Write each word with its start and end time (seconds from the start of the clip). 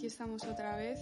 aquí 0.00 0.06
estamos 0.06 0.44
otra 0.44 0.78
vez 0.78 0.98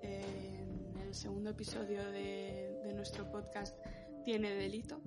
en 0.00 0.96
el 1.00 1.12
segundo 1.12 1.50
episodio 1.50 2.08
de, 2.12 2.78
de, 2.84 2.94
nuestro 2.94 3.28
podcast 3.32 3.76
Tiene 4.24 4.54
Delito. 4.54 5.02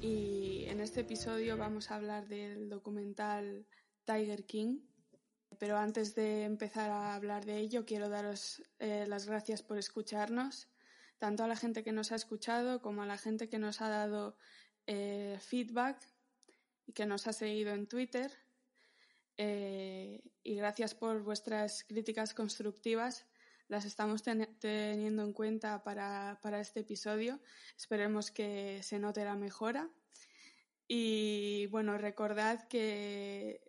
Y 0.00 0.66
en 0.68 0.78
este 0.78 1.00
episodio 1.00 1.56
vamos 1.56 1.90
a 1.90 1.96
hablar 1.96 2.28
del 2.28 2.68
documental 2.68 3.66
Tiger 4.04 4.46
King. 4.46 4.82
Pero 5.58 5.76
antes 5.78 6.14
de 6.14 6.44
empezar 6.44 6.92
a 6.92 7.16
hablar 7.16 7.44
de 7.44 7.58
ello, 7.58 7.84
quiero 7.84 8.08
daros 8.08 8.62
eh, 8.78 9.06
las 9.08 9.26
gracias 9.26 9.60
por 9.64 9.78
escucharnos, 9.78 10.68
tanto 11.18 11.42
a 11.42 11.48
la 11.48 11.56
gente 11.56 11.82
que 11.82 11.90
nos 11.90 12.12
ha 12.12 12.14
escuchado 12.14 12.80
como 12.80 13.02
a 13.02 13.06
la 13.06 13.18
gente 13.18 13.48
que 13.48 13.58
nos 13.58 13.80
ha 13.80 13.88
dado 13.88 14.36
eh, 14.86 15.38
feedback 15.40 16.00
y 16.86 16.92
que 16.92 17.04
nos 17.04 17.26
ha 17.26 17.32
seguido 17.32 17.72
en 17.72 17.88
Twitter. 17.88 18.30
Eh, 19.38 20.20
y 20.42 20.56
gracias 20.56 20.94
por 20.94 21.22
vuestras 21.22 21.84
críticas 21.84 22.34
constructivas. 22.34 23.26
Las 23.68 23.84
estamos 23.84 24.22
ten 24.22 24.46
teniendo 24.58 25.22
en 25.22 25.32
cuenta 25.32 25.82
para, 25.82 26.38
para, 26.42 26.60
este 26.60 26.80
episodio. 26.80 27.40
Esperemos 27.76 28.30
que 28.30 28.82
se 28.82 28.98
note 28.98 29.24
la 29.24 29.36
mejora. 29.36 29.88
Y 30.86 31.66
bueno, 31.66 31.96
recordad 31.98 32.66
que 32.68 33.62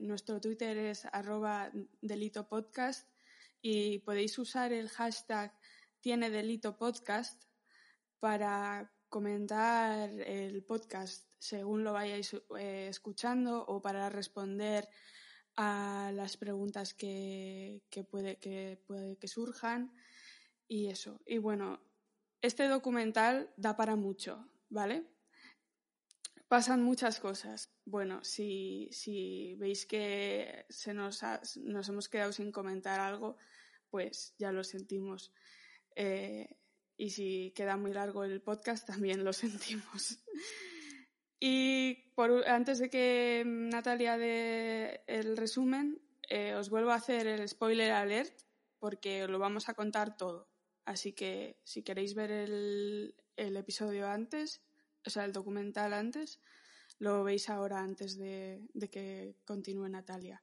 nuestro 0.00 0.40
Twitter 0.40 0.76
es 0.78 1.04
arroba 1.06 1.70
delito 2.00 2.48
y 3.60 3.98
podéis 3.98 4.38
usar 4.38 4.72
el 4.72 4.88
hashtag 4.88 5.52
tiene 6.00 6.30
delito 6.30 6.76
podcast 6.76 7.42
para 8.20 8.92
comentar 9.08 10.10
el 10.20 10.62
podcast 10.64 11.33
según 11.44 11.84
lo 11.84 11.92
vayáis 11.92 12.32
eh, 12.58 12.86
escuchando 12.88 13.66
o 13.66 13.82
para 13.82 14.08
responder 14.08 14.88
a 15.56 16.10
las 16.14 16.38
preguntas 16.38 16.94
que, 16.94 17.82
que, 17.90 18.02
puede, 18.02 18.38
que 18.38 18.82
puede 18.86 19.18
que 19.18 19.28
surjan 19.28 19.92
y 20.66 20.88
eso. 20.88 21.20
Y 21.26 21.36
bueno, 21.36 21.82
este 22.40 22.66
documental 22.66 23.52
da 23.58 23.76
para 23.76 23.94
mucho, 23.94 24.48
¿vale? 24.70 25.04
Pasan 26.48 26.82
muchas 26.82 27.20
cosas. 27.20 27.70
Bueno, 27.84 28.24
si, 28.24 28.88
si 28.90 29.54
veis 29.56 29.84
que 29.84 30.64
se 30.70 30.94
nos, 30.94 31.22
ha, 31.22 31.42
nos 31.56 31.90
hemos 31.90 32.08
quedado 32.08 32.32
sin 32.32 32.52
comentar 32.52 33.00
algo, 33.00 33.36
pues 33.90 34.34
ya 34.38 34.50
lo 34.50 34.64
sentimos. 34.64 35.30
Eh, 35.94 36.56
y 36.96 37.10
si 37.10 37.52
queda 37.54 37.76
muy 37.76 37.92
largo 37.92 38.24
el 38.24 38.40
podcast, 38.40 38.86
también 38.88 39.24
lo 39.24 39.34
sentimos. 39.34 40.24
Y 41.46 41.96
por, 42.14 42.48
antes 42.48 42.78
de 42.78 42.88
que 42.88 43.42
Natalia 43.44 44.16
dé 44.16 45.04
el 45.06 45.36
resumen, 45.36 46.00
eh, 46.30 46.54
os 46.54 46.70
vuelvo 46.70 46.90
a 46.90 46.94
hacer 46.94 47.26
el 47.26 47.46
spoiler 47.46 47.92
alert 47.92 48.32
porque 48.78 49.28
lo 49.28 49.38
vamos 49.38 49.68
a 49.68 49.74
contar 49.74 50.16
todo. 50.16 50.48
Así 50.86 51.12
que 51.12 51.60
si 51.62 51.82
queréis 51.82 52.14
ver 52.14 52.30
el, 52.30 53.14
episodio 53.36 54.08
antes, 54.08 54.62
o 55.04 55.10
sea, 55.10 55.26
el 55.26 55.34
documental 55.34 55.92
antes, 55.92 56.40
lo 56.98 57.24
veis 57.24 57.50
ahora 57.50 57.80
antes 57.80 58.16
de 58.16 58.88
que 58.90 59.36
continúe 59.44 59.90
Natalia. 59.90 60.42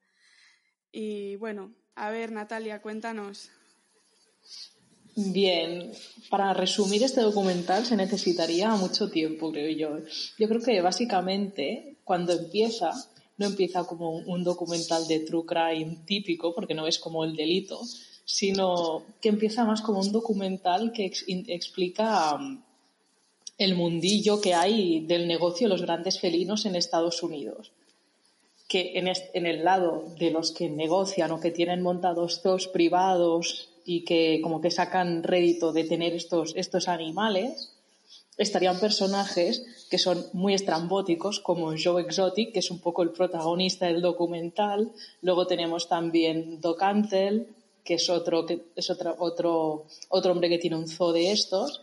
Y 0.92 1.36
bueno, 1.38 1.74
a 1.96 2.12
ver, 2.12 2.32
Natalia, 2.32 2.80
cuéntanos. 2.80 3.50
Bien, 5.16 5.92
para 6.30 6.54
resumir 6.54 7.04
este 7.04 7.22
documental 7.22 7.86
se 7.86 7.98
necesitaría 7.98 8.74
mucho 8.76 9.10
tiempo, 9.10 9.52
creo 9.52 9.70
yo. 9.70 10.06
Yo 10.40 10.48
creo 10.48 10.62
que 10.62 10.82
básicamente 10.82 11.98
cuando 12.06 12.32
empieza, 12.34 12.92
no 13.38 13.48
empieza 13.48 13.84
como 13.84 14.12
un 14.12 14.44
documental 14.44 15.08
de 15.08 15.20
true 15.20 15.46
crime 15.46 15.98
típico, 16.06 16.56
porque 16.56 16.74
no 16.74 16.88
es 16.88 16.98
como 16.98 17.26
el 17.26 17.36
delito, 17.36 17.82
sino 18.24 19.04
que 19.20 19.30
empieza 19.30 19.66
más 19.66 19.82
como 19.82 20.00
un 20.00 20.12
documental 20.12 20.94
que 20.94 21.06
ex 21.06 21.26
explica 21.28 22.36
um, 22.36 22.62
el 23.58 23.76
mundillo 23.76 24.40
que 24.40 24.54
hay 24.54 25.02
del 25.02 25.28
negocio 25.28 25.68
de 25.68 25.74
los 25.74 25.82
grandes 25.82 26.20
felinos 26.20 26.66
en 26.66 26.76
Estados 26.76 27.22
Unidos. 27.22 27.74
Que 28.72 28.94
en, 28.96 29.46
el 29.46 29.66
lado 29.66 30.06
de 30.18 30.32
los 30.32 30.54
que 30.56 30.70
negocian 30.70 31.32
o 31.32 31.42
que 31.44 31.52
tienen 31.52 31.82
montados 31.82 32.40
zoos 32.42 32.70
privados 32.70 33.68
y 33.84 34.06
que 34.08 34.40
como 34.42 34.62
que 34.62 34.72
sacan 34.72 35.24
rédito 35.24 35.74
de 35.74 35.84
tener 35.84 36.14
estos, 36.14 36.54
estos 36.56 36.88
animales, 36.88 37.74
estarían 38.38 38.80
personajes 38.80 39.66
que 39.90 39.98
son 39.98 40.26
muy 40.32 40.54
estrambóticos, 40.54 41.42
como 41.42 41.74
Joe 41.76 42.02
Exotic, 42.04 42.54
que 42.54 42.60
es 42.60 42.72
un 42.72 42.80
poco 42.80 43.04
el 43.04 43.12
protagonista 43.12 43.88
del 43.88 44.02
documental. 44.02 44.94
Luego 45.22 45.48
tenemos 45.48 45.90
también 45.90 46.62
Doc 46.62 46.82
Antle, 46.82 47.48
que 47.84 47.96
es 47.96 48.10
otro, 48.10 48.46
que 48.46 48.62
es 48.76 48.90
otro, 48.90 49.16
otro, 49.20 49.86
otro 50.08 50.32
hombre 50.32 50.48
que 50.48 50.60
tiene 50.60 50.78
un 50.78 50.88
zoo 50.88 51.12
de 51.12 51.32
estos. 51.32 51.82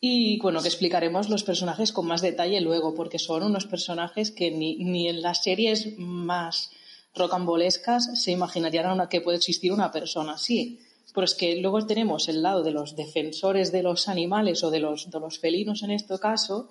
Y 0.00 0.38
bueno, 0.40 0.60
que 0.60 0.68
explicaremos 0.68 1.28
los 1.28 1.42
personajes 1.42 1.92
con 1.92 2.06
más 2.06 2.20
detalle 2.20 2.60
luego, 2.60 2.94
porque 2.94 3.18
son 3.18 3.42
unos 3.42 3.66
personajes 3.66 4.30
que 4.30 4.50
ni, 4.50 4.76
ni 4.76 5.08
en 5.08 5.22
las 5.22 5.42
series 5.42 5.98
más 5.98 6.70
rocambolescas 7.14 8.22
se 8.22 8.32
imaginarían 8.32 9.08
que 9.08 9.22
puede 9.22 9.38
existir 9.38 9.72
una 9.72 9.90
persona 9.90 10.34
así. 10.34 10.80
Pero 11.14 11.24
es 11.24 11.34
que 11.34 11.56
luego 11.56 11.86
tenemos 11.86 12.28
el 12.28 12.42
lado 12.42 12.62
de 12.62 12.72
los 12.72 12.94
defensores 12.94 13.72
de 13.72 13.82
los 13.82 14.08
animales 14.08 14.62
o 14.62 14.70
de 14.70 14.80
los, 14.80 15.10
de 15.10 15.18
los 15.18 15.38
felinos 15.38 15.82
en 15.82 15.92
este 15.92 16.18
caso, 16.18 16.68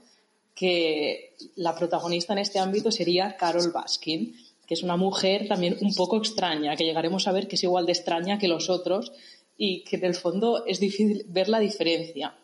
que 0.54 1.36
la 1.56 1.76
protagonista 1.76 2.34
en 2.34 2.40
este 2.40 2.60
ámbito 2.60 2.92
sería 2.92 3.36
Carol 3.36 3.72
Baskin, 3.72 4.36
que 4.68 4.74
es 4.76 4.84
una 4.84 4.98
mujer 4.98 5.48
también 5.48 5.78
un 5.82 5.94
poco 5.94 6.18
extraña, 6.18 6.76
que 6.76 6.86
llegaremos 6.86 7.28
a 7.28 7.32
ver 7.32 7.48
que 7.48 7.56
es 7.56 7.64
igual 7.64 7.86
de 7.86 7.92
extraña 7.92 8.38
que 8.38 8.48
los 8.48 8.70
otros 8.70 9.12
y 9.58 9.84
que 9.84 9.98
en 9.98 10.06
el 10.06 10.16
fondo 10.16 10.66
es 10.66 10.80
difícil 10.80 11.26
ver 11.28 11.50
la 11.50 11.60
diferencia. 11.60 12.36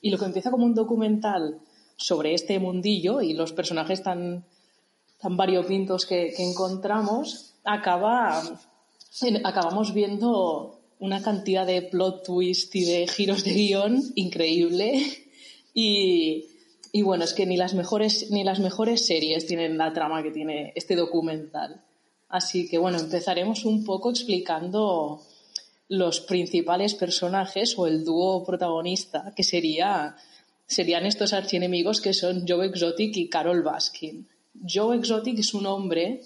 Y 0.00 0.10
lo 0.10 0.18
que 0.18 0.24
empieza 0.24 0.50
como 0.50 0.64
un 0.64 0.74
documental 0.74 1.60
sobre 1.96 2.34
este 2.34 2.58
mundillo 2.58 3.20
y 3.20 3.34
los 3.34 3.52
personajes 3.52 4.02
tan, 4.02 4.44
tan 5.20 5.36
variopintos 5.36 6.06
que, 6.06 6.34
encontramos, 6.38 7.54
acaba, 7.64 8.42
acabamos 9.44 9.92
viendo 9.92 10.80
una 10.98 11.22
cantidad 11.22 11.66
de 11.66 11.82
plot 11.82 12.24
twist 12.24 12.74
y 12.76 12.84
de 12.84 13.06
giros 13.06 13.44
de 13.44 13.52
guion 13.52 14.02
increíble. 14.14 15.02
Y, 15.72 16.46
y, 16.90 17.02
bueno, 17.02 17.24
es 17.24 17.32
que 17.32 17.46
ni 17.46 17.56
las, 17.56 17.74
mejores, 17.74 18.30
ni 18.30 18.42
las 18.42 18.58
mejores 18.58 19.06
series 19.06 19.46
tienen 19.46 19.78
la 19.78 19.92
trama 19.92 20.22
que 20.22 20.32
tiene 20.32 20.72
este 20.74 20.96
documental. 20.96 21.84
Así 22.30 22.68
que 22.68 22.78
bueno, 22.78 22.98
empezaremos 22.98 23.64
un 23.64 23.84
poco 23.84 24.10
explicando 24.10 25.20
los 25.90 26.20
principales 26.20 26.94
personajes 26.94 27.74
o 27.76 27.86
el 27.86 28.04
dúo 28.04 28.42
protagonista, 28.44 29.34
que 29.36 29.44
sería, 29.44 30.16
serían 30.66 31.04
estos 31.04 31.34
archienemigos 31.34 32.00
que 32.00 32.14
son 32.14 32.46
Joe 32.48 32.66
Exotic 32.66 33.16
y 33.18 33.28
Carol 33.28 33.62
Baskin. 33.62 34.26
Joe 34.66 34.96
Exotic 34.96 35.40
es 35.40 35.52
un 35.52 35.66
hombre 35.66 36.22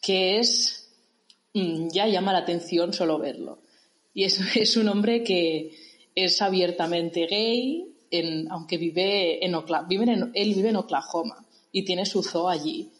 que 0.00 0.38
es 0.38 0.82
Mm, 1.54 1.88
ya 1.88 2.06
llama 2.06 2.32
la 2.32 2.38
atención 2.38 2.92
solo 2.92 3.18
verlo. 3.18 3.58
Y 4.14 4.24
es, 4.24 4.40
es 4.56 4.76
un 4.76 4.88
hombre 4.88 5.22
que 5.22 5.72
es 6.14 6.40
abiertamente 6.42 7.26
gay, 7.26 7.88
aunque 8.50 8.76
vive 8.76 9.44
en, 9.44 9.54
en, 9.54 10.32
él 10.34 10.54
vive 10.54 10.68
en 10.68 10.76
Oklahoma 10.76 11.46
y 11.70 11.84
tiene 11.84 12.04
su 12.04 12.22
zoo 12.22 12.48
allí. 12.48 12.90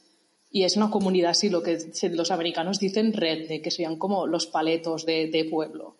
Y 0.54 0.64
es 0.64 0.76
una 0.76 0.90
comunidad 0.90 1.30
así, 1.30 1.48
lo 1.48 1.62
que 1.62 1.78
los 2.10 2.30
americanos 2.30 2.78
dicen 2.78 3.14
red, 3.14 3.62
que 3.62 3.70
serían 3.70 3.96
como 3.96 4.26
los 4.26 4.46
paletos 4.46 5.06
de, 5.06 5.48
pueblo, 5.50 5.96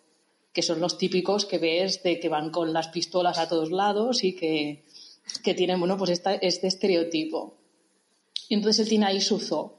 que 0.53 0.61
son 0.61 0.79
los 0.79 0.99
típicos 0.99 1.47
que 1.47 1.57
ves 1.57 2.03
de 2.03 2.19
que 2.19 2.29
van 2.29 2.51
con 2.51 2.71
las 2.71 2.89
pistolas 2.89 3.39
a 3.39 3.49
todos 3.49 3.71
lados 3.71 4.23
y 4.23 4.35
que, 4.35 4.83
tienen, 5.55 5.79
bueno, 5.79 5.97
pues 5.97 6.11
esta, 6.11 6.35
este 6.35 6.67
estereotipo. 6.67 7.55
Y 8.47 8.53
entonces 8.53 8.83
él 8.83 8.89
tiene 8.89 9.07
ahí 9.07 9.21
su. 9.21 9.71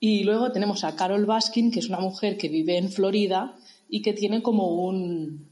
Y 0.00 0.24
luego 0.24 0.50
tenemos 0.50 0.82
a 0.82 0.96
Carol 0.96 1.26
Baskin, 1.26 1.70
que 1.70 1.80
es 1.80 1.88
una 1.90 2.00
mujer 2.00 2.38
que 2.38 2.48
vive 2.48 2.78
en 2.78 2.90
Florida 2.90 3.54
y 3.90 4.00
que 4.00 4.14
tiene 4.14 4.42
como 4.42 4.68
un, 4.86 5.50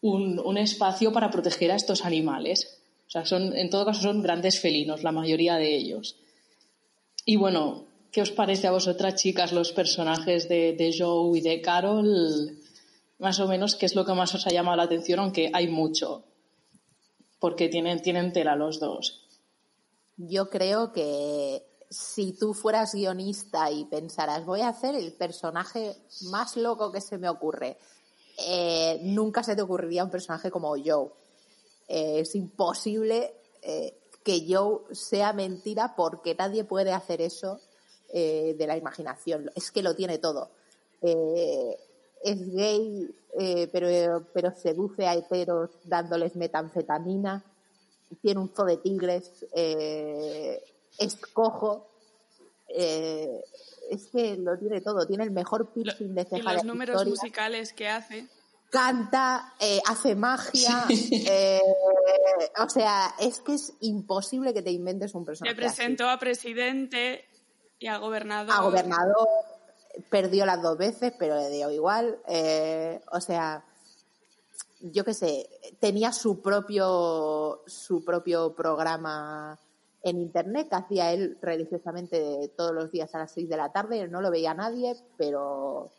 un, 0.00 0.38
un 0.38 0.58
espacio 0.58 1.12
para 1.12 1.32
proteger 1.32 1.72
a 1.72 1.76
estos 1.76 2.04
animales. 2.04 2.78
O 3.08 3.10
sea, 3.10 3.24
son, 3.24 3.56
en 3.56 3.68
todo 3.68 3.84
caso 3.84 4.02
son 4.02 4.22
grandes 4.22 4.60
felinos, 4.60 5.02
la 5.02 5.10
mayoría 5.10 5.56
de 5.56 5.74
ellos. 5.74 6.16
Y 7.30 7.36
bueno, 7.36 7.84
¿qué 8.10 8.22
os 8.22 8.30
parece 8.30 8.68
a 8.68 8.70
vosotras, 8.70 9.16
chicas, 9.16 9.52
los 9.52 9.72
personajes 9.72 10.48
de, 10.48 10.94
Joe 10.98 11.36
y 11.36 11.42
de 11.42 11.60
Carol? 11.60 12.58
Más 13.18 13.38
o 13.38 13.46
menos, 13.46 13.76
¿qué 13.76 13.84
es 13.84 13.94
lo 13.94 14.06
que 14.06 14.14
más 14.14 14.34
os 14.34 14.46
ha 14.46 14.50
llamado 14.50 14.78
la 14.78 14.84
atención? 14.84 15.18
Aunque 15.20 15.50
hay 15.52 15.68
mucho, 15.68 16.24
porque 17.38 17.68
tienen, 17.68 18.00
tienen 18.00 18.32
tela 18.32 18.56
los 18.56 18.80
dos. 18.80 19.28
Yo 20.16 20.48
creo 20.48 20.90
que 20.90 21.62
si 21.90 22.32
tú 22.32 22.54
fueras 22.54 22.94
guionista 22.94 23.70
y 23.70 23.84
pensaras, 23.84 24.46
voy 24.46 24.62
a 24.62 24.68
hacer 24.68 24.94
el 24.94 25.12
personaje 25.12 25.98
más 26.30 26.56
loco 26.56 26.90
que 26.90 27.02
se 27.02 27.18
me 27.18 27.28
ocurre, 27.28 27.76
eh, 28.38 29.00
nunca 29.02 29.42
se 29.42 29.54
te 29.54 29.60
ocurriría 29.60 30.02
un 30.02 30.10
personaje 30.10 30.50
como 30.50 30.70
Joe. 30.82 31.10
Eh, 31.88 32.20
es 32.20 32.34
imposible 32.34 33.34
eh, 33.60 33.98
que 34.28 34.44
Joe 34.46 34.80
sea 34.94 35.32
mentira 35.32 35.94
porque 35.96 36.34
nadie 36.34 36.62
puede 36.62 36.92
hacer 36.92 37.22
eso 37.22 37.62
eh, 38.12 38.54
de 38.58 38.66
la 38.66 38.76
imaginación. 38.76 39.50
Es 39.54 39.70
que 39.70 39.80
lo 39.80 39.96
tiene 39.96 40.18
todo. 40.18 40.50
Eh, 41.00 41.78
es 42.22 42.54
gay, 42.54 43.10
eh, 43.38 43.70
pero, 43.72 44.26
pero 44.34 44.54
seduce 44.54 45.06
a 45.06 45.14
heteros 45.14 45.70
dándoles 45.84 46.36
metanfetamina. 46.36 47.42
Tiene 48.20 48.40
un 48.40 48.50
zoo 48.50 48.66
de 48.66 48.76
tigres. 48.76 49.46
es 49.54 51.16
cojo. 51.32 51.88
es 52.68 54.08
que 54.12 54.36
lo 54.36 54.58
tiene 54.58 54.82
todo. 54.82 55.06
Tiene 55.06 55.24
el 55.24 55.30
mejor 55.30 55.72
piercing 55.72 56.14
de 56.14 56.26
ceja 56.26 56.52
Y 56.52 56.54
los 56.56 56.64
números 56.64 57.06
musicales 57.06 57.72
que 57.72 57.88
hace 57.88 58.28
canta, 58.70 59.54
eh, 59.60 59.80
hace 59.86 60.14
magia. 60.14 60.84
Eh, 61.30 61.60
o 62.58 62.68
sea, 62.68 63.14
es 63.18 63.40
que 63.40 63.54
es 63.54 63.72
imposible 63.80 64.54
que 64.54 64.62
te 64.62 64.70
inventes 64.70 65.14
un 65.14 65.24
personaje. 65.24 65.54
Le 65.54 65.60
presentó 65.60 66.08
a 66.08 66.18
presidente 66.18 67.24
y 67.78 67.86
a 67.86 67.98
gobernador. 67.98 68.54
A 68.54 68.62
gobernador, 68.62 69.28
perdió 70.10 70.46
las 70.46 70.62
dos 70.62 70.78
veces, 70.78 71.12
pero 71.18 71.36
le 71.36 71.50
dio 71.50 71.70
igual. 71.70 72.18
Eh, 72.28 73.00
o 73.12 73.20
sea, 73.20 73.64
yo 74.80 75.04
qué 75.04 75.14
sé, 75.14 75.48
tenía 75.80 76.12
su 76.12 76.40
propio, 76.40 77.62
su 77.66 78.04
propio 78.04 78.54
programa 78.54 79.58
en 80.02 80.18
internet 80.18 80.68
que 80.68 80.76
hacía 80.76 81.12
él 81.12 81.38
religiosamente 81.42 82.50
todos 82.56 82.72
los 82.72 82.90
días 82.90 83.14
a 83.14 83.18
las 83.18 83.32
seis 83.32 83.48
de 83.48 83.56
la 83.56 83.72
tarde. 83.72 84.08
No 84.08 84.20
lo 84.20 84.30
veía 84.30 84.54
nadie, 84.54 84.96
pero 85.16 85.90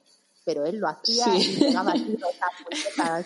pero 0.46 0.66
él 0.66 0.78
lo 0.78 0.88
hacía 0.88 1.26
y 1.36 1.58
pegaba 1.58 1.94
tiros 1.94 2.32
a 3.00 3.24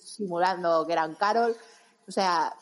simulando 0.00 0.86
que 0.86 0.92
eran 0.92 1.14
Carol. 1.14 1.56
O 2.06 2.12
sea, 2.12 2.54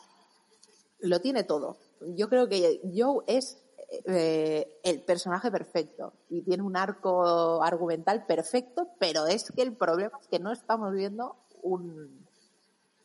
lo 1.01 1.21
tiene 1.21 1.45
todo. 1.45 1.77
Yo 2.17 2.29
creo 2.29 2.49
que 2.49 2.81
Joe 2.95 3.25
es 3.27 3.59
eh, 4.07 4.81
el 4.83 5.03
personaje 5.03 5.51
perfecto 5.51 6.15
y 6.29 6.43
tiene 6.43 6.63
un 6.63 6.77
arco 6.77 7.63
argumental 7.63 8.27
perfecto, 8.27 8.89
pero 8.99 9.27
es 9.27 9.51
que 9.53 9.63
el 9.63 9.75
problema 9.77 10.19
es 10.21 10.29
que 10.29 10.39
no 10.39 10.53
estamos 10.53 10.93
viendo 10.93 11.37
un, 11.63 12.27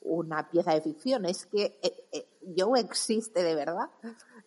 una 0.02 0.50
pieza 0.50 0.74
de 0.74 0.82
ficción, 0.82 1.26
es 1.26 1.46
que 1.46 1.80
eh, 1.82 2.08
eh, 2.12 2.28
Joe 2.58 2.80
existe 2.80 3.44
de 3.44 3.56
verdad, 3.56 3.90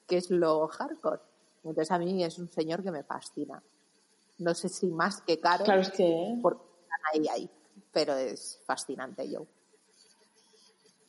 que 0.07 0.17
es 0.17 0.31
lo 0.31 0.67
hardcore. 0.69 1.21
Entonces 1.65 1.91
a 1.91 1.99
mí 1.99 2.25
es 2.25 2.39
un 2.39 2.51
señor 2.51 2.83
que 2.83 2.91
me 2.91 3.05
fascina. 3.05 3.63
No 4.43 4.55
sé 4.55 4.69
si 4.69 4.87
más 4.87 5.21
que 5.23 5.39
caro. 5.39 5.65
Claro, 5.65 5.83
es 5.83 5.91
que. 5.91 6.39
Porque 6.43 6.63
están 6.83 7.01
ahí, 7.13 7.29
ahí. 7.29 7.51
Pero 7.93 8.17
es 8.17 8.61
fascinante, 8.67 9.23
Joe. 9.31 9.47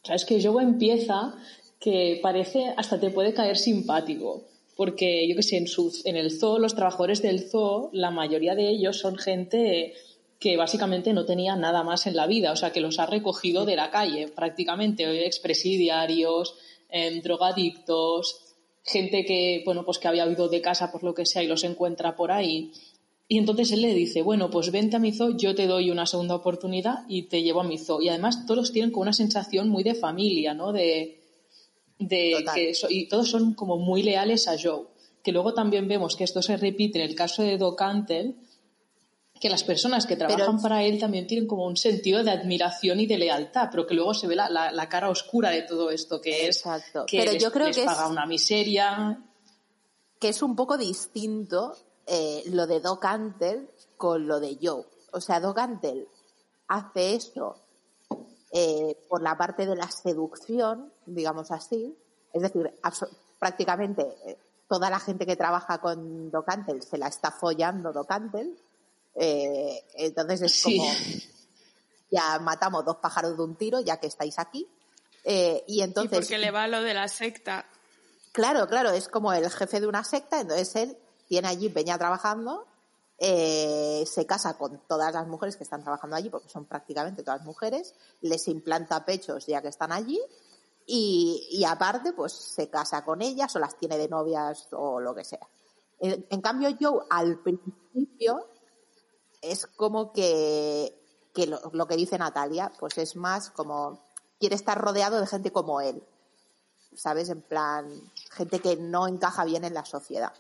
Claro, 0.04 0.16
es 0.16 0.26
que 0.26 0.42
Joe 0.44 0.62
empieza 0.62 1.36
que 1.80 2.20
parece, 2.22 2.74
hasta 2.78 3.00
te 3.00 3.10
puede 3.10 3.34
caer 3.34 3.58
simpático. 3.58 4.46
Porque 4.76 5.28
yo 5.28 5.36
que 5.36 5.44
sé, 5.44 5.58
en, 5.58 5.68
su, 5.68 5.94
en 6.06 6.16
el 6.16 6.32
zoo, 6.32 6.58
los 6.60 6.76
trabajadores 6.76 7.22
del 7.22 7.50
zoo, 7.50 7.90
la 7.94 8.10
mayoría 8.10 8.56
de 8.56 8.70
ellos 8.70 9.00
son 9.00 9.18
gente 9.18 9.94
que 10.40 10.58
básicamente 10.58 11.14
no 11.14 11.26
tenía 11.26 11.56
nada 11.56 11.84
más 11.84 12.06
en 12.08 12.16
la 12.16 12.28
vida, 12.28 12.52
o 12.52 12.56
sea, 12.56 12.72
que 12.72 12.82
los 12.82 13.00
ha 13.00 13.06
recogido 13.06 13.66
de 13.66 13.76
la 13.76 13.92
calle, 13.92 14.28
prácticamente, 14.28 15.26
expresidiarios, 15.26 16.56
eh, 16.90 17.22
drogadictos, 17.22 18.56
gente 18.84 19.26
que, 19.26 19.62
bueno, 19.64 19.86
pues 19.86 20.00
que 20.00 20.08
había 20.08 20.28
huido 20.28 20.50
de 20.50 20.62
casa 20.62 20.92
por 20.92 21.04
lo 21.04 21.14
que 21.14 21.26
sea 21.26 21.44
y 21.44 21.48
los 21.48 21.64
encuentra 21.64 22.16
por 22.16 22.32
ahí 22.32 22.72
y 23.34 23.40
entonces 23.40 23.72
él 23.72 23.82
le 23.82 23.96
dice, 23.96 24.22
bueno, 24.22 24.52
pues 24.52 24.72
vente 24.72 24.96
a 24.96 25.00
mi 25.00 25.12
zoo, 25.12 25.36
yo 25.36 25.56
te 25.56 25.66
doy 25.66 25.90
una 25.90 26.06
segunda 26.06 26.36
oportunidad 26.36 27.00
y 27.08 27.24
te 27.24 27.42
llevo 27.42 27.62
a 27.62 27.64
mi 27.64 27.80
zoo. 27.80 28.00
Y 28.00 28.10
además 28.10 28.46
todos 28.46 28.72
tienen 28.72 28.92
como 28.92 29.02
una 29.02 29.14
sensación 29.14 29.70
muy 29.70 29.82
de 29.82 29.96
familia, 29.96 30.54
¿no? 30.54 30.72
De, 30.72 31.20
de 31.98 32.46
que 32.54 32.74
y 32.90 33.08
todos 33.08 33.32
son 33.32 33.56
como 33.56 33.78
muy 33.78 34.04
leales 34.04 34.48
a 34.48 34.56
Joe. 34.62 34.86
Que 35.24 35.32
luego 35.32 35.56
también 35.56 35.88
vemos 35.88 36.16
que 36.16 36.26
esto 36.26 36.44
se 36.44 36.58
repite 36.58 37.00
en 37.00 37.10
el 37.10 37.16
caso 37.16 37.42
de 37.42 37.58
Doc 37.58 37.82
Antle, 37.82 38.36
que 39.42 39.50
las 39.50 39.64
personas 39.64 40.06
que 40.06 40.16
trabajan 40.16 40.62
para 40.62 40.84
él 40.84 41.00
también 41.00 41.26
tienen 41.26 41.48
como 41.48 41.66
un 41.66 41.76
sentido 41.76 42.24
de 42.24 42.30
admiración 42.30 43.00
y 43.00 43.08
de 43.08 43.18
lealtad, 43.18 43.70
pero 43.72 43.88
que 43.88 43.96
luego 43.96 44.14
se 44.14 44.28
ve 44.28 44.36
la, 44.36 44.48
la, 44.48 44.90
cara 44.90 45.10
oscura 45.10 45.50
de 45.50 45.64
todo 45.64 45.90
esto, 45.90 46.22
que 46.22 46.50
es 46.50 46.62
que 47.08 47.18
pero 47.18 47.32
les, 47.32 47.42
yo 47.42 47.52
creo 47.52 47.66
les 47.66 47.78
que 47.78 47.84
paga 47.84 48.08
una 48.10 48.28
miseria. 48.28 49.24
Que 50.20 50.30
es 50.30 50.44
un 50.44 50.56
poco 50.56 50.78
distinto 50.78 51.74
eh, 52.06 52.44
lo 52.48 52.68
de 52.68 52.82
Doc 52.82 53.06
Antle 53.06 53.70
con 53.98 54.28
lo 54.28 54.40
de 54.40 54.58
Joe. 54.62 54.84
O 55.12 55.22
sea, 55.22 55.40
Doc 55.40 55.58
Antle 55.58 56.08
hace 56.68 57.16
eso 57.16 57.58
eh, 58.52 58.98
por 59.08 59.22
la 59.22 59.38
parte 59.38 59.66
de 59.66 59.76
la 59.76 59.90
seducción, 59.90 60.92
digamos 61.06 61.52
así. 61.52 61.96
Es 62.34 62.42
decir, 62.42 62.74
prácticamente 63.40 64.02
eh, 64.26 64.38
toda 64.68 64.90
la 64.90 65.00
gente 65.00 65.26
que 65.26 65.36
trabaja 65.36 65.78
con 65.80 66.30
Doc 66.30 66.50
Antle 66.50 66.82
se 66.82 66.98
la 66.98 67.08
está 67.08 67.32
follando 67.32 67.94
Doc 67.94 68.12
Antle. 68.12 68.54
entonces 69.16 70.42
es 70.42 70.64
como, 70.64 70.84
ya 72.12 72.40
matamos 72.40 72.84
dos 72.84 72.98
pájaros 72.98 73.38
de 73.38 73.44
un 73.44 73.56
tiro, 73.56 73.80
ya 73.80 73.98
que 73.98 74.08
estáis 74.08 74.40
aquí. 74.40 74.68
y 75.68 75.82
entonces. 75.82 76.20
Y 76.20 76.22
porque 76.22 76.38
le 76.38 76.52
va 76.52 76.68
lo 76.68 76.82
de 76.82 76.94
la 76.94 77.08
secta. 77.08 77.66
Claro, 78.34 78.68
claro, 78.68 78.90
es 78.90 79.08
como 79.08 79.32
el 79.32 79.50
jefe 79.50 79.80
de 79.80 79.88
una 79.88 80.04
secta, 80.04 80.42
entonces 80.42 80.76
él 80.76 80.98
tiene 81.28 81.48
allí 81.48 81.70
Peña 81.70 81.98
trabajando, 81.98 82.66
eh, 83.18 84.04
se 84.06 84.26
casa 84.26 84.58
con 84.58 84.80
todas 84.88 85.14
las 85.14 85.28
mujeres 85.28 85.56
que 85.56 85.64
están 85.64 85.82
trabajando 85.82 86.16
allí, 86.16 86.30
porque 86.30 86.50
son 86.50 86.66
prácticamente 86.66 87.24
todas 87.24 87.44
mujeres, 87.44 87.96
les 88.22 88.48
implanta 88.48 89.06
pechos 89.06 89.46
ya 89.46 89.62
que 89.62 89.70
están 89.70 89.92
allí, 89.92 90.20
y, 90.86 91.64
aparte, 91.66 92.12
pues 92.12 92.34
se 92.34 92.70
casa 92.70 93.06
con 93.06 93.22
ellas 93.22 93.56
o 93.56 93.60
las 93.60 93.78
tiene 93.78 93.98
de 93.98 94.10
novias 94.10 94.68
o 94.72 95.00
lo 95.00 95.16
que 95.16 95.24
sea. 95.24 95.48
En, 96.00 96.42
cambio, 96.42 96.70
yo 96.70 97.06
al 97.10 97.40
principio 97.40 98.46
es 99.42 99.66
como 99.68 100.12
que, 100.12 100.94
lo, 101.48 101.62
lo, 101.72 101.88
que 101.88 101.96
dice 101.96 102.18
Natalia, 102.18 102.70
pues 102.78 102.98
es 102.98 103.16
más 103.16 103.50
como 103.52 104.02
quiere 104.38 104.56
estar 104.56 104.78
rodeado 104.78 105.22
de 105.22 105.28
gente 105.28 105.54
como 105.54 105.80
él, 105.80 106.04
¿sabes? 106.94 107.30
En 107.30 107.42
plan, 107.42 107.88
gente 108.32 108.60
que 108.60 108.76
no 108.76 109.08
encaja 109.08 109.46
bien 109.46 109.64
en 109.64 109.74
la 109.74 109.86
sociedad. 109.86 110.34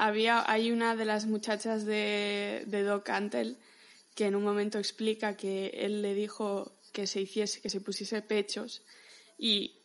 Había, 0.00 0.50
hay 0.50 0.72
una 0.72 0.96
de 0.96 1.04
las 1.04 1.26
muchachas 1.26 1.84
de, 1.84 2.64
de 2.66 2.82
Doc 2.82 3.10
Antle 3.10 3.58
que 4.14 4.26
en 4.26 4.34
un 4.34 4.42
momento 4.42 4.78
explica 4.78 5.36
que 5.36 5.68
él 5.74 6.00
le 6.00 6.14
dijo 6.14 6.72
que 6.92 7.06
se 7.06 7.20
hiciese, 7.20 7.60
que 7.60 7.68
se 7.68 7.82
pusiese 7.82 8.22
pechos 8.22 8.82
y 9.38 9.76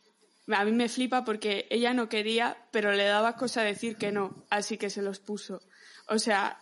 a 0.48 0.64
mí 0.64 0.72
me 0.72 0.88
flipa 0.88 1.26
porque 1.26 1.68
ella 1.70 1.94
no 1.94 2.08
quería, 2.08 2.58
pero 2.72 2.94
le 2.94 3.06
daba 3.06 3.36
cosa 3.36 3.62
decir 3.62 3.98
que 3.98 4.14
no, 4.14 4.46
así 4.50 4.78
que 4.78 4.90
se 4.90 5.02
los 5.02 5.20
puso. 5.20 5.62
O 6.08 6.18
sea. 6.18 6.60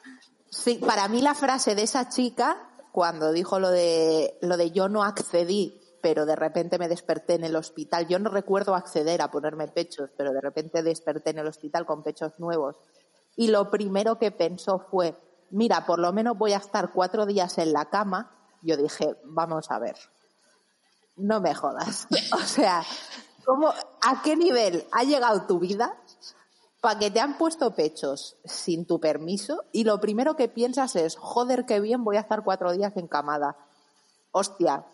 Sí, 0.50 0.80
para 0.84 1.08
mí 1.08 1.22
la 1.22 1.36
frase 1.36 1.76
de 1.76 1.84
esa 1.84 2.10
chica, 2.10 2.70
cuando 2.92 3.32
dijo 3.32 3.60
lo 3.60 3.70
de, 3.70 4.38
lo 4.42 4.58
de 4.58 4.72
yo 4.72 4.90
no 4.90 5.04
accedí, 5.04 5.80
pero 6.02 6.26
de 6.26 6.36
repente 6.36 6.80
me 6.80 6.88
desperté 6.88 7.36
en 7.36 7.44
el 7.44 7.56
hospital. 7.56 8.08
Yo 8.08 8.20
no 8.20 8.30
recuerdo 8.30 8.74
acceder 8.74 9.22
a 9.22 9.30
ponerme 9.30 9.68
pechos, 9.68 10.10
pero 10.18 10.32
de 10.32 10.42
repente 10.42 10.82
desperté 10.82 11.32
en 11.32 11.40
el 11.40 11.48
hospital 11.48 11.86
con 11.86 12.04
pechos 12.04 12.40
nuevos 12.40 12.78
y 13.36 13.48
lo 13.48 13.70
primero 13.70 14.18
que 14.18 14.32
pensó 14.32 14.80
fue, 14.80 15.16
mira, 15.50 15.86
por 15.86 16.00
lo 16.00 16.14
menos 16.14 16.38
voy 16.38 16.54
a 16.54 16.58
estar 16.58 16.92
cuatro 16.92 17.26
días 17.26 17.58
en 17.58 17.74
la 17.74 17.86
cama. 17.86 18.32
Yo 18.62 18.78
dije, 18.78 19.16
vamos 19.26 19.72
a 19.72 19.80
ver, 19.80 19.96
no 21.16 21.42
me 21.42 21.54
jodas. 21.54 22.08
O 22.34 22.46
sea, 22.46 22.84
¿cómo, 23.46 23.70
¿a 23.70 24.22
qué 24.24 24.36
nivel 24.36 24.88
ha 24.92 25.04
llegado 25.04 25.46
tu 25.48 25.60
vida 25.60 25.98
para 26.82 27.00
que 27.00 27.12
te 27.12 27.22
han 27.22 27.38
puesto 27.38 27.74
pechos 27.74 28.36
sin 28.44 28.86
tu 28.86 29.00
permiso 29.00 29.64
y 29.72 29.86
lo 29.86 30.02
primero 30.02 30.36
que 30.36 30.50
piensas 30.50 30.96
es, 30.96 31.16
joder, 31.16 31.66
qué 31.66 31.80
bien, 31.80 32.04
voy 32.04 32.18
a 32.18 32.22
estar 32.22 32.44
cuatro 32.44 32.74
días 32.74 32.98
encamada. 32.98 33.56
Hostia, 34.32 34.86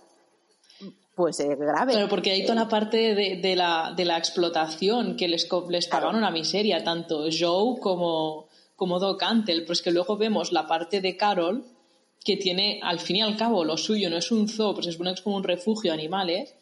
pues 1.19 1.37
es 1.41 1.59
grave. 1.59 1.91
Pero 1.95 2.07
porque 2.07 2.31
hay 2.31 2.43
toda 2.43 2.55
la 2.55 2.69
parte 2.69 3.13
de, 3.13 3.55
la, 3.57 3.93
de 3.93 4.05
la, 4.05 4.17
explotación 4.17 5.17
que 5.17 5.27
les, 5.27 5.49
les 5.67 5.87
pagaron 5.87 6.15
una 6.15 6.31
miseria, 6.31 6.81
tanto 6.81 7.25
Joe 7.29 7.77
como, 7.81 8.47
como 8.77 8.99
Doc 8.99 9.21
Antle. 9.23 9.63
Pues 9.63 9.81
que 9.81 9.91
luego 9.91 10.15
vemos 10.15 10.53
la 10.53 10.65
parte 10.65 11.01
de 11.01 11.17
Carol, 11.17 11.65
que 12.23 12.37
tiene, 12.37 12.79
al 12.81 13.01
fin 13.01 13.17
y 13.17 13.21
al 13.21 13.35
cabo, 13.35 13.65
lo 13.65 13.75
suyo 13.75 14.09
no 14.09 14.15
es 14.15 14.31
un 14.31 14.47
zoo, 14.47 14.73
pues 14.73 14.87
es 14.87 15.21
como 15.21 15.35
un 15.35 15.43
refugio 15.43 15.91
de 15.91 15.97
animales, 15.97 16.55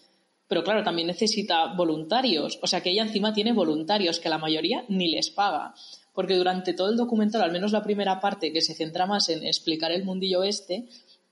pero 0.48 0.64
claro, 0.64 0.84
también 0.84 1.06
necesita 1.08 1.76
voluntarios. 1.76 2.58
O 2.64 2.66
sea 2.66 2.82
que 2.82 2.90
ella 2.90 3.04
encima 3.04 3.36
tiene 3.36 3.54
voluntarios, 3.54 4.20
que 4.20 4.30
la 4.30 4.40
mayoría 4.40 4.86
ni 4.90 5.08
les 5.12 5.30
paga. 5.30 5.76
Porque 6.16 6.34
durante 6.34 6.74
todo 6.74 6.90
el 6.90 6.98
documental, 6.98 7.44
al 7.44 7.52
menos 7.52 7.74
la 7.74 7.84
primera 7.84 8.20
parte, 8.20 8.52
que 8.52 8.62
se 8.62 8.74
centra 8.74 9.06
más 9.06 9.30
en 9.30 9.46
explicar 9.46 9.92
el 9.92 10.04
mundillo 10.04 10.42
este, 10.42 10.88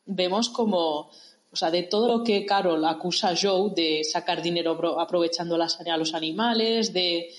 vemos 0.06 0.50
como 0.50 1.10
o 1.56 1.58
sea, 1.58 1.72
de 1.72 1.84
todo 1.84 2.10
lo 2.10 2.22
que 2.22 2.46
Carol 2.46 2.84
acusa 2.84 3.30
a 3.30 3.36
Joe 3.42 3.72
de 3.74 4.04
sacar 4.04 4.42
dinero 4.42 5.00
aprovechando 5.00 5.56
a 5.56 5.98
los 5.98 6.14
animales, 6.14 6.92
de, 6.92 7.30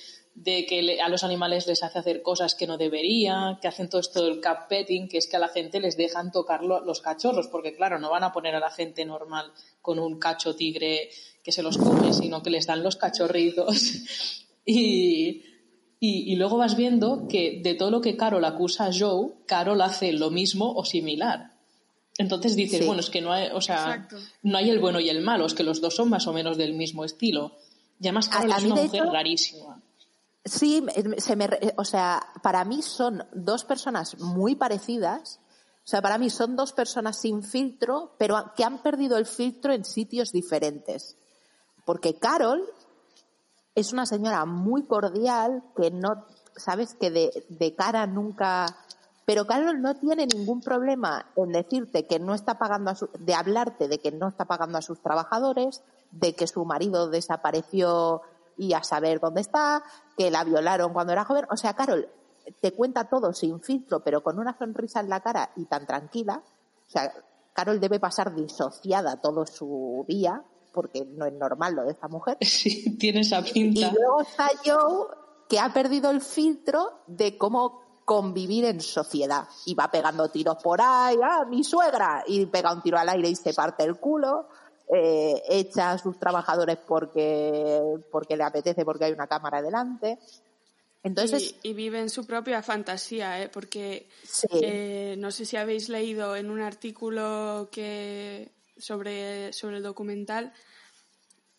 que 0.42 0.98
a 1.04 1.10
los 1.10 1.22
animales 1.22 1.66
les 1.66 1.82
hace 1.82 1.98
hacer 1.98 2.22
cosas 2.22 2.54
que 2.54 2.66
no 2.66 2.78
debería, 2.78 3.58
que 3.60 3.68
hacen 3.68 3.90
todo 3.90 4.00
esto 4.00 4.24
del 4.24 4.40
cap 4.40 4.70
petting, 4.70 5.06
que 5.06 5.18
es 5.18 5.26
que 5.26 5.36
a 5.36 5.38
la 5.38 5.48
gente 5.48 5.80
les 5.80 5.98
dejan 5.98 6.32
tocar 6.32 6.62
los 6.62 7.02
cachorros, 7.02 7.48
porque 7.48 7.76
claro, 7.76 7.98
no 7.98 8.08
van 8.08 8.24
a 8.24 8.32
poner 8.32 8.54
a 8.54 8.60
la 8.60 8.70
gente 8.70 9.04
normal 9.04 9.52
con 9.82 9.98
un 9.98 10.18
cacho 10.18 10.56
tigre 10.56 11.10
que 11.44 11.52
se 11.52 11.62
los 11.62 11.76
come, 11.76 12.14
sino 12.14 12.42
que 12.42 12.48
les 12.48 12.66
dan 12.66 12.82
los 12.82 12.96
cachorritos. 12.96 13.92
y, 14.64 15.42
luego 16.36 16.56
vas 16.56 16.74
viendo 16.74 17.28
que 17.28 17.60
de 17.62 17.74
todo 17.74 17.90
lo 17.90 18.00
que 18.00 18.16
Carol 18.16 18.46
acusa 18.46 18.86
a 18.86 18.92
Joe, 18.98 19.34
Carol 19.44 19.82
hace 19.82 20.14
lo 20.14 20.30
mismo 20.30 20.72
o 20.72 20.86
similar. 20.86 21.55
Entonces 22.18 22.56
dices, 22.56 22.80
Sí. 22.80 22.86
bueno, 22.86 23.00
es 23.00 23.10
que 23.10 23.20
no 23.20 23.32
hay, 23.32 23.48
o 23.52 23.60
sea, 23.60 23.76
Exacto. 23.94 24.16
no 24.42 24.56
hay 24.58 24.70
el 24.70 24.78
bueno 24.78 25.00
y 25.00 25.10
el 25.10 25.20
malo, 25.22 25.44
es 25.46 25.54
que 25.54 25.62
los 25.62 25.80
dos 25.80 25.94
son 25.96 26.08
más 26.08 26.26
o 26.26 26.32
menos 26.32 26.56
del 26.56 26.72
mismo 26.74 27.04
estilo. 27.04 27.52
Y 28.00 28.06
además 28.06 28.28
Carol 28.28 28.52
A- 28.52 28.54
a 28.54 28.58
es 28.58 28.64
una 28.64 28.74
mujer 28.76 29.02
hecho, 29.02 29.12
rarísima. 29.12 29.82
Sí, 30.44 30.84
se 31.18 31.36
me, 31.36 31.48
o 31.76 31.84
sea, 31.84 32.24
para 32.42 32.64
mí 32.64 32.80
son 32.82 33.24
dos 33.34 33.64
personas 33.64 34.18
muy 34.20 34.54
parecidas. 34.54 35.40
O 35.84 35.88
sea, 35.88 36.00
para 36.02 36.18
mí 36.18 36.30
son 36.30 36.56
dos 36.56 36.72
personas 36.72 37.20
sin 37.20 37.42
filtro, 37.42 38.14
pero 38.18 38.52
que 38.56 38.64
han 38.64 38.82
perdido 38.82 39.18
el 39.18 39.26
filtro 39.26 39.72
en 39.72 39.84
sitios 39.84 40.32
diferentes. 40.32 41.16
Porque 41.84 42.14
Carol 42.14 42.62
es 43.74 43.92
una 43.92 44.06
señora 44.06 44.44
muy 44.46 44.84
cordial, 44.84 45.62
que 45.76 45.90
no, 45.90 46.24
sabes 46.56 46.94
que 46.94 47.10
de, 47.10 47.44
de 47.48 47.74
cara 47.74 48.06
nunca. 48.06 48.66
Pero 49.26 49.46
Carol 49.46 49.82
no 49.82 49.94
tiene 49.96 50.26
ningún 50.26 50.60
problema 50.62 51.26
en 51.36 51.50
decirte 51.52 52.06
que 52.06 52.18
no 52.20 52.32
está 52.32 52.58
pagando 52.58 52.92
a 52.92 52.94
su, 52.94 53.10
de 53.18 53.34
hablarte 53.34 53.88
de 53.88 53.98
que 53.98 54.12
no 54.12 54.28
está 54.28 54.44
pagando 54.46 54.78
a 54.78 54.82
sus 54.82 55.00
trabajadores, 55.02 55.82
de 56.12 56.34
que 56.34 56.46
su 56.46 56.64
marido 56.64 57.10
desapareció 57.10 58.22
y 58.56 58.72
a 58.72 58.82
saber 58.84 59.20
dónde 59.20 59.40
está, 59.42 59.82
que 60.16 60.30
la 60.30 60.44
violaron 60.44 60.92
cuando 60.92 61.12
era 61.12 61.24
joven. 61.24 61.44
O 61.50 61.56
sea, 61.56 61.74
Carol 61.74 62.08
te 62.60 62.72
cuenta 62.72 63.08
todo 63.08 63.32
sin 63.32 63.60
filtro, 63.60 64.00
pero 64.00 64.22
con 64.22 64.38
una 64.38 64.56
sonrisa 64.56 65.00
en 65.00 65.08
la 65.10 65.20
cara 65.20 65.50
y 65.56 65.64
tan 65.64 65.86
tranquila. 65.86 66.42
O 66.86 66.90
sea, 66.90 67.12
Carol 67.52 67.80
debe 67.80 67.98
pasar 67.98 68.32
disociada 68.34 69.16
todo 69.20 69.44
su 69.44 70.04
día, 70.06 70.42
porque 70.72 71.04
no 71.04 71.26
es 71.26 71.32
normal 71.32 71.74
lo 71.74 71.84
de 71.84 71.92
esta 71.92 72.06
mujer. 72.06 72.38
Sí, 72.42 72.96
tiene 72.96 73.20
esa 73.20 73.40
Y 73.40 73.52
pinta. 73.52 73.90
luego 73.92 74.20
está 74.20 74.50
Joe, 74.64 75.08
que 75.48 75.58
ha 75.58 75.72
perdido 75.72 76.10
el 76.10 76.20
filtro 76.20 77.00
de 77.08 77.36
cómo 77.36 77.82
convivir 78.06 78.64
en 78.64 78.80
sociedad. 78.80 79.46
Y 79.66 79.74
va 79.74 79.90
pegando 79.90 80.30
tiros 80.30 80.56
por 80.62 80.80
ahí, 80.80 81.18
¡ah, 81.22 81.44
mi 81.44 81.62
suegra! 81.62 82.24
Y 82.26 82.46
pega 82.46 82.72
un 82.72 82.80
tiro 82.80 82.96
al 82.96 83.10
aire 83.10 83.28
y 83.28 83.36
se 83.36 83.52
parte 83.52 83.84
el 83.84 83.96
culo. 83.96 84.48
eh, 84.88 85.42
echa 85.48 85.92
a 85.92 85.98
sus 85.98 86.18
trabajadores 86.18 86.78
porque, 86.86 87.82
porque 88.10 88.36
le 88.36 88.44
apetece, 88.44 88.84
porque 88.84 89.04
hay 89.04 89.12
una 89.12 89.26
cámara 89.26 89.60
delante. 89.60 90.18
Entonces, 91.02 91.54
y, 91.62 91.70
y 91.70 91.72
vive 91.72 92.00
en 92.00 92.10
su 92.10 92.26
propia 92.26 92.62
fantasía, 92.62 93.42
¿eh? 93.42 93.48
porque 93.48 94.08
sí, 94.24 94.46
eh, 94.50 95.14
no 95.18 95.30
sé 95.30 95.44
si 95.44 95.56
habéis 95.56 95.88
leído 95.88 96.34
en 96.34 96.50
un 96.50 96.60
artículo 96.60 97.68
que 97.70 98.50
sobre, 98.76 99.52
sobre 99.52 99.76
el 99.76 99.82
documental 99.82 100.52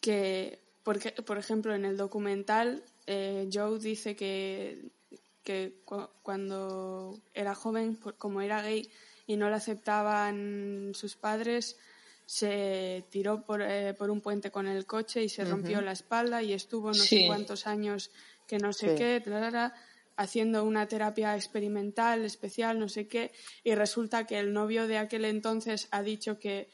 que, 0.01 0.59
porque, 0.83 1.11
por 1.11 1.37
ejemplo, 1.37 1.73
en 1.73 1.85
el 1.85 1.97
documental 1.97 2.83
eh, 3.07 3.49
Joe 3.51 3.79
dice 3.79 4.15
que, 4.15 4.89
que 5.47 5.79
cu- 5.85 6.09
cuando 6.23 7.17
era 7.33 7.55
joven, 7.55 7.95
por- 7.95 8.17
como 8.17 8.41
era 8.41 8.61
gay 8.61 8.91
y 9.27 9.37
no 9.37 9.49
le 9.49 9.55
aceptaban 9.55 10.91
sus 10.93 11.15
padres, 11.15 11.77
se 12.25 13.05
tiró 13.09 13.45
por, 13.45 13.61
eh, 13.61 13.93
por 13.93 14.09
un 14.09 14.19
puente 14.19 14.51
con 14.51 14.67
el 14.67 14.85
coche 14.85 15.23
y 15.23 15.29
se 15.29 15.45
rompió 15.45 15.79
la 15.79 15.93
espalda 15.93 16.43
y 16.43 16.51
estuvo 16.51 16.89
no 16.89 16.93
Sí. 16.95 17.19
sé 17.21 17.25
cuántos 17.27 17.65
años 17.65 18.11
que 18.45 18.57
no 18.57 18.73
sé 18.73 18.89
Sí. 18.89 18.95
qué, 18.97 19.21
tarara, 19.23 19.73
haciendo 20.17 20.65
una 20.65 20.87
terapia 20.87 21.35
experimental 21.37 22.25
especial, 22.25 22.77
no 22.79 22.89
sé 22.89 23.07
qué, 23.07 23.31
y 23.63 23.73
resulta 23.75 24.25
que 24.27 24.37
el 24.39 24.51
novio 24.51 24.85
de 24.87 24.97
aquel 24.97 25.23
entonces 25.23 25.87
ha 25.91 26.01
dicho 26.03 26.39
que 26.39 26.67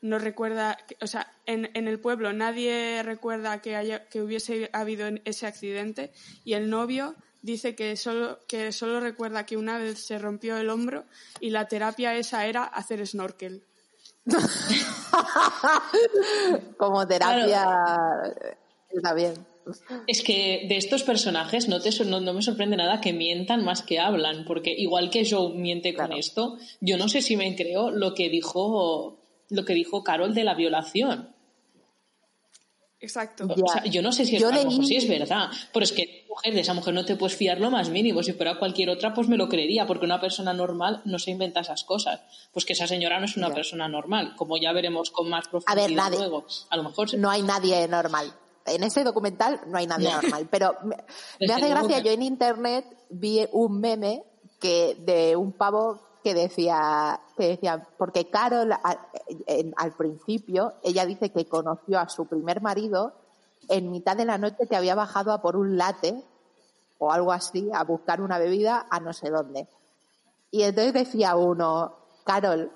no 0.00 0.18
recuerda, 0.20 0.78
o 1.00 1.06
sea, 1.08 1.26
en, 1.46 1.70
en 1.74 1.88
el 1.88 1.98
pueblo 1.98 2.32
nadie 2.32 3.02
recuerda 3.02 3.60
que, 3.62 3.74
haya, 3.74 4.08
que 4.08 4.20
hubiese 4.22 4.70
habido 4.72 5.08
ese 5.24 5.46
accidente 5.46 6.12
y 6.44 6.52
el 6.52 6.70
novio 6.70 7.16
dice 7.42 7.74
que 7.74 7.96
solo, 7.96 8.38
que 8.46 8.72
solo 8.72 9.00
recuerda 9.00 9.46
que 9.46 9.56
una 9.56 9.78
vez 9.78 10.04
se 10.04 10.18
rompió 10.18 10.56
el 10.56 10.70
hombro 10.70 11.04
y 11.40 11.50
la 11.50 11.68
terapia 11.68 12.14
esa 12.14 12.46
era 12.46 12.64
hacer 12.64 13.06
snorkel. 13.06 13.62
como 16.78 17.06
terapia 17.06 17.66
está 18.90 19.14
bien. 19.14 19.34
Es 20.06 20.22
que 20.22 20.66
de 20.68 20.76
estos 20.76 21.04
personajes 21.04 21.68
no, 21.68 21.80
te, 21.80 21.90
no, 22.04 22.20
no 22.20 22.34
me 22.34 22.42
sorprende 22.42 22.76
nada 22.76 23.00
que 23.00 23.12
mientan 23.12 23.64
más 23.64 23.82
que 23.82 24.00
hablan, 24.00 24.44
porque 24.44 24.72
igual 24.76 25.10
que 25.10 25.28
Joe 25.28 25.54
miente 25.54 25.94
con 25.94 26.06
Claro. 26.06 26.20
esto, 26.20 26.58
yo 26.80 26.96
no 26.96 27.08
sé 27.08 27.22
si 27.22 27.36
me 27.36 27.54
creo 27.54 27.90
lo 27.90 28.14
que 28.14 28.28
dijo 28.28 29.18
lo 29.50 29.64
que 29.64 29.74
dijo 29.74 30.02
Carol 30.02 30.34
de 30.34 30.44
la 30.44 30.54
violación. 30.54 31.31
Exacto. 33.02 33.44
O 33.46 33.68
sea, 33.68 33.84
yo 33.84 34.00
no 34.00 34.12
sé 34.12 34.24
si 34.24 34.36
es, 34.36 34.42
Yo 34.42 34.48
a 34.48 34.52
leí- 34.52 34.84
sí 34.86 34.96
es 34.96 35.08
verdad, 35.08 35.50
pero 35.72 35.84
es 35.84 35.92
que 35.92 36.24
mujer, 36.28 36.54
de 36.54 36.60
esa 36.60 36.72
mujer 36.72 36.94
no 36.94 37.04
te 37.04 37.16
puedes 37.16 37.36
fiar 37.36 37.60
lo 37.60 37.70
más 37.70 37.90
mínimo. 37.90 38.22
Si 38.22 38.32
fuera 38.32 38.58
cualquier 38.58 38.88
otra, 38.90 39.12
pues 39.12 39.28
me 39.28 39.36
lo 39.36 39.48
creería, 39.48 39.86
porque 39.86 40.06
una 40.06 40.20
persona 40.20 40.52
normal 40.54 41.02
no 41.04 41.18
se 41.18 41.32
inventa 41.32 41.60
esas 41.60 41.82
cosas. 41.84 42.20
Pues 42.52 42.64
que 42.64 42.72
esa 42.74 42.86
señora 42.86 43.18
no 43.18 43.26
es 43.26 43.36
una 43.36 43.48
Ya. 43.48 43.54
persona 43.54 43.88
normal, 43.88 44.34
como 44.36 44.56
ya 44.56 44.72
veremos 44.72 45.10
con 45.10 45.28
más 45.28 45.46
A 45.48 45.50
profundidad 45.50 45.88
ver, 45.88 45.96
nadie- 45.96 46.18
luego. 46.18 46.46
A 46.70 46.76
lo 46.76 46.84
mejor 46.84 47.10
se- 47.10 47.18
no 47.18 47.28
hay 47.28 47.42
nadie 47.42 47.86
normal. 47.88 48.32
En 48.66 48.84
ese 48.84 49.02
documental 49.02 49.60
no 49.66 49.76
hay 49.78 49.88
nadie 49.88 50.08
No. 50.08 50.22
normal. 50.22 50.46
Pero 50.48 50.76
me, 50.84 50.94
hace 51.52 51.68
gracia, 51.68 51.96
que- 52.00 52.04
yo 52.08 52.12
en 52.12 52.22
internet 52.22 52.84
vi 53.10 53.44
un 53.50 53.80
meme 53.80 54.22
que 54.60 54.96
de 55.00 55.34
un 55.34 55.50
pavo 55.52 56.00
que 56.22 56.34
decía, 56.34 57.18
que 57.42 57.48
decía, 57.48 57.86
porque 57.98 58.30
Carol 58.30 58.72
en- 59.46 59.74
al 59.76 59.92
principio, 59.92 60.74
ella 60.82 61.04
dice 61.06 61.30
que 61.32 61.46
conoció 61.46 61.98
a 61.98 62.08
su 62.08 62.26
primer 62.26 62.60
marido 62.62 63.12
en 63.68 63.90
mitad 63.90 64.16
de 64.16 64.24
la 64.24 64.38
noche 64.38 64.66
que 64.68 64.76
había 64.76 64.94
bajado 64.94 65.32
a 65.32 65.42
por 65.42 65.56
un 65.56 65.76
latte 65.76 66.22
o 66.98 67.10
algo 67.12 67.32
así, 67.32 67.68
a 67.74 67.82
buscar 67.82 68.20
una 68.20 68.38
bebida 68.38 68.86
a 68.90 69.00
no 69.00 69.12
sé 69.12 69.30
dónde. 69.30 69.66
Y 70.52 70.62
entonces 70.62 70.92
decía 70.92 71.34
uno, 71.36 71.94
Carol, 72.24 72.70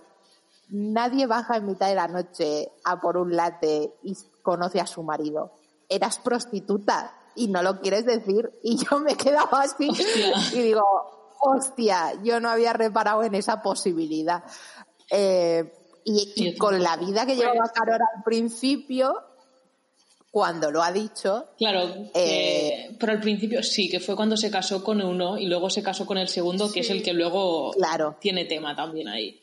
nadie 0.70 1.26
baja 1.26 1.56
en 1.58 1.66
mitad 1.66 1.88
de 1.88 1.94
la 1.94 2.08
noche 2.08 2.72
a 2.84 3.00
por 3.00 3.16
un 3.16 3.36
latte 3.36 3.94
y 4.02 4.16
conoce 4.42 4.80
a 4.80 4.86
su 4.86 5.02
marido. 5.04 5.52
Eras 5.88 6.18
prostituta 6.18 7.14
y 7.36 7.46
no 7.48 7.62
lo 7.62 7.80
quieres 7.80 8.04
decir. 8.04 8.50
Y 8.64 8.76
yo 8.84 8.98
me 8.98 9.14
quedaba 9.16 9.60
así 9.62 9.88
Hostia. 9.90 10.32
y 10.54 10.62
digo, 10.62 10.82
hostia, 11.40 12.12
yo 12.22 12.40
no 12.40 12.48
había 12.48 12.72
reparado 12.72 13.22
en 13.22 13.34
esa 13.34 13.62
posibilidad. 13.62 14.42
Eh, 15.10 15.72
y, 16.04 16.54
con 16.56 16.80
la 16.82 16.96
vida 16.96 17.26
que 17.26 17.34
llevaba 17.34 17.70
Carol 17.74 18.00
al 18.00 18.22
principio, 18.22 19.14
cuando 20.30 20.70
lo 20.70 20.82
ha 20.82 20.92
dicho, 20.92 21.48
Claro, 21.58 22.08
Eh, 22.14 22.94
pero 23.00 23.12
al 23.12 23.20
principio 23.20 23.62
sí, 23.62 23.88
que 23.88 23.98
fue 24.00 24.14
cuando 24.14 24.36
se 24.36 24.50
casó 24.50 24.84
con 24.84 25.00
uno 25.02 25.38
y 25.38 25.46
luego 25.46 25.68
se 25.70 25.82
casó 25.82 26.06
con 26.06 26.18
el 26.18 26.28
segundo, 26.28 26.70
que 26.70 26.80
es 26.80 26.90
el 26.90 27.02
que 27.02 27.12
luego 27.12 27.72
Claro. 27.72 28.16
tiene 28.20 28.44
tema 28.44 28.76
también 28.76 29.08
ahí. 29.08 29.40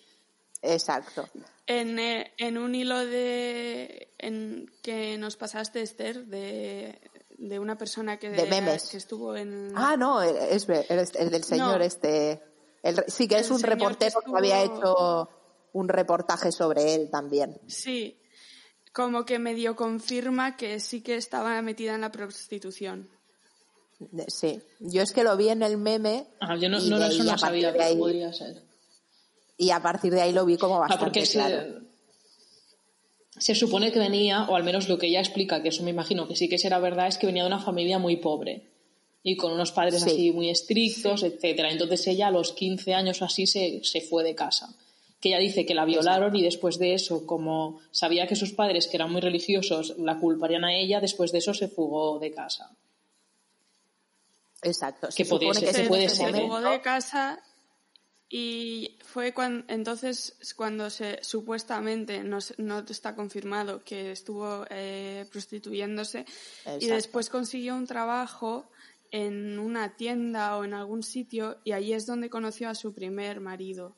exacto. 0.61 1.27
En, 1.65 1.97
eh, 1.99 2.31
en 2.37 2.57
un 2.57 2.75
hilo 2.75 3.05
de 3.05 4.13
en, 4.19 4.69
que 4.81 5.17
nos 5.17 5.35
pasaste, 5.35 5.81
Esther, 5.81 6.25
de, 6.25 6.99
de 7.37 7.59
una 7.59 7.77
persona 7.77 8.17
que, 8.17 8.29
De 8.29 8.45
memes. 8.47 8.89
que 8.89 8.97
estuvo 8.97 9.35
en... 9.35 9.71
Ah, 9.75 9.95
no, 9.97 10.21
es, 10.21 10.67
el 10.69 11.29
del 11.29 11.43
señor 11.43 11.79
No. 11.79 11.83
este. 11.83 12.41
el 12.83 13.03
sí, 13.07 13.27
que 13.27 13.39
es 13.39 13.49
un 13.51 13.61
que 13.61 13.67
reportero 13.67 14.19
que, 14.21 14.31
había 14.35 14.61
hecho 14.63 15.29
un 15.73 15.87
reportaje 15.89 16.51
sobre 16.51 16.95
él 16.95 17.09
también. 17.11 17.59
Sí, 17.67 18.19
como 18.93 19.25
que 19.25 19.39
medio 19.39 19.75
confirma 19.75 20.55
que 20.57 20.79
sí 20.79 21.01
que 21.01 21.15
estaba 21.15 21.61
metida 21.61 21.95
en 21.95 22.01
la 22.01 22.11
prostitución. 22.11 23.09
Sí, 24.27 24.61
yo 24.79 25.01
es 25.01 25.11
que 25.13 25.23
lo 25.23 25.37
vi 25.37 25.49
en 25.49 25.63
el 25.63 25.77
meme 25.77 26.27
Ah, 26.41 26.55
yo 26.57 26.67
no, 26.67 26.77
y 26.79 26.89
no, 26.89 26.99
de 26.99 27.07
eso 27.07 27.21
ahí, 27.21 27.27
no 27.27 27.33
a 27.33 27.37
partir 27.37 27.39
sabía, 27.39 27.67
de 27.67 27.73
pero 27.73 27.85
ahí- 27.89 27.97
podría 27.97 28.33
ser. 28.33 28.63
y 29.57 29.69
a 29.69 29.81
partir 29.81 30.13
de 30.13 30.21
ahí 30.21 30.33
lo 30.33 30.45
vi 30.45 30.57
como 30.57 30.75
Ah, 30.75 30.79
bastante 30.79 31.05
porque 31.05 31.23
claro. 31.31 31.81
Se 33.37 33.55
supone 33.55 33.91
que 33.91 33.99
venía, 33.99 34.43
o 34.43 34.55
al 34.55 34.63
menos 34.63 34.89
lo 34.89 34.97
que 34.97 35.07
ella 35.07 35.19
explica, 35.19 35.61
que 35.61 35.69
eso 35.69 35.83
me 35.83 35.89
imagino 35.89 36.27
que 36.27 36.35
sí 36.35 36.47
que 36.47 36.57
será 36.57 36.79
verdad, 36.79 37.07
es 37.07 37.17
que 37.17 37.25
venía 37.27 37.43
de 37.43 37.47
una 37.47 37.59
familia 37.59 37.99
muy 37.99 38.17
pobre 38.17 38.63
y 39.23 39.37
con 39.37 39.53
unos 39.53 39.71
padres 39.71 40.03
Sí. 40.03 40.09
así 40.09 40.31
muy 40.31 40.49
estrictos, 40.49 41.23
etcétera. 41.23 41.71
Entonces 41.71 42.05
ella 42.07 42.27
a 42.27 42.31
los 42.31 42.51
15 42.51 42.93
años 42.93 43.21
o 43.21 43.25
así 43.25 43.47
se, 43.47 43.81
se 43.83 44.01
fue 44.01 44.23
de 44.23 44.35
casa. 44.35 44.75
Que 45.21 45.29
ella 45.29 45.39
dice 45.39 45.65
que 45.65 45.73
la 45.73 45.85
violaron 45.85 46.35
y 46.35 46.43
después 46.43 46.77
de 46.77 46.93
eso, 46.93 47.25
como 47.25 47.79
sabía 47.91 48.27
que 48.27 48.35
sus 48.35 48.51
padres, 48.51 48.87
que 48.87 48.97
eran 48.97 49.11
muy 49.11 49.21
religiosos, 49.21 49.95
la 49.97 50.19
culparían 50.19 50.65
a 50.65 50.75
ella, 50.75 50.99
después 50.99 51.31
de 51.31 51.37
eso 51.37 51.53
se 51.53 51.69
fugó 51.69 52.19
de 52.19 52.31
casa. 52.31 52.71
Exacto. 54.61 55.07
que 55.07 55.23
Se 55.23 55.29
supone 55.29 55.59
que 55.61 55.73
se 55.73 55.83
puede 55.85 56.09
ser, 56.09 56.33
se 56.33 56.41
fugó 56.41 56.59
de 56.59 56.81
casa 56.81 57.41
y 58.35 58.97
fue 59.05 59.31
cuando 59.31 59.63
entonces 59.71 60.35
cuando 60.55 60.89
se 60.89 61.19
supuestamente 61.23 62.23
no, 62.23 62.41
se- 62.41 62.55
no 62.57 62.79
está 62.79 63.13
confirmado 63.15 63.83
que 63.83 64.11
estuvo 64.11 64.65
eh, 64.71 65.27
prostituyéndose 65.31 66.25
y 66.79 66.87
después 66.87 67.29
consiguió 67.29 67.75
un 67.75 67.85
trabajo 67.85 68.67
en 69.11 69.59
una 69.59 69.95
tienda 69.95 70.57
o 70.57 70.63
en 70.63 70.73
algún 70.73 71.03
sitio 71.03 71.59
y 71.63 71.73
ahí 71.73 71.93
es 71.93 72.07
donde 72.07 72.31
conoció 72.31 72.69
a 72.69 72.73
su 72.75 72.91
primer 72.91 73.39
marido. 73.39 73.95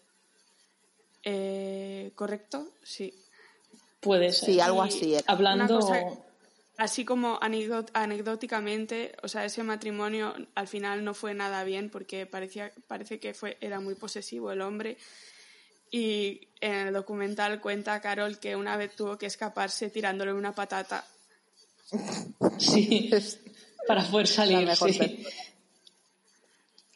Eh, 1.23 2.11
¿Correcto? 2.15 2.73
Sí. 2.83 3.13
Puede 4.01 4.33
ser. 4.33 4.49
Sí, 4.49 4.59
algo 4.59 4.81
así. 4.83 5.13
era. 5.15 5.23
Hablando, 5.27 5.77
Una 5.77 5.85
cosa- 5.85 6.24
así 6.77 7.05
como 7.05 7.39
anecdóticamente, 7.41 9.15
o 9.23 9.27
sea, 9.27 9.45
ese 9.45 9.63
matrimonio 9.63 10.33
al 10.55 10.67
final 10.67 11.03
no 11.03 11.13
fue 11.13 11.33
nada 11.33 11.63
bien 11.63 11.89
porque 11.89 12.25
parecía, 12.25 12.71
parece 12.87 13.19
que 13.19 13.33
fue, 13.33 13.57
era 13.61 13.79
muy 13.79 13.95
posesivo 13.95 14.51
el 14.51 14.61
hombre. 14.61 14.97
Y 15.91 16.41
en 16.59 16.87
el 16.87 16.93
documental 16.93 17.61
cuenta 17.61 18.01
Carol 18.01 18.39
que 18.39 18.55
una 18.55 18.75
vez 18.75 18.95
tuvo 18.95 19.17
que 19.17 19.27
escaparse 19.27 19.89
tirándole 19.89 20.33
una 20.33 20.53
patata. 20.53 21.05
Sí, 22.57 23.11
para 23.87 24.03
poder 24.03 24.27
salir. 24.27 24.67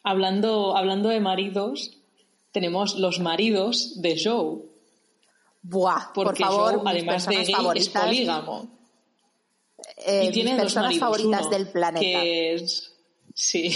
Hablando, 0.02 0.76
hablando 0.76 1.10
de 1.10 1.20
maridos, 1.20 1.98
tenemos 2.52 2.96
los 2.96 3.20
maridos 3.20 4.00
de 4.00 4.18
Joe. 4.22 4.62
Buah, 5.62 6.12
porque 6.14 6.42
por 6.42 6.52
favor, 6.52 6.74
Joe, 6.80 6.90
además 6.90 7.26
de 7.26 7.44
gay, 7.44 7.54
es 7.74 7.90
polígamo. 7.90 8.79
Eh, 10.06 10.26
y 10.26 10.32
tiene 10.32 10.54
maridos, 10.54 10.98
favoritas 10.98 11.42
uno, 11.42 11.50
del 11.50 11.68
planeta. 11.68 12.00
Que 12.00 12.54
es, 12.54 12.92
sí, 13.34 13.70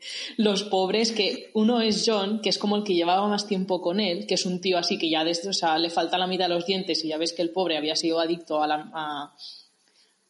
los 0.36 0.64
pobres, 0.64 1.12
que 1.12 1.50
uno 1.54 1.80
es 1.80 2.04
John, 2.06 2.40
que 2.40 2.48
es 2.48 2.58
como 2.58 2.76
el 2.76 2.84
que 2.84 2.94
llevaba 2.94 3.28
más 3.28 3.46
tiempo 3.46 3.80
con 3.80 4.00
él, 4.00 4.26
que 4.26 4.34
es 4.34 4.46
un 4.46 4.60
tío 4.60 4.78
así 4.78 4.98
que 4.98 5.10
ya 5.10 5.24
desde, 5.24 5.48
o 5.48 5.52
sea, 5.52 5.78
le 5.78 5.90
falta 5.90 6.18
la 6.18 6.26
mitad 6.26 6.48
de 6.48 6.54
los 6.54 6.66
dientes 6.66 7.04
y 7.04 7.08
ya 7.08 7.18
ves 7.18 7.32
que 7.32 7.42
el 7.42 7.50
pobre 7.50 7.76
había 7.76 7.96
sido 7.96 8.20
adicto 8.20 8.62
a 8.62 8.66
la, 8.66 8.90
a, 8.94 9.34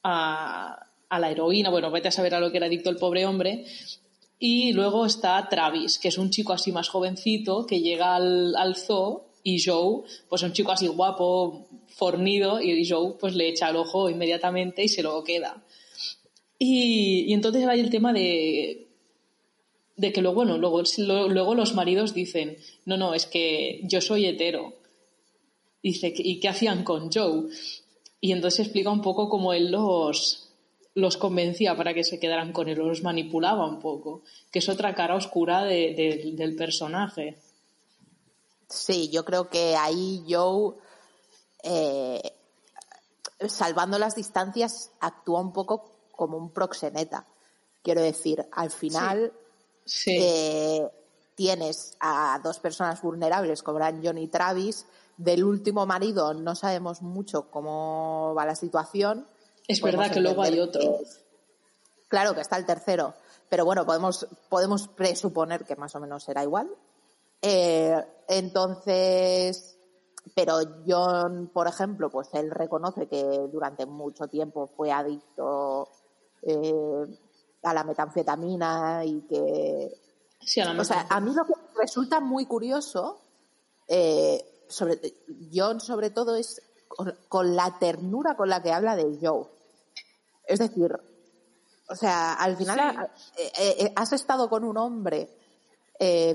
a, 0.03 0.87
a 1.09 1.19
la 1.19 1.31
heroína, 1.31 1.71
bueno, 1.71 1.91
vete 1.91 2.09
a 2.09 2.13
saber 2.13 2.35
a 2.35 2.41
lo 2.41 2.51
que 2.51 2.59
era 2.59 2.67
adicto 2.67 2.91
el 2.91 2.97
pobre 2.97 3.27
hombre. 3.27 3.65
Y 4.41 4.73
luego 4.73 5.05
está 5.05 5.49
Travis, 5.49 5.99
que 5.99 6.09
es 6.09 6.19
un 6.19 6.31
chico 6.31 6.53
así 6.53 6.71
más 6.71 6.89
jovencito 6.89 7.67
que 7.67 7.81
llega 7.81 8.15
al, 8.15 8.55
al 8.57 8.77
zoo 8.77 9.28
y 9.55 9.63
Joe, 9.63 10.03
pues 10.29 10.43
un 10.43 10.53
chico 10.53 10.73
así 10.73 10.87
guapo, 10.89 11.67
fornido, 11.89 12.61
y 12.61 12.89
Joe 12.89 13.15
pues 13.19 13.35
le 13.35 13.49
echa 13.49 13.71
el 13.71 13.77
ojo 13.77 14.11
inmediatamente 14.11 14.85
y 14.85 14.89
se 14.89 15.03
lo 15.03 15.23
queda. 15.25 15.65
Y, 16.59 17.25
y 17.29 17.33
entonces 17.33 17.65
hay 17.67 17.81
el 17.81 17.91
tema 17.91 18.13
de, 18.13 18.89
de 19.97 20.13
que 20.13 20.21
luego, 20.23 20.37
bueno, 20.37 20.59
luego, 20.59 20.83
luego 21.29 21.55
los 21.55 21.75
maridos 21.75 22.15
dicen, 22.15 22.57
no, 22.85 22.97
no, 22.97 23.15
es 23.15 23.27
que 23.27 23.81
yo 23.85 24.01
soy 24.01 24.27
hetero. 24.27 24.75
Dice, 25.83 26.13
¿y 26.17 26.41
qué 26.41 26.49
hacían 26.49 26.85
con 26.85 27.11
Joe? 27.11 27.49
Y 28.21 28.33
entonces 28.33 28.61
explica 28.67 28.91
un 28.91 29.03
poco 29.03 29.29
cómo 29.29 29.53
él 29.53 29.71
los, 29.71 30.51
los 30.95 31.17
convencía 31.17 31.77
para 31.77 31.95
que 31.95 32.05
se 32.05 32.21
quedaran 32.21 32.53
con 32.53 32.69
él, 32.69 32.79
los 32.79 33.03
manipulaba 33.03 33.67
un 33.67 33.81
poco, 33.81 34.23
que 34.53 34.59
es 34.59 34.69
otra 34.69 34.95
cara 34.95 35.15
oscura 35.17 35.65
del 35.65 36.55
personaje. 36.57 37.39
Sí, 38.69 39.09
yo 39.11 39.25
creo 39.25 39.49
que 39.49 39.77
ahí 39.77 40.25
Joe, 40.29 40.77
eh, 41.63 42.21
salvando 43.49 43.99
las 43.99 44.15
distancias, 44.15 44.91
actúa 45.01 45.41
un 45.41 45.53
poco 45.53 45.91
como 46.13 46.37
un 46.37 46.51
proxeneta. 46.51 47.27
Quiero 47.83 48.03
decir, 48.03 48.47
al 48.53 48.71
final 48.71 49.33
eh, 50.07 50.89
tienes 51.35 51.97
a 52.01 52.41
dos 52.43 52.59
personas 52.59 53.01
vulnerables 53.01 53.63
como 53.63 53.79
eran 53.79 54.03
John 54.05 54.19
y 54.19 54.29
Travis. 54.29 54.87
Del 55.17 55.43
último 55.45 55.87
marido 55.87 56.35
no 56.35 56.55
sabemos 56.55 57.03
mucho 57.03 57.51
cómo 57.51 58.35
va 58.37 58.47
la 58.47 58.55
situación 58.55 59.27
es 59.69 59.83
verdad 59.83 60.11
que 60.11 60.21
luego 60.21 60.43
hay 60.43 60.59
otro. 60.59 60.99
claro 62.09 62.35
que 62.35 62.41
está 62.41 62.57
el 62.57 62.65
tercero, 62.65 63.15
pero 63.51 63.67
bueno, 63.67 63.85
podemos, 63.85 64.27
podemos 64.49 64.89
presuponer 64.89 65.67
que 65.67 65.77
más 65.77 65.95
o 65.95 66.01
menos 66.01 66.25
será 66.25 66.43
igual. 66.43 66.71
Eh, 67.43 67.95
entonces, 68.29 69.77
pero 70.35 70.59
John, 70.87 71.51
por 71.53 71.67
ejemplo, 71.67 72.11
pues 72.11 72.29
él 72.35 72.51
reconoce 72.51 73.07
que 73.07 73.23
durante 73.51 73.87
mucho 73.87 74.29
tiempo 74.29 74.71
fue 74.77 74.91
adicto 74.91 75.89
eh, 76.43 77.05
a 77.63 77.75
la 77.75 77.85
metanfetamina 77.85 79.05
y 79.05 79.23
que... 79.23 79.93
Sí, 80.41 80.61
a 80.61 80.73
la 80.73 80.81
o 80.81 80.85
sea, 80.85 81.07
a 81.09 81.21
mí 81.21 81.33
lo 81.35 81.45
que 81.45 81.55
resulta 81.77 82.21
muy 82.21 82.47
curioso, 82.47 83.21
eh, 83.89 84.65
sobre, 84.69 85.01
John 85.53 85.81
sobre 85.81 86.11
todo, 86.11 86.37
es 86.37 86.63
con, 87.29 87.57
la 87.57 87.79
ternura 87.79 88.37
con 88.37 88.49
la 88.49 88.63
que 88.63 88.73
habla 88.73 88.97
de 88.97 89.19
Joe. 89.21 89.47
Es 90.47 90.59
decir, 90.59 90.97
o 91.89 91.95
sea, 91.95 92.35
al 92.35 92.57
final 92.57 93.11
eh, 93.37 93.93
has 93.97 94.13
estado 94.13 94.49
con 94.49 94.65
un 94.65 94.77
hombre 94.77 95.38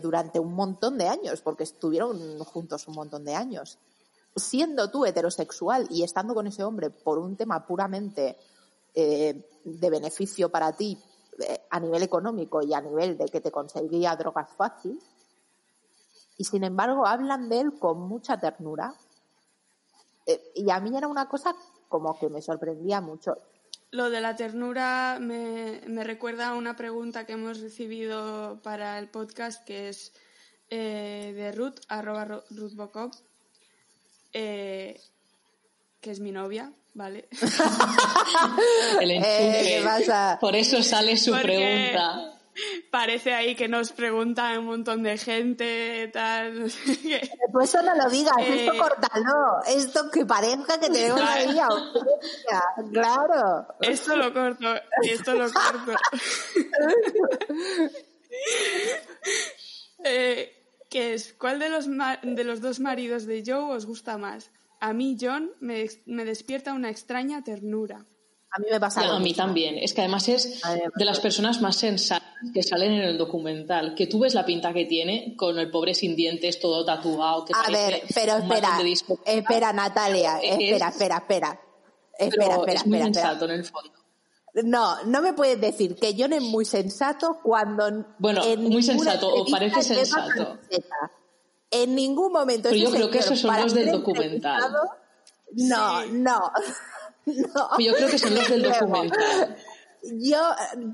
durante 0.02 0.39
un 0.39 0.54
montón 0.54 0.97
de 0.97 1.08
años, 1.08 1.41
porque 1.41 1.63
estuvieron 1.63 2.39
juntos 2.39 2.88
un 2.88 2.95
montón 2.95 3.23
de 3.23 3.36
años. 3.36 3.80
Siendo 4.36 4.89
tú 4.89 5.06
heterosexual 5.06 5.88
y 5.89 6.04
estando 6.04 6.34
con 6.34 6.47
ese 6.47 6.63
hombre 6.63 6.89
por 6.89 7.17
un 7.17 7.38
tema 7.38 7.65
puramente 7.65 8.38
de 8.93 9.89
beneficio 9.89 10.49
para 10.49 10.71
ti 10.73 10.97
a 11.69 11.80
nivel 11.80 12.04
económico 12.04 12.62
y 12.62 12.73
a 12.73 12.82
nivel 12.82 13.17
de 13.17 13.26
que 13.26 13.41
te 13.41 13.52
conseguía 13.52 14.15
drogas 14.15 14.49
fácil, 14.56 15.02
y 16.38 16.43
sin 16.43 16.63
embargo 16.63 17.06
hablan 17.06 17.47
de 17.47 17.60
él 17.62 17.80
con 17.80 18.02
mucha 18.02 18.39
ternura. 18.39 18.93
y 20.56 20.69
a 20.69 20.80
mí 20.80 20.95
era 20.95 21.08
una 21.08 21.28
cosa 21.28 21.56
como 21.88 22.17
que 22.17 22.30
me 22.30 22.41
sorprendía 22.41 23.02
mucho. 23.02 23.38
Lo 23.93 24.10
de 24.10 24.21
la 24.21 24.36
ternura 24.36 25.19
me, 25.21 26.03
recuerda 26.03 26.47
a 26.47 26.53
una 26.56 26.75
pregunta 26.75 27.27
que 27.27 27.34
hemos 27.34 27.60
recibido 27.60 28.60
para 28.63 28.97
el 28.97 29.08
podcast 29.08 29.63
que 29.65 29.88
es 29.88 30.13
eh, 30.71 31.32
de 31.36 31.51
Ruth, 31.51 31.79
arroba 31.88 32.25
Ruth 32.25 32.73
eh, 34.34 34.99
que 36.01 36.10
es 36.10 36.19
mi 36.19 36.32
novia, 36.32 36.73
¿vale? 36.95 37.27
el 38.99 39.12
eh, 39.12 39.84
Por 40.41 40.56
eso 40.56 40.82
sale 40.82 41.15
su 41.15 41.32
pregunta 41.34 42.33
parece 42.91 43.33
ahí 43.33 43.55
que 43.55 43.67
nos 43.67 43.91
pregunta 43.91 44.57
un 44.59 44.65
montón 44.65 45.03
de 45.03 45.17
gente, 45.17 46.09
tal. 46.13 46.71
Pues 47.51 47.69
eso 47.69 47.81
no 47.81 47.95
lo 47.95 48.09
digas, 48.09 48.33
esto 48.39 48.73
eh, 48.73 48.77
córtalo. 48.77 49.63
Esto 49.67 50.11
que 50.11 50.25
parezca 50.25 50.79
que 50.79 50.89
tenemos 50.89 51.21
ahí 51.27 51.59
audiencia. 51.59 52.61
Claro. 52.91 53.67
Esto 53.81 54.15
lo 54.15 54.33
corto, 54.33 54.73
esto 55.03 55.33
lo 55.33 55.45
corto. 55.51 55.93
eh, 60.03 60.53
¿Qué 60.89 61.13
es? 61.15 61.33
¿Cuál 61.33 61.59
de 61.59 61.69
los, 61.69 61.87
de 61.87 62.43
los 62.43 62.61
dos 62.61 62.79
maridos 62.79 63.25
de 63.25 63.43
Joe 63.45 63.75
os 63.75 63.85
gusta 63.85 64.17
más? 64.17 64.51
A 64.79 64.93
mí, 64.93 65.17
John, 65.19 65.51
me, 65.59 65.87
me 66.05 66.25
despierta 66.25 66.73
una 66.73 66.89
extraña 66.89 67.43
ternura. 67.43 68.05
A 68.51 68.59
mí 68.59 68.67
me 68.69 68.79
pasa. 68.79 69.01
a 69.01 69.19
mí 69.19 69.33
también. 69.33 69.77
Es 69.79 69.93
que 69.93 70.01
además 70.01 70.27
es 70.29 70.61
de 70.95 71.05
las 71.05 71.19
personas 71.19 71.61
más 71.61 71.77
sensatas 71.77 72.33
que 72.53 72.63
salen 72.63 72.93
en 72.93 73.01
el 73.01 73.17
documental. 73.17 73.95
Que 73.95 74.08
tú 74.08 74.19
ves 74.19 74.34
la 74.34 74.45
pinta 74.45 74.73
que 74.73 74.86
tiene 74.86 75.36
con 75.38 75.58
el 75.60 75.69
pobre 75.69 75.93
sin 75.93 76.15
dientes, 76.15 76.60
todo 76.60 76.84
tatuado. 76.84 77.45
Que 77.45 77.53
a 77.53 77.69
ver, 77.71 78.01
pero 78.13 78.38
espera, 78.38 78.77
espera, 79.25 79.73
Natalia, 79.73 80.39
espera, 80.39 80.89
espera, 80.89 81.17
espera. 81.17 81.60
Espera, 82.17 82.56
espera, 82.56 82.73
es 82.73 82.86
muy 82.86 82.99
sensato 82.99 83.45
en 83.45 83.51
el 83.51 83.65
fondo. 83.65 83.91
No, 84.63 85.03
no 85.06 85.21
me 85.21 85.34
puedes 85.34 85.60
decir 85.60 85.95
que 85.95 86.15
John 86.17 86.32
es 86.34 86.41
muy 86.41 86.63
sensato 86.65 87.39
cuando. 87.41 88.06
Bueno, 88.19 88.41
muy 88.58 88.84
sensato, 88.84 89.27
o 89.27 89.45
parece 89.45 89.82
sensato. 89.82 90.60
En 91.71 91.95
ningún 91.95 92.32
momento. 92.32 92.69
Pero 92.69 92.82
yo 92.82 92.91
creo 92.91 93.10
que 93.10 93.19
esos 93.19 93.39
son 93.39 93.56
los 93.60 93.73
del 93.73 93.91
documental. 93.91 94.62
No, 95.53 96.06
no. 96.12 96.51
Yo 97.25 97.93
creo 97.95 98.10
que 98.10 98.19
son 98.19 98.36
los 98.36 98.47
del 98.47 98.62
documental. 98.62 99.58
Yo, 100.19 100.39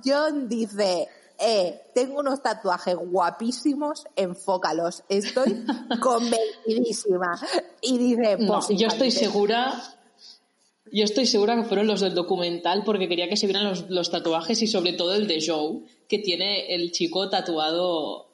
John 0.05 0.47
dice, 0.47 1.07
eh, 1.39 1.81
tengo 1.93 2.19
unos 2.19 2.41
tatuajes 2.41 2.95
guapísimos, 2.95 4.05
enfócalos, 4.15 5.03
estoy 5.09 5.63
convencidísima. 6.01 7.39
Y 7.81 7.97
dice, 7.97 8.37
no, 8.37 8.67
yo 8.69 8.87
estoy 8.87 9.11
segura, 9.11 9.81
yo 10.91 11.03
estoy 11.03 11.25
segura 11.25 11.55
que 11.55 11.63
fueron 11.63 11.87
los 11.87 12.01
del 12.01 12.13
documental 12.13 12.83
porque 12.83 13.07
quería 13.07 13.29
que 13.29 13.37
se 13.37 13.47
vieran 13.47 13.65
los, 13.65 13.89
los 13.89 14.11
tatuajes 14.11 14.61
y 14.61 14.67
sobre 14.67 14.93
todo 14.93 15.15
el 15.15 15.27
de 15.27 15.43
Joe, 15.45 15.81
que 16.07 16.19
tiene 16.19 16.73
el 16.73 16.91
chico 16.91 17.29
tatuado 17.29 18.29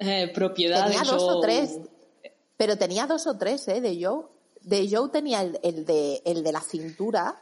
eh, 0.00 0.28
propiedad 0.34 0.86
tenía 0.86 1.04
dos 1.04 1.22
o 1.22 1.40
tres, 1.40 1.78
pero 2.56 2.78
tenía 2.78 3.06
dos 3.06 3.26
o 3.26 3.36
tres, 3.36 3.68
eh, 3.68 3.82
de 3.82 4.02
Joe. 4.02 4.24
De 4.62 4.88
Joe 4.90 5.10
tenía 5.10 5.42
el, 5.42 5.84
de, 5.84 6.22
el 6.24 6.42
de 6.42 6.52
la 6.52 6.60
cintura, 6.60 7.40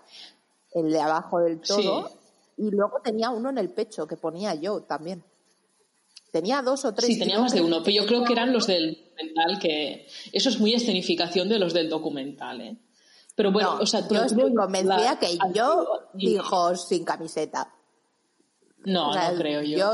el 0.73 0.90
de 0.90 1.01
abajo 1.01 1.38
del 1.40 1.61
todo, 1.61 2.11
y 2.59 2.71
luego 2.71 3.01
tenía 3.03 3.31
uno 3.31 3.51
en 3.51 3.59
el 3.59 3.71
pecho 3.71 4.07
que 4.07 4.16
ponía 4.16 4.59
Joe 4.61 4.83
también. 4.83 5.25
Tenía 6.31 6.61
dos 6.61 6.85
o 6.85 6.92
tres. 6.92 7.07
Sí, 7.07 7.18
tenía 7.18 7.38
más 7.38 7.53
de 7.53 7.62
uno, 7.62 7.83
pero 7.83 8.03
yo 8.03 8.07
creo 8.07 8.25
que 8.25 8.33
eran 8.33 8.53
los 8.53 8.66
del 8.66 8.97
documental, 8.97 9.59
que 9.59 10.07
eso 10.33 10.49
es 10.51 10.61
muy 10.61 10.75
escenificación 10.75 11.49
de 11.49 11.59
los 11.59 11.73
del 11.73 11.88
documental, 11.88 12.61
¿eh? 12.61 12.77
Pero 13.35 13.53
bueno, 13.53 13.79
o 13.81 13.87
sea, 13.87 14.07
yo 14.09 14.25
estoy 14.25 14.53
convencida 14.53 15.18
que 15.18 15.38
yo 15.55 16.09
dijo 16.12 16.75
sin 16.77 17.05
camiseta. 17.05 17.73
No, 18.85 19.14
no 19.14 19.38
creo 19.38 19.62
yo. 19.62 19.92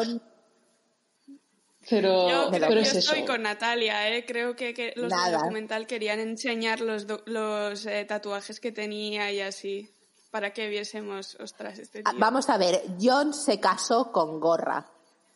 Pero, 1.90 2.30
yo, 2.30 2.50
pero 2.50 2.80
es 2.80 2.94
estoy 2.94 3.26
con 3.26 3.42
Natalia, 3.42 4.16
¿eh? 4.16 4.24
creo 4.24 4.56
que, 4.56 4.94
los 4.96 5.12
del 5.12 5.32
documental 5.32 5.86
querían 5.86 6.18
enseñar 6.20 6.80
los, 6.80 7.06
los 7.26 7.84
eh, 7.84 8.06
tatuajes 8.06 8.58
que 8.60 8.72
tenía 8.72 9.30
y 9.30 9.40
así. 9.40 9.90
Para 10.34 10.52
que 10.52 10.66
viésemos, 10.68 11.36
ostras, 11.38 11.78
este 11.78 12.02
Ah, 12.04 12.10
tío. 12.10 12.18
Vamos 12.18 12.48
a 12.50 12.58
ver, 12.58 12.82
John 13.00 13.32
se 13.32 13.60
casó 13.60 14.10
con 14.10 14.40
gorra. 14.40 14.84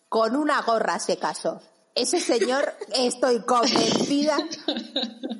Con 0.08 0.34
una 0.34 0.60
gorra 0.62 0.98
se 0.98 1.16
casó. 1.18 1.62
Ese 1.94 2.18
señor, 2.18 2.74
estoy 2.92 3.42
convencida 3.42 4.36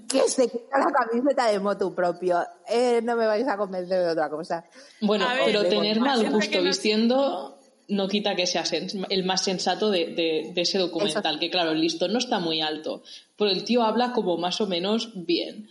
que 0.09 0.29
se 0.29 0.49
quita 0.49 0.79
la 0.79 0.93
camiseta 0.93 1.47
de 1.51 1.59
motu 1.59 1.93
propio. 1.93 2.39
Eh, 2.69 3.01
no 3.03 3.17
me 3.17 3.27
vais 3.27 3.49
a 3.49 3.57
convencer 3.57 4.01
de 4.05 4.11
otra 4.11 4.31
cosa. 4.31 4.65
Bueno, 5.01 5.27
ver, 5.27 5.47
pero 5.47 5.65
tener 5.65 5.99
mal 5.99 6.31
gusto 6.31 6.63
vistiendo 6.63 7.59
no 7.89 8.07
quita 8.07 8.37
que 8.37 8.47
sea 8.47 8.63
el 9.09 9.25
más 9.25 9.43
sensato 9.43 9.91
de, 9.91 10.07
de- 10.15 10.53
de 10.55 10.61
ese 10.61 10.79
documental, 10.79 11.41
que 11.41 11.51
claro, 11.51 11.73
el 11.73 11.81
listón 11.81 12.13
no 12.13 12.19
está 12.21 12.39
muy 12.39 12.61
alto, 12.61 13.03
pero 13.37 13.51
el 13.51 13.65
tío 13.65 13.83
habla 13.83 14.13
como 14.13 14.37
más 14.37 14.61
o 14.61 14.69
menos 14.69 15.11
bien. 15.27 15.69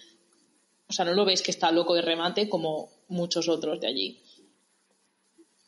O 0.90 0.94
sea, 0.94 1.06
no 1.06 1.14
lo 1.14 1.24
ves 1.24 1.42
que 1.42 1.52
está 1.52 1.72
loco 1.72 1.94
de 1.96 2.02
remate 2.02 2.50
como 2.50 2.90
muchos 3.08 3.48
otros 3.50 3.80
de 3.80 3.88
allí. 3.88 4.22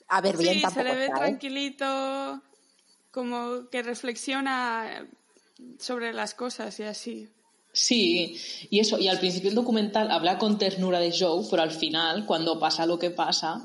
A 0.07 0.21
ver, 0.21 0.37
bien 0.37 0.55
Sí, 0.55 0.61
se 0.73 0.83
le 0.83 0.95
ve 0.95 1.05
está, 1.05 1.15
¿eh? 1.17 1.19
tranquilito, 1.19 2.41
como 3.11 3.69
que 3.69 3.83
reflexiona 3.83 5.07
sobre 5.79 6.13
las 6.13 6.33
cosas 6.33 6.79
y 6.79 6.83
así. 6.83 7.29
Sí, 7.71 8.35
y 8.71 8.79
eso, 8.79 8.97
y 8.97 9.07
al 9.07 9.19
principio 9.19 9.49
el 9.49 9.55
documental 9.55 10.09
habla 10.09 10.39
con 10.39 10.57
ternura 10.57 10.99
de 10.99 11.13
Joe, 11.17 11.45
pero 11.49 11.61
al 11.61 11.71
final, 11.71 12.25
cuando 12.25 12.59
pasa 12.59 12.87
lo 12.87 12.97
que 12.97 13.11
pasa, 13.11 13.63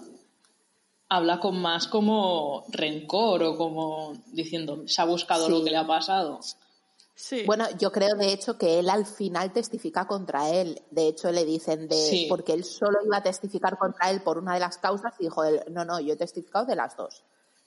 habla 1.09 1.41
con 1.41 1.59
más 1.61 1.87
como 1.89 2.65
rencor 2.69 3.43
o 3.43 3.57
como 3.57 4.13
diciendo, 4.33 4.85
se 4.87 5.01
ha 5.01 5.07
buscado 5.07 5.47
Sí. 5.47 5.53
lo 5.53 5.65
que 5.65 5.71
le 5.71 5.79
ha 5.79 5.87
pasado. 5.87 6.41
Sí. 7.15 7.45
Bueno, 7.47 7.67
yo 7.79 7.93
creo 7.93 8.17
de 8.17 8.33
hecho 8.33 8.59
que 8.59 8.79
él 8.81 8.91
al 8.91 9.07
final 9.07 9.53
testifica 9.53 10.07
contra 10.07 10.51
él. 10.51 10.83
De 10.91 11.09
hecho, 11.09 11.31
le 11.31 11.45
dicen 11.45 11.87
de. 11.89 11.97
Sí. 11.97 12.27
Porque 12.29 12.53
él 12.53 12.65
solo 12.65 12.99
iba 13.05 13.19
a 13.19 13.23
testificar 13.23 13.79
contra 13.79 14.11
él 14.11 14.23
por 14.23 14.39
una 14.39 14.55
de 14.55 14.61
las 14.61 14.79
causas 14.79 15.15
y 15.19 15.25
dijo 15.25 15.45
él: 15.45 15.63
No, 15.71 15.85
no, 15.85 16.01
yo 16.01 16.15
he 16.15 16.17
testificado 16.17 16.67
de 16.67 16.77
las 16.77 16.97
dos. 16.97 17.23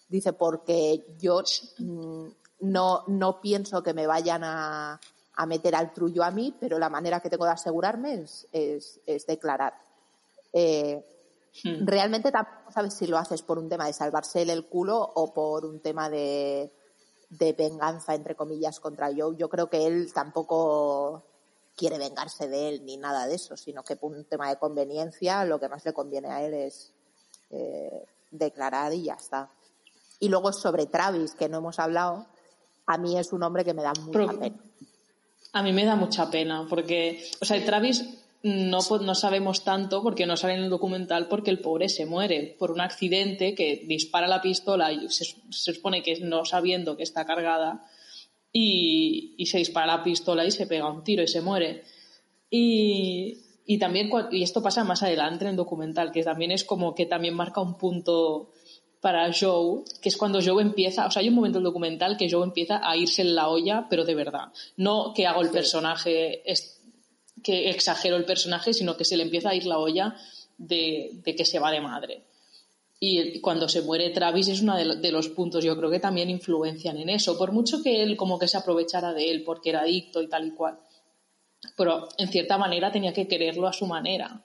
Dice, 0.10 0.34
porque 0.34 1.16
yo 1.18 1.42
mm, 1.80 2.28
no, 2.62 3.04
no 3.08 3.42
pienso 3.42 3.84
que 3.84 3.94
me 3.94 4.08
vayan 4.08 4.44
a, 4.44 5.00
a 5.36 5.46
meter 5.46 5.76
al 5.76 5.94
trullo 5.94 6.24
a 6.24 6.32
mí, 6.32 6.56
pero 6.60 6.78
la 6.80 6.90
manera 6.90 7.20
que 7.20 7.30
tengo 7.30 7.46
de 7.46 7.52
asegurarme 7.52 8.16
es, 8.16 8.48
es, 8.52 9.00
es 9.06 9.26
declarar. 9.26 9.74
Eh, 10.54 11.06
Hmm. 11.64 11.88
realmente 11.88 12.32
tampoco 12.32 12.72
sabes 12.72 12.94
si 12.94 13.08
lo 13.08 13.18
haces 13.18 13.42
por 13.42 13.58
un 13.58 13.68
tema 13.68 13.88
de 13.88 13.94
salvarse 13.94 14.42
él 14.42 14.50
el 14.50 14.66
culo 14.66 15.00
o 15.00 15.34
por 15.34 15.66
un 15.66 15.80
tema 15.80 16.10
de, 16.10 16.72
de 17.30 17.54
venganza, 17.54 18.16
entre 18.16 18.36
comillas, 18.36 18.80
contra 18.80 19.10
Joe. 19.16 19.36
Yo 19.36 19.50
creo 19.50 19.70
que 19.70 19.86
él 19.86 20.12
tampoco 20.13 21.24
quiere 21.76 21.98
vengarse 21.98 22.48
de 22.48 22.70
él 22.70 22.86
ni 22.86 22.98
nada 22.98 23.28
de 23.28 23.36
eso, 23.36 23.56
sino 23.58 23.84
que 23.84 23.96
por 23.96 24.12
un 24.12 24.26
tema 24.26 24.50
de 24.50 24.58
conveniencia 24.58 25.46
lo 25.46 25.60
que 25.60 25.70
más 25.70 25.86
le 25.86 25.94
conviene 25.94 26.30
a 26.30 26.44
él 26.44 26.54
es 26.54 26.92
eh, 27.52 28.06
declarar 28.32 28.94
y 28.94 29.04
ya 29.04 29.13
está. 29.16 29.50
Y 30.20 30.30
luego 30.30 30.52
sobre 30.54 30.88
Travis, 30.88 31.34
que 31.36 31.48
no 31.50 31.58
hemos 31.60 31.78
hablado, 31.80 32.26
a 32.88 32.98
mí 32.98 33.18
es 33.18 33.32
un 33.34 33.44
hombre 33.44 33.63
que 33.63 33.74
me 33.74 33.84
da 33.84 33.94
mucha 33.94 34.12
Pero- 34.12 34.40
pena. 34.40 34.56
A 35.54 35.63
mí 35.63 35.72
me 35.74 35.86
da 35.86 35.96
mucha 35.96 36.30
pena, 36.30 36.66
porque, 36.70 37.24
o 37.42 37.46
sea, 37.46 37.63
Travis 37.66 38.04
no, 38.70 38.80
po- 38.88 39.00
no 39.00 39.16
sabemos 39.16 39.64
tanto 39.64 40.02
porque 40.02 40.26
no 40.26 40.38
sale 40.38 40.54
en 40.56 40.64
el 40.64 40.70
documental 40.70 41.28
porque 41.28 41.52
el 41.52 41.60
pobre 41.60 41.90
se 41.90 42.06
muere 42.06 42.56
por 42.58 42.72
un 42.72 42.82
accidente 42.82 43.54
que 43.56 43.84
dispara 43.86 44.28
la 44.28 44.42
pistola 44.42 44.92
y 44.92 45.10
se, 45.10 45.26
se 45.50 45.74
supone 45.74 46.02
que 46.02 46.20
no 46.22 46.46
sabiendo 46.46 46.98
que 46.98 47.04
está 47.04 47.26
cargada 47.26 47.86
y, 48.52 49.36
y 49.38 49.46
se 49.48 49.58
dispara 49.60 49.88
la 49.88 50.04
pistola 50.04 50.46
y 50.46 50.52
se 50.52 50.68
pega 50.68 50.92
un 50.92 51.04
tiro 51.04 51.24
y 51.24 51.28
se 51.28 51.42
muere. 51.42 51.84
Y, 52.50 53.40
y 53.66 53.78
también, 53.78 54.10
y 54.32 54.44
esto 54.44 54.64
pasa 54.64 54.84
más 54.84 55.04
adelante 55.04 55.46
en 55.46 55.52
el 55.52 55.56
documental, 55.58 56.12
que 56.12 56.24
también 56.24 56.52
es 56.52 56.64
como 56.64 56.96
que 56.96 57.06
también 57.06 57.34
marca 57.34 57.62
un 57.62 57.78
punto 57.78 58.52
para 59.02 59.32
Joe, 59.32 59.84
que 60.02 60.10
es 60.10 60.18
cuando 60.18 60.40
Joe 60.44 60.62
empieza, 60.62 61.06
o 61.06 61.12
sea, 61.12 61.22
hay 61.22 61.30
un 61.30 61.36
momento 61.36 61.60
del 61.60 61.66
documental 61.66 62.18
que 62.18 62.30
Joe 62.32 62.44
empieza 62.44 62.82
a 62.84 62.98
irse 62.98 63.22
en 63.22 63.36
la 63.36 63.48
olla, 63.50 63.86
pero 63.90 64.06
de 64.06 64.16
verdad. 64.16 64.46
No 64.76 65.14
que 65.14 65.28
hago 65.28 65.42
el 65.42 65.50
personaje, 65.50 66.42
que 67.43 67.69
exagero 67.69 68.15
el 68.15 68.26
personaje, 68.26 68.73
sino 68.73 68.97
que 68.97 69.06
se 69.06 69.17
le 69.17 69.23
empieza 69.23 69.50
a 69.50 69.56
ir 69.56 69.65
la 69.65 69.78
olla 69.80 70.15
de, 70.58 71.12
de 71.23 71.36
que 71.36 71.45
se 71.45 71.60
va 71.60 71.71
de 71.71 71.82
madre. 71.82 72.23
Y 73.00 73.41
cuando 73.41 73.69
se 73.69 73.82
muere 73.82 74.10
Travis 74.10 74.47
es 74.47 74.62
uno 74.62 74.76
de, 74.76 74.86
lo- 74.86 74.95
de 74.95 75.12
los 75.12 75.30
puntos, 75.30 75.63
yo 75.63 75.78
creo 75.78 75.89
que 75.91 76.00
también 76.00 76.30
influencian 76.32 76.97
en 76.97 77.10
eso, 77.10 77.38
por 77.38 77.52
mucho 77.52 77.84
que 77.84 78.02
él 78.02 78.17
como 78.17 78.39
que 78.39 78.47
se 78.47 78.58
aprovechara 78.58 79.13
de 79.13 79.30
él 79.30 79.43
porque 79.43 79.69
era 79.69 79.82
adicto 79.82 80.21
y 80.21 80.28
tal 80.28 80.47
y 80.47 80.52
cual. 80.52 80.80
Pero 81.76 82.08
en 82.17 82.28
cierta 82.30 82.58
manera 82.58 82.91
tenía 82.91 83.13
que 83.13 83.28
quererlo 83.28 83.67
a 83.67 83.73
su 83.73 83.86
manera. 83.86 84.41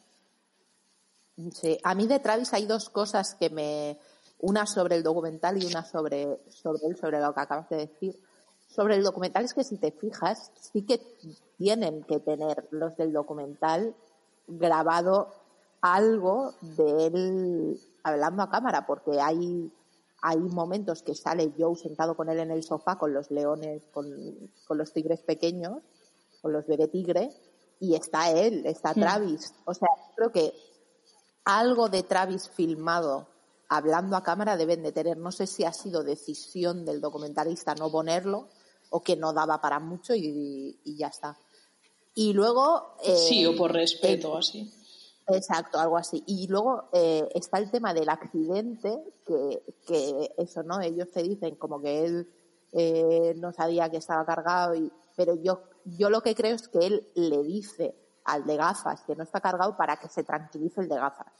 Sí, 1.55 1.79
a 1.83 1.95
mí 1.95 2.07
de 2.07 2.19
Travis 2.21 2.53
hay 2.53 2.67
dos 2.67 2.91
cosas 2.91 3.35
que 3.35 3.49
me. 3.51 3.97
Una 4.39 4.67
sobre 4.67 4.97
el 4.97 5.03
documental 5.05 5.63
y 5.63 5.67
una 5.67 5.85
sobre, 5.85 6.27
sobre 6.51 6.97
sobre 6.97 7.21
lo 7.21 7.33
que 7.33 7.41
acabas 7.41 7.69
de 7.71 7.77
decir. 7.77 8.19
Sobre 8.75 8.97
el 8.97 9.05
documental 9.05 9.45
es 9.45 9.53
que 9.53 9.65
si 9.65 9.77
te 9.77 9.93
fijas, 9.93 10.51
sí 10.59 10.83
que 10.83 10.99
tienen 11.59 12.05
que 12.05 12.21
tener 12.21 12.67
los 12.71 12.97
del 12.97 13.13
documental 13.13 13.95
grabado 14.47 15.29
algo 15.83 16.55
de 16.63 17.07
él 17.07 17.81
hablando 18.03 18.43
a 18.43 18.49
cámara, 18.49 18.87
porque 18.87 19.21
hay, 19.21 19.71
hay 20.23 20.39
momentos 20.39 21.03
que 21.03 21.15
sale 21.15 21.53
Joe 21.59 21.77
sentado 21.77 22.17
con 22.17 22.31
él 22.31 22.39
en 22.39 22.51
el 22.51 22.63
sofá 22.63 22.97
con 22.97 23.13
los 23.13 23.31
leones, 23.31 23.83
con, 23.93 24.07
con 24.67 24.79
los 24.79 24.95
tigres 24.95 25.21
pequeños, 25.21 25.83
con 26.41 26.55
los 26.55 26.67
bebé 26.67 26.89
tigre, 26.89 27.29
y 27.79 27.95
está 27.95 28.31
él, 28.31 28.65
está 28.65 28.95
Travis. 28.95 29.53
O 29.67 29.75
sea, 29.75 29.89
creo 30.17 30.33
que 30.33 30.55
algo 31.45 31.91
de 31.91 32.05
Travis 32.05 32.49
filmado 32.49 33.27
hablando 33.69 34.17
a 34.17 34.23
cámara 34.23 34.57
deben 34.57 34.83
de 34.83 34.93
tener. 34.93 35.19
No 35.19 35.31
sé 35.31 35.47
si 35.47 35.65
ha 35.65 35.73
sido 35.75 36.05
decisión 36.05 36.87
del 36.87 37.03
documentalista 37.03 37.75
no 37.75 37.91
ponerlo 37.91 38.49
o 38.93 39.03
que 39.03 39.17
no 39.17 39.33
daba 39.33 39.61
para 39.61 39.81
mucho 39.81 40.15
y, 40.15 40.79
y 40.85 40.97
ya 40.97 41.09
está. 41.09 41.37
Y 42.15 42.33
luego... 42.33 42.97
eh, 43.03 43.17
sí, 43.17 43.45
o 43.47 43.57
por 43.57 43.73
respeto, 43.73 44.37
así. 44.37 44.73
Exacto, 45.29 45.79
algo 45.79 45.97
así. 45.97 46.23
Y 46.27 46.47
luego 46.47 46.89
eh, 46.93 47.29
está 47.35 47.59
el 47.59 47.71
tema 47.71 47.95
del 47.95 48.09
accidente, 48.09 49.03
que, 49.27 49.63
que 49.87 50.35
eso, 50.37 50.63
¿no? 50.63 50.81
Ellos 50.81 51.11
te 51.11 51.23
dicen 51.23 51.57
como 51.57 51.81
que 51.81 52.05
él 52.05 52.29
eh, 52.73 53.35
no 53.37 53.53
sabía 53.53 53.91
que 53.91 53.97
estaba 53.97 54.25
cargado, 54.27 54.75
y, 54.75 54.93
pero 55.17 55.35
yo, 55.35 55.63
yo 55.85 56.11
lo 56.11 56.23
que 56.23 56.35
creo 56.35 56.55
es 56.55 56.69
que 56.69 56.87
él 56.87 57.09
le 57.15 57.43
dice 57.43 57.95
al 58.25 58.45
de 58.45 58.57
gafas 58.57 59.03
que 59.03 59.17
no 59.17 59.25
está 59.25 59.41
cargado 59.41 59.77
para 59.77 59.97
que 59.97 60.09
se 60.09 60.23
tranquilice 60.23 60.81
el 60.81 60.89
de 60.89 60.97
gafas. 60.97 61.33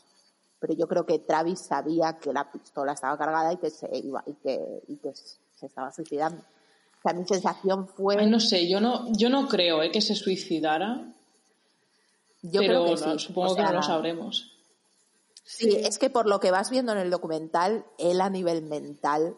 Pero 0.59 0.75
yo 0.75 0.87
creo 0.87 1.05
que 1.05 1.19
Travis 1.19 1.61
sabía 1.61 2.19
que 2.19 2.33
la 2.33 2.51
pistola 2.51 2.93
estaba 2.93 3.19
cargada 3.19 3.53
y 3.53 3.57
que 3.57 3.71
se 3.71 3.89
iba 3.99 4.23
y 4.27 4.35
que, 4.35 4.83
y 4.87 4.97
que 4.97 5.13
se 5.15 5.67
estaba 5.67 5.93
suicidando. 5.93 6.43
O 7.05 7.09
sea, 7.09 7.13
mi 7.19 7.27
sensación 7.27 7.89
fue. 7.89 8.17
Ay, 8.19 8.31
no 8.31 8.39
sé, 8.41 8.69
yo 8.69 8.81
no, 8.81 9.07
yo 9.13 9.29
no 9.29 9.49
creo 9.49 9.83
¿eh? 9.83 9.91
que 9.91 10.01
se 10.01 10.15
suicidara, 10.15 11.13
yo 12.43 12.61
pero 12.61 12.85
creo 12.85 12.85
que 12.85 12.91
no, 13.07 13.19
sí. 13.19 13.27
supongo 13.27 13.53
O 13.53 13.57
que 13.57 13.63
no 13.63 13.69
sea, 13.69 13.77
lo 13.77 13.83
sabremos. 13.83 14.49
Sí, 15.45 15.77
es 15.77 15.99
que 15.99 16.09
por 16.11 16.27
lo 16.27 16.39
que 16.39 16.51
vas 16.53 16.71
viendo 16.71 16.93
en 16.93 16.99
el 16.99 17.11
documental, 17.11 17.85
él 17.99 18.21
a 18.21 18.31
nivel 18.31 18.63
mental 18.63 19.37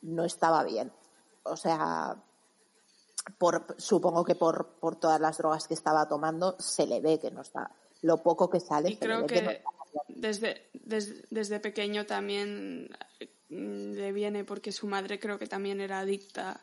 no 0.00 0.24
estaba 0.24 0.64
bien. 0.64 0.90
O 1.42 1.56
sea, 1.56 2.16
por, 3.38 3.66
supongo 3.78 4.24
que 4.24 4.34
por, 4.34 4.68
por 4.80 4.96
todas 4.96 5.20
las 5.20 5.36
drogas 5.38 5.68
que 5.68 5.74
estaba 5.74 6.08
tomando, 6.08 6.56
se 6.58 6.86
le 6.86 7.00
ve 7.00 7.18
que 7.20 7.30
no 7.30 7.42
está. 7.42 7.70
Lo 8.00 8.22
poco 8.22 8.48
que 8.48 8.60
sale, 8.60 8.90
Y 8.90 8.94
se 8.96 9.00
le 9.00 9.06
creo 9.06 9.20
ve 9.20 9.26
que, 9.26 9.42
no 9.42 9.48
que 9.50 9.56
está 9.56 9.70
bien. 10.08 10.20
desde, 10.20 10.62
des- 10.72 11.30
desde 11.30 11.60
pequeño 11.60 12.06
también 12.06 12.88
mm, 13.50 13.92
le 13.92 14.12
viene 14.12 14.44
porque 14.44 14.72
su 14.72 14.86
madre 14.86 15.20
creo 15.20 15.38
que 15.38 15.46
también 15.46 15.80
era 15.82 16.00
adicta. 16.00 16.60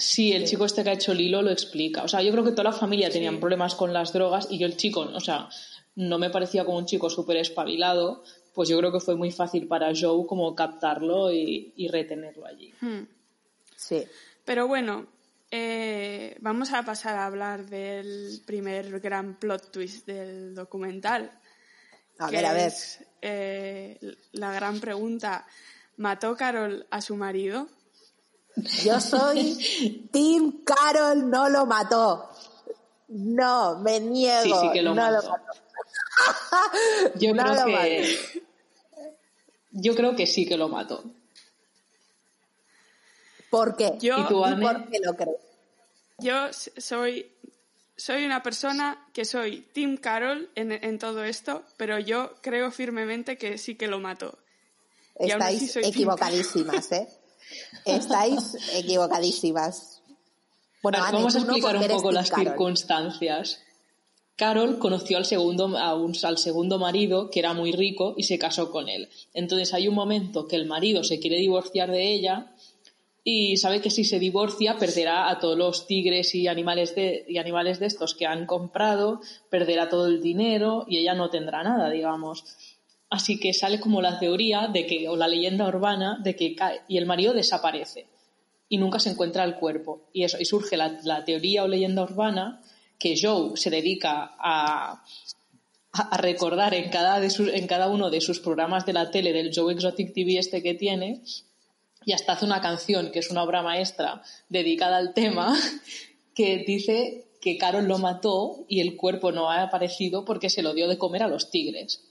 Sí, 0.00 0.32
el 0.32 0.46
chico 0.46 0.64
este 0.64 0.82
que 0.82 0.90
ha 0.90 0.94
hecho 0.94 1.12
Lilo 1.12 1.42
lo 1.42 1.50
explica. 1.50 2.02
O 2.02 2.08
sea, 2.08 2.22
yo 2.22 2.32
creo 2.32 2.42
que 2.42 2.52
toda 2.52 2.64
la 2.64 2.72
familia 2.72 3.10
tenían 3.10 3.38
problemas 3.38 3.74
con 3.74 3.92
las 3.92 4.12
drogas 4.12 4.48
y 4.50 4.58
yo 4.58 4.66
el 4.66 4.76
chico, 4.76 5.00
o 5.00 5.20
sea, 5.20 5.48
no 5.94 6.18
me 6.18 6.30
parecía 6.30 6.64
como 6.64 6.78
un 6.78 6.86
chico 6.86 7.10
súper 7.10 7.36
espabilado, 7.36 8.24
pues 8.54 8.68
yo 8.68 8.78
creo 8.78 8.92
que 8.92 9.00
fue 9.00 9.14
muy 9.14 9.30
fácil 9.30 9.68
para 9.68 9.92
Joe 9.94 10.26
como 10.26 10.54
captarlo 10.54 11.30
y, 11.30 11.74
y 11.76 11.88
retenerlo 11.88 12.46
allí. 12.46 12.72
Hmm. 12.80 13.02
Sí. 13.76 14.04
Pero 14.44 14.66
bueno, 14.66 15.06
eh, 15.50 16.36
vamos 16.40 16.72
a 16.72 16.82
pasar 16.84 17.16
a 17.16 17.26
hablar 17.26 17.66
del 17.66 18.40
primer 18.46 19.00
gran 19.00 19.38
plot 19.38 19.70
twist 19.70 20.06
del 20.06 20.54
documental. 20.54 21.30
A 22.18 22.30
ver, 22.30 22.46
a 22.46 22.52
ver. 22.52 22.66
es, 22.68 23.04
eh, 23.20 23.98
la 24.32 24.52
gran 24.52 24.80
pregunta, 24.80 25.46
¿mató 25.96 26.36
Carol 26.36 26.86
a 26.90 27.00
su 27.00 27.16
marido? 27.16 27.68
Yo 28.84 29.00
soy 29.00 30.08
Tim 30.12 30.64
Carol, 30.64 31.30
no 31.30 31.48
lo 31.48 31.66
mató. 31.66 32.30
No, 33.08 33.78
me 33.78 34.00
niego. 34.00 34.42
Sí, 34.42 34.52
sí 34.60 34.72
que 34.72 34.82
lo 34.82 34.94
no 34.94 35.02
mató. 35.02 35.22
lo 35.22 35.30
mató. 35.30 35.52
Yo 37.18 37.34
No 37.34 37.42
creo 37.42 37.54
lo 37.54 37.64
que 37.64 38.40
yo 39.72 39.94
creo 39.94 40.16
que 40.16 40.26
sí 40.26 40.46
que 40.46 40.56
lo 40.56 40.68
mató. 40.68 41.04
¿Por 43.50 43.76
qué? 43.76 43.96
Yo- 44.00 44.18
¿Y 44.18 44.26
tú, 44.28 44.40
por 44.60 44.90
qué 44.90 44.98
lo 45.00 45.14
crees? 45.14 45.36
Yo 46.18 46.52
soy 46.52 47.32
soy 47.96 48.24
una 48.24 48.42
persona 48.42 49.06
que 49.12 49.26
soy 49.26 49.60
Tim 49.72 49.98
Carol 49.98 50.48
en, 50.54 50.98
todo 50.98 51.22
esto, 51.22 51.62
pero 51.76 51.98
yo 51.98 52.34
creo 52.40 52.70
firmemente 52.70 53.36
que 53.36 53.58
sí 53.58 53.74
que 53.74 53.88
lo 53.88 54.00
mató. 54.00 54.38
Estáis 55.16 55.76
equivocadísimas, 55.76 56.92
¿eh? 56.92 57.08
Estáis 57.84 58.56
equivocadísimas. 58.74 60.02
Bueno, 60.82 60.98
vamos 61.00 61.34
a 61.34 61.38
explicar 61.38 61.76
un 61.76 61.86
poco 61.88 62.12
las 62.12 62.30
circunstancias. 62.30 63.60
Carol 64.36 64.78
conoció 64.78 65.18
al 65.18 65.26
segundo, 65.26 65.76
al 65.76 66.38
segundo 66.38 66.78
marido, 66.78 67.28
que 67.28 67.40
era 67.40 67.52
muy 67.52 67.72
rico, 67.72 68.14
y 68.16 68.22
se 68.22 68.38
casó 68.38 68.70
con 68.70 68.88
él. 68.88 69.10
Entonces 69.34 69.74
hay 69.74 69.86
un 69.86 69.94
momento 69.94 70.48
que 70.48 70.56
el 70.56 70.64
marido 70.64 71.04
se 71.04 71.20
quiere 71.20 71.36
divorciar 71.36 71.90
de 71.90 72.10
ella 72.12 72.54
y 73.22 73.58
sabe 73.58 73.82
que 73.82 73.90
si 73.90 74.04
se 74.04 74.18
divorcia 74.18 74.78
perderá 74.78 75.28
a 75.28 75.38
todos 75.38 75.58
los 75.58 75.86
tigres 75.86 76.34
y 76.34 76.48
animales 76.48 76.94
de, 76.94 77.26
y 77.28 77.36
animales 77.36 77.78
de 77.78 77.86
estos 77.86 78.14
que 78.14 78.26
han 78.26 78.46
comprado, 78.46 79.20
perderá 79.50 79.90
todo 79.90 80.06
el 80.06 80.22
dinero 80.22 80.86
y 80.88 80.96
ella 80.96 81.14
no 81.14 81.28
tendrá 81.28 81.62
nada, 81.62 81.90
digamos. 81.90 82.44
Así 83.10 83.40
que 83.40 83.52
sale 83.52 83.80
como 83.80 84.00
la 84.00 84.20
teoría 84.20 84.68
de 84.68 84.86
que, 84.86 85.08
o 85.08 85.16
la 85.16 85.26
leyenda 85.26 85.66
urbana 85.66 86.18
de 86.22 86.36
que 86.36 86.54
cae 86.54 86.82
y 86.86 86.96
el 86.96 87.06
marido 87.06 87.34
desaparece 87.34 88.06
y 88.68 88.78
nunca 88.78 89.00
se 89.00 89.10
encuentra 89.10 89.44
el 89.44 89.56
cuerpo. 89.56 90.08
Y 90.12 90.22
eso, 90.22 90.38
surge 90.44 90.76
la, 90.76 91.24
teoría 91.24 91.64
o 91.64 91.68
leyenda 91.68 92.04
urbana 92.04 92.62
que 92.98 93.20
Joe 93.20 93.56
se 93.56 93.68
dedica 93.68 94.36
a, 94.38 95.04
recordar 96.18 96.72
en 96.72 96.88
cada, 96.88 97.20
en 97.20 97.66
cada 97.66 97.88
uno 97.88 98.10
de 98.10 98.20
sus 98.20 98.38
programas 98.38 98.86
de 98.86 98.92
la 98.92 99.10
tele 99.10 99.32
del 99.32 99.50
Joe 99.52 99.72
Exotic 99.72 100.14
TV 100.14 100.38
este 100.38 100.62
que 100.62 100.74
tiene 100.74 101.20
y 102.04 102.12
hasta 102.12 102.34
hace 102.34 102.44
una 102.44 102.60
canción 102.60 103.10
que 103.10 103.18
es 103.18 103.30
una 103.30 103.42
obra 103.42 103.62
maestra 103.62 104.22
dedicada 104.48 104.98
al 104.98 105.14
tema 105.14 105.58
que 106.34 106.62
dice 106.64 107.26
que 107.40 107.58
Carol 107.58 107.86
lo 107.86 107.98
mató 107.98 108.64
y 108.68 108.80
el 108.80 108.96
cuerpo 108.96 109.32
no 109.32 109.50
ha 109.50 109.62
aparecido 109.62 110.24
porque 110.24 110.48
se 110.48 110.62
lo 110.62 110.74
dio 110.74 110.86
de 110.86 110.96
comer 110.96 111.24
a 111.24 111.28
los 111.28 111.50
tigres. 111.50 112.09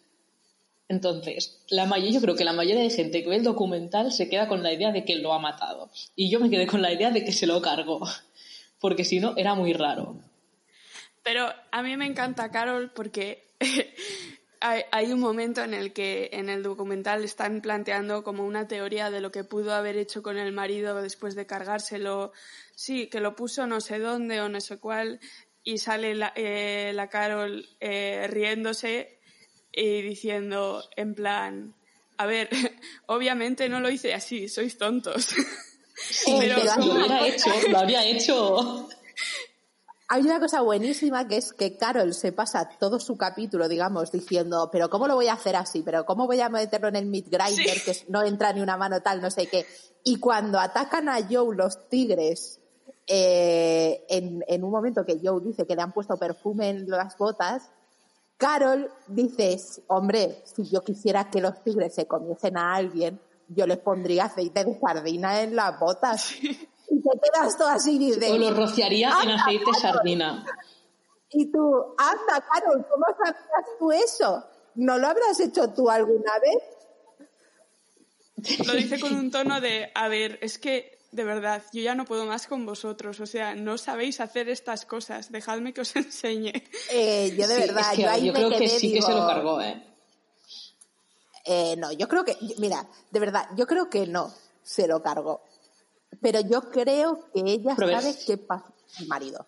Entonces, 0.89 1.61
la 1.69 1.85
mayoría, 1.85 2.15
yo 2.15 2.21
creo 2.21 2.35
que 2.35 2.43
la 2.43 2.51
mayoría 2.51 2.81
de 2.81 2.89
gente 2.89 3.21
que 3.21 3.29
ve 3.29 3.35
el 3.35 3.43
documental 3.43 4.11
se 4.11 4.27
queda 4.27 4.47
con 4.47 4.63
la 4.63 4.73
idea 4.73 4.91
de 4.91 5.05
que 5.05 5.17
lo 5.17 5.33
ha 5.33 5.39
matado. 5.39 5.91
Y 6.15 6.31
yo 6.31 6.39
me 6.39 6.49
quedé 6.49 6.65
con 6.65 6.81
la 6.81 6.91
idea 6.91 7.11
de 7.11 7.23
que 7.23 7.31
se 7.31 7.45
lo 7.45 7.61
cargó, 7.61 8.01
porque 8.81 9.05
si 9.05 9.19
no, 9.19 9.35
era 9.37 9.53
muy 9.53 9.71
raro. 9.73 10.15
Pero 11.21 11.47
a 11.71 11.83
mí 11.83 11.95
me 11.95 12.07
encanta 12.07 12.49
Carol 12.49 12.89
porque 12.89 13.45
hay, 14.61 15.11
un 15.11 15.19
momento 15.19 15.63
en 15.63 15.75
el 15.75 15.93
que 15.93 16.31
en 16.33 16.49
el 16.49 16.63
documental 16.63 17.23
están 17.23 17.61
planteando 17.61 18.23
como 18.23 18.43
una 18.43 18.67
teoría 18.67 19.11
de 19.11 19.21
lo 19.21 19.31
que 19.31 19.43
pudo 19.43 19.75
haber 19.75 19.95
hecho 19.95 20.23
con 20.23 20.39
el 20.39 20.53
marido 20.53 21.03
después 21.03 21.35
de 21.35 21.45
cargárselo. 21.45 22.33
Sí, 22.73 23.07
que 23.07 23.19
lo 23.19 23.35
puso 23.35 23.67
no 23.67 23.79
sé 23.79 23.99
dónde 23.99 24.41
o 24.41 24.49
no 24.49 24.59
sé 24.59 24.79
cuál 24.79 25.19
y 25.63 25.77
sale 25.77 26.15
la, 26.15 26.33
eh, 26.35 26.93
la 26.95 27.09
Carol 27.09 27.67
eh, 27.79 28.25
riéndose 28.27 29.18
y 29.71 30.01
diciendo 30.01 30.83
en 30.95 31.15
plan, 31.15 31.73
a 32.17 32.25
ver, 32.25 32.49
obviamente 33.07 33.69
no 33.69 33.79
lo 33.79 33.89
hice 33.89 34.13
así, 34.13 34.49
sois 34.49 34.77
tontos. 34.77 35.29
pero, 36.25 36.57
lo 36.77 36.93
hubiera 36.93 37.27
hecho, 37.27 37.49
lo 37.69 37.79
había 37.79 38.05
hecho. 38.05 38.89
Hay 40.11 40.23
una 40.23 40.39
cosa 40.39 40.61
buenísima 40.61 41.27
que 41.27 41.37
es 41.37 41.53
que 41.53 41.77
Carol 41.77 42.15
se 42.15 42.31
pasa 42.31 42.67
todo 42.79 42.99
su 42.99 43.15
capítulo, 43.15 43.69
digamos, 43.69 44.11
diciendo, 44.11 44.69
pero 44.71 44.89
¿cómo 44.89 45.07
lo 45.07 45.13
voy 45.13 45.27
a 45.27 45.33
hacer 45.33 45.55
así? 45.55 45.83
¿Pero 45.83 46.03
cómo 46.03 46.25
voy 46.25 46.41
a 46.41 46.49
meterlo 46.49 46.87
en 46.87 46.95
el 46.95 47.05
meat 47.05 47.25
grinder 47.27 47.79
que 47.85 47.95
no 48.07 48.23
entra 48.23 48.51
ni 48.51 48.61
una 48.61 48.75
mano 48.75 49.01
tal, 49.01 49.21
no 49.21 49.29
sé 49.29 49.45
qué? 49.45 49.67
Y 50.03 50.15
cuando 50.15 50.59
atacan 50.59 51.09
a 51.09 51.19
Joe 51.29 51.55
los 51.55 51.87
tigres, 51.89 52.59
eh, 53.05 54.03
en, 54.09 54.63
un 54.63 54.71
momento 54.71 55.05
que 55.05 55.19
Joe 55.23 55.41
dice 55.43 55.67
que 55.67 55.75
le 55.75 55.81
han 55.83 55.91
puesto 55.91 56.17
perfume 56.17 56.69
en 56.69 56.89
las 56.89 57.15
botas, 57.15 57.69
Carol 58.39 58.89
dice, 59.07 59.57
hombre, 59.87 60.41
si 60.45 60.63
yo 60.69 60.81
quisiera 60.81 61.29
que 61.29 61.41
los 61.41 61.61
tigres 61.61 61.93
se 61.93 62.07
comiesen 62.07 62.57
a 62.57 62.73
alguien, 62.73 63.19
yo 63.49 63.67
les 63.67 63.79
pondría 63.79 64.25
aceite 64.25 64.63
de 64.63 64.79
sardina 64.79 65.41
en 65.41 65.57
las 65.57 65.77
botas 65.77 66.35
y 66.41 66.55
te 66.55 67.19
quedas 67.21 67.57
todo 67.57 67.67
así 67.67 68.13
O 68.31 68.37
lo 68.37 68.51
rociaría 68.51 69.11
en 69.23 69.31
aceite 69.31 69.73
sardina. 69.73 70.45
Y 71.31 71.51
tú, 71.51 71.95
anda, 71.97 72.47
Carol, 72.49 72.87
¿cómo 72.89 73.05
sabías 73.17 73.77
tú 73.77 73.91
eso? 73.91 74.45
¿No 74.75 74.97
lo 74.97 75.07
habrás 75.07 75.37
hecho 75.41 75.73
tú 75.73 75.89
alguna 75.89 76.31
vez? 76.39 76.63
Lo 78.65 78.73
dice 78.73 79.01
con 79.01 79.13
un 79.17 79.29
tono 79.31 79.59
de, 79.59 79.91
a 79.93 80.07
ver, 80.07 80.39
es 80.41 80.57
que 80.57 80.97
de 81.11 81.23
verdad, 81.23 81.63
yo 81.73 81.81
ya 81.81 81.95
no 81.95 82.05
puedo 82.05 82.25
más 82.25 82.47
con 82.47 82.65
vosotros. 82.65 83.19
O 83.19 83.25
sea, 83.25 83.55
no 83.55 83.77
sabéis 83.77 84.19
hacer 84.19 84.49
estas 84.49 84.85
cosas. 84.85 85.31
Dejadme 85.31 85.73
que 85.73 85.81
os 85.81 85.95
enseñe. 85.95 86.53
Eh, 86.91 87.35
yo 87.37 87.47
de 87.47 87.59
verdad, 87.59 87.93
yo, 87.95 88.09
ahí 88.09 88.31
creo 88.31 88.49
que 88.49 88.67
sí 88.67 88.93
que 88.93 89.01
se 89.01 89.11
lo 89.11 89.25
cargó, 89.25 89.61
¿eh? 89.61 89.83
¿eh? 91.45 91.75
No, 91.77 91.91
yo 91.91 92.07
creo 92.07 92.23
que, 92.23 92.37
mira, 92.57 92.87
de 93.09 93.19
verdad, 93.19 93.47
yo 93.55 93.65
creo 93.65 93.89
que 93.89 94.05
no 94.05 94.33
se 94.61 94.87
lo 94.87 95.01
cargó. 95.01 95.41
Pero 96.21 96.41
yo 96.41 96.69
creo 96.69 97.29
que 97.33 97.41
ella 97.41 97.75
sabe 97.75 98.15
qué 98.25 98.37
pasa 98.37 98.65
con 98.65 99.03
el 99.03 99.07
marido. 99.07 99.45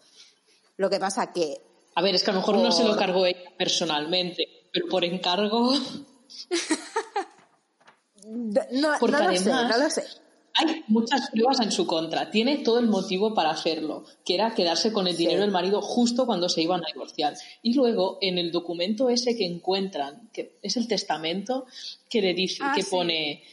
Lo 0.77 0.89
que 0.89 0.99
pasa 0.99 1.31
que... 1.31 1.61
A 1.95 2.01
ver, 2.01 2.15
es 2.15 2.23
que 2.23 2.31
a 2.31 2.33
lo 2.33 2.39
mejor 2.39 2.57
no 2.57 2.71
se 2.71 2.85
lo 2.85 2.95
cargó 2.95 3.25
ella 3.25 3.51
personalmente, 3.57 4.47
pero 4.71 4.87
por 4.87 5.03
encargo... 5.03 5.73
no, 8.25 8.61
no 8.71 8.97
lo 8.99 9.37
sé, 9.37 9.49
no 9.49 9.77
lo 9.77 9.89
sé. 9.89 10.05
Hay 10.53 10.83
muchas 10.87 11.29
pruebas 11.29 11.59
en 11.61 11.71
su 11.71 11.87
contra. 11.87 12.29
Tiene 12.29 12.57
todo 12.57 12.79
el 12.79 12.87
motivo 12.87 13.33
para 13.33 13.51
hacerlo, 13.51 14.03
que 14.25 14.35
era 14.35 14.53
quedarse 14.53 14.91
con 14.91 15.07
el 15.07 15.15
dinero 15.15 15.41
del 15.41 15.51
marido 15.51 15.81
justo 15.81 16.25
cuando 16.25 16.49
se 16.49 16.61
iban 16.61 16.81
a 16.83 16.91
divorciar. 16.91 17.35
Y 17.61 17.73
luego, 17.73 18.17
en 18.21 18.37
el 18.37 18.51
documento 18.51 19.09
ese 19.09 19.37
que 19.37 19.45
encuentran, 19.45 20.29
que 20.33 20.57
es 20.61 20.77
el 20.77 20.87
testamento, 20.87 21.65
que 22.09 22.21
le 22.21 22.33
dice, 22.33 22.59
ah, 22.61 22.73
que 22.75 22.83
pone 22.83 23.43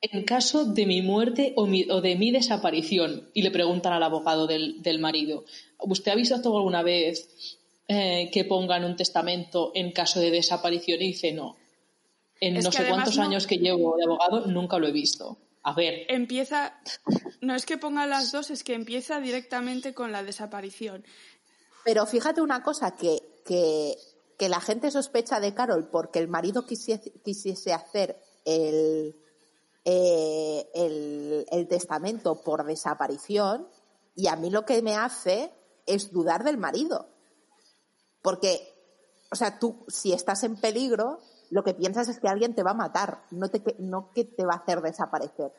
en 0.00 0.22
caso 0.22 0.64
de 0.64 0.86
mi 0.86 1.02
muerte 1.02 1.54
o, 1.56 1.66
de 1.66 2.16
mi 2.16 2.30
desaparición, 2.30 3.30
y 3.34 3.42
le 3.42 3.50
preguntan 3.50 3.92
al 3.92 4.02
abogado 4.02 4.46
del, 4.46 4.98
marido, 5.00 5.44
¿usted 5.80 6.12
ha 6.12 6.14
visto 6.14 6.36
alguna 6.36 6.82
vez 6.82 7.58
eh, 7.88 8.30
que 8.32 8.44
pongan 8.44 8.84
un 8.84 8.94
testamento 8.94 9.72
en 9.74 9.90
caso 9.90 10.20
de 10.20 10.30
desaparición? 10.30 11.02
Y 11.02 11.08
dice, 11.08 11.32
no. 11.32 11.56
En 12.40 12.54
no 12.54 12.70
sé 12.70 12.86
cuántos 12.88 13.18
años 13.18 13.48
que 13.48 13.56
llevo 13.56 13.96
de 13.96 14.04
abogado, 14.04 14.46
nunca 14.46 14.78
lo 14.78 14.86
he 14.86 14.92
visto. 14.92 15.38
A 15.68 15.74
ver. 15.74 16.06
Empieza, 16.08 16.72
no 17.42 17.54
es 17.54 17.66
que 17.66 17.76
ponga 17.76 18.06
las 18.06 18.32
dos, 18.32 18.50
es 18.50 18.64
que 18.64 18.72
empieza 18.72 19.20
directamente 19.20 19.92
con 19.92 20.12
la 20.12 20.22
desaparición. 20.22 21.04
Pero 21.84 22.06
fíjate 22.06 22.40
una 22.40 22.62
cosa, 22.62 22.96
que, 22.96 23.20
que 23.44 24.48
la 24.48 24.60
gente 24.60 24.90
sospecha 24.90 25.40
de 25.40 25.52
Carol 25.52 25.88
porque 25.90 26.20
el 26.20 26.28
marido 26.28 26.64
quisiese 26.64 27.72
hacer 27.74 28.18
el, 28.46 29.14
eh, 29.84 31.44
el, 31.50 31.68
testamento 31.68 32.42
por 32.42 32.64
desaparición 32.64 33.68
y 34.14 34.28
a 34.28 34.36
mí 34.36 34.48
lo 34.48 34.64
que 34.64 34.80
me 34.80 34.96
hace 34.96 35.52
es 35.86 36.12
dudar 36.12 36.44
del 36.44 36.56
marido. 36.56 37.08
Porque, 38.22 38.74
o 39.30 39.36
sea, 39.36 39.58
tú 39.58 39.84
si 39.88 40.12
estás 40.12 40.44
en 40.44 40.56
peligro, 40.56 41.20
lo 41.50 41.64
que 41.64 41.74
piensas 41.74 42.08
es 42.08 42.20
que 42.20 42.28
alguien 42.28 42.54
te 42.54 42.62
va 42.62 42.72
a 42.72 42.74
matar, 42.74 43.22
no, 43.30 43.48
te, 43.48 43.62
no 43.78 44.10
que 44.12 44.24
te 44.24 44.44
va 44.44 44.54
a 44.54 44.58
hacer 44.58 44.80
desaparecer. 44.80 45.52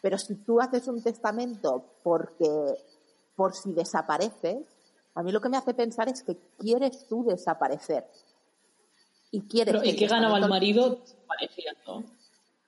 Pero 0.00 0.18
si 0.18 0.34
tú 0.34 0.60
haces 0.60 0.88
un 0.88 1.02
testamento 1.02 1.84
porque, 2.02 2.50
por 3.36 3.54
si 3.54 3.72
desapareces, 3.72 4.66
a 5.14 5.22
mí 5.22 5.30
lo 5.32 5.40
que 5.40 5.48
me 5.48 5.56
hace 5.56 5.74
pensar 5.74 6.08
es 6.08 6.22
que 6.22 6.36
quieres 6.58 7.06
tú 7.08 7.24
desaparecer. 7.24 8.06
Y 9.30 9.42
quieres. 9.42 9.82
¿Y 9.84 9.96
qué 9.96 10.06
ganaba 10.06 10.38
el 10.38 10.48
marido 10.48 10.96
desapareciendo? 10.96 12.04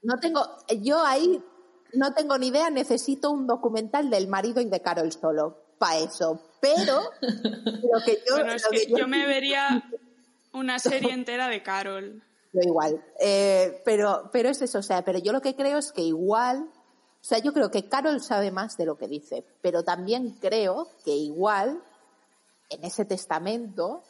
No 0.02 0.20
tengo, 0.20 0.40
yo 0.80 1.04
ahí 1.04 1.42
no 1.94 2.12
tengo 2.12 2.38
ni 2.38 2.48
idea, 2.48 2.70
necesito 2.70 3.30
un 3.30 3.46
documental 3.46 4.10
del 4.10 4.28
marido 4.28 4.60
y 4.60 4.66
de 4.66 4.80
Carol 4.80 5.10
solo 5.12 5.56
para 5.78 5.98
eso. 5.98 6.40
Pero 6.60 7.02
lo 7.22 8.04
que 8.04 8.22
yo, 8.28 8.96
yo, 8.96 9.08
me 9.08 9.26
vería 9.26 9.82
una 10.52 10.78
serie 10.78 11.12
entera 11.12 11.48
de 11.48 11.62
Carol. 11.62 12.22
Yo 12.54 12.60
igual. 12.62 13.04
Eh, 13.20 13.82
pero, 13.84 14.30
pero 14.32 14.48
es 14.48 14.62
eso, 14.62 14.78
o 14.78 14.82
sea, 14.82 15.04
pero 15.04 15.18
yo 15.18 15.32
lo 15.32 15.42
que 15.42 15.54
creo 15.54 15.76
es 15.76 15.92
que 15.92 16.00
igual, 16.00 16.70
o 16.70 17.24
sea, 17.24 17.38
yo 17.38 17.52
creo 17.52 17.70
que 17.70 17.88
Carol 17.88 18.20
sabe 18.22 18.50
más 18.50 18.76
de 18.78 18.86
lo 18.86 18.96
que 18.96 19.08
dice, 19.08 19.44
pero 19.60 19.84
también 19.84 20.38
creo 20.40 20.88
que 21.04 21.10
igual 21.10 21.82
en 22.70 22.84
ese 22.84 23.04
testamento 23.04 24.02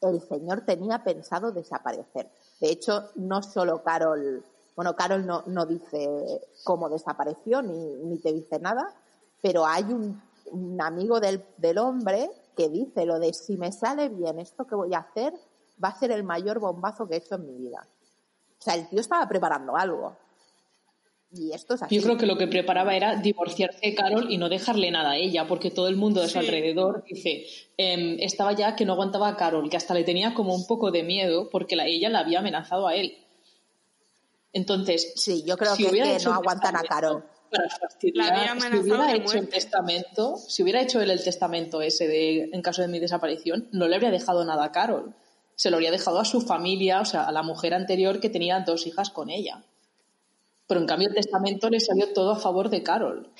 el 0.00 0.22
señor 0.22 0.64
tenía 0.64 1.04
pensado 1.04 1.52
desaparecer. 1.52 2.30
De 2.60 2.70
hecho, 2.70 3.10
no 3.16 3.42
solo 3.42 3.82
Carol 3.82 4.42
bueno, 4.80 4.96
Carol 4.96 5.26
no, 5.26 5.42
no 5.46 5.66
dice 5.66 6.40
cómo 6.64 6.88
desapareció 6.88 7.60
ni, 7.60 7.96
ni, 7.96 8.18
te 8.18 8.32
dice 8.32 8.58
nada, 8.58 8.94
pero 9.42 9.66
hay 9.66 9.84
un, 9.84 10.22
amigo 10.80 11.20
del, 11.20 11.44
del, 11.58 11.76
hombre 11.76 12.30
que 12.56 12.70
dice 12.70 13.04
lo 13.04 13.18
de 13.18 13.34
si 13.34 13.58
me 13.58 13.72
sale 13.72 14.08
bien 14.08 14.38
esto 14.38 14.66
que 14.66 14.74
voy 14.74 14.94
a 14.94 15.00
hacer, 15.00 15.34
va 15.82 15.88
a 15.88 15.98
ser 15.98 16.10
el 16.12 16.22
mayor 16.24 16.58
bombazo 16.60 17.06
que 17.08 17.14
he 17.14 17.18
hecho 17.18 17.34
en 17.36 17.46
mi 17.46 17.54
vida. 17.56 17.86
O 18.58 18.62
sea, 18.62 18.74
el 18.74 18.88
tío 18.88 19.00
estaba 19.00 19.26
preparando 19.28 19.76
algo. 19.76 20.16
Y 21.32 21.52
esto 21.52 21.74
es 21.74 21.82
así. 21.82 21.94
Yo 21.96 22.02
creo 22.02 22.16
que 22.18 22.26
lo 22.26 22.36
que 22.36 22.48
preparaba 22.48 22.94
era 22.96 23.14
divorciarse 23.16 23.78
de 23.80 23.94
Carol 23.94 24.30
y 24.32 24.36
no 24.36 24.48
dejarle 24.48 24.90
nada 24.90 25.10
a 25.12 25.16
ella, 25.16 25.46
porque 25.46 25.70
todo 25.70 25.86
el 25.86 25.94
mundo 25.96 26.20
de 26.20 26.26
su 26.26 26.32
Sí. 26.32 26.38
alrededor 26.40 27.04
dice, 27.04 27.44
em, 27.76 28.16
estaba 28.18 28.52
ya 28.52 28.74
que 28.74 28.84
no 28.84 28.94
aguantaba 28.94 29.28
a 29.28 29.36
Carol, 29.36 29.70
que 29.70 29.76
hasta 29.76 29.94
le 29.94 30.02
tenía 30.02 30.34
como 30.34 30.54
un 30.54 30.66
poco 30.66 30.90
de 30.90 31.04
miedo 31.04 31.48
porque 31.48 31.76
la, 31.76 31.86
ella 31.86 32.08
la 32.10 32.18
había 32.20 32.40
amenazado 32.40 32.88
a 32.88 32.96
él. 32.96 33.16
Entonces, 34.52 35.12
Sí, 35.16 35.44
yo 35.46 35.56
creo 35.56 35.74
si 35.76 35.84
que, 35.84 35.90
hubiera 35.90 36.06
que 36.08 36.16
hecho 36.16 36.30
no 36.30 36.34
aguantan 36.36 36.76
a 36.76 36.82
Carol. 36.82 37.24
para 37.50 37.68
fastidiar, 37.68 38.26
La 38.26 38.50
había 38.52 38.60
si 38.70 38.76
hubiera 38.78 39.14
hecho 39.14 39.38
el 39.38 39.48
testamento, 39.48 40.36
si 40.36 40.62
hubiera 40.64 40.80
hecho 40.82 41.00
él 41.00 41.10
el 41.10 41.22
testamento 41.22 41.80
ese 41.82 42.08
de 42.08 42.50
en 42.52 42.62
caso 42.62 42.82
de 42.82 42.88
mi 42.88 42.98
desaparición, 42.98 43.68
no 43.72 43.86
le 43.86 43.94
habría 43.94 44.10
dejado 44.10 44.44
nada 44.44 44.64
a 44.64 44.72
Carol. 44.72 45.14
Se 45.60 45.68
lo 45.68 45.76
habría 45.76 45.90
dejado 45.90 46.18
a 46.20 46.24
su 46.24 46.40
familia, 46.40 47.02
o 47.02 47.04
sea, 47.04 47.24
a 47.24 47.32
la 47.32 47.42
mujer 47.42 47.74
anterior 47.74 48.18
que 48.18 48.30
tenía 48.30 48.60
dos 48.60 48.86
hijas 48.86 49.10
con 49.10 49.28
ella. 49.28 49.62
Pero 50.66 50.80
en 50.80 50.86
cambio 50.86 51.08
el 51.10 51.14
testamento 51.14 51.68
le 51.68 51.80
salió 51.80 52.14
todo 52.14 52.30
a 52.30 52.38
favor 52.38 52.70
de 52.70 52.82
Carol. 52.82 53.30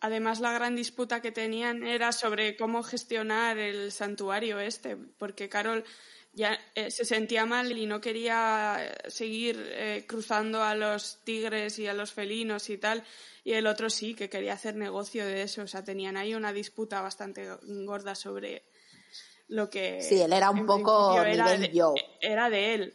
Además, 0.00 0.40
la 0.40 0.50
gran 0.52 0.74
disputa 0.74 1.22
que 1.22 1.30
tenían 1.30 1.84
era 1.84 2.10
sobre 2.10 2.56
cómo 2.56 2.82
gestionar 2.82 3.56
el 3.58 3.92
santuario 3.92 4.58
este, 4.58 4.96
porque 4.96 5.48
Carol 5.48 5.84
ya 6.32 6.58
eh, 6.74 6.90
se 6.90 7.04
sentía 7.04 7.46
mal 7.46 7.70
y 7.70 7.86
no 7.86 8.00
quería 8.00 8.78
eh, 8.80 9.08
seguir 9.08 9.64
eh, 9.64 10.04
cruzando 10.08 10.64
a 10.64 10.74
los 10.74 11.20
tigres 11.22 11.78
y 11.78 11.86
a 11.86 11.94
los 11.94 12.10
felinos 12.10 12.68
y 12.68 12.78
tal, 12.78 13.04
y 13.44 13.52
el 13.52 13.68
otro 13.68 13.90
sí, 13.90 14.14
que 14.14 14.28
quería 14.28 14.54
hacer 14.54 14.74
negocio 14.74 15.24
de 15.24 15.42
eso. 15.42 15.62
O 15.62 15.68
sea, 15.68 15.84
tenían 15.84 16.16
ahí 16.16 16.34
una 16.34 16.52
disputa 16.52 17.00
bastante 17.00 17.48
gorda 17.62 18.16
sobre 18.16 18.64
lo 19.48 19.68
que... 19.70 20.00
Sí, 20.02 20.20
él 20.20 20.32
era 20.32 20.50
un 20.50 20.66
poco 20.66 21.20
era 21.22 21.54
nivel 21.54 21.72
de, 21.72 21.80
Joe. 21.80 21.94
era 22.20 22.48
de 22.50 22.74
él. 22.74 22.94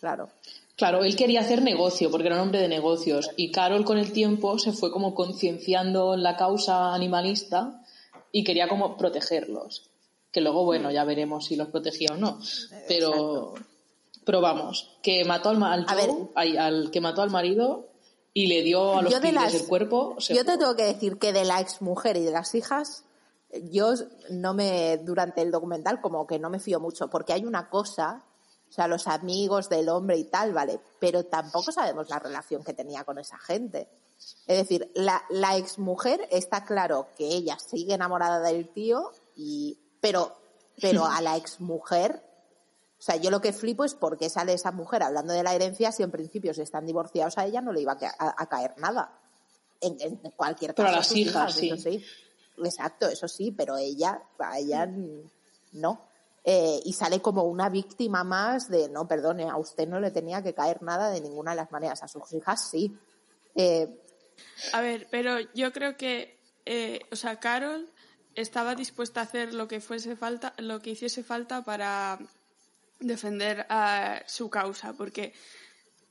Claro. 0.00 0.28
Claro, 0.76 1.02
él 1.02 1.16
quería 1.16 1.40
hacer 1.40 1.62
negocio, 1.62 2.10
porque 2.10 2.28
era 2.28 2.36
un 2.36 2.42
hombre 2.42 2.60
de 2.60 2.68
negocios. 2.68 3.30
Y 3.36 3.50
Carol 3.50 3.84
con 3.84 3.98
el 3.98 4.12
tiempo 4.12 4.58
se 4.58 4.72
fue 4.72 4.92
como 4.92 5.14
concienciando 5.14 6.14
en 6.14 6.22
la 6.22 6.36
causa 6.36 6.94
animalista 6.94 7.82
y 8.30 8.44
quería 8.44 8.68
como 8.68 8.96
protegerlos. 8.96 9.90
Que 10.30 10.40
luego, 10.40 10.64
bueno, 10.64 10.90
ya 10.92 11.02
veremos 11.04 11.46
si 11.46 11.56
los 11.56 11.68
protegía 11.68 12.10
o 12.12 12.16
no. 12.16 12.38
Pero, 12.86 13.54
pero 14.24 14.40
vamos, 14.40 14.96
que 15.02 15.24
mató 15.24 15.48
al, 15.48 15.62
al. 15.62 15.84
Joe, 15.86 16.58
al 16.58 16.90
que 16.92 17.00
mató 17.00 17.22
al 17.22 17.30
marido 17.30 17.88
y 18.34 18.46
le 18.46 18.62
dio 18.62 18.98
a 18.98 19.02
los 19.02 19.10
Yo 19.12 19.18
de 19.20 19.32
las- 19.32 19.54
el 19.54 19.66
cuerpo. 19.66 20.16
Yo 20.20 20.44
te 20.44 20.58
tengo 20.58 20.76
que 20.76 20.84
decir 20.84 21.18
que 21.18 21.32
de 21.32 21.44
la 21.44 21.60
exmujer 21.60 22.18
y 22.18 22.20
de 22.22 22.30
las 22.30 22.54
hijas, 22.54 23.04
yo 23.70 23.94
no 24.30 24.54
me, 24.54 24.98
durante 24.98 25.42
el 25.42 25.50
documental, 25.50 26.00
como 26.00 26.26
que 26.26 26.38
no 26.38 26.50
me 26.50 26.60
fío 26.60 26.80
mucho, 26.80 27.08
porque 27.08 27.32
hay 27.32 27.44
una 27.44 27.70
cosa, 27.70 28.24
o 28.68 28.72
sea, 28.72 28.88
los 28.88 29.06
amigos 29.06 29.68
del 29.68 29.88
hombre 29.88 30.16
y 30.18 30.24
tal, 30.24 30.52
vale, 30.52 30.80
pero 30.98 31.24
tampoco 31.24 31.72
sabemos 31.72 32.08
la 32.10 32.18
relación 32.18 32.62
que 32.62 32.74
tenía 32.74 33.04
con 33.04 33.18
esa 33.18 33.38
gente. 33.38 33.88
Es 34.46 34.58
decir, 34.58 34.90
la, 34.94 35.22
la 35.30 35.56
exmujer 35.56 36.26
está 36.30 36.64
claro 36.64 37.08
que 37.16 37.26
ella 37.28 37.56
sigue 37.58 37.94
enamorada 37.94 38.40
del 38.40 38.68
tío, 38.68 39.12
y, 39.36 39.78
pero, 40.00 40.36
pero 40.80 41.06
a 41.06 41.20
la 41.22 41.36
exmujer, 41.36 42.22
o 42.98 43.02
sea, 43.02 43.16
yo 43.16 43.30
lo 43.30 43.40
que 43.40 43.52
flipo 43.52 43.84
es 43.84 43.94
por 43.94 44.18
qué 44.18 44.28
sale 44.28 44.52
esa 44.52 44.72
mujer 44.72 45.02
hablando 45.04 45.32
de 45.32 45.42
la 45.44 45.54
herencia 45.54 45.92
si 45.92 46.02
en 46.02 46.10
principio 46.10 46.52
si 46.52 46.62
están 46.62 46.84
divorciados 46.84 47.38
a 47.38 47.46
ella 47.46 47.60
no 47.60 47.72
le 47.72 47.80
iba 47.80 47.92
a, 47.92 48.06
a- 48.26 48.34
a 48.36 48.46
caer 48.48 48.74
nada. 48.78 49.20
En, 49.80 49.96
en 50.00 50.16
cualquier 50.32 50.74
caso. 50.74 50.84
Pero 50.84 50.88
a 50.88 50.96
las 50.98 51.06
sus 51.06 51.16
hijas, 51.16 51.54
sí. 51.54 51.70
eso 51.70 51.76
sí. 51.88 52.04
Exacto, 52.64 53.08
eso 53.08 53.28
sí, 53.28 53.52
pero 53.52 53.76
ella, 53.76 54.22
a 54.38 54.58
ella 54.58 54.86
mm, 54.86 55.30
no. 55.72 56.08
Eh, 56.44 56.80
y 56.84 56.92
sale 56.92 57.20
como 57.20 57.42
una 57.44 57.68
víctima 57.68 58.24
más 58.24 58.70
de, 58.70 58.88
no, 58.88 59.06
perdone, 59.06 59.48
a 59.50 59.56
usted 59.56 59.86
no 59.86 60.00
le 60.00 60.10
tenía 60.10 60.42
que 60.42 60.54
caer 60.54 60.82
nada 60.82 61.10
de 61.10 61.20
ninguna 61.20 61.50
de 61.50 61.58
las 61.58 61.70
maneras, 61.70 62.02
a 62.02 62.08
sus 62.08 62.32
hijas 62.32 62.70
sí. 62.70 62.96
Eh, 63.54 63.88
A 64.72 64.80
ver, 64.80 65.08
pero 65.10 65.38
yo 65.54 65.72
creo 65.72 65.96
que, 65.96 66.38
eh, 66.64 67.00
o 67.12 67.16
sea, 67.16 67.38
Carol 67.38 67.90
estaba 68.34 68.74
dispuesta 68.74 69.20
a 69.20 69.24
hacer 69.24 69.52
lo 69.52 69.68
que 69.68 69.80
fuese 69.80 70.16
falta, 70.16 70.54
lo 70.58 70.80
que 70.80 70.90
hiciese 70.90 71.22
falta 71.22 71.64
para 71.64 72.18
defender 73.00 73.66
a 73.68 74.22
su 74.26 74.48
causa, 74.48 74.92
porque 74.94 75.34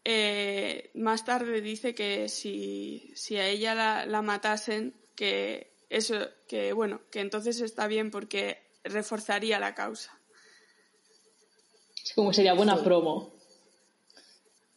eh, 0.04 0.92
más 0.94 1.26
tarde 1.26 1.62
dice 1.62 1.96
que 1.96 2.30
si, 2.30 3.12
si 3.16 3.38
a 3.38 3.48
ella 3.48 3.74
la, 3.76 4.06
la 4.06 4.22
matasen, 4.22 4.94
que 5.16 5.74
eso, 5.90 6.16
que 6.48 6.74
bueno, 6.74 7.02
que 7.12 7.20
entonces 7.22 7.62
está 7.62 7.88
bien 7.88 8.12
porque 8.12 8.58
reforzaría 8.84 9.60
la 9.60 9.74
causa. 9.76 10.12
Es 12.04 12.14
como 12.14 12.34
sería 12.34 12.54
buena 12.54 12.78
Sí. 12.78 12.84
promo. 12.84 13.34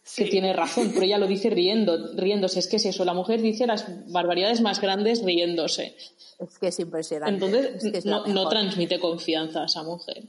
Sí. 0.02 0.24
Que 0.24 0.30
tiene 0.30 0.52
razón, 0.52 0.90
pero 0.92 1.04
ella 1.04 1.18
lo 1.18 1.28
dice 1.28 1.50
riendo, 1.50 2.14
riéndose. 2.16 2.58
Es 2.58 2.66
que 2.66 2.76
es 2.76 2.84
eso, 2.86 3.04
la 3.04 3.14
mujer 3.14 3.40
dice 3.40 3.66
las 3.66 3.84
barbaridades 4.10 4.60
más 4.60 4.80
grandes 4.80 5.22
riéndose. 5.22 5.96
es 6.40 6.58
que 6.58 6.68
es 6.68 6.80
impresionante. 6.80 7.32
Entonces, 7.44 7.84
Es 7.84 7.92
que 7.92 7.98
es 7.98 8.04
la 8.06 8.16
no, 8.18 8.26
no 8.26 8.48
transmite 8.48 8.98
confianza 8.98 9.62
a 9.62 9.66
esa 9.66 9.82
mujer. 9.84 10.24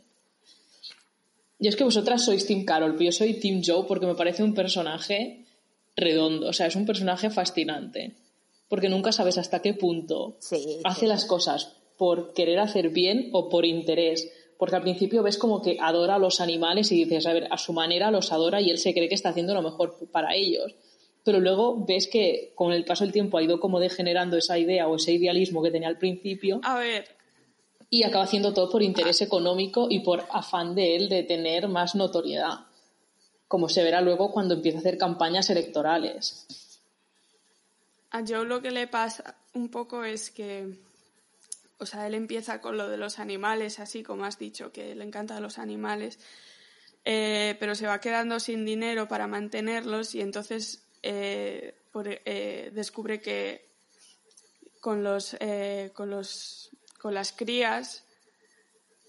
Y 1.58 1.68
es 1.68 1.76
que 1.76 1.84
vosotras 1.84 2.24
sois 2.26 2.46
Team 2.46 2.66
Carol, 2.66 2.92
pero 2.94 3.06
yo 3.06 3.12
soy 3.12 3.40
Team 3.40 3.62
Joe 3.66 3.86
porque 3.88 4.06
me 4.06 4.16
parece 4.16 4.44
un 4.44 4.54
personaje 4.54 5.46
redondo. 5.96 6.48
O 6.50 6.54
sea, 6.54 6.68
es 6.68 6.76
un 6.76 6.86
personaje 6.86 7.30
fascinante. 7.30 8.16
Porque 8.72 8.88
nunca 8.88 9.12
sabes 9.12 9.38
hasta 9.38 9.62
qué 9.62 9.74
punto 9.74 10.38
Sí, 10.40 10.80
hace 10.86 11.02
sí. 11.02 11.06
las 11.06 11.26
cosas 11.26 11.76
por 11.98 12.32
querer 12.34 12.58
hacer 12.60 12.88
bien 12.88 13.30
o 13.34 13.50
por 13.50 13.66
interés. 13.66 14.32
Porque 14.58 14.78
al 14.78 14.82
principio 14.82 15.24
ves 15.24 15.38
como 15.38 15.62
que 15.62 15.76
adora 15.82 16.16
a 16.16 16.20
los 16.20 16.40
animales 16.40 16.90
y 16.94 17.04
dices, 17.04 17.28
a 17.28 17.34
ver, 17.34 17.50
a 17.52 17.58
su 17.58 17.74
manera 17.74 18.12
los 18.12 18.32
adora 18.32 18.62
y 18.62 18.70
él 18.70 18.78
se 18.78 18.94
cree 18.94 19.10
que 19.10 19.16
está 19.16 19.30
haciendo 19.30 19.54
lo 19.54 19.62
mejor 19.62 19.98
para 20.14 20.36
ellos. 20.36 20.74
Pero 21.26 21.42
luego 21.42 21.84
ves 21.86 22.08
que 22.08 22.54
con 22.56 22.72
el 22.72 22.86
paso 22.86 23.04
del 23.04 23.12
tiempo 23.12 23.38
ha 23.38 23.44
ido 23.44 23.60
como 23.60 23.82
degenerando 23.82 24.38
esa 24.38 24.58
idea 24.58 24.88
o 24.88 24.96
ese 24.96 25.12
idealismo 25.12 25.62
que 25.62 25.72
tenía 25.72 25.90
al 25.90 25.98
principio 25.98 26.62
A 26.64 26.80
ver, 26.80 27.04
y 27.90 28.04
acaba 28.04 28.24
haciendo 28.24 28.54
todo 28.54 28.70
por 28.70 28.84
interés 28.84 29.22
económico 29.22 29.88
y 29.90 30.00
por 30.00 30.24
afán 30.32 30.76
de 30.76 30.96
él 30.96 31.10
de 31.10 31.24
tener 31.24 31.68
más 31.68 31.94
notoriedad, 31.94 32.68
como 33.50 33.68
se 33.68 33.84
verá 33.84 34.00
luego 34.00 34.32
cuando 34.32 34.54
empieza 34.54 34.78
a 34.78 34.80
hacer 34.80 34.98
campañas 34.98 35.50
electorales. 35.50 36.48
A 38.12 38.24
Joe 38.28 38.46
lo 38.46 38.62
que 38.62 38.72
le 38.72 38.88
pasa 38.88 39.36
un 39.54 39.70
poco 39.70 40.04
es 40.04 40.32
que, 40.32 40.78
o 41.78 41.86
sea, 41.86 42.08
él 42.08 42.14
empieza 42.14 42.60
con 42.60 42.78
lo 42.78 42.90
de 42.90 42.98
los 42.98 43.20
animales, 43.20 43.80
así 43.80 44.04
como 44.04 44.26
has 44.26 44.38
dicho, 44.38 44.74
que 44.74 44.96
le 44.96 45.06
encantan 45.06 45.42
los 45.42 45.58
animales, 45.58 46.20
eh, 47.06 47.56
pero 47.60 47.74
se 47.74 47.88
va 47.88 48.02
quedando 48.02 48.40
sin 48.40 48.66
dinero 48.66 49.08
para 49.08 49.28
mantenerlos 49.28 50.14
y 50.14 50.22
entonces 50.22 50.84
eh, 51.02 51.74
eh, 52.26 52.72
descubre 52.74 53.22
que 53.22 53.70
con 54.82 55.04
los, 55.04 55.38
con 55.94 56.10
los, 56.10 56.70
con 57.00 57.14
las 57.14 57.32
crías 57.32 58.04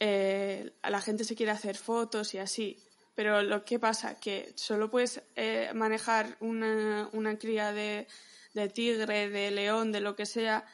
a 0.01 0.91
la 0.91 1.01
gente 1.01 1.25
se 1.25 1.35
quiere 1.35 1.53
hacer 1.53 1.77
fotos 1.77 2.35
y 2.35 2.39
así. 2.39 2.79
Pero 3.15 3.43
lo 3.43 3.65
que 3.65 3.79
pasa 3.79 4.19
que 4.19 4.53
solo 4.55 4.91
puedes 4.91 5.23
manejar 5.75 6.37
una, 6.41 7.09
una 7.13 7.39
cría 7.39 7.73
de, 7.73 8.07
de 8.55 8.69
tigre, 8.69 9.29
de 9.29 9.51
león, 9.51 9.93
de 9.93 10.01
lo 10.01 10.17
que 10.17 10.27
sea, 10.27 10.65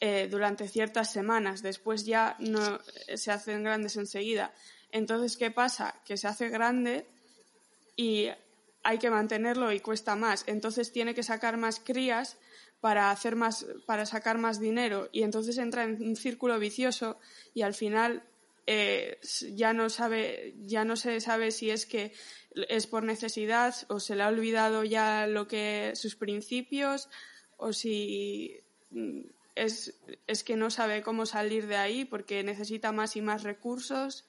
eh, 0.00 0.28
durante 0.30 0.68
ciertas 0.68 1.12
semanas. 1.12 1.62
Después 1.62 2.04
ya 2.04 2.36
no 2.38 2.80
se 3.14 3.30
hacen 3.30 3.62
grandes 3.62 3.96
enseguida. 3.96 4.52
Entonces, 4.90 5.36
¿qué 5.36 5.50
pasa? 5.50 6.00
Que 6.04 6.16
se 6.16 6.28
hace 6.28 6.48
grande 6.48 7.06
y 7.96 8.28
hay 8.84 8.98
que 8.98 9.10
mantenerlo 9.10 9.72
y 9.72 9.80
cuesta 9.80 10.14
más. 10.14 10.44
Entonces 10.46 10.92
tiene 10.92 11.14
que 11.14 11.22
sacar 11.22 11.56
más 11.56 11.80
crías 11.80 12.36
para 12.80 13.10
hacer 13.10 13.34
más, 13.34 13.66
para 13.86 14.04
sacar 14.04 14.38
más 14.38 14.60
dinero. 14.60 15.08
Y 15.10 15.22
entonces 15.22 15.56
entra 15.58 15.84
en 15.84 16.02
un 16.02 16.16
círculo 16.16 16.58
vicioso 16.58 17.18
y 17.54 17.62
al 17.62 17.74
final 17.74 18.22
eh, 18.66 19.18
ya 19.52 19.72
no 19.72 19.90
sabe, 19.90 20.54
ya 20.62 20.84
no 20.84 20.96
se 20.96 21.20
sabe 21.20 21.50
si 21.50 21.70
es 21.70 21.86
que 21.86 22.12
es 22.68 22.86
por 22.86 23.02
necesidad 23.02 23.74
o 23.88 24.00
se 24.00 24.16
le 24.16 24.22
ha 24.22 24.28
olvidado 24.28 24.84
ya 24.84 25.26
lo 25.26 25.46
que 25.48 25.92
sus 25.94 26.16
principios 26.16 27.08
o 27.56 27.72
si 27.72 28.60
mm, 28.90 29.20
es, 29.54 29.94
es 30.26 30.44
que 30.44 30.56
no 30.56 30.70
sabe 30.70 31.02
cómo 31.02 31.26
salir 31.26 31.66
de 31.66 31.76
ahí 31.76 32.04
porque 32.04 32.42
necesita 32.42 32.92
más 32.92 33.16
y 33.16 33.22
más 33.22 33.42
recursos. 33.42 34.24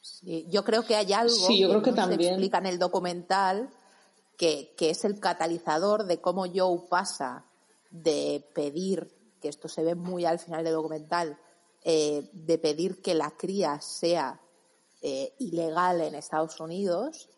Sí, 0.00 0.46
yo 0.48 0.64
creo 0.64 0.84
que 0.84 0.96
hay 0.96 1.12
algo 1.12 1.34
Sí, 1.34 1.60
yo 1.60 1.68
creo 1.68 1.82
que 1.82 1.90
no 1.90 1.96
se 1.96 2.02
también. 2.02 2.32
explica 2.34 2.58
en 2.58 2.66
el 2.66 2.78
documental 2.78 3.70
que, 4.36 4.74
que 4.76 4.90
es 4.90 5.04
el 5.04 5.18
catalizador 5.20 6.04
de 6.04 6.20
cómo 6.20 6.46
Joe 6.52 6.80
pasa 6.88 7.44
de 7.90 8.44
pedir, 8.54 9.08
que 9.40 9.48
esto 9.48 9.68
se 9.68 9.82
ve 9.82 9.94
muy 9.94 10.24
al 10.24 10.38
final 10.38 10.64
del 10.64 10.74
documental, 10.74 11.38
eh, 11.88 12.28
de 12.32 12.58
pedir 12.58 13.00
que 13.00 13.14
la 13.14 13.30
cría 13.30 13.80
sea 13.80 14.40
eh, 15.02 15.32
ilegal 15.38 16.00
en 16.00 16.16
Estados 16.16 16.58
Unidos, 16.58 17.28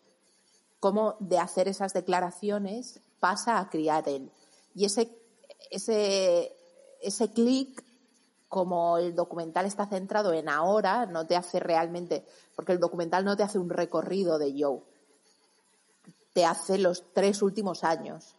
cómo 0.79 1.17
de 1.19 1.37
hacer 1.37 1.67
esas 1.67 1.93
declaraciones 1.93 2.99
pasa 3.19 3.59
a 3.59 3.69
criar 3.69 4.09
él. 4.09 4.31
Y 4.73 4.85
ese, 4.85 5.09
ese, 5.69 6.55
ese 6.99 7.31
clic 7.31 7.83
como 8.47 8.97
el 8.97 9.13
documental 9.13 9.67
está 9.67 9.85
centrado 9.85 10.33
en 10.33 10.49
ahora, 10.49 11.05
no 11.05 11.27
te 11.27 11.35
hace 11.35 11.59
realmente, 11.59 12.25
porque 12.55 12.71
el 12.71 12.79
documental 12.79 13.23
no 13.23 13.37
te 13.37 13.43
hace 13.43 13.59
un 13.59 13.69
recorrido 13.69 14.39
de 14.39 14.55
Joe, 14.57 14.81
te 16.33 16.45
hace 16.45 16.79
los 16.79 17.13
tres 17.13 17.43
últimos 17.43 17.83
años. 17.83 18.35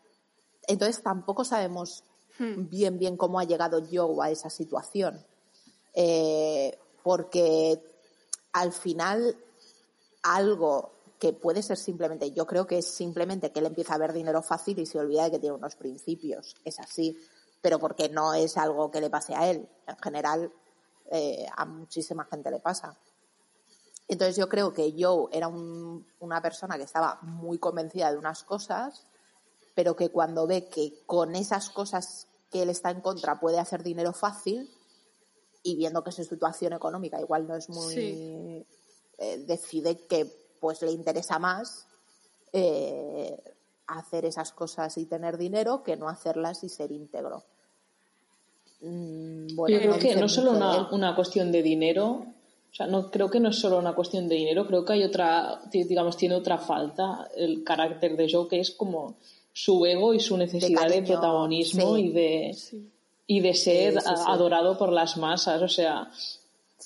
entonces 0.66 1.02
tampoco 1.02 1.44
sabemos 1.44 2.02
Hmm. 2.40 2.70
bien 2.70 2.98
bien 2.98 3.18
cómo 3.18 3.38
ha 3.38 3.44
llegado 3.44 3.82
Joe 3.92 4.26
a 4.26 4.30
esa 4.30 4.48
situación. 4.48 5.22
Eh, 5.94 6.78
porque 7.02 7.82
al 8.52 8.72
final 8.72 9.36
algo 10.22 10.92
que 11.18 11.32
puede 11.32 11.62
ser 11.62 11.76
simplemente, 11.76 12.32
yo 12.32 12.46
creo 12.46 12.66
que 12.66 12.78
es 12.78 12.86
simplemente 12.86 13.52
que 13.52 13.60
él 13.60 13.66
empieza 13.66 13.94
a 13.94 13.98
ver 13.98 14.12
dinero 14.12 14.42
fácil 14.42 14.78
y 14.78 14.86
se 14.86 14.98
olvida 14.98 15.24
de 15.24 15.32
que 15.32 15.38
tiene 15.38 15.56
unos 15.56 15.76
principios. 15.76 16.56
Es 16.64 16.80
así. 16.80 17.18
Pero 17.60 17.78
porque 17.78 18.08
no 18.08 18.32
es 18.32 18.56
algo 18.56 18.90
que 18.90 19.02
le 19.02 19.10
pase 19.10 19.34
a 19.34 19.50
él. 19.50 19.68
En 19.86 19.96
general, 19.98 20.50
eh, 21.10 21.46
a 21.54 21.66
muchísima 21.66 22.24
gente 22.24 22.50
le 22.50 22.58
pasa. 22.60 22.96
Entonces 24.08 24.36
yo 24.36 24.48
creo 24.48 24.72
que 24.72 24.94
Joe 24.98 25.28
era 25.30 25.46
un- 25.46 26.06
una 26.20 26.40
persona 26.40 26.76
que 26.78 26.84
estaba 26.84 27.18
muy 27.22 27.58
convencida 27.58 28.10
de 28.10 28.18
unas 28.18 28.42
cosas, 28.42 29.06
pero 29.74 29.94
que 29.94 30.08
cuando 30.10 30.46
ve 30.46 30.68
que 30.68 31.02
con 31.06 31.36
esas 31.36 31.70
cosas 31.70 32.26
que 32.50 32.62
él 32.62 32.70
está 32.70 32.90
en 32.90 33.02
contra 33.02 33.38
puede 33.38 33.58
hacer 33.58 33.82
dinero 33.82 34.12
fácil 34.12 34.68
y 35.62 35.76
viendo 35.76 36.02
que 36.02 36.12
su 36.12 36.24
situación 36.24 36.72
económica 36.72 37.20
igual 37.20 37.46
no 37.46 37.54
es 37.56 37.68
muy 37.68 37.94
Sí. 37.94 38.64
eh, 39.18 39.44
decide 39.46 39.96
que 40.06 40.26
pues 40.60 40.82
le 40.82 40.92
interesa 40.92 41.38
más 41.38 41.86
eh, 42.52 43.36
hacer 43.86 44.24
esas 44.24 44.52
cosas 44.52 44.96
y 44.98 45.06
tener 45.06 45.36
dinero 45.38 45.82
que 45.82 45.96
no 45.96 46.08
hacerlas 46.08 46.62
y 46.64 46.68
ser 46.68 46.92
íntegro. 46.92 47.42
Mm, 48.82 49.54
bueno, 49.54 49.74
Yo 49.76 49.80
creo 49.80 49.92
no 49.92 49.98
que 49.98 50.14
no 50.16 50.26
es 50.26 50.32
solo 50.32 50.52
de 50.52 50.56
él. 50.58 50.62
una, 50.62 50.88
una 50.92 51.14
cuestión 51.14 51.52
de 51.52 51.62
dinero, 51.62 52.24
o 52.70 52.74
sea, 52.74 52.86
no 52.86 53.10
creo 53.10 53.30
que 53.30 53.40
no 53.40 53.50
es 53.50 53.56
solo 53.58 53.78
una 53.78 53.94
cuestión 53.94 54.28
de 54.28 54.36
dinero, 54.36 54.66
creo 54.66 54.84
que 54.84 54.94
hay 54.94 55.04
otra, 55.04 55.60
digamos, 55.70 56.16
tiene 56.16 56.34
otra 56.36 56.56
falta 56.58 57.28
el 57.36 57.62
carácter 57.64 58.16
de 58.16 58.28
Joe, 58.30 58.48
que 58.48 58.60
es 58.60 58.70
como 58.70 59.16
su 59.52 59.84
ego 59.84 60.14
y 60.14 60.20
su 60.20 60.36
necesidad 60.36 60.82
de, 60.84 60.88
cariño, 60.94 61.06
protagonismo 61.06 61.96
sí. 61.96 62.02
y 62.02 62.08
de 62.12 62.54
Sí. 62.54 62.90
Y 63.34 63.38
de 63.40 63.54
ser 63.54 63.92
Sí, 63.94 64.00
sí, 64.00 64.06
sí. 64.16 64.22
a- 64.26 64.32
adorado 64.32 64.76
por 64.76 64.90
las 64.92 65.16
masas, 65.16 65.62
o 65.62 65.68
sea, 65.68 66.10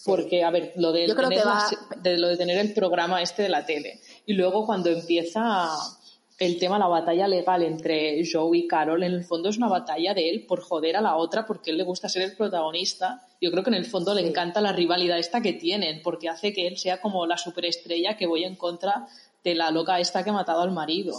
porque 0.04 0.44
a 0.44 0.50
ver, 0.50 0.72
lo 0.76 0.92
de 0.92 1.06
Yo 1.08 1.14
creo 1.14 1.28
tener 1.30 1.42
que 1.44 1.48
va- 1.48 1.70
de 2.02 2.18
lo 2.18 2.28
de 2.28 2.36
tener 2.36 2.58
el 2.58 2.74
programa 2.74 3.22
este 3.22 3.42
de 3.44 3.48
la 3.48 3.64
tele 3.64 4.00
y 4.26 4.34
luego 4.34 4.66
cuando 4.66 4.90
empieza 4.90 5.70
el 6.38 6.58
tema 6.58 6.78
la 6.78 6.88
batalla 6.88 7.28
legal 7.28 7.62
entre 7.62 8.22
Joe 8.30 8.58
y 8.58 8.66
Carol, 8.66 9.02
en 9.04 9.12
el 9.14 9.24
fondo 9.24 9.48
es 9.48 9.56
una 9.56 9.68
batalla 9.68 10.12
de 10.12 10.28
él 10.28 10.44
por 10.46 10.60
joder 10.60 10.96
a 10.96 11.00
la 11.00 11.16
otra 11.16 11.46
porque 11.46 11.70
él 11.70 11.78
le 11.78 11.84
gusta 11.84 12.08
ser 12.08 12.22
el 12.22 12.36
protagonista. 12.36 13.22
Yo 13.40 13.50
creo 13.50 13.62
que 13.62 13.70
en 13.70 13.76
el 13.76 13.86
fondo 13.86 14.12
le 14.14 14.26
encanta 14.28 14.60
la 14.60 14.72
rivalidad 14.72 15.18
esta 15.18 15.40
que 15.40 15.52
tienen 15.54 16.02
porque 16.02 16.28
hace 16.28 16.52
que 16.52 16.66
él 16.66 16.76
sea 16.76 17.00
como 17.00 17.24
la 17.26 17.38
superestrella 17.38 18.16
que 18.18 18.26
voy 18.26 18.44
en 18.44 18.56
contra 18.56 19.06
de 19.44 19.54
la 19.54 19.70
loca 19.70 19.98
esta 20.00 20.22
que 20.24 20.30
ha 20.30 20.32
matado 20.34 20.60
al 20.62 20.72
marido. 20.72 21.14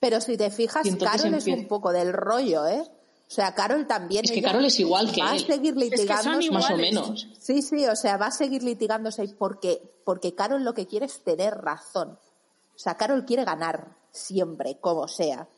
Pero 0.00 0.20
si 0.20 0.36
te 0.36 0.50
fijas, 0.50 0.84
Carol 0.98 1.34
es 1.34 1.46
un 1.46 1.68
poco 1.68 1.92
del 1.92 2.12
rollo, 2.12 2.66
¿eh? 2.66 2.82
O 3.26 3.30
sea, 3.34 3.54
Carol 3.54 3.86
también. 3.86 4.24
Es 4.24 4.30
que 4.30 4.42
Carol 4.42 4.64
es 4.64 4.78
igual 4.78 5.10
que 5.10 5.22
va 5.22 5.32
a 5.32 5.38
seguir 5.38 5.76
litigando. 5.76 6.30
Más 6.52 6.70
o 6.70 6.76
menos. 6.76 7.26
Sí, 7.40 7.62
sí, 7.62 7.86
o 7.86 7.96
sea, 7.96 8.16
va 8.16 8.26
a 8.26 8.30
seguir 8.30 8.62
litigándose 8.62 9.26
porque, 9.38 9.80
porque 10.04 10.34
Carol 10.34 10.62
lo 10.62 10.74
que 10.74 10.86
quiere 10.86 11.06
es 11.06 11.24
tener 11.24 11.54
razón. 11.54 12.10
O 12.74 12.78
sea, 12.78 12.96
Carol 12.96 13.24
quiere 13.24 13.44
ganar 13.44 13.96
siempre, 14.10 14.78
como 14.80 15.08
sea. 15.08 15.48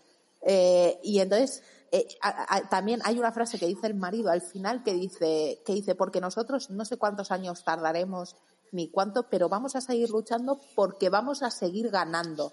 Eh, 0.43 0.99
y 1.03 1.19
entonces, 1.19 1.63
eh, 1.93 2.07
a- 2.23 2.57
a- 2.57 2.69
también 2.69 3.01
hay 3.05 3.19
una 3.19 3.33
frase 3.33 3.59
que 3.59 3.67
dice 3.67 3.87
el 3.89 3.95
marido 3.95 4.31
al 4.31 4.43
final 4.43 4.83
que 4.85 4.95
dice, 4.95 5.61
que 5.67 5.75
dice, 5.75 5.95
porque 5.95 6.21
nosotros 6.21 6.71
no 6.71 6.85
sé 6.85 6.97
cuántos 6.97 7.31
años 7.33 7.65
tardaremos 7.65 8.37
ni 8.73 8.89
cuánto, 8.89 9.29
pero 9.29 9.49
vamos 9.49 9.75
a 9.77 9.81
seguir 9.81 10.11
luchando 10.11 10.61
porque 10.75 11.09
vamos 11.09 11.43
a 11.43 11.51
seguir 11.51 11.91
ganando. 11.91 12.53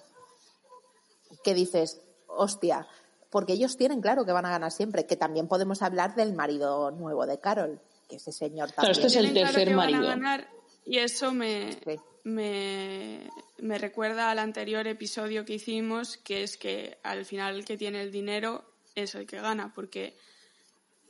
Que 1.43 1.53
dices, 1.53 2.01
hostia, 2.27 2.87
porque 3.33 3.53
ellos 3.53 3.75
tienen 3.75 3.99
claro 3.99 4.25
que 4.25 4.31
van 4.31 4.45
a 4.45 4.51
ganar 4.51 4.71
siempre, 4.71 5.05
que 5.07 5.17
también 5.17 5.47
podemos 5.47 5.81
hablar 5.81 6.13
del 6.15 6.33
marido 6.33 6.91
nuevo 6.91 7.25
de 7.25 7.39
Carol, 7.39 7.81
que 8.07 8.17
ese 8.17 8.31
señor 8.31 8.71
también. 8.71 8.91
este 8.91 9.07
es 9.07 9.15
el 9.15 9.31
claro 9.31 9.47
tercer 9.47 9.67
que 9.69 9.75
van 9.75 9.87
a 9.89 9.91
marido. 9.91 10.07
ganar 10.07 10.47
y 10.85 10.99
eso 10.99 11.33
me, 11.33 11.73
Sí. 11.83 11.95
me, 12.23 13.29
me 13.57 13.77
recuerda 13.79 14.29
al 14.29 14.37
anterior 14.39 14.85
episodio 14.87 15.45
que 15.45 15.55
hicimos, 15.55 16.17
que 16.17 16.43
es 16.43 16.57
que 16.57 16.97
al 17.03 17.25
final 17.25 17.55
el 17.55 17.65
que 17.65 17.75
tiene 17.77 18.01
el 18.03 18.11
dinero 18.11 18.63
es 18.95 19.15
el 19.15 19.25
que 19.25 19.41
gana, 19.41 19.73
porque 19.73 20.15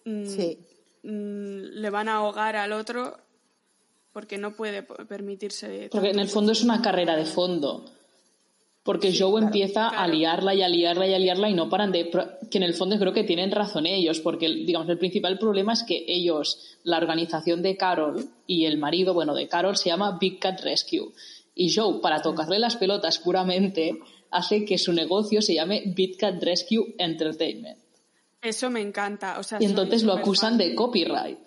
mm, 0.06 0.26
Sí. 0.26 0.60
mm, 1.04 1.82
le 1.82 1.90
van 1.90 2.08
a 2.08 2.16
ahogar 2.16 2.56
al 2.56 2.72
otro 2.72 3.18
porque 4.14 4.38
no 4.38 4.56
puede 4.56 4.84
permitirse. 4.84 5.90
Porque 5.92 6.12
en 6.12 6.20
el 6.20 6.30
fondo 6.30 6.52
es 6.54 6.62
una 6.64 6.82
carrera 6.82 7.16
de 7.18 7.26
fondo. 7.26 7.84
Porque 8.84 9.16
Joe 9.18 9.42
empieza 9.42 9.88
a 9.88 10.08
liarla 10.08 10.54
y 10.54 10.62
a 10.62 10.68
liarla 10.68 11.08
y 11.08 11.14
a 11.14 11.20
liarla 11.20 11.50
y 11.50 11.54
no 11.54 11.70
paran 11.70 11.94
de... 11.94 12.12
Que 12.52 12.58
en 12.58 12.64
el 12.64 12.74
fondo 12.74 13.00
creo 13.00 13.14
que 13.14 13.24
tienen 13.24 13.50
razón 13.52 13.86
ellos, 13.86 14.20
porque 14.20 14.50
digamos 14.50 14.90
el 14.90 14.98
principal 14.98 15.40
problema 15.40 15.72
es 15.72 15.84
que 15.84 16.04
ellos, 16.06 16.78
la 16.84 16.98
organización 16.98 17.62
de 17.62 17.78
Carol 17.78 18.28
y 18.46 18.66
el 18.66 18.78
marido, 18.78 19.14
bueno, 19.14 19.34
de 19.34 19.48
Carol 19.48 19.78
se 19.78 19.90
llama 19.90 20.18
Big 20.20 20.38
Cat 20.40 20.60
Rescue. 20.62 21.14
Y 21.56 21.74
Joe, 21.74 22.02
para 22.02 22.22
tocarle 22.22 22.60
las 22.60 22.76
pelotas 22.76 23.20
puramente, 23.20 24.00
hace 24.32 24.66
que 24.66 24.78
su 24.78 24.92
negocio 24.92 25.42
se 25.42 25.54
llame 25.54 25.84
Big 25.86 26.18
Cat 26.18 26.44
Rescue 26.44 26.96
Entertainment. 26.98 27.78
Eso 28.42 28.70
me 28.70 28.82
encanta. 28.82 29.40
O 29.40 29.44
sea, 29.44 29.60
Y 29.62 29.66
entonces 29.66 30.04
lo 30.04 30.14
acusan 30.14 30.58
de 30.58 30.76
copyright. 30.76 31.40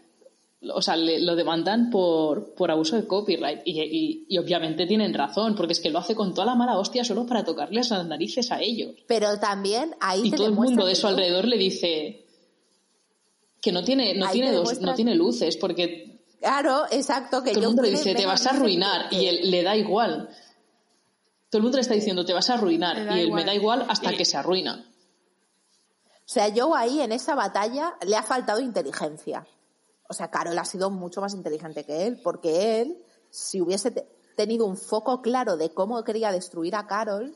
O 0.75 0.83
sea, 0.83 0.97
le- 0.97 1.21
lo 1.21 1.35
demandan 1.37 1.91
por, 1.91 2.55
por 2.55 2.71
abuso 2.71 2.97
de 2.97 3.07
copyright. 3.07 3.61
Y, 3.65 3.81
y- 3.81 4.27
y 4.29 4.39
obviamente 4.39 4.87
tienen 4.87 5.13
razón, 5.15 5.55
porque 5.55 5.73
es 5.73 5.81
que 5.81 5.91
lo 5.91 5.99
hace 5.99 6.15
con 6.15 6.35
toda 6.35 6.47
la 6.47 6.55
mala 6.55 6.79
hostia 6.79 7.05
solo 7.05 7.27
para 7.27 7.45
tocarles 7.45 7.91
las 7.91 8.07
narices 8.07 8.51
a 8.53 8.61
ellos. 8.61 8.95
Pero 9.07 9.39
también 9.39 9.95
ahí 10.01 10.23
Y 10.25 10.31
te 10.31 10.37
todo 10.37 10.47
el 10.47 10.53
mundo 10.53 10.87
de 10.87 10.95
su 10.95 11.03
tú- 11.03 11.07
alrededor 11.09 11.47
le 11.47 11.57
dice 11.59 12.25
que 13.61 13.73
no 13.73 13.83
tiene, 13.83 14.15
no 14.15 14.27
Ahí 14.27 14.35
tiene, 14.35 14.53
dos, 14.53 14.81
no 14.81 14.95
tiene 14.95 15.15
luces, 15.15 15.57
porque 15.57 16.21
Claro, 16.41 16.85
exacto, 16.91 17.43
que 17.43 17.51
todo 17.53 17.61
el 17.63 17.67
mundo 17.69 17.83
le 17.83 17.91
dice, 17.91 18.15
te 18.15 18.27
vas 18.27 18.47
a 18.47 18.51
arruinar, 18.51 19.09
y 19.13 19.27
él 19.27 19.51
le 19.51 19.63
da 19.63 19.77
igual. 19.77 20.29
Todo 21.51 21.59
el 21.59 21.63
mundo 21.63 21.77
le 21.79 21.83
está 21.83 21.95
diciendo, 21.95 22.25
te 22.25 22.33
vas 22.33 22.49
a 22.51 22.55
arruinar, 22.55 22.97
y 22.99 23.21
él 23.21 23.27
igual. 23.27 23.41
me 23.43 23.47
da 23.47 23.55
igual 23.55 23.87
hasta 23.89 24.13
Y- 24.13 24.17
que 24.17 24.25
se 24.25 24.37
arruina. 24.37 24.85
O 26.19 26.29
sea, 26.29 26.49
yo 26.49 26.75
ahí 26.75 27.01
en 27.01 27.13
esa 27.13 27.35
batalla 27.35 27.95
le 28.07 28.17
ha 28.17 28.23
faltado 28.23 28.61
inteligencia. 28.61 29.47
O 30.09 30.15
sea, 30.15 30.31
Carol 30.31 30.59
ha 30.59 30.65
sido 30.65 30.91
mucho 30.91 31.21
más 31.21 31.35
inteligente 31.35 31.85
que 31.85 32.07
él, 32.07 32.21
porque 32.23 32.81
él, 32.81 33.03
si 33.31 33.61
hubiese 33.61 33.91
te- 33.91 34.07
tenido 34.37 34.67
un 34.67 34.77
foco 34.77 35.23
claro 35.23 35.57
de 35.57 35.71
cómo 35.71 36.03
quería 36.05 36.31
destruir 36.33 36.77
a 36.77 36.87
Carol, 36.87 37.35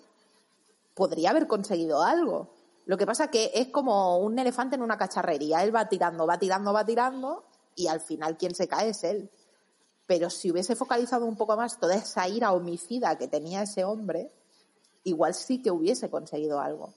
podría 0.94 1.30
haber 1.30 1.46
conseguido 1.46 2.02
algo. 2.02 2.48
Lo 2.86 2.96
que 2.96 3.06
pasa 3.06 3.28
que 3.30 3.50
es 3.54 3.68
como 3.68 4.18
un 4.18 4.38
elefante 4.38 4.76
en 4.76 4.82
una 4.82 4.98
cacharrería. 4.98 5.62
Él 5.62 5.74
va 5.74 5.88
tirando, 5.88 6.26
va 6.26 6.38
tirando, 6.38 6.72
va 6.72 6.84
tirando, 6.84 7.44
y 7.74 7.86
al 7.86 8.00
final 8.00 8.36
quien 8.36 8.54
se 8.54 8.68
cae 8.68 8.90
es 8.90 9.04
él. 9.04 9.30
Pero 10.06 10.28
si 10.28 10.50
hubiese 10.50 10.74
focalizado 10.74 11.24
un 11.24 11.36
poco 11.36 11.56
más 11.56 11.78
toda 11.78 11.94
esa 11.94 12.28
ira 12.28 12.52
homicida 12.52 13.16
que 13.16 13.28
tenía 13.28 13.62
ese 13.62 13.84
hombre, 13.84 14.32
igual 15.04 15.34
sí 15.34 15.62
que 15.62 15.70
hubiese 15.70 16.10
conseguido 16.10 16.60
algo. 16.60 16.94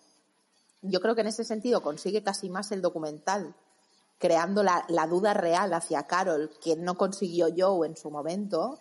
Yo 0.82 1.00
creo 1.00 1.16
que 1.16 1.22
en 1.22 1.28
ese 1.28 1.44
sentido 1.44 1.82
consigue 1.82 2.24
casi 2.24 2.50
más 2.50 2.72
el 2.72 2.82
documental, 2.82 3.56
creando 4.18 4.64
la, 4.64 4.86
la 4.88 5.08
duda 5.08 5.34
real 5.34 5.74
hacia 5.74 6.08
Carol, 6.08 6.52
que 6.64 6.76
no 6.76 6.96
consiguió 6.96 7.48
Joe 7.56 7.88
en 7.88 7.98
su 7.98 8.10
momento, 8.10 8.80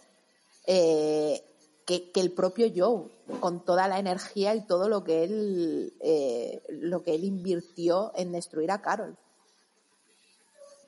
eh, 0.66 1.42
que, 1.84 2.10
que 2.10 2.20
el 2.20 2.32
propio 2.32 2.70
Joe, 2.74 3.10
con 3.40 3.64
toda 3.64 3.88
la 3.88 3.98
energía 3.98 4.54
y 4.54 4.66
todo 4.66 4.88
lo 4.88 5.02
que 5.02 5.24
él, 5.24 5.94
eh, 6.00 6.62
lo 6.68 7.02
que 7.02 7.14
él 7.14 7.24
invirtió 7.24 8.12
en 8.14 8.32
destruir 8.32 8.70
a 8.70 8.80
Carol. 8.80 9.16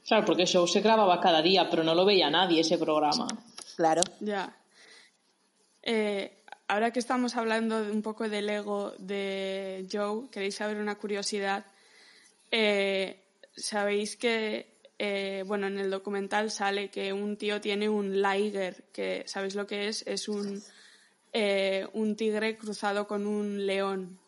Claro, 0.06 0.26
porque 0.26 0.46
Show 0.46 0.66
se 0.68 0.80
grababa 0.80 1.18
cada 1.20 1.40
día, 1.40 1.68
pero 1.70 1.82
no 1.82 1.94
lo 1.94 2.04
veía 2.04 2.28
nadie 2.30 2.60
ese 2.60 2.76
programa. 2.76 3.26
Claro. 3.76 4.02
Ya. 4.20 4.54
Eh, 5.82 6.42
ahora 6.68 6.92
que 6.92 6.98
estamos 6.98 7.36
hablando 7.36 7.82
de 7.82 7.90
un 7.90 8.02
poco 8.02 8.28
del 8.28 8.48
ego 8.50 8.92
de 8.98 9.88
Joe, 9.90 10.28
queréis 10.30 10.56
saber 10.56 10.76
una 10.76 10.96
curiosidad. 10.96 11.64
Eh, 12.50 13.23
Sabéis 13.56 14.16
que, 14.16 14.78
eh, 14.98 15.44
bueno, 15.46 15.66
en 15.66 15.78
el 15.78 15.90
documental 15.90 16.50
sale 16.50 16.90
que 16.90 17.12
un 17.12 17.36
tío 17.36 17.60
tiene 17.60 17.88
un 17.88 18.20
liger, 18.22 18.84
que 18.92 19.22
¿sabéis 19.26 19.54
lo 19.54 19.66
que 19.66 19.88
es? 19.88 20.02
Es 20.06 20.28
un, 20.28 20.62
eh, 21.32 21.86
un 21.92 22.16
tigre 22.16 22.56
cruzado 22.56 23.06
con 23.06 23.26
un 23.26 23.66
león. 23.66 24.18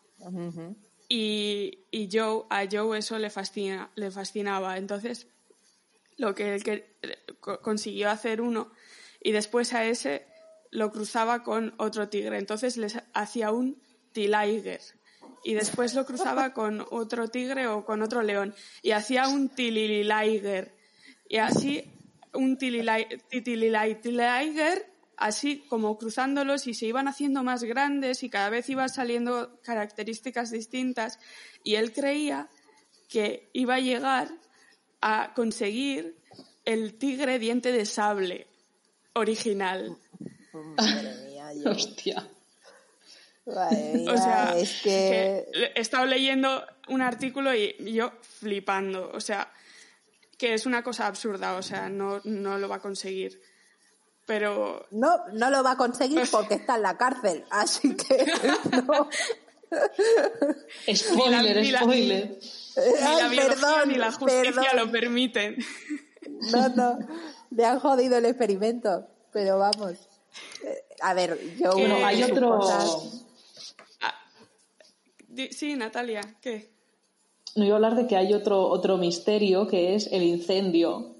Y, 1.09 1.79
y 1.91 2.09
Joe, 2.11 2.43
a 2.49 2.65
Joe 2.69 2.97
eso 2.99 3.17
le, 3.17 3.29
fascina, 3.29 3.91
le 3.95 4.11
fascinaba. 4.11 4.77
Entonces, 4.77 5.27
lo 6.17 6.33
que 6.35 6.55
él 6.55 6.63
que- 6.63 6.95
co- 7.39 7.61
consiguió 7.61 8.09
hacer 8.09 8.41
uno 8.41 8.71
y 9.21 9.31
después 9.31 9.73
a 9.73 9.85
ese 9.85 10.25
lo 10.71 10.91
cruzaba 10.91 11.43
con 11.43 11.73
otro 11.77 12.09
tigre. 12.09 12.37
Entonces 12.37 12.75
les 12.77 12.97
hacía 13.13 13.51
un 13.51 13.81
tiliger 14.11 14.81
y 15.43 15.53
después 15.53 15.93
lo 15.93 16.05
cruzaba 16.05 16.53
con 16.53 16.85
otro 16.91 17.27
tigre 17.29 17.67
o 17.67 17.85
con 17.85 18.01
otro 18.01 18.21
león 18.21 18.53
y 18.81 18.91
hacía 18.91 19.27
un 19.27 19.49
tililiger 19.49 20.73
y 21.29 21.37
así 21.37 21.83
un 22.33 22.57
tililiger 22.57 24.85
así 25.17 25.65
como 25.67 25.97
cruzándolos 25.97 26.67
y 26.67 26.73
se 26.73 26.85
iban 26.85 27.07
haciendo 27.07 27.43
más 27.43 27.63
grandes 27.63 28.23
y 28.23 28.29
cada 28.29 28.49
vez 28.49 28.69
iban 28.69 28.89
saliendo 28.89 29.59
características 29.63 30.51
distintas 30.51 31.19
y 31.63 31.75
él 31.75 31.91
creía 31.91 32.49
que 33.09 33.49
iba 33.53 33.75
a 33.75 33.79
llegar 33.79 34.29
a 35.01 35.33
conseguir 35.33 36.17
el 36.65 36.97
tigre 36.97 37.39
diente 37.39 37.71
de 37.71 37.85
sable 37.85 38.47
original. 39.13 39.97
Madre 40.53 41.27
mía, 41.29 41.53
yo- 41.53 41.71
Hostia. 41.71 42.27
Madre 43.47 43.93
mía, 43.93 44.11
O 44.13 44.17
sea, 44.17 44.53
es 44.57 44.81
que... 44.83 45.47
que 45.53 45.71
he 45.75 45.79
estado 45.81 46.05
leyendo 46.05 46.63
un 46.89 47.01
artículo 47.01 47.53
y 47.55 47.75
yo 47.93 48.11
flipando. 48.21 49.09
O 49.13 49.19
sea, 49.21 49.51
que 50.37 50.53
es 50.53 50.65
una 50.65 50.83
cosa 50.83 51.07
absurda, 51.07 51.55
o 51.55 51.61
sea, 51.63 51.89
no, 51.89 52.21
no 52.25 52.57
lo 52.57 52.69
va 52.69 52.75
a 52.75 52.79
conseguir. 52.81 53.41
Pero 54.25 54.85
No, 54.91 55.17
no 55.33 55.49
lo 55.49 55.63
va 55.63 55.71
a 55.71 55.77
conseguir 55.77 56.23
porque 56.29 56.55
está 56.55 56.75
en 56.75 56.81
la 56.81 56.97
cárcel, 56.97 57.45
así 57.49 57.95
que 57.95 58.25
no. 58.87 59.09
Spoiler, 60.93 61.57
Ni 61.61 61.71
la- 61.71 61.79
spoiler. 61.81 62.37
ni 62.77 63.17
la 63.17 63.27
biología 63.29 63.47
perdón, 63.49 63.89
ni 63.89 63.95
la 63.95 64.11
justicia 64.11 64.43
perdón. 64.43 64.65
lo 64.75 64.91
permiten. 64.91 65.57
No, 66.51 66.69
no, 66.69 66.99
me 67.51 67.65
han 67.65 67.79
jodido 67.79 68.17
el 68.17 68.25
experimento, 68.25 69.07
pero 69.31 69.57
vamos. 69.59 69.93
Eh, 70.63 70.83
A 71.01 71.13
ver, 71.13 71.39
yo 71.57 71.71
Bueno, 71.71 72.05
hay 72.05 72.23
otro. 72.23 72.57
cosas- 72.59 73.25
Sí, 75.51 75.75
Natalia, 75.75 76.21
¿qué? 76.41 76.71
No 77.55 77.65
iba 77.65 77.73
a 77.73 77.77
hablar 77.77 77.95
de 77.95 78.07
que 78.07 78.15
hay 78.17 78.33
otro, 78.33 78.67
otro 78.67 78.97
misterio 78.97 79.67
que 79.67 79.95
es 79.95 80.07
el 80.11 80.23
incendio. 80.23 81.15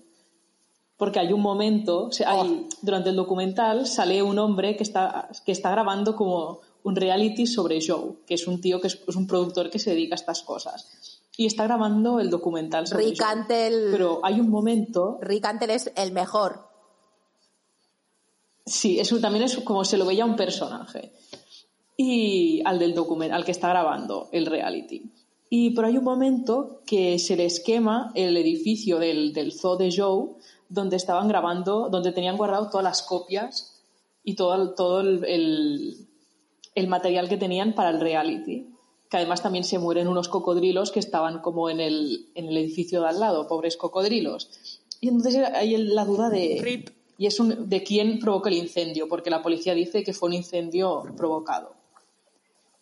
Porque 0.97 1.19
hay 1.19 1.31
un 1.31 1.41
momento, 1.41 2.05
o 2.05 2.11
sea, 2.11 2.31
hay- 2.31 2.67
durante 2.81 3.09
el 3.11 3.15
documental 3.15 3.85
sale 3.85 4.21
un 4.23 4.39
hombre 4.39 4.75
que 4.75 4.83
está, 4.83 5.29
que 5.45 5.51
está 5.51 5.69
grabando 5.71 6.15
como 6.15 6.61
un 6.83 6.95
reality 6.95 7.45
sobre 7.45 7.79
Joe, 7.85 8.15
que 8.25 8.33
es 8.33 8.47
un 8.47 8.59
tío 8.61 8.81
que 8.81 8.87
es, 8.87 8.99
es 9.07 9.15
un 9.15 9.27
productor 9.27 9.69
que 9.69 9.77
se 9.77 9.91
dedica 9.91 10.15
a 10.15 10.17
estas 10.17 10.41
cosas. 10.41 11.21
Y 11.35 11.45
está 11.45 11.65
grabando 11.65 12.19
el 12.19 12.31
documental 12.31 12.87
sobre 12.87 13.05
Rick 13.05 13.17
Joe. 13.21 13.27
Antel, 13.31 13.87
Pero 13.91 14.19
hay 14.23 14.39
un 14.39 14.49
momento, 14.49 15.19
Rick 15.21 15.45
Antel 15.45 15.69
es 15.69 15.91
el 15.95 16.11
mejor. 16.11 16.67
sí, 18.65 18.99
eso 18.99 19.19
también 19.19 19.45
es 19.45 19.55
como 19.59 19.85
se 19.85 19.97
lo 19.97 20.05
veía 20.05 20.25
un 20.25 20.35
personaje. 20.35 21.13
Y 21.97 22.61
al 22.63 22.77
del 22.79 22.93
al 23.31 23.43
que 23.43 23.51
está 23.51 23.69
grabando 23.69 24.29
el 24.31 24.45
reality. 24.45 25.03
Y 25.49 25.71
pero 25.71 25.87
hay 25.87 25.97
un 25.97 26.03
momento 26.03 26.81
que 26.85 27.17
se 27.19 27.35
les 27.35 27.59
quema 27.59 28.11
el 28.15 28.37
edificio 28.37 28.99
del, 28.99 29.33
del 29.33 29.51
zoo 29.51 29.77
de 29.77 29.91
Joe, 29.95 30.29
donde 30.69 30.95
estaban 30.97 31.27
grabando, 31.27 31.89
donde 31.89 32.11
tenían 32.11 32.37
guardado 32.37 32.69
todas 32.69 32.83
las 32.83 33.01
copias 33.01 33.81
y 34.23 34.35
todo, 34.35 34.73
todo 34.75 35.01
el, 35.01 35.23
el- 35.25 36.07
el 36.75 36.87
material 36.87 37.27
que 37.27 37.37
tenían 37.37 37.73
para 37.73 37.89
el 37.89 37.99
reality. 37.99 38.67
Que 39.09 39.17
además 39.17 39.41
también 39.41 39.63
se 39.63 39.79
mueren 39.79 40.07
unos 40.07 40.27
cocodrilos 40.29 40.91
que 40.91 40.99
estaban 40.99 41.39
como 41.41 41.69
en 41.71 41.79
el, 41.79 42.27
en 42.35 42.49
el 42.49 42.57
edificio 42.57 43.01
de 43.01 43.07
al 43.07 43.19
lado, 43.19 43.47
pobres 43.47 43.77
cocodrilos. 43.77 44.49
Y 45.01 45.07
entonces 45.07 45.37
hay 45.55 45.75
la 45.77 46.05
duda 46.05 46.29
de, 46.29 46.59
Rip. 46.61 46.89
y 47.17 47.25
es 47.25 47.39
un, 47.39 47.67
de 47.69 47.81
quién 47.83 48.19
provocó 48.19 48.49
el 48.49 48.55
incendio, 48.57 49.07
porque 49.07 49.29
la 49.31 49.41
policía 49.41 49.73
dice 49.73 50.03
que 50.03 50.13
fue 50.13 50.27
un 50.29 50.33
incendio 50.35 51.03
provocado. 51.15 51.76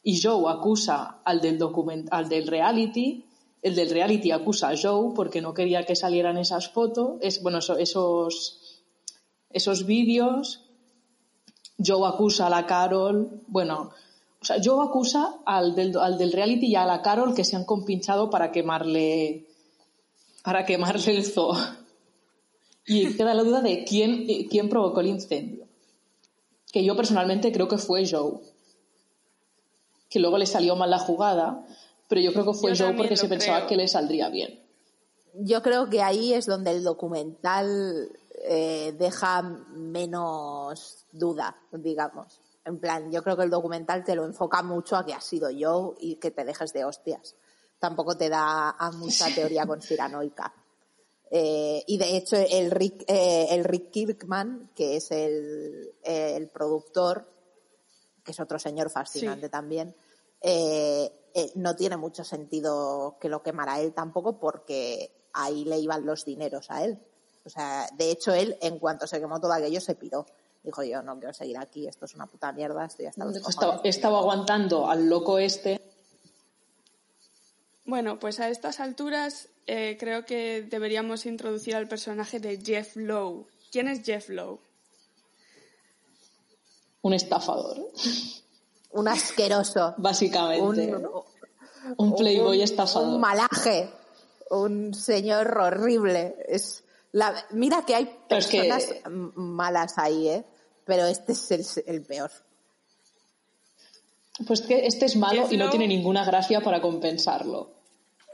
Y 0.07 0.21
Joe 0.21 0.45
acusa 0.51 1.19
al 1.25 1.41
del, 1.41 1.57
document, 1.57 2.07
al 2.11 2.29
del 2.29 2.45
reality, 2.47 3.25
el 3.63 3.73
del 3.73 3.89
reality 3.89 4.29
acusa 4.29 4.69
a 4.69 4.75
Joe 4.79 5.13
porque 5.15 5.41
no 5.41 5.55
quería 5.55 5.83
que 5.83 5.95
salieran 5.95 6.37
esas 6.37 6.69
fotos, 6.69 7.17
es, 7.21 7.41
bueno, 7.41 7.57
eso- 7.57 7.77
esos, 7.79 8.83
esos 9.49 9.85
vídeos. 9.87 10.61
Joe 11.83 12.07
acusa 12.07 12.45
a 12.45 12.49
la 12.51 12.67
Carol, 12.67 13.41
bueno, 13.47 13.89
o 14.39 14.45
sea, 14.45 14.57
Joe 14.63 14.85
acusa 14.87 15.37
al 15.43 15.73
del, 15.73 15.97
al 15.97 16.19
del 16.19 16.31
reality 16.31 16.67
y 16.67 16.75
a 16.75 16.85
la 16.85 17.01
Carol 17.01 17.33
que 17.33 17.43
se 17.43 17.55
han 17.55 17.65
compinchado 17.65 18.29
para 18.29 18.51
quemarle, 18.51 19.47
para 20.43 20.65
quemarle 20.67 21.15
el 21.17 21.25
zoo. 21.25 21.57
Y 22.85 23.15
queda 23.17 23.33
la 23.33 23.43
duda 23.43 23.61
de 23.61 23.83
quién, 23.83 24.27
quién 24.51 24.69
provocó 24.69 24.99
el 24.99 25.07
incendio. 25.07 25.65
Que 26.71 26.83
yo 26.85 26.95
personalmente 26.95 27.51
creo 27.51 27.67
que 27.67 27.79
fue 27.79 28.07
Joe. 28.07 28.39
Que 30.15 30.21
luego 30.21 30.37
le 30.37 30.45
salió 30.45 30.77
mal 30.77 30.89
la 30.89 30.99
jugada, 30.99 31.65
pero 32.07 32.21
yo 32.21 32.31
creo 32.31 32.45
que 32.45 32.53
fue 32.53 32.73
Yo 32.73 32.85
Joe 32.85 32.95
porque 32.95 33.17
se 33.17 33.27
pensaba 33.27 33.67
que 33.67 33.75
le 33.75 33.85
saldría 33.85 34.29
bien. 34.29 34.63
Yo 35.33 35.61
creo 35.61 35.89
que 35.89 36.01
ahí 36.01 36.33
es 36.33 36.45
donde 36.45 36.71
el 36.71 36.85
documental 36.85 38.17
eh, 38.47 38.95
deja 38.97 39.41
menos 39.41 41.05
duda, 41.11 41.57
digamos. 41.73 42.39
En 42.63 42.79
plan, 42.79 43.11
yo 43.11 43.21
creo 43.23 43.35
que 43.35 43.43
el 43.43 43.49
documental 43.49 44.05
te 44.05 44.15
lo 44.15 44.23
enfoca 44.23 44.63
mucho 44.63 44.95
a 44.95 45.05
que 45.05 45.13
ha 45.13 45.19
sido 45.19 45.49
yo 45.49 45.95
y 45.99 46.15
que 46.15 46.31
te 46.31 46.45
dejes 46.45 46.71
de 46.71 46.85
hostias. 46.85 47.35
Tampoco 47.77 48.15
te 48.15 48.29
da 48.29 48.69
a 48.69 48.91
mucha 48.93 49.27
teoría 49.35 49.65
conspiranoica. 49.65 50.53
Eh, 51.29 51.83
y 51.87 51.97
de 51.97 52.15
hecho, 52.15 52.37
el 52.37 52.71
Rick, 52.71 53.03
eh, 53.07 53.47
el 53.49 53.65
Rick 53.65 53.91
Kirkman, 53.91 54.69
que 54.73 54.95
es 54.95 55.11
el, 55.11 55.93
eh, 56.05 56.37
el 56.37 56.47
productor, 56.47 57.27
que 58.23 58.31
es 58.31 58.39
otro 58.39 58.57
señor 58.57 58.89
fascinante 58.89 59.47
Sí. 59.47 59.51
también, 59.51 59.93
eh, 60.47 61.11
eh, 61.33 61.51
no 61.55 61.75
tiene 61.75 61.97
mucho 61.97 62.23
sentido 62.23 63.17
que 63.19 63.29
lo 63.29 63.41
quemara 63.41 63.81
él 63.81 63.93
tampoco 63.93 64.39
porque 64.39 65.11
ahí 65.33 65.65
le 65.65 65.79
iban 65.79 66.05
los 66.05 66.23
dineros 66.23 66.69
a 66.69 66.85
él. 66.85 66.99
O 67.45 67.49
sea, 67.49 67.89
de 67.97 68.11
hecho 68.11 68.31
él, 68.33 68.55
en 68.61 68.77
cuanto 68.79 69.07
se 69.07 69.19
quemó 69.19 69.39
todo 69.39 69.53
aquello, 69.53 69.81
se 69.81 69.95
piró. 69.95 70.25
Dijo 70.63 70.83
yo, 70.83 71.01
no 71.01 71.17
quiero 71.17 71.33
seguir 71.33 71.57
aquí, 71.57 71.87
esto 71.87 72.05
es 72.05 72.13
una 72.15 72.27
puta 72.27 72.51
mierda, 72.51 72.85
estoy 72.85 73.07
hasta 73.07 73.25
los 73.25 73.35
Estaba, 73.35 73.73
cojones". 73.73 73.95
estaba 73.95 74.19
aguantando 74.19 74.87
al 74.89 75.07
loco 75.09 75.37
este. 75.39 75.81
Bueno, 77.85 78.17
pues 78.19 78.39
a 78.39 78.49
estas 78.49 78.79
alturas 78.79 79.49
eh, 79.67 79.97
creo 79.99 80.25
que 80.25 80.61
deberíamos 80.63 81.25
introducir 81.25 81.75
al 81.75 81.87
personaje 81.87 82.39
de 82.39 82.59
Jeff 82.63 82.95
Lowe. 82.95 83.47
¿Quién 83.71 83.87
es 83.87 84.03
Jeff 84.03 84.29
Lowe? 84.29 84.59
Un 87.01 87.13
estafador, 87.13 87.77
Un 88.95 89.07
asqueroso. 89.07 89.93
básicamente. 89.97 90.95
un, 90.95 91.09
Un 91.97 92.15
playboy 92.15 92.57
un- 92.57 92.63
estafador. 92.63 93.09
Un 93.15 93.19
malaje. 93.21 93.89
Un 94.49 94.93
señor 94.93 95.57
horrible. 95.57 96.35
Es 96.47 96.83
la, 97.11 97.33
mira 97.51 97.83
que 97.85 97.95
hay 97.95 98.17
Pero 98.27 98.39
es 98.39 98.47
que- 98.47 98.63
personas 98.63 99.01
malas 99.35 99.93
ahí, 99.97 100.27
¿eh? 100.29 100.45
Pero 100.85 101.05
este 101.05 101.31
es 101.33 101.51
el, 101.51 101.65
el 101.87 102.01
peor. 102.03 102.31
Pues 104.45 104.61
que 104.61 104.85
este 104.85 105.05
es 105.05 105.15
malo 105.15 105.47
y 105.49 105.57
no 105.57 105.69
tiene 105.69 105.87
ninguna 105.87 106.25
gracia 106.25 106.61
para 106.61 106.81
compensarlo. 106.81 107.71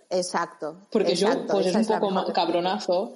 Exacto. 0.09 0.88
Porque 0.91 1.16
yo, 1.16 1.45
pues 1.47 1.68
es 1.68 1.76
un 1.76 1.99
poco 1.99 2.34
cabronazo, 2.34 3.16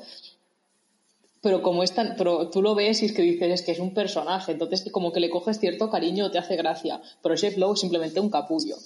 pero 1.45 1.61
como 1.61 1.83
es 1.83 1.93
tan, 1.93 2.15
pero 2.17 2.49
tú 2.49 2.63
lo 2.63 2.73
ves 2.73 3.03
y 3.03 3.05
es 3.05 3.13
que 3.13 3.21
dices 3.21 3.51
es 3.51 3.61
que 3.61 3.73
es 3.73 3.79
un 3.79 3.93
personaje, 3.93 4.53
entonces 4.53 4.83
como 4.91 5.11
que 5.11 5.19
le 5.19 5.29
coges 5.29 5.59
cierto 5.59 5.91
cariño 5.91 6.31
te 6.31 6.39
hace 6.39 6.55
gracia. 6.55 7.03
Pero 7.21 7.37
Jeff 7.37 7.55
Lowe 7.55 7.75
es 7.75 7.81
simplemente 7.81 8.19
un 8.19 8.31
capullo. 8.31 8.77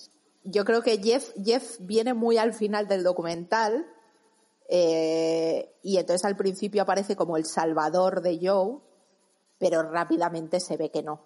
Yo 0.44 0.66
creo 0.66 0.82
que 0.82 0.98
Jeff, 0.98 1.32
Jeff 1.42 1.78
viene 1.80 2.14
muy 2.14 2.38
al 2.38 2.54
final 2.54 2.86
del 2.90 3.04
documental 3.04 3.88
eh, 4.68 5.74
y 5.84 5.96
entonces 6.00 6.26
al 6.26 6.36
principio 6.36 6.82
aparece 6.82 7.16
como 7.16 7.38
el 7.38 7.46
salvador 7.46 8.22
de 8.22 8.38
Joe, 8.42 8.80
pero 9.58 9.82
rápidamente 9.84 10.60
se 10.60 10.76
ve 10.76 10.92
que 10.92 11.02
no, 11.02 11.22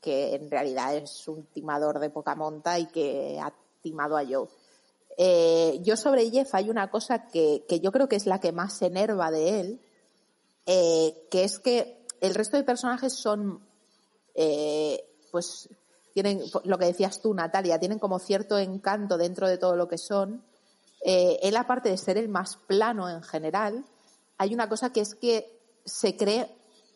que 0.00 0.34
en 0.34 0.50
realidad 0.50 0.96
es 0.96 1.28
un 1.28 1.44
timador 1.52 2.00
de 2.00 2.10
poca 2.10 2.34
monta 2.34 2.80
y 2.80 2.86
que 2.86 3.38
ha 3.40 3.54
timado 3.80 4.16
a 4.16 4.24
Joe. 4.28 4.48
Eh, 5.18 5.78
yo 5.82 5.96
sobre 5.96 6.28
Jeff 6.32 6.52
hay 6.52 6.68
una 6.68 6.90
cosa 6.90 7.28
que, 7.28 7.64
que 7.68 7.78
yo 7.78 7.92
creo 7.92 8.08
que 8.08 8.16
es 8.16 8.26
la 8.26 8.40
que 8.40 8.50
más 8.50 8.76
se 8.76 8.86
enerva 8.86 9.30
de 9.30 9.60
él, 9.60 9.80
eh, 10.66 11.26
que 11.30 11.44
es 11.44 11.58
que 11.58 12.06
el 12.20 12.34
resto 12.34 12.56
de 12.56 12.64
personajes 12.64 13.12
son, 13.12 13.66
eh, 14.34 15.04
pues, 15.30 15.68
tienen 16.12 16.40
lo 16.64 16.78
que 16.78 16.86
decías 16.86 17.20
tú, 17.20 17.34
Natalia, 17.34 17.78
tienen 17.78 17.98
como 17.98 18.18
cierto 18.18 18.58
encanto 18.58 19.18
dentro 19.18 19.48
de 19.48 19.58
todo 19.58 19.76
lo 19.76 19.88
que 19.88 19.98
son. 19.98 20.44
Eh, 21.04 21.38
él, 21.42 21.56
aparte 21.56 21.90
de 21.90 21.98
ser 21.98 22.16
el 22.16 22.28
más 22.28 22.56
plano 22.56 23.10
en 23.10 23.22
general, 23.22 23.84
hay 24.38 24.54
una 24.54 24.68
cosa 24.68 24.90
que 24.90 25.00
es 25.00 25.14
que 25.14 25.60
se 25.84 26.16
cree 26.16 26.48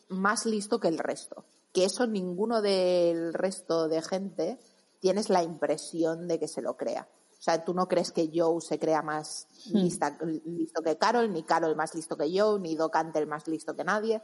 más 0.09 0.47
listo 0.47 0.81
que 0.81 0.89
el 0.89 0.99
resto. 0.99 1.45
Que 1.73 1.85
eso 1.85 2.07
ninguno 2.07 2.63
del 2.63 3.35
resto 3.35 3.89
de 3.89 4.03
gente 4.03 4.59
tienes 5.01 5.29
la 5.29 5.43
impresión 5.43 6.27
de 6.27 6.39
que 6.39 6.49
se 6.49 6.63
lo 6.63 6.77
crea. 6.77 7.09
O 7.39 7.41
sea, 7.41 7.65
tú 7.65 7.73
no 7.73 7.87
crees 7.87 8.11
que 8.11 8.31
Joe 8.35 8.61
se 8.61 8.79
crea 8.81 9.01
más 9.03 9.47
lista- 9.73 10.19
listo 10.45 10.83
que 10.83 10.99
Carol, 10.99 11.33
ni 11.33 11.45
Carol 11.45 11.77
más 11.77 11.95
listo 11.95 12.17
que 12.17 12.29
Joe, 12.37 12.59
ni 12.59 12.75
Doc 12.75 12.97
Antle 12.97 13.27
más 13.27 13.47
listo 13.47 13.77
que 13.77 13.85
nadie. 13.85 14.23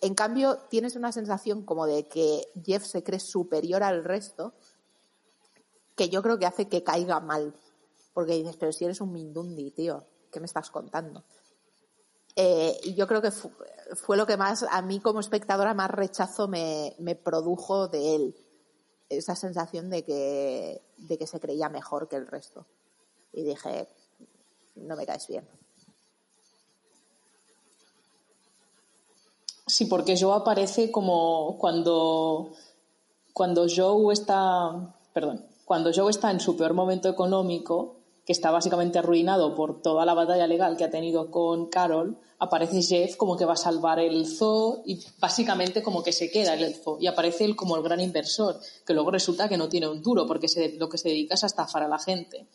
En 0.00 0.14
cambio, 0.14 0.58
tienes 0.70 0.94
una 0.94 1.10
sensación 1.10 1.64
como 1.64 1.86
de 1.86 2.06
que 2.06 2.46
Jeff 2.64 2.84
se 2.84 3.02
cree 3.02 3.18
superior 3.18 3.82
al 3.82 4.04
resto, 4.04 4.52
que 5.96 6.08
yo 6.08 6.22
creo 6.22 6.38
que 6.38 6.46
hace 6.46 6.68
que 6.68 6.84
caiga 6.84 7.18
mal. 7.18 7.54
Porque 8.14 8.34
dices, 8.34 8.56
pero 8.56 8.72
si 8.72 8.84
eres 8.84 9.00
un 9.00 9.12
Mindundi, 9.12 9.72
tío, 9.72 10.04
¿qué 10.30 10.38
me 10.38 10.46
estás 10.46 10.70
contando? 10.70 11.24
Eh, 12.36 12.78
y 12.84 12.94
yo 12.94 13.08
creo 13.08 13.20
que 13.20 13.32
fu- 13.32 13.50
fue 13.96 14.16
lo 14.16 14.26
que 14.26 14.36
más, 14.36 14.64
a 14.70 14.80
mí 14.82 15.00
como 15.00 15.18
espectadora, 15.18 15.74
más 15.74 15.90
rechazo 15.90 16.46
me, 16.46 16.94
me 17.00 17.16
produjo 17.16 17.88
de 17.88 18.14
él. 18.14 18.36
Esa 19.08 19.34
sensación 19.34 19.90
de 19.90 20.04
que, 20.04 20.82
de 20.98 21.18
que 21.18 21.26
se 21.26 21.40
creía 21.40 21.68
mejor 21.68 22.08
que 22.08 22.16
el 22.16 22.26
resto. 22.26 22.66
Y 23.32 23.42
dije, 23.42 23.88
no 24.76 24.96
me 24.96 25.06
caes 25.06 25.26
bien. 25.28 25.46
Sí, 29.66 29.84
porque 29.84 30.16
Joe 30.18 30.34
aparece 30.34 30.90
como 30.90 31.58
cuando, 31.58 32.52
cuando 33.32 33.66
Joe 33.68 34.12
está, 34.12 34.96
perdón, 35.12 35.46
cuando 35.66 35.90
Joe 35.94 36.10
está 36.10 36.30
en 36.30 36.40
su 36.40 36.56
peor 36.56 36.72
momento 36.72 37.08
económico, 37.08 37.96
que 38.24 38.32
está 38.32 38.50
básicamente 38.50 38.98
arruinado 38.98 39.54
por 39.54 39.82
toda 39.82 40.06
la 40.06 40.14
batalla 40.14 40.46
legal 40.46 40.76
que 40.76 40.84
ha 40.84 40.90
tenido 40.90 41.30
con 41.30 41.66
Carol, 41.66 42.18
aparece 42.38 42.82
Jeff 42.82 43.16
como 43.16 43.36
que 43.36 43.44
va 43.44 43.54
a 43.54 43.56
salvar 43.56 43.98
el 43.98 44.26
zoo 44.26 44.82
y 44.86 45.00
básicamente 45.18 45.82
como 45.82 46.02
que 46.02 46.12
se 46.12 46.30
queda 46.30 46.54
el 46.54 46.74
zoo 46.74 46.98
y 47.00 47.06
aparece 47.06 47.44
él 47.44 47.56
como 47.56 47.76
el 47.76 47.82
gran 47.82 48.00
inversor, 48.00 48.60
que 48.86 48.94
luego 48.94 49.10
resulta 49.10 49.48
que 49.48 49.56
no 49.56 49.68
tiene 49.68 49.88
un 49.88 50.02
duro 50.02 50.26
porque 50.26 50.46
lo 50.78 50.88
que 50.88 50.98
se 50.98 51.08
dedica 51.08 51.34
es 51.34 51.44
a 51.44 51.48
estafar 51.48 51.82
a 51.82 51.88
la 51.88 51.98
gente. 51.98 52.46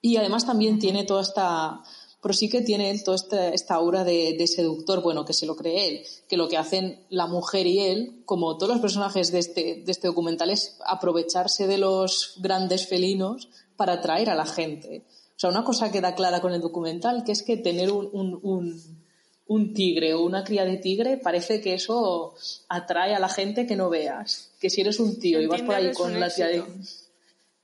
Y 0.00 0.16
además 0.16 0.46
también 0.46 0.78
tiene 0.78 1.04
toda 1.04 1.22
esta 1.22 1.82
pero 2.22 2.34
sí 2.34 2.48
que 2.50 2.60
tiene 2.60 2.98
toda 2.98 3.16
esta, 3.52 3.74
aura 3.74 4.04
de, 4.04 4.46
seductor, 4.46 5.02
bueno, 5.02 5.24
que 5.24 5.32
se 5.32 5.46
lo 5.46 5.56
cree 5.56 5.88
él, 5.88 6.02
que 6.28 6.36
lo 6.36 6.48
que 6.48 6.58
hacen 6.58 7.06
la 7.08 7.26
mujer 7.26 7.66
y 7.66 7.80
él, 7.80 8.22
como 8.26 8.58
todos 8.58 8.74
los 8.74 8.82
personajes 8.82 9.32
de 9.32 9.38
este, 9.38 9.82
de 9.84 9.92
este 9.92 10.08
documental, 10.08 10.50
es 10.50 10.76
aprovecharse 10.86 11.66
de 11.66 11.78
los 11.78 12.34
grandes 12.36 12.86
felinos 12.86 13.48
para 13.76 13.94
atraer 13.94 14.28
a 14.28 14.34
la 14.34 14.44
gente. 14.44 15.06
O 15.40 15.44
sea, 15.46 15.50
una 15.50 15.64
cosa 15.64 15.90
queda 15.90 16.14
clara 16.14 16.42
con 16.42 16.52
el 16.52 16.60
documental, 16.60 17.24
que 17.24 17.32
es 17.32 17.42
que 17.42 17.56
tener 17.56 17.90
un, 17.90 19.72
tigre 19.74 20.12
o 20.12 20.22
una 20.22 20.44
cría 20.44 20.66
de 20.66 20.76
tigre 20.76 21.16
parece 21.16 21.62
que 21.62 21.72
eso 21.72 22.34
atrae 22.68 23.14
a 23.14 23.18
la 23.18 23.30
gente 23.30 23.66
que 23.66 23.74
no 23.74 23.88
veas. 23.88 24.52
Que 24.60 24.68
si 24.68 24.82
eres 24.82 25.00
un 25.00 25.18
tío 25.18 25.40
y 25.40 25.46
vas 25.46 25.62
por 25.62 25.74
ahí 25.74 25.92
con 25.92 26.20
la 26.20 26.28
tía 26.28 26.48
de... 26.48 26.62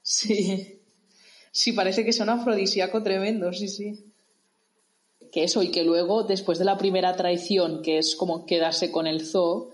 Sí. 0.01 0.81
Sí, 1.53 1.73
parece 1.73 2.03
que 2.03 2.15
son 2.15 2.31
afrodisíaco 2.31 3.03
tremendo, 3.03 3.53
sí, 3.53 3.69
sí 3.69 4.07
que 5.37 5.45
eso 5.45 5.63
y 5.63 5.71
que 5.71 5.85
luego, 5.85 6.23
después 6.23 6.59
de 6.59 6.65
la 6.65 6.79
primera 6.79 7.15
traición, 7.15 7.83
que 7.83 7.99
es 7.99 8.17
como 8.17 8.47
quedarse 8.47 8.91
con 8.91 9.07
el 9.07 9.21
zoo, 9.21 9.69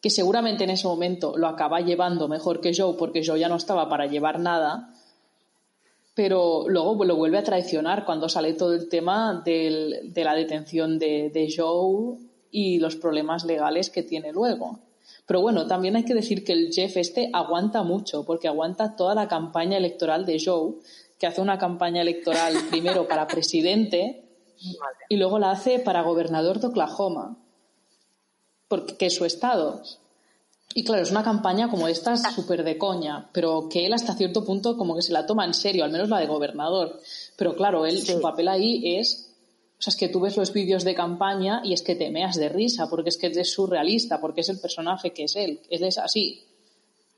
que 0.00 0.08
seguramente 0.08 0.64
en 0.64 0.70
ese 0.70 0.86
momento 0.86 1.36
lo 1.36 1.46
acaba 1.46 1.82
llevando 1.82 2.26
mejor 2.26 2.62
que 2.62 2.72
Joe, 2.74 2.96
porque 2.98 3.22
Joe 3.22 3.38
ya 3.38 3.50
no 3.50 3.56
estaba 3.56 3.90
para 3.90 4.06
llevar 4.06 4.40
nada, 4.40 4.93
pero 6.14 6.64
luego 6.68 7.04
lo 7.04 7.16
vuelve 7.16 7.38
a 7.38 7.44
traicionar 7.44 8.04
cuando 8.04 8.28
sale 8.28 8.54
todo 8.54 8.72
el 8.72 8.88
tema 8.88 9.42
de 9.44 10.12
la 10.14 10.34
detención 10.34 10.98
de, 10.98 11.30
de 11.30 11.52
Joe 11.54 12.18
y 12.50 12.78
los 12.78 12.96
problemas 12.96 13.44
legales 13.44 13.90
que 13.90 14.04
tiene 14.04 14.32
luego. 14.32 14.78
Pero 15.26 15.40
bueno, 15.40 15.66
también 15.66 15.96
hay 15.96 16.04
que 16.04 16.14
decir 16.14 16.44
que 16.44 16.52
el 16.52 16.72
Jeff 16.72 16.96
este 16.96 17.30
aguanta 17.32 17.82
mucho, 17.82 18.24
porque 18.24 18.46
aguanta 18.46 18.94
toda 18.94 19.14
la 19.14 19.26
campaña 19.26 19.76
electoral 19.76 20.24
de 20.24 20.40
Joe, 20.42 20.74
que 21.18 21.26
hace 21.26 21.40
una 21.40 21.58
campaña 21.58 22.02
electoral 22.02 22.54
primero 22.70 23.08
para 23.08 23.26
presidente 23.26 24.20
y 25.08 25.16
luego 25.16 25.38
la 25.38 25.50
hace 25.50 25.78
para 25.78 26.02
gobernador 26.02 26.60
de 26.60 26.68
Oklahoma, 26.68 27.38
porque 28.68 29.06
es 29.06 29.14
su 29.14 29.24
estado. 29.24 29.82
Y 30.76 30.82
claro, 30.82 31.02
es 31.02 31.12
una 31.12 31.22
campaña 31.22 31.70
como 31.70 31.86
esta 31.86 32.16
súper 32.16 32.64
de 32.64 32.76
coña, 32.76 33.30
pero 33.32 33.68
que 33.68 33.86
él 33.86 33.92
hasta 33.92 34.14
cierto 34.14 34.44
punto 34.44 34.76
como 34.76 34.96
que 34.96 35.02
se 35.02 35.12
la 35.12 35.24
toma 35.24 35.44
en 35.44 35.54
serio, 35.54 35.84
al 35.84 35.92
menos 35.92 36.08
la 36.08 36.18
de 36.18 36.26
gobernador. 36.26 37.00
Pero 37.36 37.54
claro, 37.54 37.86
él, 37.86 38.02
su 38.02 38.20
papel 38.20 38.48
ahí 38.48 38.98
es, 38.98 39.30
o 39.78 39.82
sea, 39.82 39.92
es 39.92 39.96
que 39.96 40.08
tú 40.08 40.18
ves 40.18 40.36
los 40.36 40.52
vídeos 40.52 40.82
de 40.82 40.96
campaña 40.96 41.62
y 41.64 41.74
es 41.74 41.82
que 41.82 41.94
te 41.94 42.10
meas 42.10 42.34
de 42.34 42.48
risa, 42.48 42.90
porque 42.90 43.10
es 43.10 43.16
que 43.16 43.28
es 43.28 43.52
surrealista, 43.52 44.20
porque 44.20 44.40
es 44.40 44.48
el 44.48 44.58
personaje 44.58 45.12
que 45.12 45.24
es 45.24 45.36
él, 45.36 45.60
él 45.70 45.84
es 45.84 45.96
así. 45.96 46.42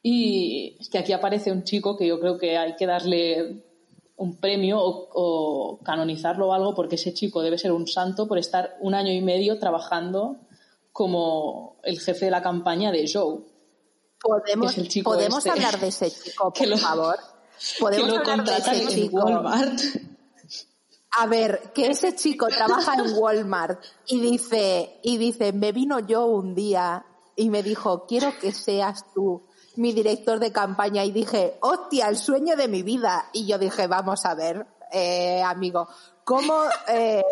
Y 0.02 0.76
que 0.92 0.98
aquí 0.98 1.14
aparece 1.14 1.50
un 1.50 1.64
chico 1.64 1.96
que 1.96 2.06
yo 2.06 2.20
creo 2.20 2.36
que 2.36 2.58
hay 2.58 2.76
que 2.76 2.86
darle 2.86 3.64
un 4.18 4.36
premio 4.36 4.78
o, 4.80 5.78
canonizarlo 5.82 6.48
o 6.48 6.52
algo 6.52 6.74
porque 6.74 6.96
ese 6.96 7.14
chico 7.14 7.42
debe 7.42 7.58
ser 7.58 7.72
un 7.72 7.86
santo 7.86 8.28
por 8.28 8.38
estar 8.38 8.76
un 8.80 8.94
año 8.94 9.12
y 9.12 9.20
medio 9.20 9.58
trabajando 9.58 10.36
como 10.96 11.76
el 11.82 12.00
jefe 12.00 12.24
de 12.24 12.30
la 12.30 12.40
campaña 12.40 12.90
de 12.90 13.04
Joe. 13.06 13.40
Podemos, 14.18 14.74
¿podemos 15.04 15.44
este 15.44 15.50
hablar 15.50 15.78
de 15.78 15.88
ese 15.88 16.10
chico, 16.10 16.50
por 16.58 16.78
favor. 16.78 17.16
Podemos 17.78 18.26
hablar 18.26 18.44
de 18.44 18.56
ese 18.56 18.86
chico. 18.86 19.18
Walmart. 19.18 19.78
A 21.18 21.26
ver, 21.26 21.70
que 21.74 21.88
ese 21.88 22.16
chico 22.16 22.46
trabaja 22.48 22.94
en 22.94 23.12
Walmart 23.12 23.84
y 24.06 24.20
dice, 24.20 24.98
y 25.02 25.18
dice, 25.18 25.52
me 25.52 25.72
vino 25.72 25.98
yo 25.98 26.24
un 26.24 26.54
día 26.54 27.04
y 27.36 27.50
me 27.50 27.62
dijo, 27.62 28.06
quiero 28.06 28.32
que 28.40 28.52
seas 28.52 29.04
tú 29.12 29.46
mi 29.74 29.92
director 29.92 30.38
de 30.38 30.50
campaña 30.50 31.04
y 31.04 31.10
dije, 31.10 31.58
hostia, 31.60 32.08
el 32.08 32.16
sueño 32.16 32.56
de 32.56 32.68
mi 32.68 32.82
vida. 32.82 33.28
Y 33.34 33.46
yo 33.46 33.58
dije, 33.58 33.86
vamos 33.86 34.24
a 34.24 34.34
ver, 34.34 34.66
eh, 34.90 35.42
amigo, 35.42 35.88
¿cómo, 36.24 36.54
eh, 36.88 37.22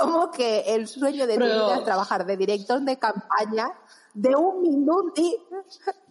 ¿cómo 0.00 0.30
que 0.30 0.74
el 0.74 0.88
sueño 0.88 1.26
de 1.26 1.38
mi 1.38 1.46
vida 1.46 1.76
es 1.76 1.84
trabajar 1.84 2.26
de 2.26 2.36
director 2.36 2.80
de 2.80 2.98
campaña 2.98 3.72
de 4.12 4.34
un 4.34 4.62
minuto 4.62 5.22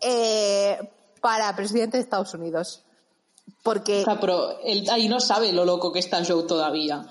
eh, 0.01 0.77
para 1.21 1.55
presidente 1.55 1.97
de 1.97 2.03
Estados 2.03 2.34
Unidos? 2.34 2.84
Porque... 3.61 4.05
pero 4.19 4.59
él 4.63 4.88
ahí 4.89 5.07
no 5.07 5.19
sabe 5.19 5.51
lo 5.51 5.65
loco 5.65 5.91
que 5.91 5.99
está 5.99 6.23
Joe 6.25 6.43
todavía. 6.43 7.05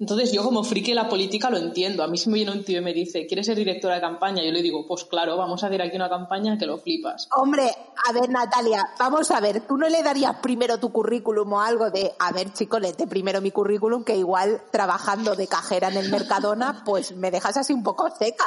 Entonces 0.00 0.32
yo 0.32 0.42
como 0.42 0.64
friki 0.64 0.92
de 0.92 0.94
la 0.94 1.10
política 1.10 1.50
lo 1.50 1.58
entiendo. 1.58 2.02
A 2.02 2.08
mí 2.08 2.16
si 2.16 2.30
me 2.30 2.36
viene 2.36 2.52
un 2.52 2.64
tío 2.64 2.78
y 2.78 2.80
me 2.82 2.94
dice, 2.94 3.26
¿quieres 3.26 3.44
ser 3.44 3.56
directora 3.58 3.96
de 3.96 4.00
campaña? 4.00 4.42
Yo 4.42 4.50
le 4.50 4.62
digo, 4.62 4.86
pues 4.86 5.04
claro, 5.04 5.36
vamos 5.36 5.62
a 5.62 5.66
hacer 5.66 5.82
aquí 5.82 5.94
una 5.94 6.08
campaña 6.08 6.56
que 6.56 6.64
lo 6.64 6.78
flipas. 6.78 7.28
Hombre, 7.36 7.70
a 8.08 8.12
ver 8.12 8.30
Natalia, 8.30 8.88
vamos 8.98 9.30
a 9.30 9.40
ver, 9.40 9.66
¿tú 9.66 9.76
no 9.76 9.90
le 9.90 10.02
darías 10.02 10.36
primero 10.40 10.80
tu 10.80 10.90
currículum 10.90 11.52
o 11.52 11.60
algo 11.60 11.90
de, 11.90 12.12
a 12.18 12.32
ver 12.32 12.50
chico, 12.54 12.78
léete 12.78 13.06
primero 13.06 13.42
mi 13.42 13.50
currículum 13.50 14.02
que 14.02 14.16
igual 14.16 14.62
trabajando 14.70 15.36
de 15.36 15.46
cajera 15.46 15.88
en 15.88 15.98
el 15.98 16.10
Mercadona, 16.10 16.82
pues 16.82 17.14
me 17.14 17.30
dejas 17.30 17.58
así 17.58 17.74
un 17.74 17.82
poco 17.82 18.08
seca 18.08 18.46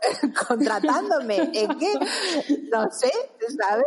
contratándome? 0.48 1.50
¿Es 1.54 1.68
que? 1.78 1.94
No 2.70 2.90
sé, 2.90 3.10
¿sabes? 3.58 3.86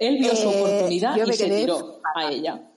Él 0.00 0.18
vio 0.18 0.34
su 0.34 0.50
eh, 0.50 0.62
oportunidad 0.62 1.16
y 1.16 1.32
se 1.32 1.48
tiró 1.48 2.00
a 2.12 2.28
ella. 2.28 2.69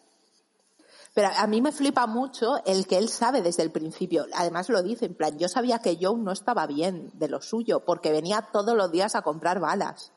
Pero 1.13 1.29
a 1.35 1.45
mí 1.45 1.61
me 1.61 1.71
flipa 1.71 2.07
mucho 2.07 2.55
el 2.65 2.87
que 2.87 2.97
él 2.97 3.07
sabe 3.07 3.41
desde 3.43 3.61
el 3.61 3.71
principio. 3.71 4.25
Además 4.33 4.69
lo 4.69 4.81
dice, 4.81 5.05
en 5.05 5.13
plan, 5.13 5.37
yo 5.37 5.47
sabía 5.47 5.79
que 5.79 5.97
Joe 6.01 6.17
no 6.17 6.31
estaba 6.31 6.65
bien 6.65 7.11
de 7.13 7.27
lo 7.27 7.39
suyo, 7.41 7.81
porque 7.85 8.11
venía 8.11 8.49
todos 8.51 8.75
los 8.75 8.91
días 8.91 9.13
a 9.15 9.21
comprar 9.21 9.59
balas. 9.59 10.11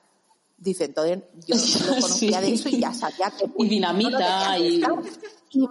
Dice, 0.57 0.85
entonces 0.85 1.23
yo 1.47 1.55
lo 1.87 1.95
conocía 2.01 2.41
de 2.41 2.55
eso 2.55 2.71
y 2.71 2.81
ya 2.81 2.95
sabía 2.95 3.31
que... 3.31 3.45
Y 3.59 3.69
dinamita 3.69 4.59
y... 4.59 4.83
y... 5.51 5.69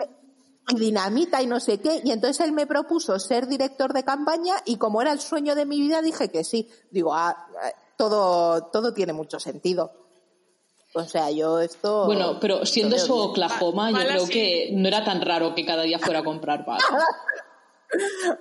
dinamita 0.76 1.41
y 1.41 1.47
no 1.47 1.59
sé 1.59 1.80
qué. 1.80 2.01
Y 2.03 2.11
entonces 2.11 2.45
él 2.45 2.51
me 2.51 2.67
propuso 2.67 3.17
ser 3.17 3.47
director 3.47 3.93
de 3.93 4.03
campaña 4.03 4.55
y 4.63 4.78
como 4.78 5.01
era 5.01 5.11
el 5.11 5.19
sueño 5.19 5.55
de 5.55 5.65
mi 5.65 5.80
vida 5.80 6.03
dije 6.03 6.30
que 6.30 6.43
sí. 6.43 6.69
Digo, 6.91 7.15
ah, 7.15 7.36
eh, 7.65 7.71
todo, 7.97 8.65
todo 8.65 8.93
tiene 8.93 9.13
mucho 9.13 9.39
sentido. 9.39 10.05
O 10.98 11.04
sea, 11.04 11.30
yo 11.30 11.60
esto. 11.60 12.06
Bueno, 12.06 12.39
pero 12.39 12.66
siendo 12.66 12.96
eso 12.96 13.18
Oklahoma, 13.18 13.91
yo 13.91 13.98
creo 13.98 14.28
que 14.28 14.70
no 14.72 14.88
era 14.88 15.04
tan 15.04 15.20
raro 15.20 15.54
que 15.54 15.66
cada 15.66 15.84
día 15.84 16.00
fuera 16.00 16.20
a 16.20 16.24
comprar 16.24 16.66
balas. 16.66 16.86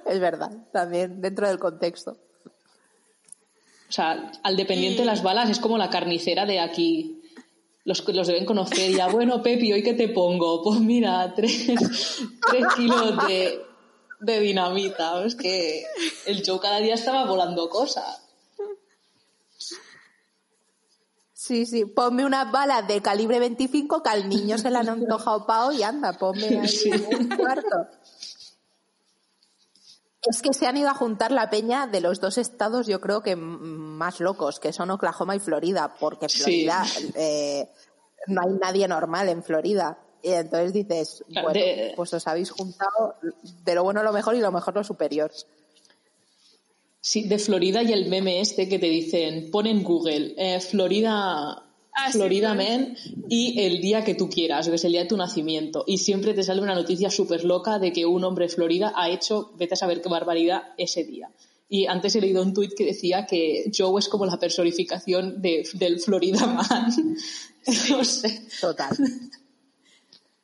es 0.07 0.21
verdad, 0.21 0.53
también 0.73 1.21
dentro 1.21 1.49
del 1.49 1.59
contexto. 1.59 2.13
O 2.13 3.93
sea, 3.93 4.31
al 4.45 4.57
dependiente 4.57 5.01
de 5.01 5.07
las 5.07 5.25
balas 5.25 5.51
es 5.51 5.59
como 5.59 5.77
la 5.79 5.91
carnicera 5.91 6.47
de 6.47 6.61
aquí. 6.61 7.21
Los 7.83 8.07
los 8.09 8.29
deben 8.29 8.47
conocer 8.47 8.93
ya, 8.93 9.09
bueno, 9.09 9.43
Pepi, 9.43 9.73
¿hoy 9.73 9.83
qué 9.83 9.95
te 9.95 10.09
pongo? 10.09 10.63
Pues 10.63 10.79
mira, 10.79 11.35
tres, 11.35 11.67
tres 12.51 12.65
kilos 12.77 13.27
de, 13.27 13.61
de 14.21 14.41
dinamita. 14.41 15.25
Es 15.25 15.35
que 15.35 15.85
el 16.27 16.41
show 16.43 16.61
cada 16.61 16.79
día 16.79 16.95
estaba 16.95 17.27
volando 17.27 17.69
cosas. 17.69 18.24
Sí, 21.47 21.67
sí, 21.67 21.85
ponme 21.85 22.25
unas 22.25 22.51
balas 22.51 22.89
de 22.89 23.03
calibre 23.03 23.39
25 23.39 24.03
que 24.03 24.09
al 24.09 24.31
niño 24.31 24.57
se 24.57 24.71
le 24.71 24.79
han 24.79 24.89
antojado 24.89 25.45
pao 25.45 25.73
y 25.73 25.83
anda, 25.83 26.15
ponme 26.15 26.47
ahí 26.47 27.07
un 27.21 27.29
cuarto. 27.37 27.87
Es 30.23 30.41
que 30.41 30.55
se 30.55 30.67
han 30.67 30.79
ido 30.79 30.89
a 30.89 30.95
juntar 30.95 31.33
la 31.33 31.51
peña 31.51 31.87
de 31.87 32.01
los 32.01 32.19
dos 32.19 32.39
estados, 32.39 32.87
yo 32.87 32.99
creo 32.99 33.21
que 33.21 33.37
más 33.37 34.21
locos, 34.21 34.59
que 34.59 34.73
son 34.73 34.91
Oklahoma 34.91 35.37
y 35.37 35.39
Florida, 35.39 35.95
porque 36.01 36.31
Florida 36.31 36.83
eh, 37.15 37.69
no 38.29 38.41
hay 38.41 38.55
nadie 38.55 38.89
normal 38.89 39.29
en 39.29 39.43
Florida. 39.43 39.99
Y 40.23 40.33
entonces 40.33 40.73
dices, 40.73 41.25
bueno, 41.29 41.61
pues 41.95 42.15
os 42.15 42.27
habéis 42.27 42.53
juntado 42.53 43.17
de 43.43 43.75
lo 43.75 43.83
bueno 43.85 44.03
lo 44.03 44.15
mejor 44.15 44.35
y 44.35 44.41
lo 44.41 44.51
mejor 44.51 44.75
lo 44.75 44.83
superior. 44.83 45.31
Sí, 47.07 47.25
de 47.25 47.39
Florida 47.39 47.83
y 47.83 47.93
el 47.93 48.09
meme 48.09 48.41
este 48.41 48.67
que 48.67 48.79
te 48.79 48.89
dicen, 48.89 49.51
pon 49.51 49.67
en 49.67 49.83
Google, 49.83 50.35
eh, 50.39 50.59
Florida, 50.59 51.51
ah, 51.93 52.11
Florida 52.11 52.55
Men 52.55 52.97
y 53.29 53.61
el 53.61 53.83
día 53.83 54.03
que 54.03 54.15
tú 54.15 54.31
quieras, 54.31 54.71
que 54.71 54.77
es 54.77 54.85
el 54.87 54.93
día 54.93 55.03
de 55.03 55.09
tu 55.09 55.19
nacimiento. 55.19 55.85
Y 55.87 55.99
siempre 55.99 56.33
te 56.33 56.43
sale 56.43 56.63
una 56.63 56.75
noticia 56.75 57.11
súper 57.11 57.45
loca 57.45 57.79
de 57.79 57.93
que 57.93 58.07
un 58.07 58.25
hombre 58.25 58.47
de 58.47 58.55
Florida 58.55 58.95
ha 58.97 59.11
hecho, 59.11 59.53
vete 59.59 59.75
a 59.75 59.77
saber 59.77 60.01
qué 60.01 60.09
barbaridad, 60.09 60.63
ese 60.79 61.05
día. 61.05 61.31
Y 61.69 61.85
antes 61.85 62.17
he 62.17 62.23
leído 62.23 62.41
un 62.41 62.55
tuit 62.55 62.73
que 62.75 62.87
decía 62.87 63.27
que 63.27 63.71
Joe 63.77 63.99
es 63.99 64.09
como 64.09 64.25
la 64.25 64.39
personificación 64.39 65.43
de, 65.43 65.69
del 65.75 66.01
Florida 66.01 66.47
Man. 66.47 66.91
no 67.91 68.03
sé. 68.03 68.47
Total. 68.63 68.97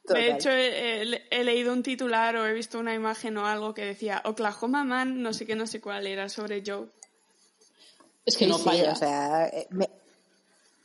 De 0.04 0.30
hecho, 0.30 0.50
he, 0.50 1.02
he, 1.30 1.44
leído 1.44 1.72
un 1.72 1.82
titular 1.82 2.34
o 2.36 2.46
he 2.46 2.52
visto 2.52 2.78
una 2.78 2.94
imagen 2.94 3.36
o 3.36 3.46
algo 3.46 3.74
que 3.74 3.84
decía 3.84 4.22
Oklahoma 4.24 4.82
Man, 4.82 5.22
no 5.22 5.32
sé 5.32 5.46
qué, 5.46 5.54
no 5.54 5.66
sé 5.66 5.80
cuál 5.80 6.06
era, 6.06 6.28
sobre 6.28 6.62
Joe. 6.66 6.88
Es 8.24 8.36
que 8.36 8.46
no 8.46 8.58
falla. 8.58 8.92
o 8.92 8.96
sea, 8.96 9.46
eh, 9.48 9.68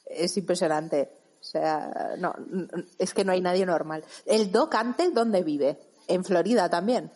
es 0.06 0.38
impresionante. 0.38 1.10
O 1.40 1.44
sea, 1.44 2.16
no, 2.18 2.34
es 2.98 3.14
que 3.14 3.24
no 3.24 3.32
hay 3.32 3.42
nadie 3.42 3.66
normal. 3.66 4.04
¿El 4.26 4.52
Doc 4.52 4.74
antes 4.76 5.14
dónde 5.14 5.44
vive? 5.44 5.78
¿En 6.08 6.24
Florida 6.24 6.70
también? 6.70 7.12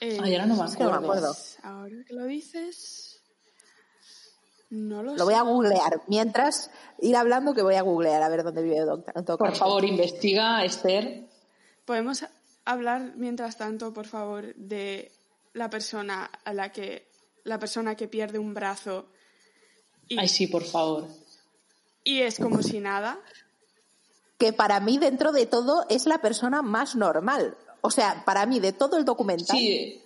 Eh, 0.00 0.18
ahora 0.18 0.46
no 0.46 0.56
me 0.56 0.62
acuerdo. 0.64 1.36
Ahora 1.62 1.96
que 2.06 2.14
lo 2.14 2.24
dices, 2.24 3.07
no 4.70 5.02
lo, 5.02 5.16
lo 5.16 5.24
voy 5.24 5.34
a 5.34 5.42
googlear. 5.42 6.02
Mientras, 6.08 6.70
ir 7.00 7.16
hablando 7.16 7.54
que 7.54 7.62
voy 7.62 7.76
a 7.76 7.82
googlear 7.82 8.22
a 8.22 8.28
ver 8.28 8.42
dónde 8.42 8.62
vive 8.62 8.80
Doc. 8.80 9.38
Por 9.38 9.56
favor, 9.56 9.84
investiga, 9.84 10.64
Esther. 10.64 11.26
Podemos 11.84 12.24
hablar, 12.64 13.12
mientras 13.16 13.56
tanto, 13.56 13.94
por 13.94 14.06
favor, 14.06 14.54
de 14.56 15.10
la 15.54 15.70
persona 15.70 16.30
a 16.44 16.52
la 16.52 16.70
que 16.70 17.08
la 17.44 17.58
persona 17.58 17.94
que 17.94 18.08
pierde 18.08 18.38
un 18.38 18.52
brazo. 18.52 19.06
Y, 20.06 20.18
Ay, 20.18 20.28
sí, 20.28 20.46
por 20.46 20.64
favor. 20.64 21.06
Y 22.04 22.20
es 22.20 22.38
como 22.38 22.62
si 22.62 22.80
nada. 22.80 23.18
Que 24.38 24.52
para 24.52 24.80
mí, 24.80 24.98
dentro 24.98 25.32
de 25.32 25.46
todo, 25.46 25.86
es 25.88 26.06
la 26.06 26.18
persona 26.18 26.62
más 26.62 26.94
normal. 26.94 27.56
O 27.80 27.90
sea, 27.90 28.22
para 28.26 28.44
mí, 28.44 28.60
de 28.60 28.72
todo 28.72 28.98
el 28.98 29.04
documental, 29.04 29.56
sí. 29.56 30.02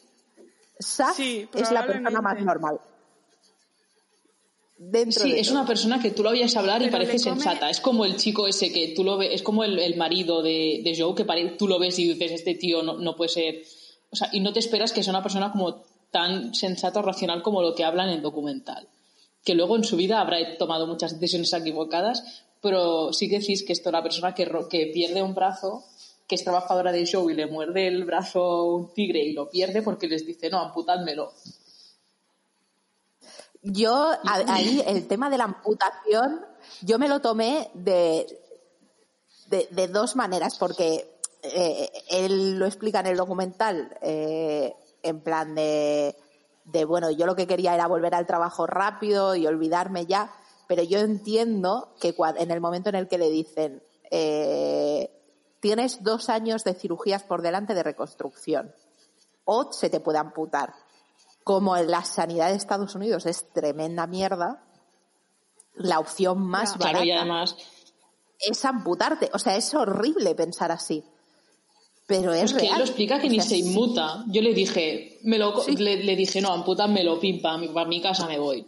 es 0.79 1.71
la 1.71 1.85
persona 1.85 2.21
más 2.21 2.41
normal. 2.41 2.81
Dentro 4.85 5.23
sí, 5.23 5.35
es 5.37 5.51
una 5.53 5.65
persona 5.65 6.03
que 6.03 6.11
tú 6.11 6.25
lo 6.25 6.31
oyes 6.31 6.57
hablar 6.57 6.83
y 6.83 6.91
parece 6.91 7.17
sensata. 7.17 7.71
Es 7.71 7.81
como 7.81 8.05
el 8.05 8.17
chico 8.17 8.49
ese 8.49 8.73
que 8.73 8.89
tú 8.89 9.05
lo 9.05 9.17
ves, 9.17 9.31
es 9.33 9.43
como 9.43 9.63
el, 9.63 9.97
marido 9.97 10.43
de, 10.43 10.81
de, 10.83 10.97
Joe, 10.99 11.15
que 11.15 11.25
tú 11.57 11.69
lo 11.69 11.79
ves 11.79 11.99
y 12.01 12.09
dices, 12.09 12.33
este 12.33 12.57
tío 12.57 12.83
no, 12.83 12.99
no 12.99 13.15
puede 13.15 13.29
ser. 13.29 13.63
O 14.11 14.17
sea, 14.17 14.29
y 14.33 14.41
no 14.41 14.53
te 14.53 14.59
esperas 14.59 14.93
que 14.93 15.05
sea 15.05 15.13
una 15.13 15.23
persona 15.23 15.53
como 15.53 15.85
tan 16.11 16.53
sensato 16.53 16.99
o 16.99 17.03
racional 17.03 17.43
como 17.43 17.63
lo 17.63 17.77
que 17.77 17.85
habla 17.85 18.05
en 18.05 18.11
el 18.11 18.23
documental. 18.23 18.89
Que 19.45 19.55
luego 19.55 19.77
en 19.77 19.85
su 19.85 19.97
vida 19.97 20.21
habrá 20.21 20.59
tomado 20.59 20.89
muchas 20.89 21.21
decisiones 21.21 21.53
equivocadas, 21.53 22.45
pero 22.61 23.13
sí 23.13 23.29
que 23.29 23.39
decís 23.39 23.63
que 23.63 23.73
esto, 23.73 23.93
la 23.93 24.03
persona 24.03 24.35
que, 24.35 24.51
que 24.69 24.91
pierde 24.93 25.23
un 25.23 25.35
brazo, 25.35 25.85
que 26.27 26.35
es 26.35 26.43
trabajadora 26.43 26.91
de 26.91 27.07
show 27.07 27.31
y 27.31 27.35
le 27.35 27.47
muerde 27.47 27.87
el 27.87 28.05
brazo 28.05 28.65
un 28.65 28.93
tigre 28.95 29.21
y 29.21 29.33
lo 29.33 29.49
pierde 29.49 29.81
porque 29.81 30.09
les 30.09 30.27
dice, 30.27 30.51
no, 30.51 30.59
amputádmelo. 30.59 31.33
Yo, 33.63 34.11
ahí, 34.25 34.83
el 34.87 35.07
tema 35.07 35.31
de 35.31 35.39
la 35.39 35.45
amputación, 35.45 36.45
yo 36.81 36.99
me 36.99 37.09
lo 37.09 37.21
tomé 37.21 37.71
de, 37.75 38.27
de, 39.49 39.89
dos 39.89 40.17
maneras, 40.17 40.59
porque 40.59 41.19
eh, 41.43 41.91
él 42.11 42.59
lo 42.59 42.67
explica 42.67 43.01
en 43.01 43.07
el 43.07 43.17
documental. 43.17 43.97
Eh, 44.01 44.75
en 45.03 45.21
plan 45.21 45.55
de, 45.55 46.17
de, 46.65 46.85
bueno, 46.85 47.11
yo 47.11 47.27
lo 47.27 47.37
que 47.37 47.47
quería 47.47 47.75
era 47.75 47.87
volver 47.87 48.15
al 48.15 48.27
trabajo 48.27 48.67
rápido 48.67 49.35
y 49.35 49.47
olvidarme 49.47 50.07
ya, 50.07 50.33
pero 50.69 50.83
yo 50.83 50.99
entiendo 51.01 51.95
que 52.01 52.15
en 52.39 52.51
el 52.51 52.61
momento 52.61 52.89
en 52.89 52.95
el 52.95 53.09
que 53.09 53.19
le 53.19 53.31
dicen, 53.31 53.83
eh, 54.11 55.11
tienes 55.61 56.03
dos 56.03 56.29
años 56.29 56.65
de 56.65 56.75
cirugías 56.75 57.23
por 57.23 57.43
delante 57.43 57.75
de 57.75 57.83
reconstrucción 57.83 58.75
o 59.45 59.73
se 59.73 59.91
te 59.91 60.01
puede 60.01 60.19
amputar. 60.19 60.75
Como 61.45 61.77
la 61.77 62.05
sanidad 62.05 62.51
de 62.51 62.57
Estados 62.57 62.95
Unidos 62.95 63.27
es 63.27 63.53
tremenda 63.53 64.07
mierda, 64.07 64.63
la 65.75 65.99
opción 65.99 66.41
más 66.41 66.79
barata 66.79 67.45
es 68.39 68.65
amputarte. 68.65 69.31
O 69.33 69.39
sea, 69.39 69.57
es 69.57 69.73
horrible 69.75 70.35
pensar 70.35 70.73
así. 70.73 71.05
Pero 72.07 72.35
es, 72.35 72.53
que 72.53 72.67
él 72.67 72.79
lo 72.79 72.85
explica 72.85 73.21
que 73.21 73.29
ni 73.29 73.41
se 73.41 73.57
inmuta. 73.57 74.25
Yo 74.27 74.43
le 74.43 74.53
dije, 74.53 75.19
me 75.23 75.39
lo, 75.39 75.65
le, 75.67 76.17
dije, 76.17 76.41
no, 76.41 76.53
ampútamelo, 76.53 77.19
pimpa, 77.19 77.59
para 77.73 77.89
mi 77.89 78.03
casa 78.03 78.27
me 78.27 78.39
voy. 78.39 78.67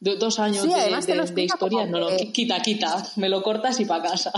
dos 0.00 0.38
años 0.38 0.64
de, 0.64 1.44
historia, 1.44 1.86
no 1.86 2.00
lo, 2.00 2.08
quita, 2.32 2.60
quita, 2.60 3.06
me 3.16 3.28
lo 3.28 3.42
cortas 3.42 3.80
y 3.80 3.84
para 3.84 4.10
casa. 4.10 4.32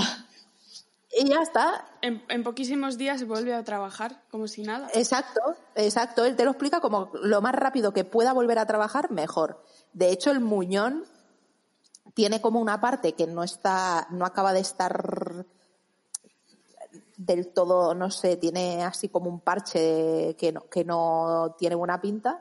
Y 1.12 1.28
ya 1.28 1.42
está. 1.42 1.86
En, 2.02 2.44
poquísimos 2.44 2.96
días 2.96 3.26
vuelve 3.26 3.54
a 3.54 3.64
trabajar 3.64 4.22
como 4.30 4.46
si 4.46 4.62
nada. 4.62 4.88
Exacto, 4.94 5.40
exacto. 5.74 6.24
Él 6.24 6.36
te 6.36 6.44
lo 6.44 6.52
explica 6.52 6.80
como 6.80 7.10
lo 7.22 7.40
más 7.40 7.54
rápido 7.54 7.92
que 7.92 8.04
pueda 8.04 8.32
volver 8.32 8.58
a 8.58 8.66
trabajar, 8.66 9.10
mejor. 9.10 9.64
De 9.92 10.10
hecho, 10.10 10.30
el 10.30 10.40
muñón 10.40 11.04
tiene 12.14 12.40
como 12.40 12.60
una 12.60 12.80
parte 12.80 13.14
que 13.14 13.26
no 13.26 13.42
está, 13.42 14.06
no 14.10 14.24
acaba 14.24 14.52
de 14.52 14.60
estar 14.60 15.46
del 17.16 17.48
todo, 17.48 17.94
no 17.94 18.10
sé, 18.10 18.36
tiene 18.36 18.82
así 18.82 19.08
como 19.08 19.28
un 19.28 19.40
parche 19.40 20.36
que 20.38 20.52
no, 20.52 20.68
que 20.70 20.84
no 20.84 21.56
tiene 21.58 21.74
buena 21.74 22.00
pinta. 22.00 22.40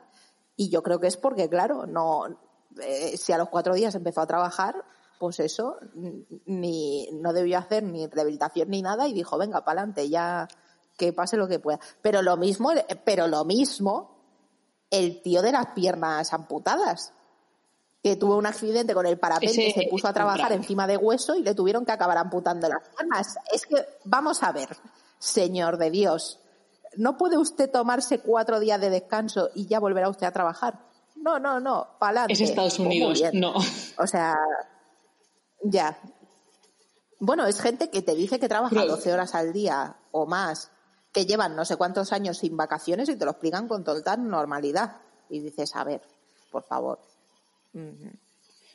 Y 0.56 0.70
yo 0.70 0.84
creo 0.84 1.00
que 1.00 1.08
es 1.08 1.18
porque, 1.18 1.50
claro, 1.50 1.88
no, 1.88 2.28
eh, 2.82 3.18
si 3.18 3.34
a 3.34 3.38
los 3.38 3.50
cuatro 3.50 3.74
días 3.74 3.96
empezó 3.96 4.22
a 4.22 4.28
trabajar, 4.28 4.86
pues 5.20 5.42
eso, 5.42 5.76
ni, 6.46 7.10
no 7.12 7.34
debió 7.34 7.60
hacer 7.60 7.84
ni 7.84 8.08
rehabilitación 8.08 8.70
ni 8.70 8.82
nada 8.82 9.08
y 9.08 9.14
dijo, 9.14 9.38
venga, 9.38 9.66
para 9.66 9.82
adelante, 9.82 10.10
ya 10.10 10.48
que 10.98 11.12
pase 11.12 11.36
lo 11.36 11.48
que 11.48 11.60
pueda. 11.60 11.80
Pero 12.02 12.22
lo 12.22 12.38
mismo, 12.38 12.72
pero 13.04 13.28
lo 13.28 13.44
mismo, 13.44 14.18
el 14.90 15.22
tío 15.22 15.42
de 15.42 15.52
las 15.52 15.68
piernas 15.68 16.34
amputadas 16.34 17.14
que 18.02 18.16
tuvo 18.16 18.38
un 18.38 18.46
accidente 18.46 18.94
con 18.94 19.06
el 19.06 19.20
parapente, 19.20 19.74
se 19.74 19.88
puso 19.90 20.08
a 20.08 20.14
trabajar 20.14 20.54
encima 20.54 20.88
de 20.88 20.96
hueso 20.96 21.36
y 21.36 21.44
le 21.44 21.54
tuvieron 21.54 21.86
que 21.86 21.92
acabar 21.92 22.18
amputando 22.18 22.70
las 22.70 22.88
piernas. 22.88 23.38
Es 23.52 23.66
que, 23.66 23.76
vamos 24.06 24.42
a 24.42 24.54
ver, 24.54 24.70
señor 25.18 25.78
de 25.78 25.92
Dios, 25.92 26.40
¿no 26.96 27.18
puede 27.18 27.38
usted 27.38 27.70
tomarse 27.70 28.20
cuatro 28.20 28.62
días 28.62 28.80
de 28.80 28.90
descanso 28.90 29.50
y 29.54 29.68
ya 29.68 29.82
volverá 29.82 30.08
usted 30.08 30.28
a 30.28 30.32
trabajar? 30.32 30.80
No, 31.18 31.40
no, 31.40 31.60
no, 31.60 31.90
para 32.00 32.24
Es 32.30 32.40
Estados 32.40 32.80
Unidos, 32.80 33.22
no. 33.34 33.54
O 33.98 34.08
sea, 34.08 34.38
ya. 35.64 36.00
Bueno, 37.20 37.46
es 37.46 37.60
gente 37.60 37.90
que 37.90 38.02
te 38.02 38.16
dice 38.16 38.40
que 38.40 38.48
trabaja 38.48 38.86
12 38.86 39.12
horas 39.12 39.36
al 39.36 39.52
día 39.52 39.98
o 40.12 40.26
más, 40.26 40.72
que 41.12 41.26
llevan 41.26 41.56
no 41.56 41.66
sé 41.66 41.76
cuántos 41.76 42.14
años 42.14 42.38
sin 42.38 42.56
vacaciones 42.56 43.10
y 43.10 43.16
te 43.16 43.26
lo 43.26 43.32
explican 43.32 43.68
con 43.68 43.84
total 43.84 44.28
normalidad. 44.28 44.98
Y 45.30 45.40
dices, 45.40 45.76
a 45.76 45.84
ver, 45.84 46.02
por 46.52 46.64
favor. 46.64 47.00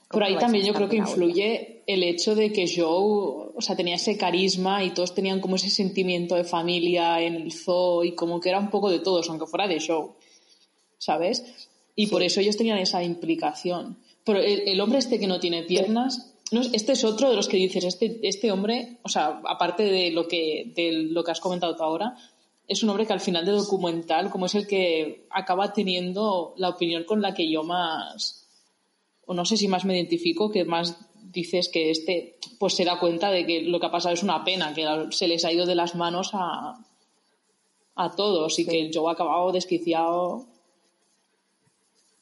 Por 0.09 0.23
ahí 0.23 0.37
también 0.37 0.65
yo 0.65 0.75
creo 0.75 0.89
que 0.89 0.97
influye 0.97 1.83
el 1.87 2.03
hecho 2.03 2.35
de 2.35 2.53
que 2.53 2.67
Joe, 2.69 3.53
o 3.55 3.61
sea, 3.61 3.75
tenía 3.75 3.97
ese 3.97 4.17
carisma 4.17 4.85
y 4.85 4.93
todos 4.93 5.15
tenían 5.15 5.41
como 5.41 5.57
ese 5.57 5.71
sentimiento 5.71 6.35
de 6.37 6.45
familia 6.45 7.21
en 7.21 7.35
el 7.35 7.53
zoo 7.53 8.05
y 8.05 8.15
como 8.15 8.41
que 8.41 8.51
era 8.51 8.61
un 8.61 8.71
poco 8.71 8.91
de 8.91 9.01
todos, 9.01 9.29
aunque 9.29 9.47
fuera 9.47 9.67
de 9.67 9.81
show, 9.81 10.15
¿sabes? 10.99 11.69
Y 11.97 12.09
por 12.09 12.23
eso 12.23 12.41
ellos 12.41 12.57
tenían 12.57 12.79
esa 12.79 13.03
implicación. 13.03 13.99
Pero 14.25 14.41
el, 14.41 14.81
hombre 14.81 14.99
este 14.99 15.19
que 15.19 15.27
no 15.27 15.41
tiene 15.41 15.65
piernas, 15.65 16.34
no, 16.53 16.61
este 16.61 16.93
es 16.93 17.05
otro 17.05 17.31
de 17.31 17.37
los 17.37 17.49
que 17.49 17.57
dices, 17.57 17.85
este, 17.85 18.21
este 18.23 18.53
hombre, 18.53 18.99
o 19.03 19.09
sea, 19.09 19.41
aparte 19.45 19.85
de 19.85 20.11
lo 20.11 20.29
que, 20.29 20.73
de 20.75 20.93
lo 20.93 21.25
que 21.25 21.31
has 21.31 21.41
comentado 21.41 21.75
tú 21.75 21.83
ahora, 21.83 22.17
es 22.67 22.83
un 22.83 22.91
hombre 22.91 23.07
que 23.07 23.13
al 23.13 23.21
final 23.21 23.45
de 23.45 23.53
documental, 23.53 24.31
como 24.31 24.47
es 24.47 24.55
el 24.55 24.67
que 24.67 25.27
acaba 25.31 25.73
teniendo 25.73 26.55
la 26.57 26.71
opinión 26.71 27.05
con 27.05 27.21
la 27.21 27.35
que 27.35 27.51
yo 27.51 27.63
más 27.63 28.45
o 29.27 29.35
no 29.35 29.45
sé 29.45 29.57
si 29.57 29.69
más 29.69 29.85
me 29.85 29.95
identifico, 29.97 30.51
que 30.51 30.65
más 30.65 30.99
dices 31.15 31.69
que 31.69 31.91
este 31.91 32.39
pues 32.59 32.75
se 32.75 32.85
da 32.85 33.01
cuenta 33.01 33.31
de 33.31 33.47
que 33.47 33.63
lo 33.63 33.81
que 33.81 33.87
ha 33.87 33.91
pasado 33.91 34.15
es 34.15 34.23
una 34.23 34.45
pena, 34.45 34.75
que 34.75 34.87
se 35.11 35.29
les 35.29 35.45
ha 35.45 35.53
ido 35.53 35.67
de 35.67 35.75
las 35.75 35.95
manos 35.95 36.31
a, 36.33 36.79
a 37.95 38.17
todos 38.17 38.59
y 38.59 38.65
que 38.65 38.81
el 38.81 38.91
Joe 38.95 39.09
ha 39.09 39.13
acabado 39.13 39.53
desquiciado. 39.53 40.47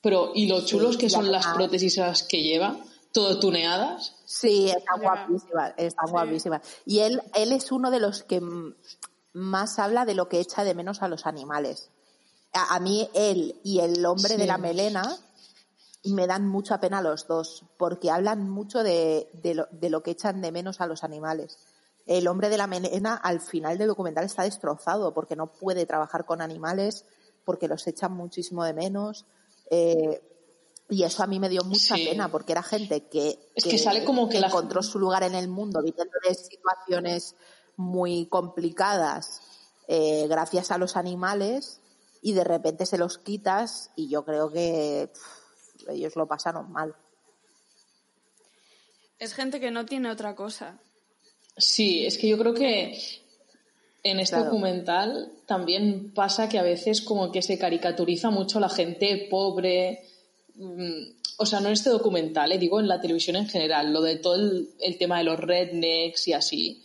Pero, 0.01 0.33
¿y 0.35 0.47
lo 0.47 0.65
chulos 0.65 0.97
que 0.97 1.11
son 1.11 1.31
las 1.31 1.47
prótesis 1.47 2.01
que 2.29 2.43
lleva? 2.43 2.77
¿Todo 3.13 3.39
tuneadas? 3.39 4.15
Sí, 4.25 4.71
están 4.71 5.01
guapísimas, 5.01 5.75
están 5.77 6.11
guapísimas. 6.11 6.63
Y 6.87 7.01
él, 7.01 7.23
él 7.35 7.53
es 7.53 7.71
uno 7.71 7.91
de 7.91 8.01
los 8.01 8.23
que 8.23 8.41
más 9.33 9.79
habla 9.79 10.05
de 10.05 10.15
lo 10.15 10.29
que 10.29 10.41
echa 10.41 10.65
de 10.65 10.75
menos 10.75 11.03
a 11.03 11.09
los 11.09 11.27
animales. 11.27 11.91
A, 12.53 12.79
mí, 12.81 13.09
él 13.15 13.59
y 13.63 13.81
el 13.81 14.05
hombre 14.05 14.37
de 14.37 14.47
la 14.47 14.59
melena 14.59 15.17
me 16.05 16.27
dan 16.27 16.47
mucha 16.47 16.81
pena 16.81 17.01
los 17.01 17.27
dos, 17.27 17.65
porque 17.79 18.11
hablan 18.11 18.51
mucho 18.51 18.83
de, 18.83 19.29
lo, 19.55 20.03
que 20.03 20.11
echan 20.11 20.43
de 20.43 20.53
menos 20.53 20.81
a 20.81 20.87
los 20.87 21.03
animales. 21.03 21.59
El 22.05 22.29
hombre 22.29 22.51
de 22.51 22.59
la 22.59 22.67
melena 22.67 23.15
al 23.15 23.41
final 23.41 23.79
del 23.79 23.89
documental 23.89 24.25
está 24.25 24.43
destrozado 24.43 25.15
porque 25.15 25.37
no 25.37 25.47
puede 25.47 25.87
trabajar 25.87 26.27
con 26.27 26.43
animales, 26.43 27.07
porque 27.45 27.69
los 27.69 27.87
echan 27.87 28.13
muchísimo 28.13 28.65
de 28.65 28.75
menos. 28.75 29.25
Eh, 29.71 30.21
y 30.93 31.05
eso 31.05 31.23
a 31.23 31.27
mí 31.27 31.41
me 31.41 31.49
dio 31.49 31.65
mucha 31.65 31.95
pena 31.95 32.31
porque 32.31 32.53
era 32.53 32.63
gente 32.63 33.09
que, 33.09 33.39
es 33.55 33.65
que, 33.65 33.79
sale 33.79 34.05
como 34.05 34.29
que 34.29 34.37
encontró 34.37 34.83
su 34.83 34.99
lugar 34.99 35.23
en 35.23 35.35
el 35.35 35.49
mundo 35.49 35.81
viviendo 35.83 36.13
de 36.29 36.35
situaciones 36.35 37.35
muy 37.77 38.27
complicadas 38.27 39.41
eh, 39.89 40.27
gracias 40.29 40.71
a 40.71 40.77
los 40.77 40.99
animales 40.99 41.81
y 42.21 42.35
de 42.35 42.45
repente 42.45 42.85
se 42.85 42.99
los 42.99 43.17
quitas 43.17 43.91
y 43.97 44.11
yo 44.11 44.25
creo 44.27 44.53
que 44.53 45.11
ellos 45.89 46.15
lo 46.15 46.27
pasaron 46.27 46.71
mal. 46.71 46.95
Es 49.19 49.33
gente 49.33 49.61
que 49.61 49.71
no 49.71 49.87
tiene 49.87 50.11
otra 50.11 50.35
cosa. 50.35 50.79
Sí, 51.57 52.05
es 52.05 52.19
que 52.19 52.29
yo 52.29 52.37
creo 52.37 52.53
que 52.53 52.99
en 54.03 54.21
este 54.21 54.37
documental 54.37 55.33
también 55.47 56.13
pasa 56.13 56.51
que 56.51 56.59
a 56.59 56.63
veces 56.63 57.01
como 57.01 57.33
que 57.33 57.41
se 57.41 57.59
caricaturiza 57.59 58.29
mucho 58.29 58.61
la 58.61 58.69
gente 58.69 59.29
pobre. 59.31 60.12
Mm, 60.63 61.17
o 61.39 61.47
sea, 61.47 61.59
no 61.59 61.67
en 61.67 61.73
este 61.73 61.91
documental, 61.91 62.53
eh, 62.53 62.59
digo 62.59 62.79
en 62.79 62.87
la 62.87 63.01
televisión 63.01 63.35
en 63.35 63.49
general, 63.49 63.93
lo 63.93 64.01
de 64.01 64.17
todo 64.17 64.37
el, 64.37 64.97
tema 64.99 65.19
de 65.19 65.25
los 65.25 65.41
rednecks 65.41 66.29
y 66.29 66.33
así, 66.35 66.83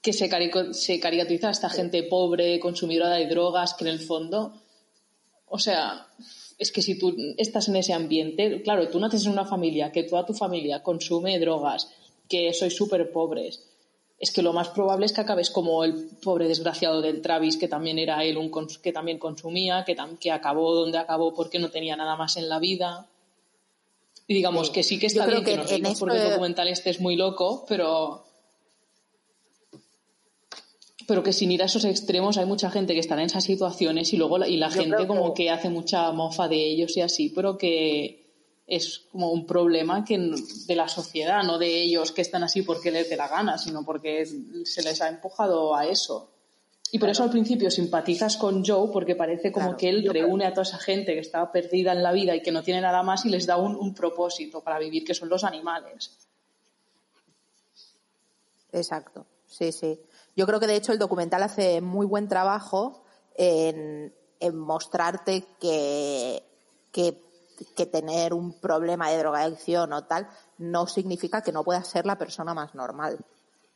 que 0.00 0.14
se, 0.14 0.30
se 0.72 1.00
caricaturiza 1.00 1.48
a 1.48 1.52
esta 1.52 1.68
gente 1.68 2.02
pobre, 2.04 2.58
consumidora 2.60 3.10
de 3.10 3.26
drogas, 3.26 3.74
que 3.74 3.84
en 3.84 3.90
el 3.90 4.00
fondo, 4.00 4.54
o 5.46 5.58
sea, 5.58 6.08
es 6.58 6.72
que 6.72 6.80
si 6.80 6.98
tú 6.98 7.14
estás 7.36 7.68
en 7.68 7.76
ese 7.76 7.92
ambiente, 7.92 8.62
claro, 8.62 8.88
tú 8.88 8.98
naces 8.98 9.26
en 9.26 9.32
una 9.32 9.44
familia, 9.44 9.92
que 9.92 10.04
toda 10.04 10.24
tu 10.24 10.32
familia 10.32 10.82
consume 10.82 11.38
drogas, 11.38 11.90
que 12.26 12.54
sois 12.54 12.74
súper 12.74 13.12
pobres 13.12 13.73
es 14.24 14.32
que 14.32 14.42
lo 14.42 14.54
más 14.54 14.70
probable 14.70 15.04
es 15.04 15.12
que 15.12 15.20
acabes 15.20 15.50
como 15.50 15.84
el 15.84 16.08
pobre 16.22 16.48
desgraciado 16.48 17.02
del 17.02 17.20
Travis, 17.20 17.58
que 17.58 17.68
también 17.68 17.98
era 17.98 18.24
él 18.24 18.38
un 18.38 18.50
que 18.82 18.90
también 18.90 19.18
consumía, 19.18 19.84
que, 19.84 19.94
que 20.18 20.32
acabó 20.32 20.74
donde 20.74 20.96
acabó 20.96 21.34
porque 21.34 21.58
no 21.58 21.70
tenía 21.70 21.94
nada 21.94 22.16
más 22.16 22.38
en 22.38 22.48
la 22.48 22.58
vida. 22.58 23.06
Y 24.26 24.32
digamos 24.32 24.70
que 24.70 24.82
sí 24.82 24.98
que 24.98 25.06
está 25.08 25.26
bien 25.26 25.44
que, 25.44 25.58
que 25.60 25.78
nos 25.78 26.00
porque 26.00 26.16
el 26.16 26.30
documental 26.30 26.68
este 26.68 26.88
es 26.88 27.00
muy 27.00 27.16
loco, 27.16 27.66
pero 27.68 28.24
pero 31.06 31.22
que 31.22 31.34
sin 31.34 31.52
ir 31.52 31.62
a 31.62 31.66
esos 31.66 31.84
extremos 31.84 32.38
hay 32.38 32.46
mucha 32.46 32.70
gente 32.70 32.94
que 32.94 33.00
está 33.00 33.12
en 33.14 33.26
esas 33.26 33.44
situaciones 33.44 34.10
y 34.14 34.16
luego 34.16 34.38
la, 34.38 34.48
y 34.48 34.56
la 34.56 34.70
gente 34.70 35.06
como 35.06 35.34
que 35.34 35.50
hace 35.50 35.68
mucha 35.68 36.10
mofa 36.12 36.48
de 36.48 36.56
ellos 36.56 36.96
y 36.96 37.02
así, 37.02 37.28
pero 37.28 37.58
que 37.58 38.23
es 38.66 39.06
como 39.12 39.30
un 39.30 39.46
problema 39.46 40.04
que 40.04 40.18
de 40.18 40.76
la 40.76 40.88
sociedad, 40.88 41.42
no 41.42 41.58
de 41.58 41.82
ellos 41.82 42.12
que 42.12 42.22
están 42.22 42.44
así 42.44 42.62
porque 42.62 42.90
les 42.90 43.10
dé 43.10 43.16
la 43.16 43.28
gana, 43.28 43.58
sino 43.58 43.84
porque 43.84 44.24
se 44.64 44.82
les 44.82 45.00
ha 45.02 45.08
empujado 45.08 45.74
a 45.74 45.86
eso. 45.86 46.30
Y 46.90 46.98
por 46.98 47.08
eso 47.08 47.24
al 47.24 47.30
principio 47.30 47.70
simpatizas 47.70 48.36
con 48.36 48.64
Joe 48.64 48.90
porque 48.92 49.16
parece 49.16 49.50
como 49.50 49.76
que 49.76 49.88
él 49.88 50.08
reúne 50.08 50.46
a 50.46 50.52
toda 50.52 50.62
esa 50.62 50.78
gente 50.78 51.14
que 51.14 51.20
está 51.20 51.50
perdida 51.50 51.92
en 51.92 52.02
la 52.02 52.12
vida 52.12 52.36
y 52.36 52.42
que 52.42 52.52
no 52.52 52.62
tiene 52.62 52.80
nada 52.80 53.02
más 53.02 53.24
y 53.24 53.30
les 53.30 53.46
da 53.46 53.56
un, 53.56 53.74
un 53.74 53.94
propósito 53.94 54.60
para 54.60 54.78
vivir, 54.78 55.04
que 55.04 55.12
son 55.12 55.28
los 55.28 55.42
animales. 55.42 56.16
Exacto, 58.72 59.26
sí, 59.46 59.72
sí. 59.72 59.98
Yo 60.36 60.46
creo 60.46 60.60
que 60.60 60.66
de 60.66 60.76
hecho 60.76 60.92
el 60.92 60.98
documental 60.98 61.42
hace 61.42 61.80
muy 61.80 62.06
buen 62.06 62.28
trabajo 62.28 63.02
en, 63.34 64.14
en 64.40 64.56
mostrarte 64.56 65.44
que, 65.60 66.42
que 66.92 67.23
que 67.76 67.86
tener 67.86 68.34
un 68.34 68.60
problema 68.60 69.10
de 69.10 69.18
drogadicción 69.18 69.92
o 69.92 70.04
tal 70.04 70.28
no 70.58 70.86
significa 70.86 71.42
que 71.42 71.52
no 71.52 71.64
puedas 71.64 71.86
ser 71.86 72.06
la 72.06 72.18
persona 72.18 72.54
más 72.54 72.74
normal 72.74 73.24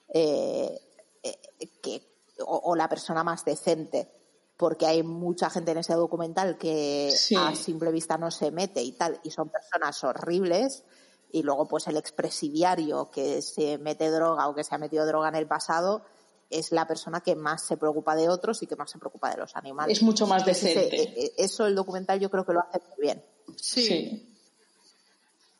eh, 0.09 0.81
eh, 1.23 1.39
que, 1.83 2.03
o, 2.45 2.75
la 2.77 2.89
persona 2.89 3.25
más 3.25 3.45
decente. 3.45 4.11
Porque 4.57 4.87
hay 4.87 5.05
mucha 5.05 5.51
gente 5.51 5.71
en 5.71 5.79
ese 5.79 5.95
documental 5.95 6.59
que 6.59 7.15
a 7.39 7.55
simple 7.55 7.93
vista 7.93 8.19
no 8.19 8.31
se 8.31 8.51
mete 8.51 8.83
y 8.83 8.93
tal, 8.93 9.21
y 9.23 9.31
son 9.31 9.51
personas 9.51 10.03
horribles. 10.03 10.83
Y 11.31 11.43
luego, 11.43 11.69
pues 11.69 11.87
el 11.87 11.97
expresidiario 11.97 13.11
que 13.11 13.41
se 13.41 13.79
mete 13.79 14.11
droga 14.11 14.49
o 14.49 14.55
que 14.55 14.65
se 14.65 14.75
ha 14.75 14.79
metido 14.79 15.07
droga 15.07 15.29
en 15.29 15.37
el 15.37 15.47
pasado, 15.47 16.03
es 16.51 16.73
la 16.73 16.87
persona 16.87 17.21
que 17.21 17.37
más 17.37 17.67
se 17.67 17.77
preocupa 17.77 18.15
de 18.17 18.29
otros 18.29 18.63
y 18.63 18.67
que 18.67 18.77
más 18.77 18.91
se 18.91 18.99
preocupa 18.99 19.31
de 19.31 19.37
los 19.37 19.55
animales. 19.57 19.97
Es 19.99 20.03
mucho 20.03 20.27
más 20.27 20.45
decente. 20.45 21.03
E, 21.03 21.35
eso 21.37 21.67
el 21.67 21.75
documental 21.75 22.19
yo 22.21 22.31
creo 22.31 22.45
que 22.45 22.53
lo 22.53 22.61
hace 22.61 22.81
muy 22.89 23.07
bien. 23.07 23.25
Sí. 23.57 24.37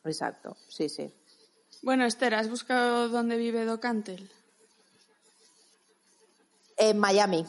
Exacto, 0.03 0.57
sí, 0.67 0.89
sí. 0.89 1.13
Bueno, 1.81 2.05
Esther, 2.05 2.35
¿has 2.35 2.49
buscado 2.49 3.09
dónde 3.09 3.37
vive 3.37 3.65
Docantel? 3.65 4.29
En 6.77 6.97
Miami. 6.97 7.45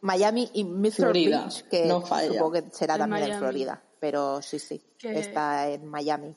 Miami 0.00 0.50
y 0.54 0.64
Mr. 0.64 1.12
Beach, 1.12 1.62
que 1.68 1.86
no 1.86 2.04
supongo 2.04 2.52
que 2.52 2.64
será 2.72 2.98
también 2.98 3.30
en 3.30 3.38
Florida, 3.38 3.80
pero 4.00 4.42
sí, 4.42 4.58
sí, 4.58 4.82
está 5.00 5.68
en 5.68 5.86
Miami. 5.86 6.34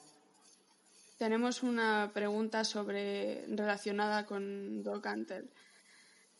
Tenemos 1.18 1.64
una 1.64 2.12
pregunta 2.14 2.64
sobre 2.64 3.46
relacionada 3.48 4.26
con 4.26 4.84
Docantel. 4.84 5.50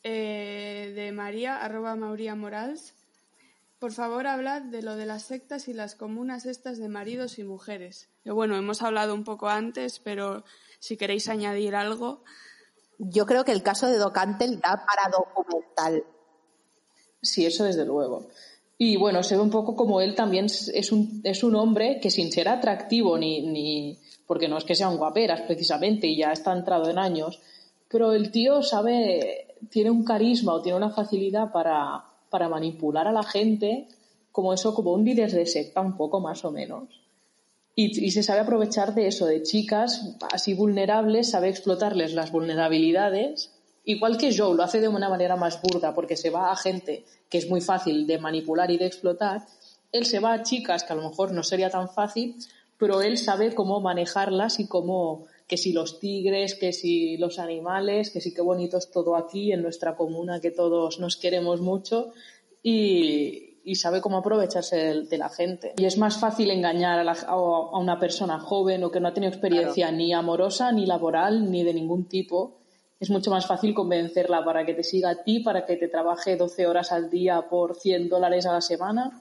Eh, 0.02 0.92
de 0.94 1.12
María, 1.12 1.56
arroba 1.56 1.96
Mauría 1.96 2.34
Morals. 2.34 2.94
Por 3.78 3.92
favor, 3.92 4.26
hablad 4.26 4.62
de 4.62 4.82
lo 4.82 4.96
de 4.96 5.04
las 5.04 5.24
sectas 5.24 5.68
y 5.68 5.74
las 5.74 5.94
comunas 5.94 6.46
estas 6.46 6.78
de 6.78 6.88
maridos 6.88 7.38
y 7.38 7.44
mujeres. 7.44 8.08
bueno, 8.24 8.56
hemos 8.56 8.82
hablado 8.82 9.14
un 9.14 9.24
poco 9.24 9.48
antes, 9.48 10.00
pero 10.00 10.44
si 10.78 10.96
queréis 10.96 11.28
añadir 11.28 11.74
algo. 11.74 12.22
Yo 12.98 13.26
creo 13.26 13.44
que 13.44 13.52
el 13.52 13.62
caso 13.62 13.88
de 13.88 13.98
Docantel 13.98 14.60
da 14.60 14.84
para 14.86 15.10
documental. 15.10 16.04
Sí, 17.20 17.44
eso 17.44 17.64
desde 17.64 17.84
luego. 17.84 18.28
Y 18.78 18.96
bueno, 18.96 19.22
se 19.22 19.36
ve 19.36 19.42
un 19.42 19.50
poco 19.50 19.74
como 19.74 20.00
él 20.00 20.14
también 20.14 20.46
es 20.46 20.92
un, 20.92 21.20
es 21.24 21.42
un 21.42 21.56
hombre 21.56 21.98
que 22.00 22.10
sin 22.10 22.30
ser 22.30 22.48
atractivo 22.48 23.16
ni, 23.16 23.40
ni, 23.40 23.98
porque 24.26 24.48
no 24.48 24.58
es 24.58 24.64
que 24.64 24.74
sea 24.74 24.88
un 24.88 24.98
guaperas 24.98 25.42
precisamente 25.42 26.06
y 26.06 26.18
ya 26.18 26.32
está 26.32 26.52
entrado 26.52 26.90
en 26.90 26.98
años, 26.98 27.40
pero 27.88 28.12
el 28.12 28.30
tío 28.30 28.62
sabe 28.62 29.45
tiene 29.70 29.90
un 29.90 30.04
carisma 30.04 30.54
o 30.54 30.62
tiene 30.62 30.78
una 30.78 30.90
facilidad 30.90 31.52
para, 31.52 32.04
para 32.30 32.48
manipular 32.48 33.06
a 33.06 33.12
la 33.12 33.22
gente, 33.22 33.88
como 34.32 34.52
eso, 34.52 34.74
como 34.74 34.92
un 34.92 35.04
líder 35.04 35.32
de 35.32 35.46
secta, 35.46 35.80
un 35.80 35.96
poco 35.96 36.20
más 36.20 36.44
o 36.44 36.50
menos. 36.50 37.02
Y, 37.74 38.04
y, 38.04 38.10
se 38.10 38.22
sabe 38.22 38.40
aprovechar 38.40 38.94
de 38.94 39.06
eso, 39.06 39.26
de 39.26 39.42
chicas 39.42 40.16
así 40.32 40.54
vulnerables, 40.54 41.30
sabe 41.30 41.48
explotarles 41.48 42.14
las 42.14 42.32
vulnerabilidades. 42.32 43.52
Igual 43.84 44.16
que 44.16 44.34
Joe 44.34 44.56
lo 44.56 44.62
hace 44.62 44.80
de 44.80 44.88
una 44.88 45.10
manera 45.10 45.36
más 45.36 45.60
burda, 45.60 45.94
porque 45.94 46.16
se 46.16 46.30
va 46.30 46.50
a 46.50 46.56
gente 46.56 47.04
que 47.28 47.38
es 47.38 47.50
muy 47.50 47.60
fácil 47.60 48.06
de 48.06 48.18
manipular 48.18 48.70
y 48.70 48.78
de 48.78 48.86
explotar. 48.86 49.46
Él 49.92 50.06
se 50.06 50.20
va 50.20 50.32
a 50.32 50.42
chicas 50.42 50.84
que 50.84 50.92
a 50.92 50.96
lo 50.96 51.08
mejor 51.08 51.32
no 51.32 51.42
sería 51.42 51.70
tan 51.70 51.88
fácil, 51.88 52.36
pero 52.78 53.02
él 53.02 53.18
sabe 53.18 53.54
cómo 53.54 53.80
manejarlas 53.80 54.58
y 54.58 54.66
cómo 54.66 55.26
que 55.46 55.56
si 55.56 55.72
los 55.72 56.00
tigres, 56.00 56.54
que 56.54 56.72
si 56.72 57.16
los 57.18 57.38
animales, 57.38 58.10
que 58.10 58.20
si 58.20 58.34
qué 58.34 58.42
bonito 58.42 58.78
es 58.78 58.90
todo 58.90 59.16
aquí 59.16 59.52
en 59.52 59.62
nuestra 59.62 59.96
comuna, 59.96 60.40
que 60.40 60.50
todos 60.50 60.98
nos 60.98 61.16
queremos 61.16 61.60
mucho 61.60 62.12
y, 62.62 63.52
sabe 63.74 64.00
cómo 64.00 64.18
aprovecharse 64.18 65.02
de, 65.02 65.18
la 65.18 65.28
gente. 65.28 65.74
Y 65.76 65.84
es 65.84 65.98
más 65.98 66.18
fácil 66.18 66.50
engañar 66.50 67.06
a, 67.06 67.36
una 67.36 67.98
persona 67.98 68.38
joven 68.38 68.82
o 68.84 68.90
que 68.90 69.00
no 69.00 69.08
ha 69.08 69.14
tenido 69.14 69.32
experiencia 69.32 69.90
ni 69.92 70.12
amorosa, 70.12 70.72
ni 70.72 70.86
laboral, 70.86 71.50
ni 71.50 71.62
de 71.62 71.74
ningún 71.74 72.08
tipo. 72.08 72.58
Es 72.98 73.10
mucho 73.10 73.30
más 73.30 73.46
fácil 73.46 73.74
convencerla 73.74 74.44
para 74.44 74.64
que 74.64 74.74
te 74.74 74.82
siga 74.82 75.10
a 75.10 75.22
ti, 75.22 75.40
para 75.40 75.66
que 75.66 75.76
te 75.76 75.88
trabaje 75.88 76.36
12 76.36 76.66
horas 76.66 76.92
al 76.92 77.10
día 77.10 77.48
por 77.48 77.76
100 77.76 78.08
dólares 78.08 78.46
a 78.46 78.52
la 78.52 78.60
semana 78.60 79.20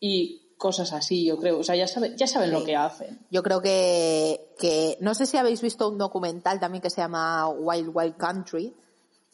y 0.00 0.47
cosas 0.58 0.92
así, 0.92 1.24
yo 1.24 1.38
creo. 1.38 1.60
O 1.60 1.64
sea, 1.64 1.76
ya, 1.76 1.86
ya 2.16 2.26
saben 2.26 2.52
lo 2.52 2.64
que 2.64 2.76
hacen. 2.76 3.18
Yo 3.30 3.42
creo 3.42 3.62
que, 3.62 4.54
que, 4.58 4.98
no 5.00 5.14
sé 5.14 5.24
si 5.24 5.36
habéis 5.36 5.62
visto 5.62 5.88
un 5.88 5.96
documental 5.96 6.60
también 6.60 6.82
que 6.82 6.90
se 6.90 7.00
llama 7.00 7.48
Wild 7.48 7.90
Wild 7.94 8.16
Country, 8.16 8.74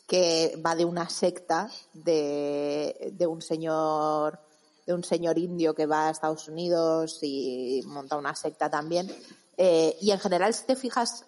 que 0.06 0.60
va 0.64 0.76
de 0.76 0.84
una 0.84 1.08
secta 1.08 1.70
de, 1.94 3.12
de 3.12 3.26
un 3.26 3.40
señor 3.40 4.38
de 4.86 4.92
un 4.92 5.02
señor 5.02 5.38
indio 5.38 5.74
que 5.74 5.86
va 5.86 6.08
a 6.08 6.10
Estados 6.10 6.46
Unidos 6.48 7.18
y 7.22 7.82
monta 7.86 8.16
una 8.16 8.34
secta 8.34 8.68
también. 8.68 9.10
Eh, 9.56 9.96
y 10.00 10.10
en 10.10 10.18
general, 10.18 10.52
si 10.52 10.66
te 10.66 10.76
fijas, 10.76 11.24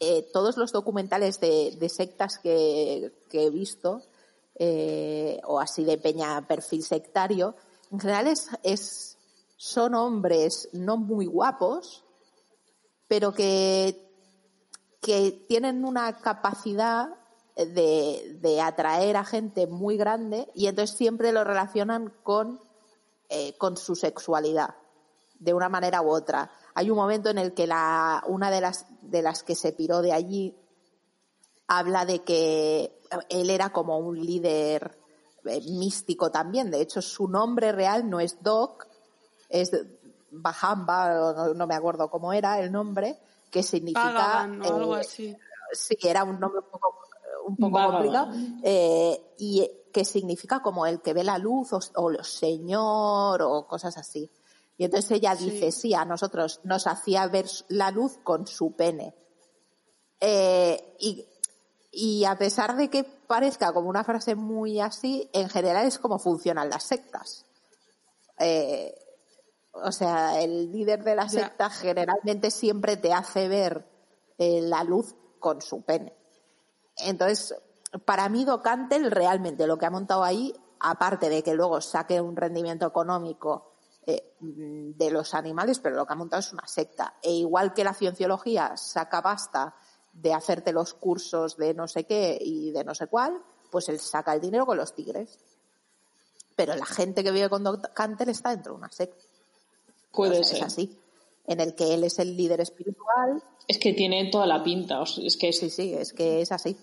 eh, 0.00 0.28
todos 0.32 0.56
los 0.56 0.72
documentales 0.72 1.38
de, 1.38 1.76
de 1.78 1.88
sectas 1.88 2.38
que, 2.38 3.12
que, 3.30 3.44
he 3.44 3.50
visto, 3.50 4.02
eh, 4.56 5.40
o 5.44 5.60
así 5.60 5.84
de 5.84 5.98
peña 5.98 6.46
perfil 6.48 6.82
sectario, 6.82 7.54
en 7.94 8.00
general 8.00 8.26
es, 8.64 9.18
son 9.56 9.94
hombres 9.94 10.68
no 10.72 10.96
muy 10.96 11.26
guapos, 11.26 12.04
pero 13.06 13.32
que, 13.32 14.10
que 15.00 15.30
tienen 15.46 15.84
una 15.84 16.16
capacidad 16.18 17.08
de, 17.54 18.60
atraer 18.60 19.16
a 19.16 19.24
gente 19.24 19.68
muy 19.68 19.96
grande 19.96 20.50
y 20.54 20.66
entonces 20.66 20.96
siempre 20.96 21.30
lo 21.30 21.44
relacionan 21.44 22.12
con, 22.24 22.58
eh, 23.28 23.56
con 23.58 23.76
su 23.76 23.94
sexualidad, 23.94 24.74
de 25.38 25.54
una 25.54 25.68
manera 25.68 26.02
u 26.02 26.10
otra. 26.10 26.50
Hay 26.74 26.90
un 26.90 26.96
momento 26.96 27.30
en 27.30 27.38
el 27.38 27.54
que 27.54 27.68
la, 27.68 28.24
una 28.26 28.50
de 28.50 28.60
las, 28.60 28.86
de 29.02 29.22
las 29.22 29.44
que 29.44 29.54
se 29.54 29.70
piró 29.70 30.02
de 30.02 30.12
allí 30.12 30.56
habla 31.68 32.04
de 32.06 32.24
que 32.24 33.00
él 33.28 33.50
era 33.50 33.70
como 33.70 33.98
un 33.98 34.18
líder 34.18 34.98
místico 35.44 36.30
también. 36.30 36.70
De 36.70 36.80
hecho, 36.80 37.02
su 37.02 37.28
nombre 37.28 37.72
real 37.72 38.08
no 38.08 38.20
es 38.20 38.42
Doc, 38.42 38.86
es 39.48 39.70
Bahamba, 40.30 41.52
no, 41.54 41.66
me 41.66 41.74
acuerdo 41.74 42.10
cómo 42.10 42.32
era 42.32 42.58
el 42.60 42.72
nombre, 42.72 43.18
que 43.50 43.62
significa... 43.62 44.42
algo 44.42 44.96
eh, 44.96 45.00
así. 45.00 45.36
Sí, 45.72 45.96
era 46.02 46.24
un 46.24 46.38
nombre 46.40 46.60
un 46.60 46.70
poco, 46.70 46.98
un 47.46 47.56
poco 47.56 47.92
complicado. 47.92 48.32
Eh, 48.62 49.34
y 49.38 49.70
que 49.92 50.04
significa 50.04 50.60
como 50.60 50.86
el 50.86 51.00
que 51.00 51.12
ve 51.12 51.22
la 51.22 51.38
luz 51.38 51.70
o, 51.94 52.10
el 52.10 52.24
señor 52.24 53.42
o 53.42 53.66
cosas 53.66 53.96
así. 53.96 54.30
Y 54.76 54.84
entonces 54.84 55.10
ella 55.12 55.36
dice, 55.36 55.70
sí, 55.70 55.94
a 55.94 56.04
nosotros 56.04 56.60
nos 56.64 56.86
hacía 56.88 57.26
ver 57.28 57.46
la 57.68 57.92
luz 57.92 58.18
con 58.24 58.46
su 58.46 58.72
pene. 58.72 59.14
y 60.98 61.24
Y 61.92 62.24
a 62.24 62.36
pesar 62.36 62.76
de 62.76 62.90
que 62.90 63.04
parezca 63.34 63.72
como 63.72 63.88
una 63.88 64.04
frase 64.04 64.36
muy 64.36 64.78
así, 64.78 65.28
en 65.32 65.48
general 65.48 65.86
es 65.86 65.98
como 65.98 66.20
funcionan 66.20 66.70
las 66.70 66.84
sectas. 66.84 67.44
Eh, 68.38 68.94
o 69.72 69.90
sea, 69.90 70.40
el 70.40 70.70
líder 70.70 71.02
de 71.02 71.16
la 71.16 71.28
secta 71.28 71.68
generalmente 71.68 72.52
siempre 72.52 72.96
te 72.96 73.12
hace 73.12 73.48
ver 73.48 73.90
eh, 74.38 74.60
la 74.62 74.84
luz 74.84 75.16
con 75.40 75.60
su 75.62 75.82
pene. 75.82 76.16
Entonces, 76.98 77.56
para 78.04 78.28
mí 78.28 78.44
Docantel 78.44 79.10
realmente 79.10 79.66
lo 79.66 79.78
que 79.78 79.86
ha 79.86 79.90
montado 79.90 80.22
ahí, 80.22 80.54
aparte 80.78 81.28
de 81.28 81.42
que 81.42 81.54
luego 81.54 81.80
saque 81.80 82.20
un 82.20 82.36
rendimiento 82.36 82.86
económico 82.86 83.72
eh, 84.06 84.36
de 84.38 85.10
los 85.10 85.34
animales, 85.34 85.80
pero 85.80 85.96
lo 85.96 86.06
que 86.06 86.12
ha 86.12 86.16
montado 86.16 86.38
es 86.38 86.52
una 86.52 86.68
secta. 86.68 87.16
E 87.20 87.32
igual 87.32 87.74
que 87.74 87.82
la 87.82 87.94
cienciología 87.94 88.76
saca 88.76 89.20
basta 89.20 89.74
de 90.14 90.32
hacerte 90.32 90.72
los 90.72 90.94
cursos 90.94 91.56
de 91.56 91.74
no 91.74 91.88
sé 91.88 92.04
qué 92.04 92.38
y 92.40 92.70
de 92.70 92.84
no 92.84 92.94
sé 92.94 93.06
cuál, 93.06 93.40
pues 93.70 93.88
él 93.88 93.98
saca 93.98 94.32
el 94.34 94.40
dinero 94.40 94.66
con 94.66 94.76
los 94.76 94.94
tigres. 94.94 95.38
Pero 96.56 96.76
la 96.76 96.86
gente 96.86 97.24
que 97.24 97.32
vive 97.32 97.48
con 97.48 97.64
Canter 97.94 98.28
está 98.28 98.50
dentro 98.50 98.72
de 98.72 98.78
una 98.78 98.92
secta. 98.92 99.24
Puede 100.12 100.44
ser. 100.44 100.58
Es 100.58 100.62
así. 100.62 100.96
En 101.46 101.60
el 101.60 101.74
que 101.74 101.92
él 101.92 102.04
es 102.04 102.18
el 102.20 102.36
líder 102.36 102.60
espiritual. 102.60 103.42
Es 103.66 103.78
que 103.78 103.92
tiene 103.92 104.30
toda 104.30 104.46
la 104.46 104.62
pinta. 104.62 105.02
Es 105.02 105.36
que 105.36 105.52
Sí, 105.52 105.68
sí, 105.70 105.94
es 105.94 106.12
que 106.12 106.40
es 106.40 106.52
así. 106.52 106.76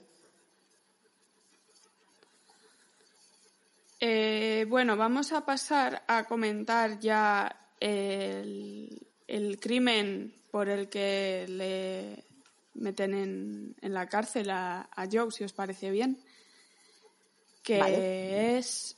Eh, 4.02 4.66
bueno, 4.68 4.98
vamos 4.98 5.32
a 5.32 5.46
pasar 5.46 6.04
a 6.08 6.26
comentar 6.26 7.00
ya 7.00 7.70
el, 7.80 9.08
el 9.28 9.60
crimen 9.60 10.34
por 10.52 10.70
el 10.70 10.90
que 10.90 11.46
le, 11.48 12.26
meten 12.74 13.14
en, 13.14 13.76
en 13.82 13.94
la 13.94 14.08
cárcel 14.08 14.50
a, 14.50 14.90
a, 14.96 15.08
Joe, 15.12 15.32
si 15.32 15.44
os 15.44 15.54
parece 15.54 15.92
bien, 15.92 16.24
que 17.64 17.80
vale. 17.80 18.58
es 18.58 18.98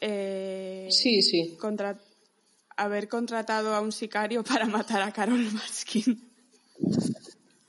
eh, 0.00 0.88
sí, 0.90 1.22
sí. 1.22 1.56
Contra, 1.60 1.98
haber 2.76 3.08
contratado 3.08 3.74
a 3.74 3.80
un 3.80 3.92
sicario 3.92 4.44
para 4.44 4.66
matar 4.66 5.02
a 5.02 5.12
Carol 5.12 5.48
Baskin. 5.50 6.30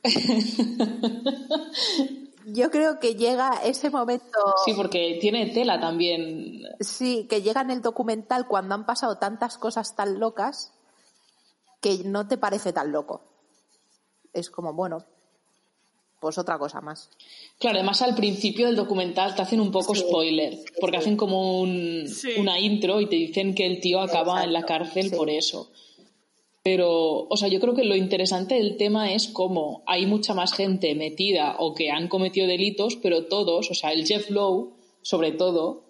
Yo 2.46 2.72
creo 2.72 3.00
que 3.00 3.16
llega 3.16 3.62
ese 3.64 3.92
momento. 3.92 4.40
Sí, 4.66 4.74
porque 4.74 5.20
tiene 5.22 5.54
tela 5.54 5.80
también. 5.80 6.64
Sí, 6.80 7.28
que 7.30 7.42
llega 7.42 7.62
en 7.62 7.70
el 7.70 7.82
documental 7.82 8.48
cuando 8.48 8.76
han 8.76 8.86
pasado 8.86 9.18
tantas 9.18 9.58
cosas 9.58 9.96
tan 9.96 10.20
locas 10.20 10.74
que 11.82 12.04
no 12.06 12.28
te 12.28 12.38
parece 12.38 12.74
tan 12.74 12.92
loco. 12.92 13.22
Es 14.34 14.50
como, 14.50 14.74
bueno, 14.74 15.06
pues 16.20 16.38
otra 16.38 16.58
cosa 16.60 16.82
más. 16.82 17.10
Claro, 17.60 17.78
además 17.78 18.02
al 18.02 18.16
principio 18.16 18.68
del 18.68 18.76
documental 18.76 19.36
te 19.36 19.42
hacen 19.42 19.62
un 19.62 19.72
poco 19.72 19.96
Sí, 19.96 20.02
spoiler, 20.02 20.56
sí, 20.58 20.64
porque 20.82 20.98
sí. 20.98 21.02
hacen 21.02 21.18
como 21.18 21.60
un, 21.62 22.06
Sí. 22.08 22.32
una 22.38 22.60
intro 22.60 23.00
y 23.02 23.08
te 23.08 23.16
dicen 23.16 23.56
que 23.56 23.66
el 23.66 23.80
tío 23.80 24.00
acaba 24.02 24.34
Exacto, 24.34 24.48
en 24.48 24.54
la 24.54 24.64
cárcel 24.64 25.10
sí. 25.10 25.16
por 25.16 25.30
eso. 25.30 25.72
Pero, 26.62 27.26
o 27.30 27.38
sea, 27.38 27.48
yo 27.48 27.60
creo 27.62 27.74
que 27.74 27.86
lo 27.86 27.96
interesante 27.96 28.56
del 28.56 28.76
tema 28.76 29.14
es 29.14 29.28
cómo 29.30 29.82
hay 29.88 30.06
mucha 30.06 30.34
más 30.34 30.54
gente 30.54 30.94
metida 30.94 31.56
o 31.58 31.74
que 31.74 31.90
han 31.90 32.10
cometido 32.10 32.48
delitos, 32.48 32.98
pero 32.98 33.26
todos, 33.26 33.72
o 33.72 33.74
sea, 33.74 33.94
el 33.94 34.06
Jeff 34.06 34.30
Lowe, 34.30 34.74
sobre 35.02 35.32
todo, 35.32 35.86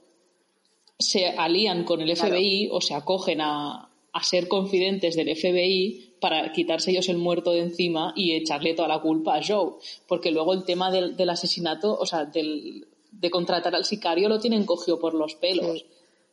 se 1.00 1.28
alían 1.28 1.86
con 1.86 2.02
el 2.02 2.14
Claro. 2.14 2.36
FBI 2.36 2.70
o 2.72 2.82
se 2.82 2.94
acogen 2.94 3.42
a, 3.42 3.90
a 4.14 4.24
ser 4.24 4.48
confidentes 4.48 5.16
del 5.16 5.36
FBI 5.36 6.09
para 6.20 6.52
quitarse 6.52 6.92
ellos 6.92 7.10
el 7.10 7.18
muerto 7.18 7.52
de 7.52 7.60
encima 7.62 8.14
y 8.16 8.34
echarle 8.34 8.74
toda 8.74 8.88
la 8.88 9.00
culpa 9.02 9.36
a 9.38 9.42
Joe. 9.46 9.74
Porque 10.08 10.32
luego 10.32 10.54
el 10.54 10.64
tema 10.66 10.92
del, 10.92 11.16
del 11.16 11.30
asesinato, 11.30 11.98
o 11.98 12.06
sea, 12.06 12.26
del, 12.26 12.88
de 13.12 13.30
contratar 13.30 13.74
al 13.76 13.86
sicario 13.86 14.30
lo 14.30 14.40
tienen 14.40 14.66
cogido 14.66 15.00
por 15.00 15.14
los 15.14 15.36
pelos. 15.36 15.80
Sí. 15.80 15.86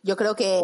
Yo 0.02 0.16
creo 0.16 0.34
que 0.34 0.62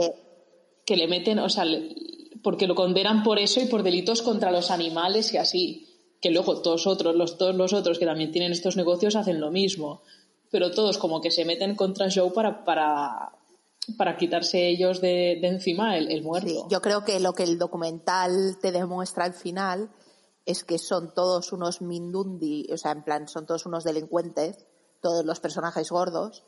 Que 0.84 0.96
le 0.96 1.06
meten, 1.06 1.38
o 1.38 1.48
sea, 1.48 1.64
le- 1.64 1.94
porque 2.42 2.66
lo 2.66 2.74
condenan 2.74 3.22
por 3.22 3.38
eso 3.38 3.60
y 3.60 3.66
por 3.66 3.82
delitos 3.84 4.20
contra 4.22 4.50
los 4.50 4.70
animales 4.72 5.32
y 5.32 5.36
así. 5.36 5.86
Que 6.20 6.30
luego 6.30 6.60
todos 6.62 6.86
otros, 6.86 7.14
los, 7.16 7.38
todos 7.38 7.54
los 7.54 7.72
otros 7.72 7.98
que 7.98 8.06
también 8.06 8.30
tienen 8.32 8.52
estos 8.52 8.76
negocios 8.76 9.14
hacen 9.16 9.40
lo 9.40 9.50
mismo. 9.50 10.02
Pero 10.50 10.70
todos 10.72 10.98
como 10.98 11.20
que 11.20 11.30
se 11.30 11.44
meten 11.44 11.74
contra 11.76 12.08
Joe 12.14 12.30
para, 12.32 12.64
para, 12.64 13.32
para 13.96 14.16
quitarse 14.16 14.68
ellos 14.68 15.00
de, 15.00 15.38
de 15.40 15.48
encima 15.48 15.96
el, 15.96 16.10
el 16.10 16.22
muerto. 16.22 16.48
Sí, 16.48 16.60
yo 16.70 16.80
creo 16.80 17.04
que 17.04 17.20
lo 17.20 17.32
que 17.32 17.42
el 17.42 17.58
documental 17.58 18.58
te 18.60 18.72
demuestra 18.72 19.24
al 19.24 19.34
final 19.34 19.90
es 20.46 20.64
que 20.64 20.78
son 20.78 21.14
todos 21.14 21.52
unos 21.52 21.82
mindundi, 21.82 22.68
o 22.72 22.76
sea, 22.76 22.92
en 22.92 23.02
plan, 23.02 23.28
son 23.28 23.46
todos 23.46 23.66
unos 23.66 23.84
delincuentes, 23.84 24.66
todos 25.00 25.24
los 25.24 25.40
personajes 25.40 25.90
gordos, 25.90 26.44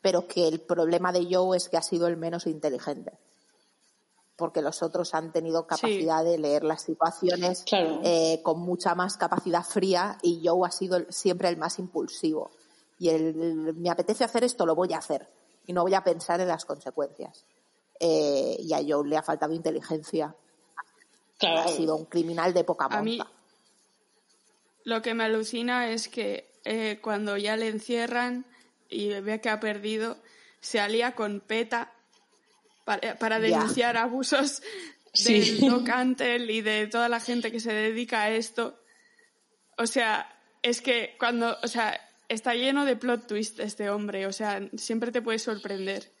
pero 0.00 0.26
que 0.26 0.48
el 0.48 0.60
problema 0.60 1.12
de 1.12 1.26
Joe 1.30 1.56
es 1.56 1.68
que 1.68 1.76
ha 1.76 1.82
sido 1.82 2.06
el 2.06 2.16
menos 2.16 2.46
inteligente. 2.46 3.12
Porque 4.36 4.62
los 4.62 4.82
otros 4.82 5.14
han 5.14 5.32
tenido 5.32 5.66
capacidad 5.66 6.22
de 6.24 6.38
leer 6.38 6.62
las 6.62 6.82
situaciones 6.82 7.64
Claro. 7.64 8.00
eh, 8.04 8.40
con 8.44 8.60
mucha 8.60 8.94
más 8.94 9.16
capacidad 9.16 9.64
fría 9.64 10.16
y 10.22 10.40
Joe 10.46 10.68
ha 10.68 10.70
sido 10.70 11.00
siempre 11.10 11.48
el 11.48 11.56
más 11.56 11.78
impulsivo. 11.80 12.50
Y 13.00 13.08
el, 13.08 13.74
me 13.74 13.90
apetece 13.90 14.22
hacer 14.24 14.44
esto, 14.44 14.64
lo 14.64 14.76
voy 14.76 14.92
a 14.92 14.98
hacer. 14.98 15.28
Y 15.68 15.72
no 15.74 15.82
voy 15.82 15.94
a 15.94 16.02
pensar 16.02 16.40
en 16.40 16.48
las 16.48 16.64
consecuencias. 16.64 17.44
Eh, 18.00 18.56
y 18.58 18.72
a 18.72 18.78
Joe 18.84 19.06
le 19.06 19.16
ha 19.18 19.22
faltado 19.22 19.52
inteligencia. 19.52 20.34
Claro. 21.38 21.60
Ha 21.60 21.68
sido 21.68 21.94
un 21.94 22.06
criminal 22.06 22.52
de 22.54 22.64
poca 22.64 22.86
A 22.86 23.02
mí- 23.02 23.18
monta. 23.18 23.30
Lo 24.84 25.02
que 25.02 25.12
me 25.14 25.24
alucina 25.24 25.90
es 25.90 26.08
que 26.08 26.50
eh, 26.64 26.98
cuando 27.02 27.36
ya 27.36 27.56
le 27.56 27.68
encierran 27.68 28.46
y 28.88 29.08
ve 29.20 29.40
que 29.42 29.50
ha 29.50 29.60
perdido, 29.60 30.16
se 30.60 30.80
alía 30.80 31.14
con 31.14 31.40
PETA 31.40 31.92
para, 32.86 33.18
para 33.18 33.38
Ya. 33.38 33.44
denunciar 33.58 33.96
abusos 33.98 34.62
Sí. 35.12 35.58
del 35.60 35.70
Doc 35.70 35.88
Antle 35.90 36.50
y 36.52 36.62
de 36.62 36.86
toda 36.86 37.08
la 37.10 37.20
gente 37.20 37.52
que 37.52 37.60
se 37.60 37.72
dedica 37.74 38.22
a 38.22 38.30
esto. 38.30 38.78
O 39.76 39.86
sea, 39.86 40.34
es 40.62 40.80
que 40.80 41.14
cuando, 41.18 41.56
o 41.62 41.68
sea, 41.68 42.00
está 42.28 42.54
lleno 42.54 42.84
de 42.84 42.96
plot 42.96 43.26
twist 43.26 43.60
este 43.60 43.90
hombre, 43.90 44.26
o 44.26 44.32
sea, 44.32 44.68
siempre 44.76 45.12
te 45.12 45.22
puede 45.22 45.38
sorprender. 45.38 46.12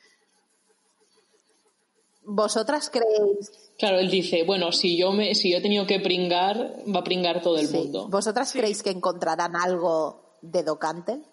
¿Vosotras 2.22 2.90
creéis, 2.90 3.50
Claro, 3.78 4.00
él 4.00 4.10
dice, 4.10 4.42
bueno, 4.42 4.72
si 4.72 4.98
yo, 4.98 5.12
me, 5.12 5.34
si 5.34 5.52
yo 5.52 5.58
he 5.58 5.60
tenido 5.62 5.86
que 5.86 6.00
pringar, 6.00 6.82
va 6.92 7.00
a 7.00 7.04
pringar 7.04 7.40
todo 7.42 7.58
el 7.58 7.68
sí, 7.68 7.76
mundo. 7.76 8.08
¿vosotras 8.08 8.50
Sí. 8.50 8.58
creéis 8.58 8.82
que 8.82 8.90
encontrarán 8.90 9.54
algo 9.54 10.36
de 10.42 10.64
Docantel? 10.64 11.24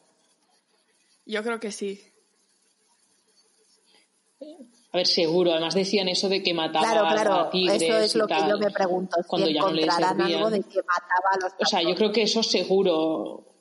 Yo 1.25 1.41
creo 1.43 1.59
que 1.59 1.71
sí. 1.71 1.99
A 4.91 4.97
ver, 4.97 5.07
seguro. 5.07 5.51
Además 5.51 5.73
decían 5.73 6.07
eso 6.07 6.29
de 6.29 6.43
que 6.43 6.53
mataba 6.53 6.85
Claro, 6.85 7.07
a 7.07 7.13
claro, 7.13 7.49
tigres 7.49 7.81
eso 7.81 7.97
es 7.97 8.15
y 8.15 8.17
lo 8.19 8.27
que 8.27 8.35
yo 8.47 8.57
me 8.59 8.69
pregunto, 8.69 9.17
si 9.21 9.27
cuando 9.27 9.49
ya 9.49 9.61
no 9.61 9.71
le 9.71 9.89
algo 9.89 10.49
de 10.51 10.61
que 10.61 10.81
mataba 10.83 11.29
a 11.33 11.39
los 11.41 11.53
O 11.59 11.65
sea, 11.65 11.81
yo 11.81 11.95
creo 11.95 12.11
que 12.11 12.21
eso 12.21 12.43
seguro. 12.43 13.54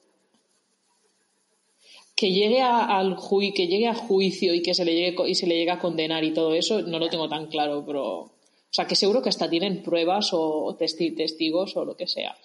Que 2.17 2.31
llegue 2.33 2.61
a, 2.61 2.85
al 2.99 3.17
ju- 3.17 3.53
que 3.55 3.67
llegue 3.67 3.89
a 3.89 3.95
juicio 3.95 4.55
y 4.55 4.63
que 4.63 4.73
se 4.75 4.85
le 4.85 4.95
llegue 4.95 5.29
y 5.29 5.35
se 5.35 5.47
le 5.47 5.57
llegue 5.57 5.71
a 5.73 5.79
condenar 5.81 6.23
y 6.25 6.33
todo 6.33 6.55
eso, 6.55 6.81
no 6.83 6.99
lo 6.99 7.09
tengo 7.09 7.29
tan 7.29 7.47
claro, 7.49 7.85
pero. 7.87 8.05
O 8.21 8.31
sea, 8.77 8.87
que 8.87 8.97
seguro 8.97 9.23
que 9.23 9.29
hasta 9.29 9.49
tienen 9.51 9.83
pruebas 9.83 10.31
o 10.33 10.77
testi- 10.79 11.17
testigos 11.17 11.77
o 11.77 11.85
lo 11.85 11.97
que 11.97 12.07
sea. 12.09 12.37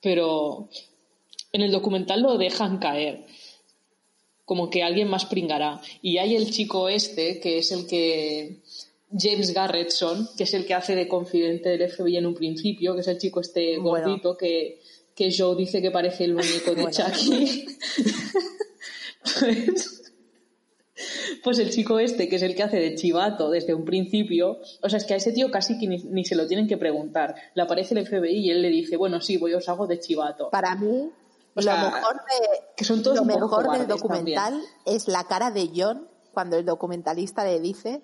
Pero 0.00 0.68
en 1.52 1.62
el 1.62 1.70
documental 1.70 2.22
lo 2.22 2.36
dejan 2.38 2.78
caer. 2.78 3.24
Como 4.44 4.68
que 4.70 4.82
alguien 4.82 5.08
más 5.08 5.24
pringará. 5.26 5.80
Y 6.02 6.18
hay 6.18 6.34
el 6.36 6.50
chico 6.50 6.88
este, 6.88 7.38
que 7.40 7.58
es 7.58 7.70
el 7.72 7.86
que. 7.86 8.58
James 9.14 9.52
Garretson, 9.52 10.26
que 10.38 10.44
es 10.44 10.54
el 10.54 10.64
que 10.64 10.72
hace 10.72 10.94
de 10.94 11.06
confidente 11.06 11.68
del 11.76 11.90
FBI 11.90 12.16
en 12.16 12.24
un 12.26 12.34
principio, 12.34 12.94
que 12.94 13.02
es 13.02 13.08
el 13.08 13.18
chico 13.18 13.40
este 13.40 13.76
Bueno. 13.78 14.06
gordito 14.06 14.38
que, 14.38 14.80
que 15.14 15.30
Joe 15.30 15.54
dice 15.54 15.82
que 15.82 15.90
parece 15.90 16.24
el 16.24 16.32
muñeco 16.32 16.74
de 16.74 16.82
Bueno. 16.82 16.90
Chucky. 16.96 17.66
pues, 19.22 20.12
pues 21.44 21.58
el 21.58 21.70
chico 21.70 21.98
este, 21.98 22.28
que 22.28 22.36
es 22.36 22.42
el 22.42 22.54
que 22.54 22.62
hace 22.62 22.78
de 22.78 22.94
chivato 22.94 23.50
desde 23.50 23.74
un 23.74 23.84
principio, 23.84 24.58
o 24.82 24.88
sea, 24.88 24.98
es 24.98 25.04
que 25.04 25.14
a 25.14 25.16
ese 25.16 25.32
tío 25.32 25.50
casi 25.50 25.78
que 25.78 25.86
ni, 25.86 25.98
ni 25.98 26.24
se 26.24 26.34
lo 26.34 26.46
tienen 26.46 26.68
que 26.68 26.76
preguntar. 26.76 27.34
Le 27.54 27.62
aparece 27.62 27.98
el 27.98 28.06
FBI 28.06 28.46
y 28.46 28.50
él 28.50 28.62
le 28.62 28.68
dice, 28.68 28.96
bueno, 28.96 29.20
sí, 29.20 29.36
voy, 29.36 29.54
os 29.54 29.68
hago 29.68 29.86
de 29.86 29.98
chivato. 29.98 30.50
Para 30.50 30.74
mí, 30.76 31.10
O 31.54 31.56
lo 31.56 31.62
sea, 31.62 31.84
mejor, 31.84 32.16
de, 32.16 32.60
que 32.76 32.84
son 32.84 33.02
todos 33.02 33.16
lo 33.16 33.24
mejor 33.24 33.70
del 33.70 33.86
documental 33.86 34.62
es 34.84 35.08
la 35.08 35.24
cara 35.24 35.50
de 35.50 35.70
John 35.74 36.08
cuando 36.32 36.56
el 36.56 36.64
documentalista 36.64 37.44
le 37.44 37.60
dice, 37.60 38.02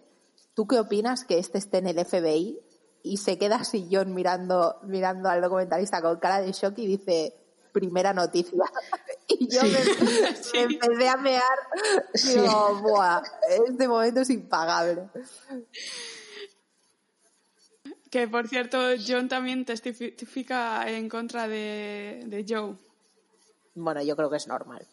¿tú 0.55 0.67
qué 0.67 0.79
opinas 0.79 1.25
que 1.25 1.39
este 1.39 1.59
esté 1.59 1.79
en 1.79 1.89
el 1.89 2.05
FBI? 2.05 2.61
Y 3.03 3.19
se 3.19 3.39
queda 3.39 3.57
así 3.57 3.89
John 3.91 4.13
mirando, 4.13 4.77
mirando 4.83 5.29
al 5.29 5.41
documentalista 5.41 6.03
con 6.03 6.19
cara 6.19 6.41
de 6.41 6.53
shock 6.53 6.77
y 6.79 6.87
dice, 6.87 7.35
primera 7.73 8.13
noticia. 8.13 8.65
Y 9.41 9.47
yo 9.49 9.63
me, 9.63 9.69
me 10.55 10.75
empecé 10.75 11.09
a 11.09 11.17
mear. 11.19 11.59
Digo, 12.15 12.81
buah, 12.83 13.23
este 13.69 13.87
momento 13.87 14.21
es 14.21 14.31
impagable. 14.31 15.03
Que 18.11 18.27
por 18.27 18.49
cierto, 18.49 18.79
John 19.07 19.29
también 19.29 19.67
testifica 19.67 20.91
en 20.91 21.09
contra 21.11 21.47
de, 21.47 22.23
de 22.27 22.47
Joe. 22.49 22.77
Bueno, 23.75 24.03
yo 24.03 24.17
creo 24.17 24.31
que 24.31 24.39
es 24.39 24.49
normal. 24.49 24.87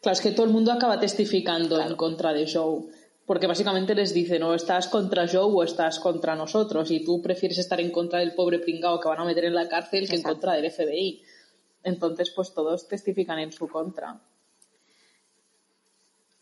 Claro, 0.00 0.12
es 0.12 0.20
que 0.20 0.32
todo 0.32 0.46
el 0.46 0.52
mundo 0.52 0.70
acaba 0.70 1.00
testificando 1.00 1.80
en 1.80 1.96
contra 1.96 2.32
de 2.32 2.50
Joe. 2.50 2.84
Porque 3.26 3.46
básicamente 3.46 3.94
les 3.94 4.14
dicen, 4.14 4.42
o 4.42 4.54
estás 4.54 4.88
contra 4.88 5.28
Joe 5.28 5.52
o 5.52 5.62
estás 5.62 5.98
contra 5.98 6.34
nosotros. 6.34 6.90
Y 6.90 7.04
tú 7.04 7.20
prefieres 7.20 7.58
estar 7.58 7.80
en 7.80 7.90
contra 7.90 8.20
del 8.20 8.34
pobre 8.34 8.58
pringao 8.58 9.00
que 9.00 9.08
van 9.08 9.20
a 9.20 9.24
meter 9.24 9.44
en 9.44 9.54
la 9.54 9.68
cárcel 9.68 10.08
que 10.08 10.16
en 10.16 10.22
contra 10.22 10.52
del 10.54 10.70
FBI. 10.70 11.22
Entonces, 11.88 12.30
pues 12.30 12.52
todos 12.52 12.86
testifican 12.88 13.38
en 13.38 13.52
su 13.52 13.68
contra. 13.68 14.20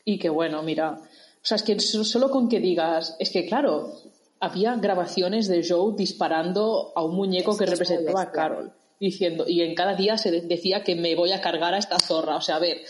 Y 0.05 0.19
que 0.19 0.29
bueno, 0.29 0.63
mira. 0.63 1.01
O 1.01 1.49
sea, 1.49 1.57
es 1.57 1.63
que 1.63 1.79
solo 1.81 2.31
con 2.31 2.49
que 2.49 2.61
digas. 2.61 3.17
Es 3.19 3.31
que 3.31 3.47
claro, 3.47 3.93
había 4.41 4.75
grabaciones 4.77 5.49
de 5.49 5.67
Joe 5.67 5.95
disparando 5.97 6.93
a 6.95 7.05
un 7.05 7.17
muñeco 7.17 7.57
que 7.57 7.67
representaba 7.67 8.23
a 8.23 8.33
Carol. 8.33 8.73
Diciendo, 8.99 9.45
y 9.47 9.61
en 9.61 9.75
cada 9.75 9.95
día 9.95 10.17
se 10.17 10.31
decía 10.31 10.83
que 10.83 10.95
me 10.95 11.15
voy 11.15 11.33
a 11.33 11.41
cargar 11.41 11.75
a 11.75 11.79
esta 11.79 11.99
zorra. 11.99 12.37
O 12.37 12.41
sea, 12.41 12.57
a 12.57 12.61
ver, 12.61 12.83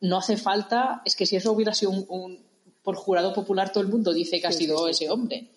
no 0.00 0.18
hace 0.18 0.36
falta. 0.36 1.02
Es 1.04 1.16
que 1.16 1.26
si 1.26 1.36
eso 1.36 1.52
hubiera 1.52 1.74
sido 1.74 1.90
un 1.90 2.52
por 2.82 2.96
jurado 2.96 3.32
popular 3.32 3.72
todo 3.72 3.82
el 3.82 3.90
mundo 3.90 4.12
dice 4.12 4.40
que 4.40 4.46
ha 4.46 4.52
sido 4.52 4.88
ese 4.88 5.10
hombre. 5.10 5.50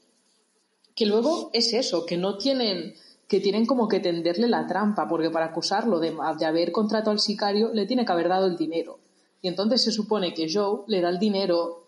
Que 0.95 1.05
luego 1.05 1.49
es 1.53 1.73
eso, 1.73 2.05
que 2.05 2.17
no 2.17 2.37
tienen, 2.37 2.95
que 3.27 3.39
tienen 3.39 3.65
como 3.65 3.87
que 3.87 3.99
tenderle 3.99 4.47
la 4.47 4.67
trampa, 4.67 5.07
porque 5.07 5.29
para 5.29 5.47
acusarlo 5.47 5.99
de, 5.99 6.15
haber 6.45 6.71
contratado 6.71 7.11
al 7.11 7.19
sicario 7.19 7.71
le 7.73 7.85
tiene 7.85 8.05
que 8.05 8.11
haber 8.11 8.29
dado 8.29 8.47
el 8.47 8.57
dinero. 8.57 8.99
Y 9.41 9.47
entonces 9.47 9.83
se 9.83 9.91
supone 9.91 10.33
que 10.33 10.51
Joe 10.51 10.83
le 10.87 11.01
da 11.01 11.09
el 11.09 11.19
dinero 11.19 11.85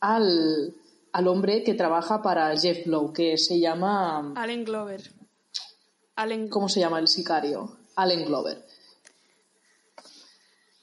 al, 0.00 0.74
al 1.12 1.28
hombre 1.28 1.62
que 1.62 1.74
trabaja 1.74 2.22
para 2.22 2.56
Jeff 2.58 2.86
Lowe, 2.86 3.12
que 3.12 3.38
se 3.38 3.58
llama... 3.60 4.32
Allen 4.36 4.64
Glover. 4.64 5.02
¿Cómo 6.50 6.68
se 6.68 6.80
llama 6.80 6.98
el 6.98 7.08
sicario? 7.08 7.78
Allen 7.96 8.24
Glover. 8.26 8.64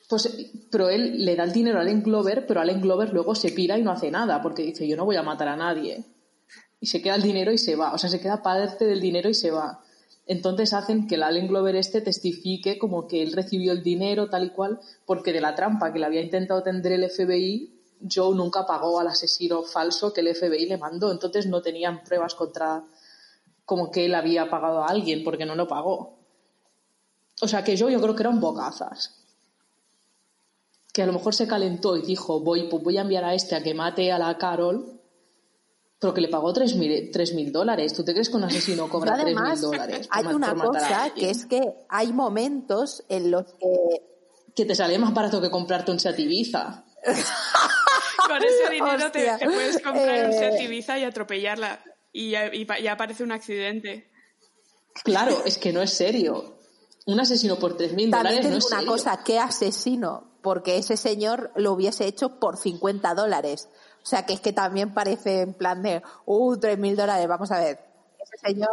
Pues, 0.09 0.29
pero 0.71 0.89
él 0.89 1.25
le 1.25 1.35
da 1.35 1.43
el 1.43 1.51
dinero 1.51 1.79
a 1.79 1.81
Allen 1.81 2.01
Glover, 2.01 2.47
pero 2.47 2.61
Allen 2.61 2.81
Glover 2.81 3.13
luego 3.13 3.35
se 3.35 3.51
pira 3.51 3.77
y 3.77 3.83
no 3.83 3.91
hace 3.91 4.09
nada, 4.09 4.41
porque 4.41 4.63
dice, 4.63 4.87
yo 4.87 4.95
no 4.95 5.05
voy 5.05 5.17
a 5.17 5.23
matar 5.23 5.49
a 5.49 5.57
nadie. 5.57 6.05
Y 6.79 6.87
se 6.87 7.01
queda 7.01 7.15
el 7.15 7.21
dinero 7.21 7.51
y 7.51 7.57
se 7.57 7.75
va. 7.75 7.93
O 7.93 7.97
sea, 7.97 8.09
se 8.09 8.19
queda 8.19 8.41
parte 8.41 8.85
del 8.85 9.01
dinero 9.01 9.29
y 9.29 9.33
se 9.33 9.51
va. 9.51 9.83
Entonces 10.27 10.73
hacen 10.73 11.07
que 11.07 11.15
el 11.15 11.23
Allen 11.23 11.47
Glover 11.47 11.75
este 11.75 12.01
testifique 12.01 12.77
como 12.77 13.07
que 13.07 13.23
él 13.23 13.31
recibió 13.31 13.71
el 13.71 13.81
dinero 13.81 14.29
tal 14.29 14.45
y 14.45 14.49
cual, 14.49 14.79
porque 15.05 15.31
de 15.31 15.41
la 15.41 15.55
trampa 15.55 15.91
que 15.93 15.99
le 15.99 16.05
había 16.05 16.21
intentado 16.21 16.63
tender 16.63 16.91
el 16.91 17.09
FBI, 17.09 17.73
Joe 18.13 18.35
nunca 18.35 18.65
pagó 18.65 18.99
al 18.99 19.07
asesino 19.07 19.63
falso 19.63 20.13
que 20.13 20.21
el 20.21 20.35
FBI 20.35 20.65
le 20.65 20.77
mandó. 20.77 21.11
Entonces 21.11 21.47
no 21.47 21.61
tenían 21.61 22.03
pruebas 22.03 22.35
contra 22.35 22.83
como 23.65 23.89
que 23.89 24.05
él 24.05 24.15
había 24.15 24.49
pagado 24.49 24.83
a 24.83 24.87
alguien, 24.87 25.23
porque 25.23 25.45
no 25.45 25.55
lo 25.55 25.67
pagó. 25.67 26.17
O 27.41 27.47
sea 27.47 27.63
que 27.63 27.77
Joe 27.77 27.91
yo 27.91 28.01
creo 28.01 28.15
que 28.15 28.23
era 28.23 28.29
un 28.29 28.41
bocazas 28.41 29.17
que 30.97 31.03
a 31.03 31.05
lo 31.05 31.13
mejor 31.13 31.35
se 31.35 31.47
calentó 31.47 31.95
y 31.95 32.01
dijo, 32.01 32.39
voy, 32.39 32.63
pues 32.69 32.83
voy 32.83 32.97
a 32.97 33.01
enviar 33.01 33.23
a 33.23 33.35
este 33.35 33.55
a 33.55 33.61
que 33.61 33.75
mate 33.75 34.11
a 34.11 34.17
la 34.17 34.35
Carol, 34.39 34.96
pero 35.99 36.13
que 36.13 36.21
le 36.21 36.27
pagó 36.27 36.53
3.000 36.53 37.35
mil 37.35 37.51
dólares. 37.51 37.93
¿Tú 37.93 38.03
te 38.03 38.13
crees 38.13 38.29
que 38.29 38.37
un 38.37 38.43
asesino 38.43 38.87
cobra 38.89 39.17
3.000 39.17 39.59
dólares? 39.59 40.07
Hay 40.11 40.25
una 40.25 40.53
cosa 40.53 41.11
que 41.15 41.29
es 41.29 41.45
que 41.45 41.73
hay 41.89 42.13
momentos 42.13 43.03
en 43.09 43.31
los 43.31 43.45
que... 43.53 44.01
Que 44.55 44.65
te 44.65 44.75
sale 44.75 44.97
más 44.97 45.13
barato 45.13 45.41
que 45.41 45.49
comprarte 45.49 45.91
un 45.91 45.99
Seat 45.99 46.19
Ibiza. 46.19 46.85
Con 48.27 48.43
ese 48.43 48.71
dinero 48.71 49.11
te, 49.11 49.37
puedes 49.45 49.81
comprar 49.81 50.25
un 50.25 50.33
Seat 50.33 50.53
eh, 50.53 50.63
Ibiza 50.63 50.99
y 50.99 51.03
atropellarla 51.03 51.83
y 52.11 52.31
ya, 52.31 52.51
aparece 52.91 53.23
un 53.23 53.31
accidente. 53.31 54.09
Claro, 55.03 55.43
es 55.45 55.57
que 55.57 55.71
no 55.71 55.81
es 55.81 55.91
serio. 55.91 56.59
Un 57.05 57.19
asesino 57.19 57.57
por 57.57 57.77
3.000 57.77 58.09
dólares 58.09 58.49
no 58.49 58.57
es 58.57 58.71
una 58.71 58.85
cosa, 58.85 59.23
¿qué 59.23 59.39
asesino? 59.39 60.37
porque 60.47 60.77
ese 60.77 60.95
señor 60.95 61.51
lo 61.57 61.73
hubiese 61.73 62.07
hecho 62.07 62.39
por 62.39 62.55
50 62.55 63.13
dólares. 63.15 63.67
O 64.07 64.09
sea, 64.09 64.25
que 64.25 64.31
es 64.31 64.39
que 64.39 64.53
también 64.53 64.93
parece 64.93 65.41
en 65.41 65.53
plan 65.53 65.83
de, 65.83 66.01
uh, 66.25 66.53
3.000 66.53 66.95
dólares, 66.95 67.27
vamos 67.27 67.51
a 67.51 67.59
ver. 67.59 67.77
Ese 68.17 68.37
señor... 68.37 68.69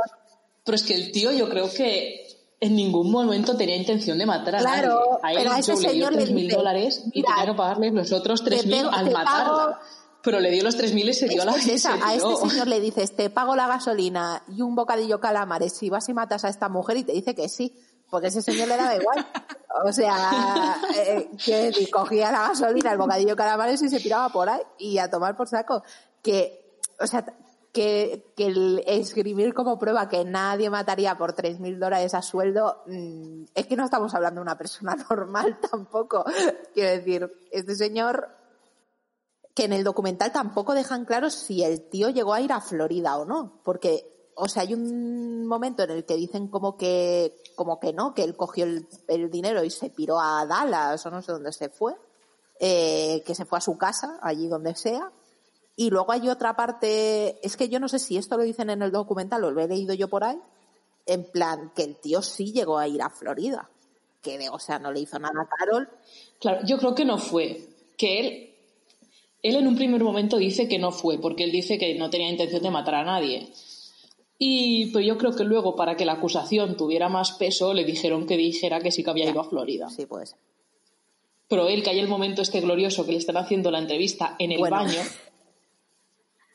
Pero 0.65 0.77
es 0.77 0.85
que 0.85 0.95
el 0.95 1.11
tío 1.11 1.33
yo 1.33 1.49
creo 1.49 1.69
que 1.69 2.25
en 2.61 2.77
ningún 2.77 3.11
momento 3.11 3.57
tenía 3.57 3.75
intención 3.75 4.17
de 4.17 4.27
matar 4.27 4.55
a 4.55 4.63
nadie. 4.63 4.91
A 5.25 5.33
él 5.33 5.49
a 5.49 5.59
ese 5.59 5.77
señor 5.77 6.13
le 6.13 6.25
dio 6.25 6.37
3.000 6.37 6.55
dólares 6.55 7.03
y 7.13 7.25
tenía 7.25 7.47
que 7.47 7.55
pagarle 7.55 7.91
los 7.91 8.13
otros 8.13 8.45
3.000 8.45 8.89
al 8.93 9.11
matarla. 9.11 9.81
Pero 10.23 10.39
le 10.39 10.53
dio 10.53 10.63
los 10.63 10.79
3.000 10.79 11.09
y 11.09 11.15
se 11.15 11.27
dio 11.27 11.43
a 11.43 11.47
la 11.47 11.55
gente. 11.55 11.89
A 11.89 12.15
este 12.15 12.37
señor 12.49 12.69
le 12.69 12.79
dices, 12.79 13.17
te 13.17 13.29
pago 13.29 13.57
la 13.57 13.67
gasolina 13.67 14.45
y 14.47 14.63
un 14.63 14.77
bocadillo 14.77 15.19
calamares 15.19 15.73
si 15.73 15.91
vas 15.91 16.09
y 16.09 16.15
matas 16.15 16.45
a 16.45 16.49
esta 16.49 16.69
mujer 16.69 16.99
y 16.99 17.03
te 17.03 17.13
dice 17.13 17.35
que 17.35 17.49
sí 17.49 17.75
porque 18.11 18.29
ese 18.29 18.43
señor 18.43 18.69
le 18.69 18.77
daba 18.77 18.95
igual. 18.95 19.27
O 19.85 19.93
sea, 19.93 20.77
eh, 20.97 21.31
que 21.45 21.91
cogía 21.91 22.31
la 22.31 22.49
gasolina, 22.49 22.93
el 22.93 22.99
bocadillo 22.99 23.31
de 23.31 23.37
calamares 23.37 23.83
y 23.83 23.89
se 23.89 24.01
tiraba 24.01 24.29
por 24.29 24.49
ahí 24.49 24.63
y 24.79 24.99
a 24.99 25.11
tomar 25.11 25.37
por 25.37 25.49
saco. 25.49 25.83
Que, 26.23 26.79
o 27.01 27.07
sea, 27.07 27.25
que, 27.73 28.33
que 28.37 28.47
el 28.47 28.85
escribir 28.87 29.53
como 29.53 29.79
prueba 29.79 30.09
que 30.09 30.25
nadie 30.25 30.71
mataría 30.71 31.19
por 31.19 31.35
3.000 31.35 31.79
dólares 31.79 32.15
a 32.15 32.23
sueldo, 32.23 32.85
mm, 32.87 33.47
es 33.53 33.67
que 33.67 33.77
no 33.77 33.85
estamos 33.85 34.15
hablando 34.15 34.41
de 34.41 34.43
una 34.43 34.57
persona 34.57 34.95
normal 35.11 35.59
tampoco. 35.71 36.25
Quiero 36.73 36.91
decir, 36.91 37.49
este 37.51 37.75
señor, 37.75 38.29
que 39.55 39.65
en 39.65 39.73
el 39.73 39.83
documental 39.83 40.31
tampoco 40.31 40.75
dejan 40.75 41.05
claro 41.05 41.31
si 41.31 41.65
el 41.65 41.89
tío 41.89 42.11
llegó 42.11 42.33
a 42.33 42.41
ir 42.41 42.53
a 42.53 42.61
Florida 42.61 43.19
o 43.19 43.25
no, 43.25 43.61
porque 43.65 44.14
o 44.37 44.49
sea, 44.49 44.63
hay 44.63 44.75
un 44.75 45.47
momento 45.47 45.83
en 45.83 45.91
el 45.91 46.05
que 46.05 46.17
dicen 46.17 46.49
como 46.49 46.77
que, 46.77 47.35
como 47.55 47.79
que 47.79 47.93
no, 47.93 48.15
que 48.15 48.23
él 48.23 48.37
cogió 48.37 48.65
el, 48.65 49.31
dinero 49.31 49.65
y 49.65 49.71
se 49.71 49.91
piró 49.91 50.21
a 50.21 50.47
Dallas 50.47 51.05
o 51.07 51.11
no 51.11 51.23
sé 51.23 51.33
dónde 51.33 51.53
se 51.53 51.69
fue, 51.69 51.95
eh, 52.61 53.23
que 53.27 53.35
se 53.35 53.45
fue 53.45 53.59
a 53.59 53.61
su 53.61 53.77
casa, 53.77 54.19
allí 54.23 54.49
donde 54.49 54.75
sea. 54.75 55.11
Y 55.77 55.91
luego 55.91 56.13
hay 56.13 56.29
otra 56.29 56.55
parte, 56.55 57.45
es 57.47 57.57
que 57.57 57.69
yo 57.69 57.81
no 57.81 57.89
sé 57.89 57.99
si 57.99 58.17
esto 58.17 58.37
lo 58.37 58.45
dicen 58.45 58.71
en 58.71 58.83
el 58.83 58.93
documental 58.93 59.43
o 59.45 59.51
lo 59.51 59.61
he 59.61 59.69
leído 59.69 59.95
yo 59.95 60.09
por 60.09 60.25
ahí, 60.25 60.41
en 61.07 61.25
plan 61.25 61.73
que 61.75 61.83
el 61.83 61.97
tío 61.97 62.23
sí 62.23 62.53
llegó 62.53 62.79
a 62.79 62.89
ir 62.89 63.03
a 63.03 63.11
Florida, 63.11 63.69
que 64.23 64.49
o 64.51 64.59
sea, 64.59 64.79
no 64.79 64.93
le 64.93 65.01
hizo 65.01 65.19
nada 65.19 65.43
a 65.43 65.49
Carol. 65.49 65.89
Claro, 66.41 66.61
yo 66.65 66.79
creo 66.79 66.95
que 66.95 67.05
no 67.05 67.19
fue, 67.19 67.69
que 67.97 68.21
él, 68.21 68.55
él 69.43 69.57
en 69.57 69.67
un 69.67 69.77
primer 69.77 70.03
momento 70.03 70.37
dice 70.37 70.69
que 70.69 70.79
no 70.79 70.93
fue, 70.93 71.19
porque 71.19 71.45
él 71.45 71.53
dice 71.53 71.77
que 71.77 71.95
no 71.99 72.09
tenía 72.09 72.31
intención 72.31 72.63
de 72.63 72.71
matar 72.71 72.95
a 72.95 73.05
nadie. 73.05 73.53
Y 74.39 74.87
pues 74.87 75.07
yo 75.07 75.17
creo 75.17 75.35
que 75.35 75.45
luego, 75.45 75.77
para 75.77 75.97
que 75.97 76.05
la 76.05 76.15
acusación 76.15 76.77
tuviera 76.77 77.09
más 77.09 77.33
peso, 77.33 77.73
le 77.73 77.85
dijeron 77.85 78.27
que 78.27 78.37
dijera 78.37 78.81
que 78.81 78.91
sí 78.91 79.05
que 79.05 79.11
había 79.11 79.31
ido 79.31 79.41
a 79.41 79.49
Florida. 79.49 79.89
Sí, 79.91 80.07
pues. 80.07 80.37
Pero 81.49 81.69
él, 81.69 81.83
que 81.83 81.91
hay 81.91 82.01
el 82.01 82.09
momento 82.09 82.43
este 82.43 82.61
glorioso 82.61 83.07
que 83.07 83.13
le 83.13 83.19
están 83.19 83.37
haciendo 83.37 83.71
la 83.71 83.79
entrevista 83.79 84.35
en 84.39 84.53
el 84.53 84.61
baño, 84.61 85.01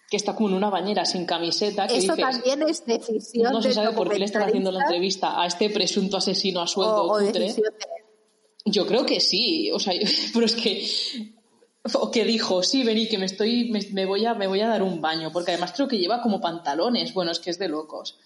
que 0.10 0.18
está 0.18 0.36
como 0.36 0.50
en 0.50 0.56
una 0.56 0.70
bañera 0.70 1.06
sin 1.06 1.26
camiseta. 1.26 1.88
Que 1.88 1.98
Eso 1.98 2.16
también 2.16 2.64
es 2.64 2.86
decisión 2.86 3.54
No 3.54 3.62
se 3.62 3.72
sabe 3.72 3.94
por 3.94 4.10
qué 4.10 4.20
le 4.20 4.26
están 4.26 4.44
haciendo 4.44 4.72
la 4.72 4.82
entrevista 4.82 5.42
a 5.42 5.46
este 5.46 5.70
presunto 5.70 6.18
asesino 6.18 6.62
a 6.62 6.68
sueldo 6.68 7.06
o, 7.06 7.20
Yo 8.66 8.86
creo 8.86 9.06
que 9.06 9.20
sí, 9.22 9.72
o 9.72 9.80
sea, 9.80 9.94
pero 10.34 10.46
es 10.46 10.56
que 10.56 10.86
o 11.94 12.12
que 12.12 12.26
dijo, 12.26 12.64
sí, 12.64 12.84
vení, 12.84 13.08
que 13.08 13.18
me 13.18 13.26
estoy, 13.26 13.72
me, 13.92 14.06
voy 14.06 14.26
a, 14.26 14.34
me 14.34 14.48
voy 14.48 14.62
a 14.62 14.68
dar 14.68 14.84
un 14.84 15.02
baño, 15.02 15.32
porque 15.32 15.52
además 15.52 15.74
creo 15.74 15.88
que 15.88 15.98
lleva 15.98 16.22
como 16.22 16.42
pantalones. 16.42 17.14
Bueno, 17.14 17.32
es 17.32 17.40
que 17.40 17.50
es 17.50 17.60
de 17.60 17.70
locos. 17.70 18.20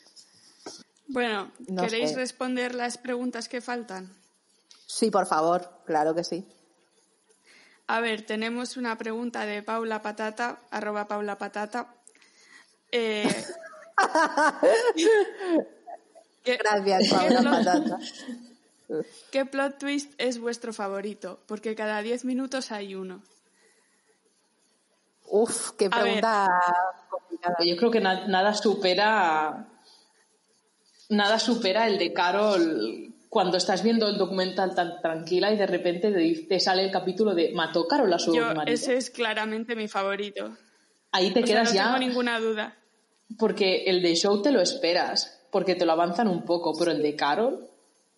Bueno, 1.07 1.51
¿queréis 1.79 2.15
responder 2.15 2.73
las 2.73 2.97
preguntas 2.97 3.47
que 3.47 3.61
faltan? 3.61 4.11
Sí, 4.87 5.11
por 5.11 5.27
favor, 5.27 5.69
claro 5.85 6.15
que 6.15 6.23
sí. 6.23 6.45
A 7.87 7.99
ver, 7.99 8.25
tenemos 8.25 8.77
una 8.77 8.97
pregunta 8.97 9.45
de 9.45 9.61
Paula 9.61 10.01
Patata, 10.01 10.59
arroba 10.71 11.07
Paula 11.07 11.37
Patata. 11.37 11.93
Eh, 12.91 13.27
Gracias, 16.45 17.09
Paula 17.09 17.43
Patata. 17.43 17.99
¿Qué 19.31 19.45
plot 19.45 19.79
twist 19.79 20.11
es 20.17 20.39
vuestro 20.39 20.73
favorito? 20.73 21.39
Porque 21.47 21.75
cada 21.75 22.01
diez 22.01 22.25
minutos 22.25 22.71
hay 22.71 22.95
uno. 22.95 23.21
Uf, 25.25 25.71
qué 25.77 25.89
pregunta 25.89 26.47
complicada. 27.09 27.57
Yo 27.65 27.75
creo 27.77 27.91
que 27.91 28.01
nada 28.01 28.53
supera 28.53 29.67
nada 31.09 31.39
supera 31.39 31.87
el 31.87 31.97
de 31.97 32.13
Carol 32.13 33.13
cuando 33.29 33.57
estás 33.57 33.83
viendo 33.83 34.07
el 34.07 34.17
documental 34.17 34.75
tan 34.75 35.01
tranquila 35.01 35.51
y 35.51 35.57
de 35.57 35.65
repente 35.65 36.11
te 36.47 36.59
sale 36.59 36.83
el 36.83 36.91
capítulo 36.91 37.33
de 37.33 37.51
mató 37.53 37.87
Carol 37.87 38.11
a 38.13 38.19
su 38.19 38.35
Yo, 38.35 38.51
Ese 38.65 38.95
es 38.95 39.09
claramente 39.09 39.75
mi 39.75 39.87
favorito. 39.87 40.55
Ahí 41.11 41.31
te 41.31 41.43
quedas 41.43 41.73
ya. 41.73 41.85
No 41.85 41.93
tengo 41.93 42.07
ninguna 42.07 42.39
duda. 42.39 42.77
Porque 43.37 43.85
el 43.85 44.01
de 44.01 44.15
Show 44.15 44.41
te 44.41 44.51
lo 44.51 44.61
esperas, 44.61 45.41
porque 45.51 45.75
te 45.75 45.85
lo 45.85 45.93
avanzan 45.93 46.27
un 46.27 46.43
poco, 46.43 46.77
pero 46.77 46.91
el 46.91 47.01
de 47.01 47.15
Carol 47.15 47.67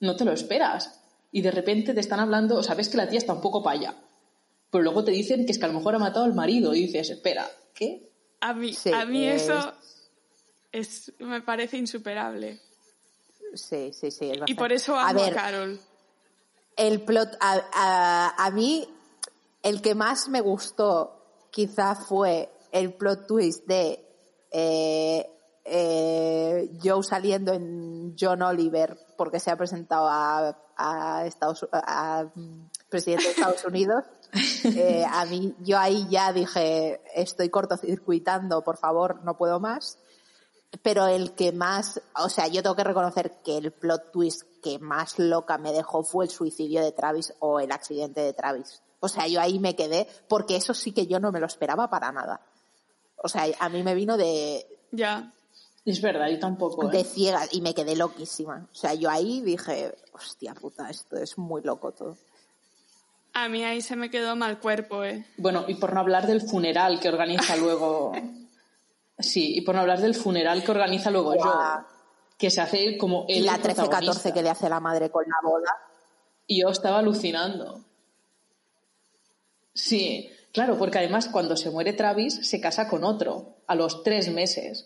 no 0.02 0.16
te 0.16 0.26
lo 0.26 0.34
esperas. 0.34 1.02
Y 1.32 1.42
de 1.42 1.52
repente 1.52 1.94
te 1.94 2.00
están 2.00 2.20
hablando, 2.20 2.62
sabes 2.64 2.90
que 2.90 2.98
la 2.98 3.08
tía 3.08 3.20
está 3.20 3.34
un 3.34 3.42
poco 3.42 3.64
para 3.64 3.80
allá 3.80 3.96
pero 4.76 4.84
luego 4.84 5.06
te 5.06 5.12
dicen 5.12 5.46
que 5.46 5.54
es 5.54 5.58
que 5.58 5.64
a 5.64 5.70
lo 5.70 5.76
mejor 5.76 5.96
ha 5.96 6.00
matado 6.00 6.26
al 6.26 6.34
marido 6.34 6.76
y 6.76 6.82
dices, 6.82 7.10
espera, 7.10 7.50
¿qué? 7.74 8.12
A 8.42 8.54
mí, 8.54 8.76
a 8.94 9.06
mí 9.06 9.26
eso 9.26 9.74
es, 10.70 11.14
me 11.20 11.40
parece 11.40 11.78
insuperable. 11.78 12.60
Sí, 13.54 13.94
sí, 13.94 14.12
sí. 14.12 14.34
y 14.46 14.54
por 14.54 14.74
eso 14.74 14.98
amo 14.98 15.24
a, 15.24 15.32
Carol. 15.32 15.80
El 16.76 17.04
plot, 17.04 17.38
a, 17.40 18.52
mí 18.54 18.86
el 19.64 19.82
que 19.82 19.96
más 19.96 20.28
me 20.28 20.42
gustó 20.42 21.48
quizá 21.52 21.96
fue 21.96 22.50
el 22.74 22.96
plot 22.96 23.28
twist 23.28 23.66
de 23.68 24.06
eh, 24.52 25.26
eh, 25.64 26.70
Joe 26.84 27.02
saliendo 27.02 27.54
en 27.54 28.14
John 28.20 28.42
Oliver 28.42 29.00
porque 29.16 29.40
se 29.40 29.52
ha 29.52 29.56
presentado 29.56 30.10
a, 30.10 30.58
a 30.76 31.26
Estados 31.26 31.66
a, 31.72 32.26
mm, 32.36 32.70
presidente 32.90 33.24
de 33.24 33.32
Estados 33.32 33.64
Unidos. 33.70 34.04
Eh, 34.64 35.06
a 35.10 35.26
mí, 35.26 35.56
yo 35.60 35.78
ahí 35.80 36.08
ya 36.10 36.34
dije, 36.34 37.02
estoy 37.16 37.50
cortocircuitando, 37.50 38.64
por 38.64 38.78
favor, 38.78 39.24
no 39.24 39.38
puedo 39.38 39.60
más. 39.60 39.98
Pero 40.82 41.08
el 41.08 41.34
que 41.34 41.52
más, 41.52 42.02
o 42.18 42.28
sea, 42.28 42.48
yo 42.48 42.62
tengo 42.62 42.76
que 42.76 42.84
reconocer 42.84 43.38
que 43.44 43.58
el 43.58 43.72
plot 43.72 44.12
twist 44.12 44.44
que 44.62 44.78
más 44.80 45.20
loca 45.20 45.58
me 45.58 45.72
dejó 45.72 46.04
fue 46.04 46.26
el 46.26 46.32
suicidio 46.32 46.84
de 46.84 46.92
Travis 46.92 47.34
o 47.40 47.60
el 47.60 47.72
accidente 47.72 48.22
de 48.22 48.34
Travis. 48.34 48.82
O 49.00 49.08
sea, 49.08 49.28
yo 49.28 49.40
ahí 49.40 49.60
me 49.60 49.76
quedé, 49.76 50.08
porque 50.28 50.58
eso 50.58 50.74
sí 50.74 50.92
que 50.92 51.08
yo 51.08 51.20
no 51.20 51.32
me 51.32 51.40
lo 51.40 51.46
esperaba 51.46 51.90
para 51.90 52.12
nada. 52.12 52.42
O 53.24 53.30
sea, 53.30 53.46
a 53.60 53.70
mí 53.70 53.84
me 53.84 53.96
vino 53.96 54.18
de, 54.18 54.66
Ya. 54.92 55.32
Es 55.86 56.02
verdad, 56.02 56.30
yo 56.30 56.40
tampoco. 56.40 56.88
de 56.88 57.02
¿eh? 57.02 57.04
ciega 57.04 57.42
y 57.52 57.62
me 57.62 57.76
quedé 57.76 57.96
loquísima. 57.96 58.68
O 58.72 58.76
sea, 58.76 58.96
yo 58.96 59.10
ahí 59.10 59.42
dije, 59.42 59.96
hostia 60.14 60.56
puta, 60.56 60.90
esto 60.90 61.16
es 61.18 61.38
muy 61.38 61.62
loco 61.62 61.92
todo. 61.92 62.18
A 63.38 63.50
mí 63.50 63.64
ahí 63.66 63.82
se 63.82 63.96
me 63.98 64.10
quedó 64.10 64.36
mal 64.36 64.60
cuerpo, 64.60 65.04
¿eh? 65.04 65.26
Bueno, 65.38 65.66
y 65.68 65.76
por 65.76 65.94
no 65.94 66.00
hablar 66.00 66.26
del 66.26 66.42
funeral 66.42 67.00
que 67.00 67.10
organiza 67.10 67.56
luego. 67.58 68.14
Sí, 69.20 69.56
y 69.58 69.62
por 69.62 69.76
no 69.76 69.82
hablar 69.82 70.00
del 70.02 70.16
funeral 70.16 70.64
que 70.64 70.72
organiza 70.72 71.12
luego 71.12 71.34
Guau. 71.34 71.44
yo. 71.54 71.86
Que 72.38 72.50
se 72.50 72.62
hace 72.62 72.98
como 72.98 73.26
Y 73.28 73.40
él 73.40 73.46
la 73.46 73.56
el 73.56 73.62
13-14 73.62 73.76
protagonista. 73.76 74.34
que 74.34 74.42
le 74.44 74.50
hace 74.50 74.70
la 74.70 74.80
madre 74.80 75.10
con 75.10 75.24
la 75.28 75.38
boda. 75.50 75.72
Y 76.48 76.62
yo 76.62 76.70
estaba 76.70 77.00
alucinando. 77.00 77.82
Sí, 79.74 80.30
claro, 80.54 80.78
porque 80.78 81.00
además 81.00 81.28
cuando 81.28 81.58
se 81.58 81.70
muere 81.70 81.94
Travis 81.94 82.48
se 82.48 82.62
casa 82.62 82.88
con 82.88 83.04
otro 83.04 83.56
a 83.68 83.76
los 83.76 84.04
tres 84.04 84.30
meses. 84.30 84.86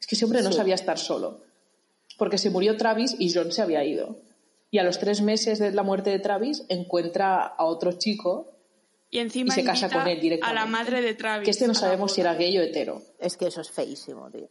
Es 0.00 0.06
que 0.06 0.14
ese 0.16 0.24
hombre 0.24 0.42
no 0.42 0.50
Sí. 0.50 0.56
sabía 0.58 0.74
estar 0.74 0.98
solo. 0.98 1.42
Porque 2.18 2.38
se 2.38 2.50
murió 2.50 2.76
Travis 2.76 3.14
y 3.18 3.32
John 3.32 3.52
se 3.52 3.62
había 3.62 3.84
ido. 3.84 4.16
Y 4.74 4.78
a 4.78 4.82
los 4.82 4.98
tres 4.98 5.22
meses 5.22 5.60
de 5.60 5.70
la 5.70 5.84
muerte 5.84 6.10
de 6.10 6.18
Travis 6.18 6.64
encuentra 6.68 7.46
a 7.46 7.64
otro 7.64 7.92
chico 7.92 8.50
Y 9.08 9.20
encima 9.20 9.54
Y 9.54 9.54
se 9.54 9.62
casa 9.62 9.88
con 9.88 10.08
él 10.08 10.18
a 10.18 10.20
directamente. 10.20 10.60
la 10.60 10.66
madre 10.66 11.00
de 11.00 11.14
Travis. 11.14 11.44
que 11.44 11.52
este 11.52 11.66
no 11.68 11.74
a 11.74 11.76
sabemos 11.76 12.10
si 12.10 12.22
era 12.22 12.34
gay 12.34 12.58
o 12.58 12.60
hetero. 12.60 13.00
Es 13.20 13.36
que 13.36 13.46
eso 13.46 13.60
es 13.60 13.70
feísimo, 13.70 14.28
tío. 14.32 14.48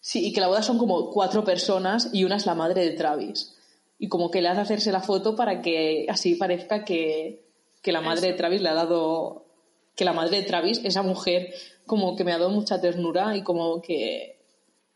Sí, 0.00 0.26
y 0.26 0.32
que 0.32 0.40
la 0.40 0.48
boda 0.48 0.62
son 0.62 0.78
como 0.78 1.12
cuatro 1.12 1.44
personas 1.44 2.10
y 2.12 2.24
una 2.24 2.34
es 2.34 2.44
la 2.44 2.56
madre 2.56 2.84
de 2.84 2.90
Travis. 2.90 3.54
Y 4.00 4.08
como 4.08 4.32
que 4.32 4.42
le 4.42 4.48
hace 4.48 4.62
hacerse 4.62 4.90
la 4.90 5.00
foto 5.00 5.36
para 5.36 5.62
que 5.62 6.06
así 6.08 6.34
parezca 6.34 6.84
que, 6.84 7.44
que 7.82 7.92
la 7.92 8.00
madre 8.00 8.32
de 8.32 8.34
Travis 8.34 8.62
le 8.62 8.70
ha 8.70 8.74
dado. 8.74 9.46
Que 9.94 10.04
la 10.04 10.12
madre 10.12 10.38
de 10.40 10.42
Travis, 10.42 10.80
esa 10.82 11.02
mujer, 11.02 11.54
como 11.86 12.16
que 12.16 12.24
me 12.24 12.32
ha 12.32 12.38
dado 12.38 12.50
mucha 12.50 12.80
ternura 12.80 13.36
y 13.36 13.44
como 13.44 13.80
que 13.80 14.33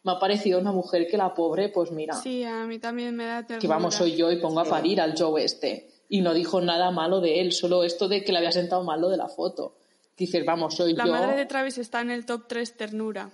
me 0.08 0.16
ha 0.16 0.18
parecido 0.18 0.58
una 0.58 0.72
mujer 0.72 1.06
que 1.06 1.16
la 1.18 1.34
pobre, 1.34 1.68
pues 1.68 1.90
mira, 1.90 2.14
Sí, 2.14 2.42
a 2.44 2.64
mí 2.66 2.78
también 2.78 3.14
me 3.14 3.26
da 3.26 3.42
ternura. 3.42 3.60
que 3.60 3.66
vamos, 3.68 3.94
soy 3.94 4.16
yo 4.16 4.32
y 4.32 4.36
pongo 4.40 4.60
a 4.60 4.64
parir 4.64 5.00
al 5.00 5.14
Joe 5.18 5.44
este. 5.44 5.90
Y 6.08 6.22
no 6.22 6.32
dijo 6.32 6.60
nada 6.62 6.90
malo 6.90 7.20
de 7.20 7.40
él, 7.42 7.52
solo 7.52 7.84
esto 7.84 8.08
de 8.08 8.24
que 8.24 8.32
le 8.32 8.38
había 8.38 8.52
sentado 8.52 8.82
mal 8.82 9.00
lo 9.00 9.10
de 9.10 9.18
la 9.18 9.28
foto. 9.28 9.76
Dices, 10.16 10.44
vamos, 10.46 10.74
soy 10.74 10.94
La 10.94 11.04
yo. 11.04 11.12
madre 11.12 11.36
de 11.36 11.44
Travis 11.46 11.76
está 11.78 12.00
en 12.00 12.10
el 12.10 12.24
top 12.24 12.46
3 12.48 12.76
ternura. 12.76 13.30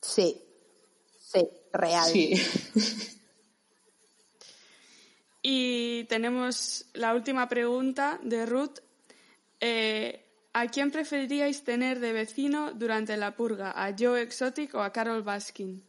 Sí, 0.00 0.40
sí, 1.18 1.48
real. 1.72 2.04
Sí. 2.10 2.34
Y 5.44 6.04
tenemos 6.04 6.84
la 6.94 7.14
última 7.14 7.48
pregunta 7.48 8.20
de 8.22 8.46
Ruth. 8.46 8.78
Eh, 9.60 10.24
¿A 10.54 10.66
quién 10.68 10.90
preferiríais 10.90 11.64
tener 11.64 11.98
de 11.98 12.12
vecino 12.12 12.72
durante 12.72 13.16
la 13.16 13.34
purga? 13.36 13.72
¿A 13.74 13.94
Joe 13.98 14.20
Exotic 14.20 14.74
o 14.74 14.80
a 14.82 14.92
Carol 14.92 15.22
Baskin? 15.22 15.82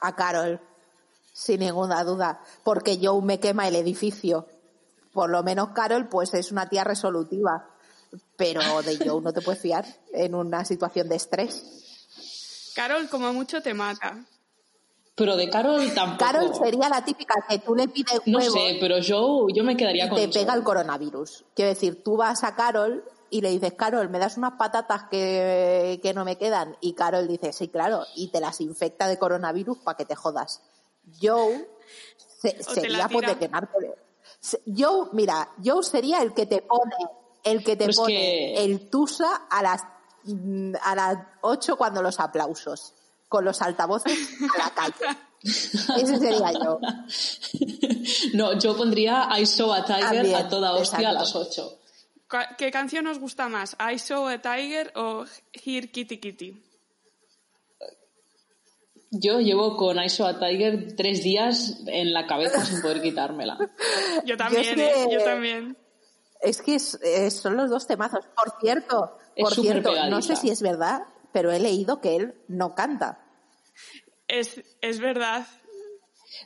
A 0.00 0.16
Carol, 0.16 0.60
sin 1.32 1.60
ninguna 1.60 2.02
duda, 2.02 2.40
porque 2.64 2.98
Joe 3.00 3.22
me 3.22 3.38
quema 3.38 3.68
el 3.68 3.76
edificio. 3.76 4.48
Por 5.12 5.30
lo 5.30 5.42
menos 5.44 5.68
Carol, 5.68 6.08
pues 6.08 6.34
es 6.34 6.50
una 6.50 6.68
tía 6.68 6.82
resolutiva, 6.82 7.68
pero 8.36 8.82
de 8.82 8.96
Joe 8.96 9.22
no 9.22 9.32
te 9.32 9.40
puedes 9.40 9.60
fiar 9.60 9.84
en 10.12 10.34
una 10.34 10.64
situación 10.64 11.08
de 11.08 11.16
estrés. 11.16 12.72
Carol 12.74 13.08
como 13.08 13.32
mucho 13.32 13.62
te 13.62 13.72
mata. 13.72 14.24
Pero 15.14 15.36
de 15.36 15.48
Carol 15.48 15.92
tampoco. 15.94 16.24
Carol 16.24 16.54
sería 16.56 16.88
la 16.88 17.04
típica 17.04 17.34
que 17.48 17.58
tú 17.58 17.76
le 17.76 17.86
pides 17.86 18.22
No 18.26 18.38
huevos 18.38 18.54
sé, 18.54 18.78
pero 18.80 18.98
yo, 18.98 19.46
yo 19.54 19.62
me 19.62 19.76
quedaría 19.76 20.06
y 20.06 20.08
con 20.08 20.16
te 20.18 20.24
Joe. 20.24 20.32
pega 20.32 20.54
el 20.54 20.64
coronavirus. 20.64 21.44
Quiero 21.54 21.68
decir, 21.68 22.02
tú 22.02 22.16
vas 22.16 22.42
a 22.42 22.56
Carol 22.56 23.04
y 23.32 23.40
le 23.40 23.50
dices, 23.50 23.72
Carol, 23.72 24.08
¿me 24.10 24.18
das 24.20 24.36
unas 24.36 24.52
patatas 24.52 25.04
que, 25.10 25.98
que 26.02 26.14
no 26.14 26.24
me 26.24 26.36
quedan? 26.38 26.76
Y 26.80 26.92
Carol 26.92 27.26
dice, 27.26 27.52
sí, 27.52 27.68
claro, 27.68 28.04
y 28.14 28.28
te 28.28 28.40
las 28.40 28.60
infecta 28.60 29.08
de 29.08 29.18
coronavirus 29.18 29.78
para 29.78 29.96
que 29.96 30.04
te 30.04 30.14
jodas. 30.14 30.60
Joe 31.20 31.68
se- 32.40 32.62
sería 32.62 33.08
pues 33.08 33.26
de 33.26 33.38
quemarte. 33.38 33.94
Joe, 34.66 35.08
mira, 35.12 35.48
Joe 35.64 35.82
sería 35.82 36.20
el 36.22 36.34
que 36.34 36.46
te 36.46 36.62
pone, 36.62 36.94
el 37.42 37.64
que 37.64 37.72
te 37.76 37.84
Pero 37.84 37.90
es 37.90 37.96
pone 37.96 38.14
que- 38.14 38.64
el 38.64 38.88
tusa 38.90 39.46
a 39.50 39.62
las 39.62 39.82
mm, 40.24 40.74
a 40.82 40.94
las 40.94 41.18
8 41.40 41.76
cuando 41.76 42.02
los 42.02 42.20
aplausos, 42.20 42.94
con 43.28 43.44
los 43.44 43.62
altavoces 43.62 44.12
a 44.54 44.58
la 44.58 44.70
calle. 44.74 45.18
Ese 45.42 46.18
sería 46.18 46.52
yo. 46.52 46.78
No, 48.34 48.58
yo 48.58 48.76
pondría 48.76 49.28
I 49.38 49.46
Saw 49.46 49.72
a 49.72 49.84
Tiger 49.84 50.00
También, 50.02 50.34
a 50.36 50.48
toda 50.48 50.74
hostia 50.74 51.08
a 51.08 51.12
las 51.12 51.34
8. 51.34 51.78
¿Qué 52.58 52.70
canción 52.70 53.06
os 53.06 53.18
gusta 53.18 53.48
más? 53.48 53.76
¿I 53.78 53.98
Saw 53.98 54.26
a 54.28 54.38
Tiger 54.38 54.92
o 54.96 55.24
Here 55.52 55.90
Kitty 55.90 56.18
Kitty? 56.18 56.62
Yo 59.10 59.40
llevo 59.40 59.76
con 59.76 60.02
I 60.02 60.08
Saw 60.08 60.26
a 60.26 60.38
Tiger 60.38 60.94
tres 60.96 61.22
días 61.22 61.82
en 61.86 62.12
la 62.14 62.26
cabeza 62.26 62.64
sin 62.64 62.80
poder 62.80 63.02
quitármela. 63.02 63.58
Yo 64.24 64.36
también, 64.36 64.62
es 64.64 64.74
que- 64.74 65.02
¿eh? 65.02 65.08
Yo 65.12 65.22
también. 65.24 65.76
Es 66.40 66.62
que 66.62 66.74
es- 66.76 66.98
es- 67.02 67.34
son 67.34 67.56
los 67.56 67.68
dos 67.70 67.86
temazos. 67.86 68.24
Por 68.34 68.58
cierto, 68.60 69.18
Es 69.36 69.44
por 69.44 69.54
cierto, 69.54 69.92
no 70.08 70.22
sé 70.22 70.34
si 70.36 70.50
es 70.50 70.62
verdad, 70.62 71.02
pero 71.32 71.52
he 71.52 71.60
leído 71.60 72.00
que 72.00 72.16
él 72.16 72.34
no 72.48 72.74
canta. 72.74 73.20
Es, 74.28 74.62
es 74.80 74.98
verdad. 74.98 75.46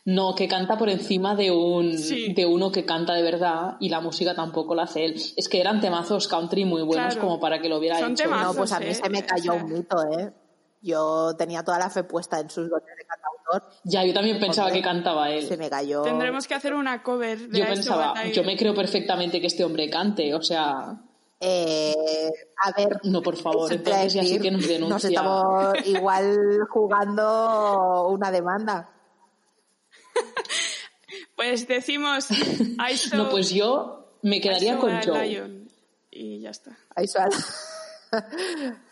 No, 0.06 0.34
que 0.36 0.46
canta 0.46 0.78
por 0.78 0.88
encima 0.88 1.34
de 1.34 1.50
un 1.50 1.98
Sí. 1.98 2.32
de 2.32 2.46
uno 2.46 2.70
que 2.70 2.84
canta 2.84 3.12
de 3.14 3.22
verdad 3.22 3.76
y 3.80 3.88
la 3.88 4.00
música 4.00 4.34
tampoco 4.36 4.74
la 4.76 4.84
hace 4.84 5.04
él. 5.04 5.14
Es 5.36 5.48
que 5.48 5.60
eran 5.60 5.80
temazos 5.80 6.28
country 6.28 6.64
muy 6.64 6.82
buenos 6.82 7.14
Claro. 7.14 7.20
como 7.20 7.40
para 7.40 7.60
que 7.60 7.68
lo 7.68 7.78
hubiera 7.78 7.98
Son 7.98 8.12
hecho. 8.12 8.22
temazos. 8.22 8.54
No, 8.54 8.58
pues 8.60 8.72
a 8.72 8.78
mí 8.78 8.86
eh, 8.86 8.94
se 8.94 9.10
me 9.10 9.22
cayó 9.26 9.54
un 9.54 9.72
mito, 9.72 9.96
¿eh? 10.16 10.32
Yo 10.80 11.34
tenía 11.36 11.64
toda 11.64 11.80
la 11.80 11.90
fe 11.90 12.04
puesta 12.04 12.38
en 12.38 12.48
sus 12.48 12.70
dotes 12.70 12.86
de 12.96 13.04
cantautor. 13.04 13.72
Ya, 13.82 14.04
yo 14.04 14.14
también 14.14 14.38
pensaba 14.38 14.70
que 14.70 14.80
cantaba 14.80 15.28
él. 15.30 15.42
Se 15.44 15.56
me 15.56 15.68
cayó. 15.68 16.02
Tendremos 16.02 16.46
que 16.46 16.54
hacer 16.54 16.74
una 16.74 17.02
cover 17.02 17.48
de 17.48 17.58
Yo 17.58 17.66
pensaba, 17.66 18.14
yo 18.32 18.44
me 18.44 18.56
creo 18.56 18.74
perfectamente 18.74 19.40
que 19.40 19.48
este 19.48 19.64
hombre 19.64 19.90
cante, 19.90 20.32
o 20.34 20.42
sea, 20.42 21.00
Eh, 21.40 21.94
a 22.64 22.70
ver. 22.72 23.00
no, 23.04 23.20
por 23.22 23.36
favor, 23.36 23.72
entonces 23.72 24.14
ya 24.14 24.22
sí 24.22 24.38
que 24.38 24.50
nos 24.52 24.68
denuncia. 24.68 24.88
Nos 24.94 25.04
estamos 25.04 25.74
igual 25.86 26.60
jugando 26.70 28.06
una 28.08 28.30
demanda. 28.30 28.90
Pues 31.36 31.68
decimos 31.68 32.30
I 32.30 32.96
Saw, 32.96 33.18
No, 33.18 33.30
pues 33.30 33.50
yo 33.50 34.18
me 34.22 34.40
quedaría 34.40 34.78
con 34.78 35.00
Joe. 35.02 35.26
Lion. 35.26 35.68
Y 36.10 36.40
ya 36.40 36.50
está. 36.50 36.76
Ahí 36.94 37.06
suena. 37.06 37.36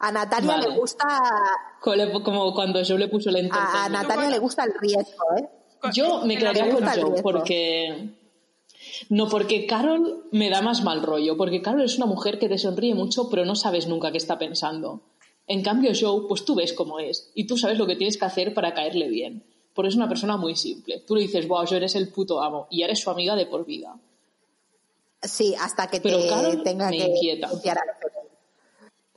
A 0.00 0.12
Natalia 0.12 0.52
Vale. 0.52 0.68
le 0.68 0.76
gusta. 0.76 1.04
Como 1.80 2.54
cuando 2.54 2.80
yo 2.82 2.96
le 2.96 3.08
puso 3.08 3.30
el 3.30 3.50
A, 3.50 3.86
a. 3.86 3.88
Natalia 3.88 4.30
le 4.30 4.38
gusta 4.38 4.62
el 4.62 4.72
riesgo, 4.78 5.24
¿eh? 5.36 5.48
Yo 5.92 6.24
me 6.24 6.36
quedaría 6.36 6.70
con 6.70 6.86
Joe 6.86 7.20
porque... 7.22 8.14
No, 9.10 9.28
porque 9.28 9.66
Carol 9.66 10.28
me 10.30 10.50
da 10.50 10.62
más 10.62 10.84
mal 10.84 11.02
rollo, 11.02 11.36
porque 11.36 11.62
Carol 11.62 11.82
es 11.82 11.96
una 11.96 12.06
mujer 12.06 12.38
que 12.38 12.48
te 12.48 12.58
sonríe 12.58 12.94
mucho, 12.94 13.28
pero 13.28 13.44
no 13.44 13.56
sabes 13.56 13.88
nunca 13.88 14.12
qué 14.12 14.18
está 14.18 14.38
pensando. 14.38 15.02
En 15.46 15.62
cambio, 15.62 15.90
Joe, 15.98 16.26
pues 16.28 16.44
tú 16.44 16.54
ves 16.54 16.72
cómo 16.72 17.00
es, 17.00 17.32
y 17.34 17.46
tú 17.46 17.56
sabes 17.56 17.78
lo 17.78 17.86
que 17.86 17.96
tienes 17.96 18.18
que 18.18 18.24
hacer 18.24 18.54
para 18.54 18.74
caerle 18.74 19.08
bien. 19.08 19.44
Porque 19.78 19.90
es 19.90 19.94
una 19.94 20.08
persona 20.08 20.36
muy 20.36 20.56
simple. 20.56 21.04
Tú 21.06 21.14
le 21.14 21.22
dices, 21.22 21.46
wow, 21.46 21.64
yo 21.64 21.76
eres 21.76 21.94
el 21.94 22.08
puto 22.08 22.42
amo, 22.42 22.66
y 22.68 22.82
eres 22.82 22.98
su 22.98 23.10
amiga 23.10 23.36
de 23.36 23.46
por 23.46 23.64
vida. 23.64 23.94
Sí, 25.22 25.54
hasta 25.54 25.86
que 25.86 26.00
Pero 26.00 26.18
te 26.18 26.28
Carol 26.28 26.62
tenga 26.64 26.90
me 26.90 26.96
que 26.96 27.04
inquieta. 27.04 27.48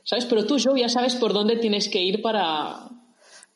¿Sabes? 0.04 0.24
Pero 0.26 0.46
tú, 0.46 0.58
Joe, 0.62 0.80
ya 0.80 0.88
sabes 0.88 1.16
por 1.16 1.32
dónde 1.32 1.56
tienes 1.56 1.88
que 1.88 2.00
ir 2.00 2.22
para... 2.22 2.88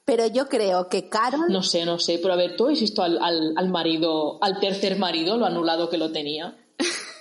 Pero 0.05 0.27
yo 0.27 0.49
creo 0.49 0.89
que 0.89 1.09
Carol, 1.09 1.47
No 1.49 1.63
sé, 1.63 1.87
no 1.87 2.01
sé, 2.01 2.19
pero 2.19 2.35
a 2.35 2.37
ver, 2.37 2.57
¿tú 2.57 2.67
has 2.67 2.81
visto 2.81 3.05
al, 3.05 3.23
al, 3.23 3.55
al 3.57 3.69
marido, 3.69 4.43
al 4.43 4.59
tercer 4.59 4.99
marido, 4.99 5.37
lo 5.37 5.47
anulado 5.47 5.89
que 5.89 5.99
lo 5.99 6.11
tenía? 6.11 6.59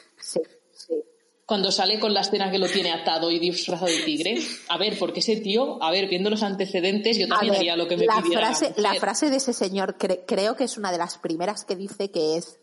Cuando 1.46 1.72
sale 1.72 2.00
con 2.00 2.14
la 2.14 2.22
escena 2.22 2.50
que 2.50 2.58
lo 2.58 2.68
tiene 2.68 2.92
atado 2.92 3.30
y 3.30 3.38
disfrazado 3.38 3.92
de 3.92 4.00
tigre. 4.00 4.40
A 4.70 4.80
ver, 4.80 4.98
porque 4.98 5.20
ese 5.20 5.36
tío, 5.38 5.82
a 5.84 5.92
ver, 5.92 6.08
viendo 6.08 6.30
los 6.32 6.42
antecedentes, 6.42 7.18
yo 7.18 7.28
también 7.28 7.52
ver, 7.52 7.60
haría 7.60 7.76
lo 7.76 7.88
que 7.88 7.98
me 7.98 8.06
la 8.08 8.22
pidiera 8.22 8.48
frase, 8.48 8.74
la, 8.78 8.96
frase 8.96 9.30
de 9.30 9.36
ese 9.38 9.54
señor 9.54 9.98
cre- 9.98 10.24
creo 10.26 10.56
que 10.56 10.64
es 10.64 10.78
una 10.78 10.92
de 10.92 10.98
las 10.98 11.20
primeras 11.20 11.64
que 11.64 11.76
dice 11.76 12.10
que 12.10 12.38
es 12.38 12.60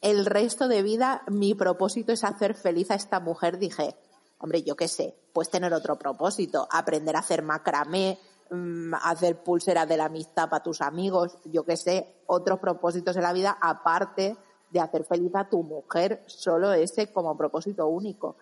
el 0.00 0.26
resto 0.26 0.68
de 0.68 0.82
vida 0.82 1.22
mi 1.26 1.54
propósito 1.54 2.12
es 2.12 2.22
hacer 2.22 2.54
feliz 2.54 2.90
a 2.92 2.94
esta 2.94 3.18
mujer, 3.18 3.58
dije, 3.58 3.96
hombre, 4.38 4.62
yo 4.62 4.76
qué 4.76 4.86
sé, 4.86 5.16
puedes 5.32 5.50
tener 5.50 5.74
otro 5.74 5.98
propósito, 5.98 6.68
aprender 6.70 7.16
a 7.16 7.20
hacer 7.20 7.42
macramé, 7.42 8.16
mm, 8.50 8.94
hacer 9.02 9.42
pulseras 9.42 9.88
de 9.88 9.96
la 9.96 10.04
amistad 10.04 10.48
para 10.48 10.62
tus 10.62 10.80
amigos, 10.80 11.36
yo 11.46 11.64
qué 11.64 11.76
sé, 11.76 12.06
otros 12.26 12.60
propósitos 12.60 13.16
en 13.16 13.22
la 13.24 13.32
vida 13.32 13.58
aparte 13.60 14.36
de 14.70 14.80
hacer 14.80 15.04
feliz 15.04 15.32
a 15.34 15.48
tu 15.48 15.62
mujer, 15.62 16.22
solo 16.26 16.72
ese 16.72 17.12
como 17.12 17.36
propósito 17.36 17.86
único. 17.86 18.36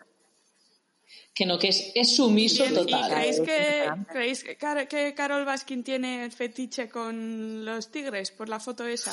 Que 1.34 1.46
no, 1.46 1.58
que 1.58 1.68
es, 1.68 1.92
es 1.94 2.16
sumiso 2.16 2.62
Bien, 2.64 2.74
¿Y 2.74 2.76
total. 2.76 3.10
creéis 3.10 3.40
que, 3.40 3.86
creéis 4.10 4.44
que, 4.44 4.56
Car- 4.56 4.88
que 4.88 5.14
Carol 5.14 5.44
Baskin 5.44 5.82
tiene 5.82 6.30
fetiche 6.30 6.88
con 6.90 7.64
los 7.64 7.90
tigres 7.90 8.30
por 8.30 8.48
la 8.48 8.60
foto 8.60 8.84
esa? 8.86 9.12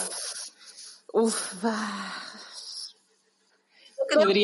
Uf, 1.14 1.64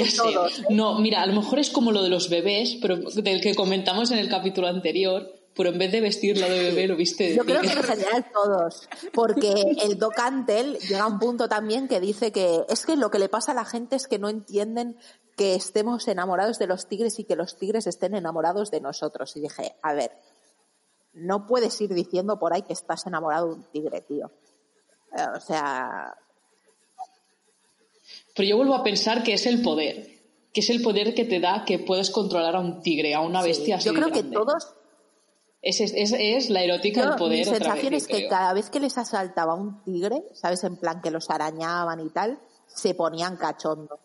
que 0.06 0.11
ser. 0.11 0.34
todos, 0.34 0.60
¿eh? 0.60 0.64
No, 0.69 0.99
mira, 0.99 1.22
a 1.22 1.26
lo 1.26 1.34
mejor 1.34 1.60
es 1.60 1.69
como 1.69 1.91
lo 1.91 2.02
de 2.03 2.10
los 2.10 2.30
bebés, 2.30 2.77
pero 2.81 2.98
del 2.98 3.41
que 3.41 3.53
comentamos 3.56 4.11
en 4.11 4.19
el 4.19 4.30
capítulo 4.30 4.68
anterior, 4.68 5.30
pero 5.56 5.69
en 5.69 5.78
vez 5.78 5.91
de 5.91 6.02
vestirlo 6.02 6.48
de 6.48 6.64
bebé 6.64 6.88
lo 6.88 6.95
viste 6.95 7.36
Yo 7.36 7.44
creo 7.44 7.61
que 7.61 7.68
en 7.68 7.84
general 7.84 8.26
todos, 8.34 8.88
porque 9.14 9.53
el 9.84 9.98
Doc 9.99 10.18
Antel 10.19 10.78
llega 10.80 11.03
a 11.03 11.07
un 11.07 11.19
punto 11.19 11.49
también 11.49 11.88
que 11.88 11.99
dice 11.99 12.32
que 12.32 12.61
es 12.69 12.86
que 12.86 12.95
lo 12.95 13.11
que 13.11 13.19
le 13.19 13.30
pasa 13.30 13.52
a 13.52 13.56
la 13.56 13.65
gente 13.65 13.95
es 13.95 14.07
que 14.07 14.18
no 14.18 14.30
entienden 14.30 14.98
que 15.36 15.56
estemos 15.56 16.07
enamorados 16.07 16.57
de 16.60 16.68
los 16.68 16.88
tigres 16.88 17.19
y 17.19 17.26
que 17.26 17.36
los 17.36 17.57
tigres 17.57 17.88
estén 17.88 18.15
enamorados 18.15 18.72
de 18.72 18.82
nosotros. 18.82 19.36
Y 19.36 19.41
dije, 19.41 19.76
a 19.82 19.94
ver, 19.94 20.11
no 21.14 21.48
puedes 21.48 21.80
ir 21.82 21.94
diciendo 21.94 22.40
por 22.40 22.53
ahí 22.53 22.61
que 22.61 22.73
estás 22.73 23.06
enamorado 23.07 23.48
de 23.48 23.53
un 23.56 23.64
tigre, 23.72 24.02
tío. 24.02 24.32
Eh, 25.18 25.26
O 25.36 25.40
sea, 25.40 26.15
Pero 28.36 28.48
yo 28.48 28.57
vuelvo 28.57 28.76
a 28.76 28.84
pensar 28.84 29.23
que 29.23 29.34
es 29.34 29.45
el 29.45 29.61
poder, 29.61 30.07
que 30.53 30.61
es 30.61 30.69
el 30.69 30.82
poder 30.82 31.14
que 31.14 31.26
te 31.26 31.40
da 31.40 31.65
que 31.65 31.80
puedes 31.80 32.10
controlar 32.11 32.56
a 32.56 32.60
un 32.60 32.82
tigre, 32.82 33.14
a 33.14 33.22
una 33.22 33.41
sí, 33.41 33.48
bestia 33.49 33.76
así 33.78 33.86
yo 33.86 33.94
creo 33.94 34.11
que 34.11 34.23
todos 34.23 34.76
Es, 35.61 35.79
es, 35.79 35.93
es- 35.95 36.15
es 36.17 36.49
la 36.49 36.63
erótica 36.63 37.05
del 37.05 37.15
poder 37.15 37.38
mi 37.39 37.41
otra 37.43 37.57
sensación 37.59 37.91
vez, 37.93 38.01
es 38.03 38.07
que 38.07 38.15
creo. 38.17 38.29
cada 38.29 38.53
vez 38.53 38.69
que 38.69 38.79
les 38.79 38.97
asaltaba 38.97 39.53
un 39.53 39.83
tigre, 39.83 40.23
¿sabes? 40.33 40.63
En 40.63 40.75
plan 40.77 41.01
que 41.01 41.11
los 41.11 41.29
arañaban 41.29 41.99
y 41.99 42.09
tal, 42.09 42.39
se 42.67 42.95
ponían 42.95 43.38
cachondo. 43.38 43.99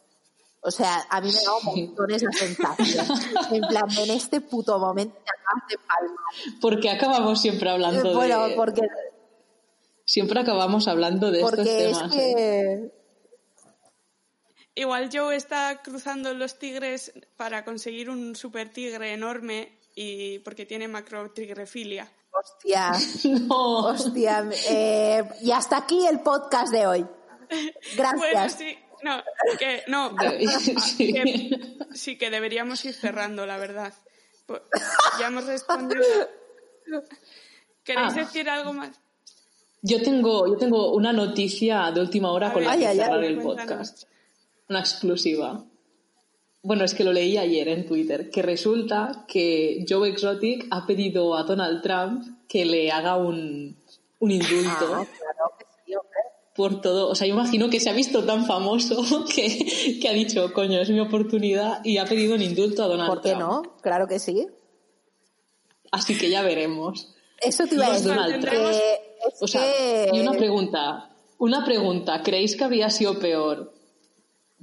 O 0.60 0.70
sea, 0.70 1.06
a 1.08 1.20
mí 1.20 1.28
me 1.32 1.42
daba 1.44 1.60
montones 1.62 2.22
la 2.24 2.32
sensación. 2.32 3.06
En 3.52 3.60
plan, 3.68 3.84
en 3.98 4.10
este 4.10 4.40
puto 4.40 4.78
momento 4.78 5.16
te 5.24 5.30
acabas 5.30 5.68
de 5.68 5.78
palmar. 5.78 6.60
Porque 6.60 6.90
acabamos 6.90 7.40
siempre 7.40 7.70
hablando 7.70 8.14
Bueno, 8.14 8.48
de... 8.48 8.54
porque, 8.56 8.82
Siempre 10.04 10.40
acabamos 10.40 10.86
hablando 10.88 11.30
de 11.30 11.38
estos 11.40 11.50
porque 11.56 11.90
es 11.90 11.96
temas. 11.98 12.12
¿eh? 12.14 12.90
que... 14.74 14.80
Igual 14.80 15.08
Joe 15.12 15.34
está 15.34 15.80
cruzando 15.82 16.34
los 16.34 16.58
tigres 16.58 17.12
para 17.36 17.64
conseguir 17.64 18.10
un 18.10 18.36
super 18.36 18.70
tigre 18.70 19.14
enorme 19.14 19.76
y 19.97 20.39
porque 20.40 20.64
tiene 20.66 20.86
macro 20.86 21.31
tigrefilia. 21.32 22.06
Hostia, 22.31 22.93
No. 23.48 23.86
hostia. 23.89 24.48
eh, 24.68 25.24
y 25.40 25.51
hasta 25.51 25.78
aquí 25.78 26.06
el 26.06 26.20
podcast 26.20 26.70
de 26.73 26.86
hoy. 26.86 27.06
Bueno, 27.97 28.20
Gracias. 28.32 28.52
sí, 28.59 28.77
no, 29.02 29.23
que 29.59 29.82
no, 29.89 30.14
Sí. 30.81 31.12
que- 31.12 31.78
sí 31.94 32.18
que 32.18 32.28
deberíamos 32.31 32.85
ir 32.85 32.93
cerrando, 32.94 33.47
la 33.47 33.56
verdad. 33.56 33.94
Pues, 34.47 34.60
ya 35.18 35.28
hemos 35.28 35.47
respondido. 35.47 36.02
¿Queréis 37.85 38.12
Ah. 38.12 38.16
decir 38.20 38.48
algo 38.51 38.73
más? 38.73 39.01
Yo 39.82 40.02
tengo, 40.02 40.47
yo 40.48 40.56
tengo 40.56 40.93
una 40.93 41.12
noticia 41.12 41.90
de 41.93 42.01
última 42.01 42.32
hora 42.32 42.48
A 42.48 42.52
con 42.52 42.64
la 42.64 42.77
que 42.77 42.78
Ay, 42.78 42.85
ay, 42.85 42.98
ay, 43.01 43.05
cerrar 43.06 43.24
el 43.24 43.40
cuéntanos. 43.43 43.90
podcast. 43.90 44.09
Una 44.68 44.81
exclusiva. 44.81 45.64
Bueno, 46.66 46.84
es 46.84 46.94
que 46.94 47.05
lo 47.05 47.12
leí 47.12 47.38
ayer 47.38 47.68
en 47.68 47.86
Twitter, 47.86 48.28
que 48.30 48.43
resulta 48.43 49.24
que 49.28 49.84
Joe 49.88 50.09
Exotic 50.09 50.66
ha 50.70 50.84
pedido 50.86 51.36
a 51.36 51.44
Donald 51.44 51.80
Trump 51.82 52.24
que 52.48 52.64
le 52.64 52.90
haga 52.90 53.16
un, 53.16 53.76
un 54.18 54.30
indulto 54.30 54.86
Ah, 54.94 55.06
claro 55.18 55.52
que 55.59 55.64
sí, 55.84 55.94
hombre. 55.94 56.20
por 56.56 56.80
todo. 56.80 57.09
O 57.09 57.14
sea, 57.14 57.26
yo 57.28 57.34
imagino 57.34 57.70
que 57.70 57.78
se 57.78 57.88
ha 57.88 57.93
visto 57.93 58.24
tan 58.24 58.47
famoso 58.47 58.97
que, 59.34 59.98
que 60.01 60.09
ha 60.09 60.12
dicho, 60.12 60.52
coño, 60.52 60.80
es 60.80 60.90
mi 60.90 60.98
oportunidad 61.01 61.84
y 61.84 61.98
ha 61.98 62.05
pedido 62.05 62.34
un 62.34 62.43
indulto 62.43 62.82
a 62.82 62.88
Donald 62.88 63.10
¿Por 63.10 63.20
qué 63.22 63.30
Trump. 63.30 63.43
no? 63.43 63.62
Claro 63.82 64.09
que 64.09 64.18
sí. 64.18 64.47
Así 65.93 66.18
que 66.18 66.30
ya 66.30 66.43
veremos. 66.43 67.14
Eso 67.40 67.64
te 67.66 67.76
iba 67.76 67.86
a 67.86 67.93
decir. 67.93 68.09
Donald 68.09 68.40
Trump. 68.40 68.70
es 68.70 69.43
O 69.43 69.47
sea, 69.47 69.62
que- 69.62 70.10
y 70.12 70.20
una 70.20 70.32
pregunta, 70.32 71.10
una 71.38 71.64
pregunta, 71.64 72.22
¿creéis 72.22 72.56
que 72.56 72.64
habría 72.64 72.90
sido 72.90 73.18
peor? 73.18 73.72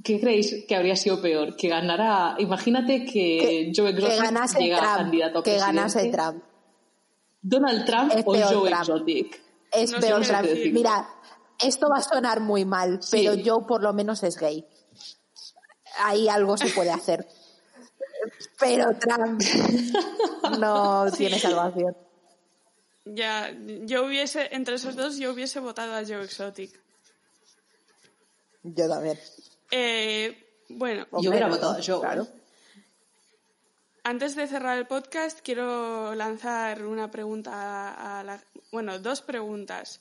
¿Qué 0.04 0.20
creéis 0.20 0.64
que 0.68 0.76
habría 0.76 0.94
sido 0.96 1.20
peor? 1.22 1.56
Que 1.56 1.68
ganara, 1.68 2.36
imagínate 2.38 3.04
que, 3.06 3.72
Joe 3.74 3.92
que 3.94 4.00
Exotic 4.02 4.22
ganase 4.22 4.58
llega 4.60 4.76
a 4.76 4.80
Trump, 4.80 4.96
candidato 4.98 5.38
a 5.38 5.42
que 5.42 5.50
presidente. 5.52 5.76
ganase 5.76 6.10
Trump. 6.10 6.44
Donald 7.40 7.84
Trump 7.86 8.12
Es 8.14 8.22
o 8.26 8.32
peor 8.32 8.54
Joe 8.54 8.70
Trump. 8.70 8.82
Exotic. 8.82 9.42
Es 9.72 9.90
No 9.92 10.00
peor 10.00 10.22
Trump. 10.26 10.46
Mira, 10.72 11.08
esto 11.58 11.88
va 11.88 11.98
a 11.98 12.02
sonar 12.02 12.40
muy 12.40 12.64
mal, 12.64 13.02
Sí. 13.02 13.26
pero 13.26 13.42
Joe 13.44 13.66
por 13.66 13.82
lo 13.82 13.92
menos 13.94 14.22
es 14.22 14.36
gay. 14.36 14.64
Ahí 16.00 16.28
algo 16.28 16.56
se 16.56 16.68
puede 16.70 16.90
hacer. 16.90 17.26
Pero 18.58 18.86
Trump 18.98 19.40
no 20.58 21.04
tiene 21.16 21.38
salvación. 21.38 21.94
Ya, 23.04 23.54
yo 23.82 24.06
hubiese, 24.06 24.48
entre 24.52 24.76
esos 24.76 24.96
dos, 24.96 25.18
yo 25.18 25.32
hubiese 25.32 25.60
votado 25.60 25.94
a 25.94 26.02
Joe 26.04 26.24
Exotic. 26.24 26.80
Yo 28.62 28.88
también. 28.88 29.18
Eh, 29.76 30.62
bueno, 30.68 31.04
Yo 31.20 31.30
hubiera 31.30 31.48
votado 31.48 31.72
a 31.72 31.82
Joe. 31.84 31.98
Claro. 31.98 32.28
Antes 34.04 34.36
de 34.36 34.46
cerrar 34.46 34.78
el 34.78 34.86
podcast, 34.86 35.40
quiero 35.40 36.14
lanzar 36.14 36.86
una 36.86 37.10
pregunta 37.10 38.20
a 38.20 38.22
la, 38.22 38.40
bueno, 38.70 39.00
dos 39.00 39.20
preguntas 39.20 40.00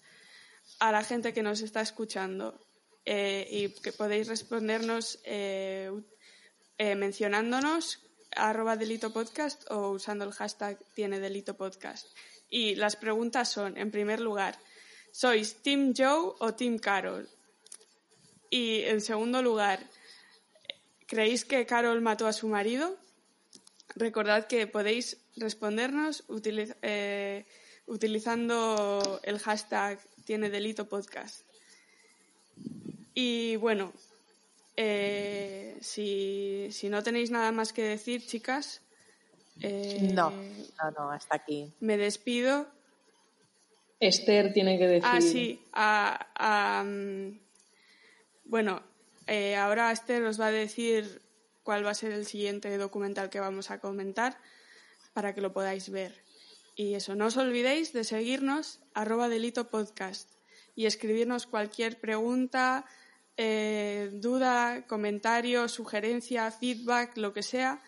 a 0.80 0.92
la 0.92 1.04
gente 1.04 1.34
que 1.34 1.42
nos 1.42 1.62
está 1.62 1.82
escuchando 1.82 2.60
eh, 3.04 3.48
y 3.50 3.70
que 3.82 3.94
podéis 3.94 4.28
respondernos 4.28 5.20
eh, 5.24 5.92
eh, 6.78 6.94
mencionándonos 6.94 8.00
arroba 8.36 8.78
delito 8.78 9.12
podcast 9.12 9.64
o 9.72 9.90
usando 9.90 10.26
el 10.26 10.34
hashtag 10.34 10.78
tiene 10.94 11.20
delito 11.20 11.56
podcast. 11.56 12.06
Y 12.48 12.76
las 12.76 12.96
preguntas 12.96 13.50
son, 13.50 13.76
en 13.78 13.90
primer 13.90 14.20
lugar, 14.20 14.60
¿sois 15.12 15.64
Team 15.64 15.96
Joe 15.98 16.36
o 16.40 16.54
Team 16.54 16.78
Carol? 16.78 17.28
Y 18.54 18.84
en 18.84 19.02
segundo 19.02 19.42
lugar, 19.42 19.80
¿creéis 21.08 21.44
que 21.44 21.66
Carol 21.66 22.02
mató 22.02 22.28
a 22.28 22.34
su 22.34 22.48
marido? 22.48 22.96
Recordad 23.96 24.46
que 24.46 24.68
podéis 24.68 25.18
respondernos 25.38 26.24
utiliz- 26.28 26.76
eh, 26.84 27.46
utilizando 27.88 29.20
el 29.24 29.40
hashtag 29.40 29.98
tiene 30.26 30.52
delito 30.52 30.88
podcast. 30.88 31.42
Y 33.16 33.56
bueno, 33.56 33.92
eh, 34.78 35.76
si, 35.82 36.68
si 36.72 36.90
no 36.90 37.02
tenéis 37.02 37.32
nada 37.32 37.52
más 37.52 37.74
que 37.74 37.82
decir, 37.82 38.24
chicas, 38.24 38.82
eh, 39.62 40.10
No, 40.14 40.30
no, 40.30 40.92
no, 40.98 41.12
hasta 41.12 41.38
aquí. 41.38 41.72
me 41.80 41.98
despido. 41.98 42.68
Esther 44.00 44.54
tiene 44.54 44.78
que 44.78 44.86
decir. 44.88 45.10
Ah, 45.12 45.22
sí, 45.22 45.60
a- 45.74 46.28
a, 46.36 46.84
mm, 46.84 47.40
bueno, 48.46 48.84
eh, 49.28 49.56
ahora 49.56 49.92
Esther 49.92 50.24
os 50.24 50.40
va 50.40 50.48
a 50.48 50.52
decir 50.52 51.22
cuál 51.64 51.86
va 51.86 51.92
a 51.92 51.96
ser 51.96 52.12
el 52.12 52.26
siguiente 52.26 52.78
documental 52.78 53.30
que 53.30 53.40
vamos 53.40 53.72
a 53.72 53.80
comentar 53.80 54.38
para 55.14 55.34
que 55.34 55.42
lo 55.42 55.54
podáis 55.54 55.90
ver. 55.90 56.24
Y 56.76 56.96
eso, 56.96 57.16
no 57.16 57.28
os 57.28 57.38
olvidéis 57.38 57.94
de 57.94 58.04
seguirnos 58.04 58.82
arroba 58.94 59.30
delito 59.30 59.70
podcast 59.70 60.30
y 60.76 60.88
escribirnos 60.88 61.46
cualquier 61.46 62.00
pregunta, 62.00 62.86
eh, 63.38 64.10
duda, 64.14 64.86
comentario, 64.88 65.70
sugerencia, 65.70 66.52
feedback, 66.52 67.16
lo 67.18 67.32
que 67.32 67.44
sea, 67.44 67.82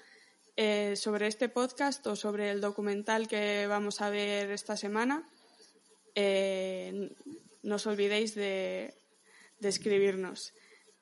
eh, 0.55 0.95
sobre 0.95 1.27
este 1.27 1.49
podcast 1.49 2.05
o 2.07 2.15
sobre 2.15 2.51
el 2.51 2.61
documental 2.61 3.27
que 3.27 3.65
vamos 3.67 4.01
a 4.01 4.09
ver 4.09 4.51
esta 4.51 4.77
semana. 4.77 5.27
No 7.63 7.75
os 7.75 7.87
olvidéis 7.87 8.35
de, 8.35 8.93
de 9.59 9.69
escribirnos. 9.69 10.53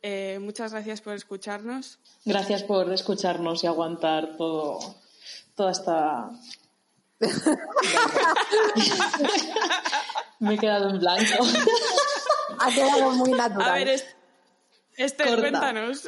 Eh, 0.02 0.38
muchas 0.42 0.72
gracias 0.74 1.02
por 1.02 1.14
escucharnos. 1.14 2.00
Gracias 2.26 2.64
por 2.64 2.92
escucharnos 2.92 3.64
y 3.64 3.68
aguantar 3.68 4.36
todo, 4.38 4.80
toda 5.56 5.72
esta. 5.72 6.30
Me 10.40 10.56
he 10.56 10.58
quedado 10.58 10.90
en 10.90 11.00
blanco. 11.00 11.44
Ha 12.60 12.70
quedado 12.72 13.12
muy 13.12 13.32
natural. 13.32 13.70
A 13.70 13.74
ver, 13.76 13.88
es- 13.90 14.06
Esther, 14.96 15.28
Corta. 15.28 15.42
cuéntanos. 15.42 16.04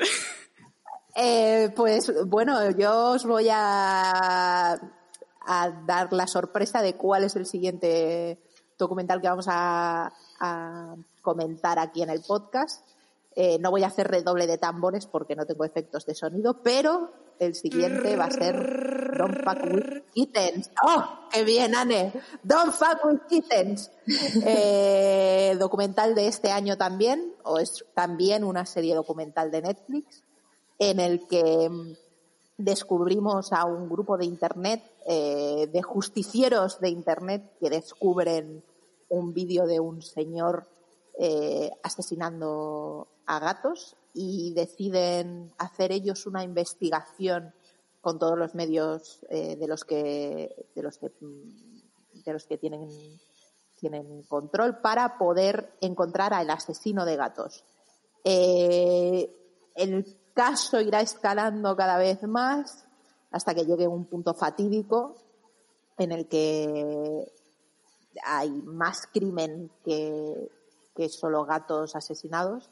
Eh, 1.15 1.71
pues 1.75 2.11
bueno, 2.27 2.69
yo 2.71 3.11
os 3.11 3.25
voy 3.25 3.47
a, 3.49 4.73
a 5.47 5.69
dar 5.87 6.11
la 6.13 6.27
sorpresa 6.27 6.81
de 6.81 6.95
cuál 6.95 7.23
es 7.23 7.35
el 7.37 7.45
siguiente 7.45 8.39
documental 8.77 9.21
que 9.21 9.29
vamos 9.29 9.45
a, 9.49 10.11
a 10.39 10.95
comentar 11.21 11.79
aquí 11.79 12.01
en 12.01 12.09
el 12.09 12.21
podcast. 12.21 12.85
Eh, 13.35 13.57
no 13.59 13.69
voy 13.69 13.83
a 13.83 13.87
hacer 13.87 14.07
redoble 14.07 14.47
de 14.47 14.57
tambores 14.57 15.07
porque 15.07 15.35
no 15.35 15.45
tengo 15.45 15.65
efectos 15.65 16.05
de 16.05 16.15
sonido, 16.15 16.61
pero 16.63 17.11
el 17.37 17.53
siguiente 17.53 18.15
va 18.15 18.25
a 18.25 18.31
ser 18.31 19.17
Don't 19.17 19.43
Fuck 19.43 20.13
Kittens. 20.13 20.71
¡Oh, 20.83 21.03
qué 21.31 21.43
bien, 21.43 21.75
Anne! 21.75 22.13
Don't 22.43 22.73
Fuck 22.73 23.03
With 23.05 23.19
Kittens. 23.27 23.91
Eh, 24.45 25.55
documental 25.59 26.15
de 26.15 26.27
este 26.27 26.51
año 26.51 26.77
también, 26.77 27.33
o 27.43 27.59
es 27.59 27.83
también 27.93 28.43
una 28.43 28.65
serie 28.65 28.95
documental 28.95 29.51
de 29.51 29.63
Netflix, 29.63 30.23
en 30.79 30.99
el 30.99 31.27
que 31.27 31.69
mm, 31.69 31.93
descubrimos 32.57 33.51
a 33.51 33.65
un 33.65 33.89
grupo 33.89 34.17
de 34.17 34.25
Internet, 34.25 34.81
eh, 35.05 35.67
de 35.71 35.81
justicieros 35.81 36.79
de 36.79 36.89
Internet, 36.89 37.43
que 37.59 37.69
descubren 37.69 38.63
un 39.09 39.33
vídeo 39.33 39.65
de 39.65 39.79
un 39.79 40.01
señor 40.01 40.67
eh, 41.17 41.71
asesinando 41.83 43.07
a 43.25 43.39
gatos 43.39 43.95
y 44.13 44.53
deciden 44.53 45.53
hacer 45.57 45.91
ellos 45.91 46.25
una 46.25 46.43
investigación 46.43 47.53
con 48.01 48.19
todos 48.19 48.37
los 48.37 48.53
medios 48.55 49.25
eh, 49.29 49.55
de 49.55 49.67
los 49.67 49.83
que 49.83 50.67
de 50.75 50.83
los 50.83 50.97
que 50.97 51.11
de 52.25 52.33
los 52.33 52.45
que 52.45 52.57
tienen 52.57 52.89
tienen 53.75 54.23
control 54.23 54.79
para 54.79 55.17
poder 55.17 55.71
encontrar 55.81 56.33
al 56.33 56.49
asesino 56.49 57.05
de 57.05 57.15
gatos. 57.15 57.63
Eh, 58.23 59.29
el 59.75 60.17
caso 60.33 60.81
irá 60.81 61.01
escalando 61.01 61.75
cada 61.75 61.97
vez 61.97 62.23
más 62.23 62.85
hasta 63.31 63.53
que 63.53 63.65
llegue 63.65 63.87
un 63.87 64.05
punto 64.05 64.33
fatídico 64.33 65.15
en 65.97 66.11
el 66.11 66.27
que 66.27 67.31
hay 68.23 68.49
más 68.49 69.07
crimen 69.11 69.71
que, 69.83 70.49
solo 71.09 71.45
gatos 71.45 71.95
asesinados 71.95 72.69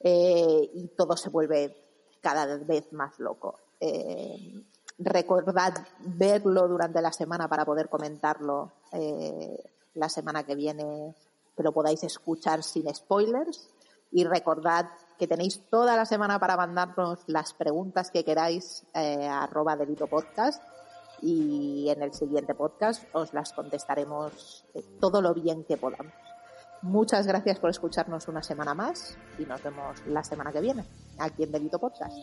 eh, 0.00 0.70
y 0.74 0.88
todo 0.88 1.16
se 1.16 1.30
vuelve 1.30 1.76
cada 2.20 2.58
vez 2.58 2.92
más 2.92 3.18
loco. 3.18 3.58
Eh, 3.80 4.64
recordad 4.98 5.74
verlo 6.00 6.68
durante 6.68 7.00
la 7.00 7.12
semana 7.12 7.48
para 7.48 7.64
poder 7.64 7.88
comentarlo 7.88 8.72
eh, 8.92 9.62
la 9.94 10.08
semana 10.08 10.44
que 10.44 10.54
viene, 10.54 11.14
que 11.56 11.62
lo 11.62 11.72
podáis 11.72 12.02
escuchar 12.04 12.62
sin 12.62 12.92
spoilers. 12.94 13.68
Y 14.10 14.24
recordad 14.24 14.90
que 15.18 15.26
tenéis 15.26 15.62
toda 15.70 15.96
la 15.96 16.04
semana 16.04 16.38
para 16.38 16.56
mandarnos 16.56 17.20
las 17.28 17.54
preguntas 17.54 18.10
que 18.10 18.24
queráis 18.24 18.84
a 18.92 19.44
arroba 19.44 19.74
delito 19.74 20.06
podcast 20.06 20.62
y 21.22 21.88
en 21.88 22.02
el 22.02 22.12
siguiente 22.12 22.54
podcast 22.54 23.04
os 23.12 23.32
las 23.32 23.52
contestaremos 23.52 24.66
todo 25.00 25.22
lo 25.22 25.32
bien 25.32 25.64
que 25.64 25.76
podamos. 25.76 26.12
Muchas 26.82 27.28
gracias 27.28 27.60
por 27.60 27.70
escucharnos 27.70 28.26
una 28.26 28.42
semana 28.42 28.74
más 28.74 29.16
y 29.38 29.44
nos 29.44 29.62
vemos 29.62 30.04
la 30.06 30.24
semana 30.24 30.50
que 30.50 30.60
viene 30.60 30.84
aquí 31.18 31.44
en 31.44 31.52
Delito 31.52 31.78
Podcast. 31.78 32.16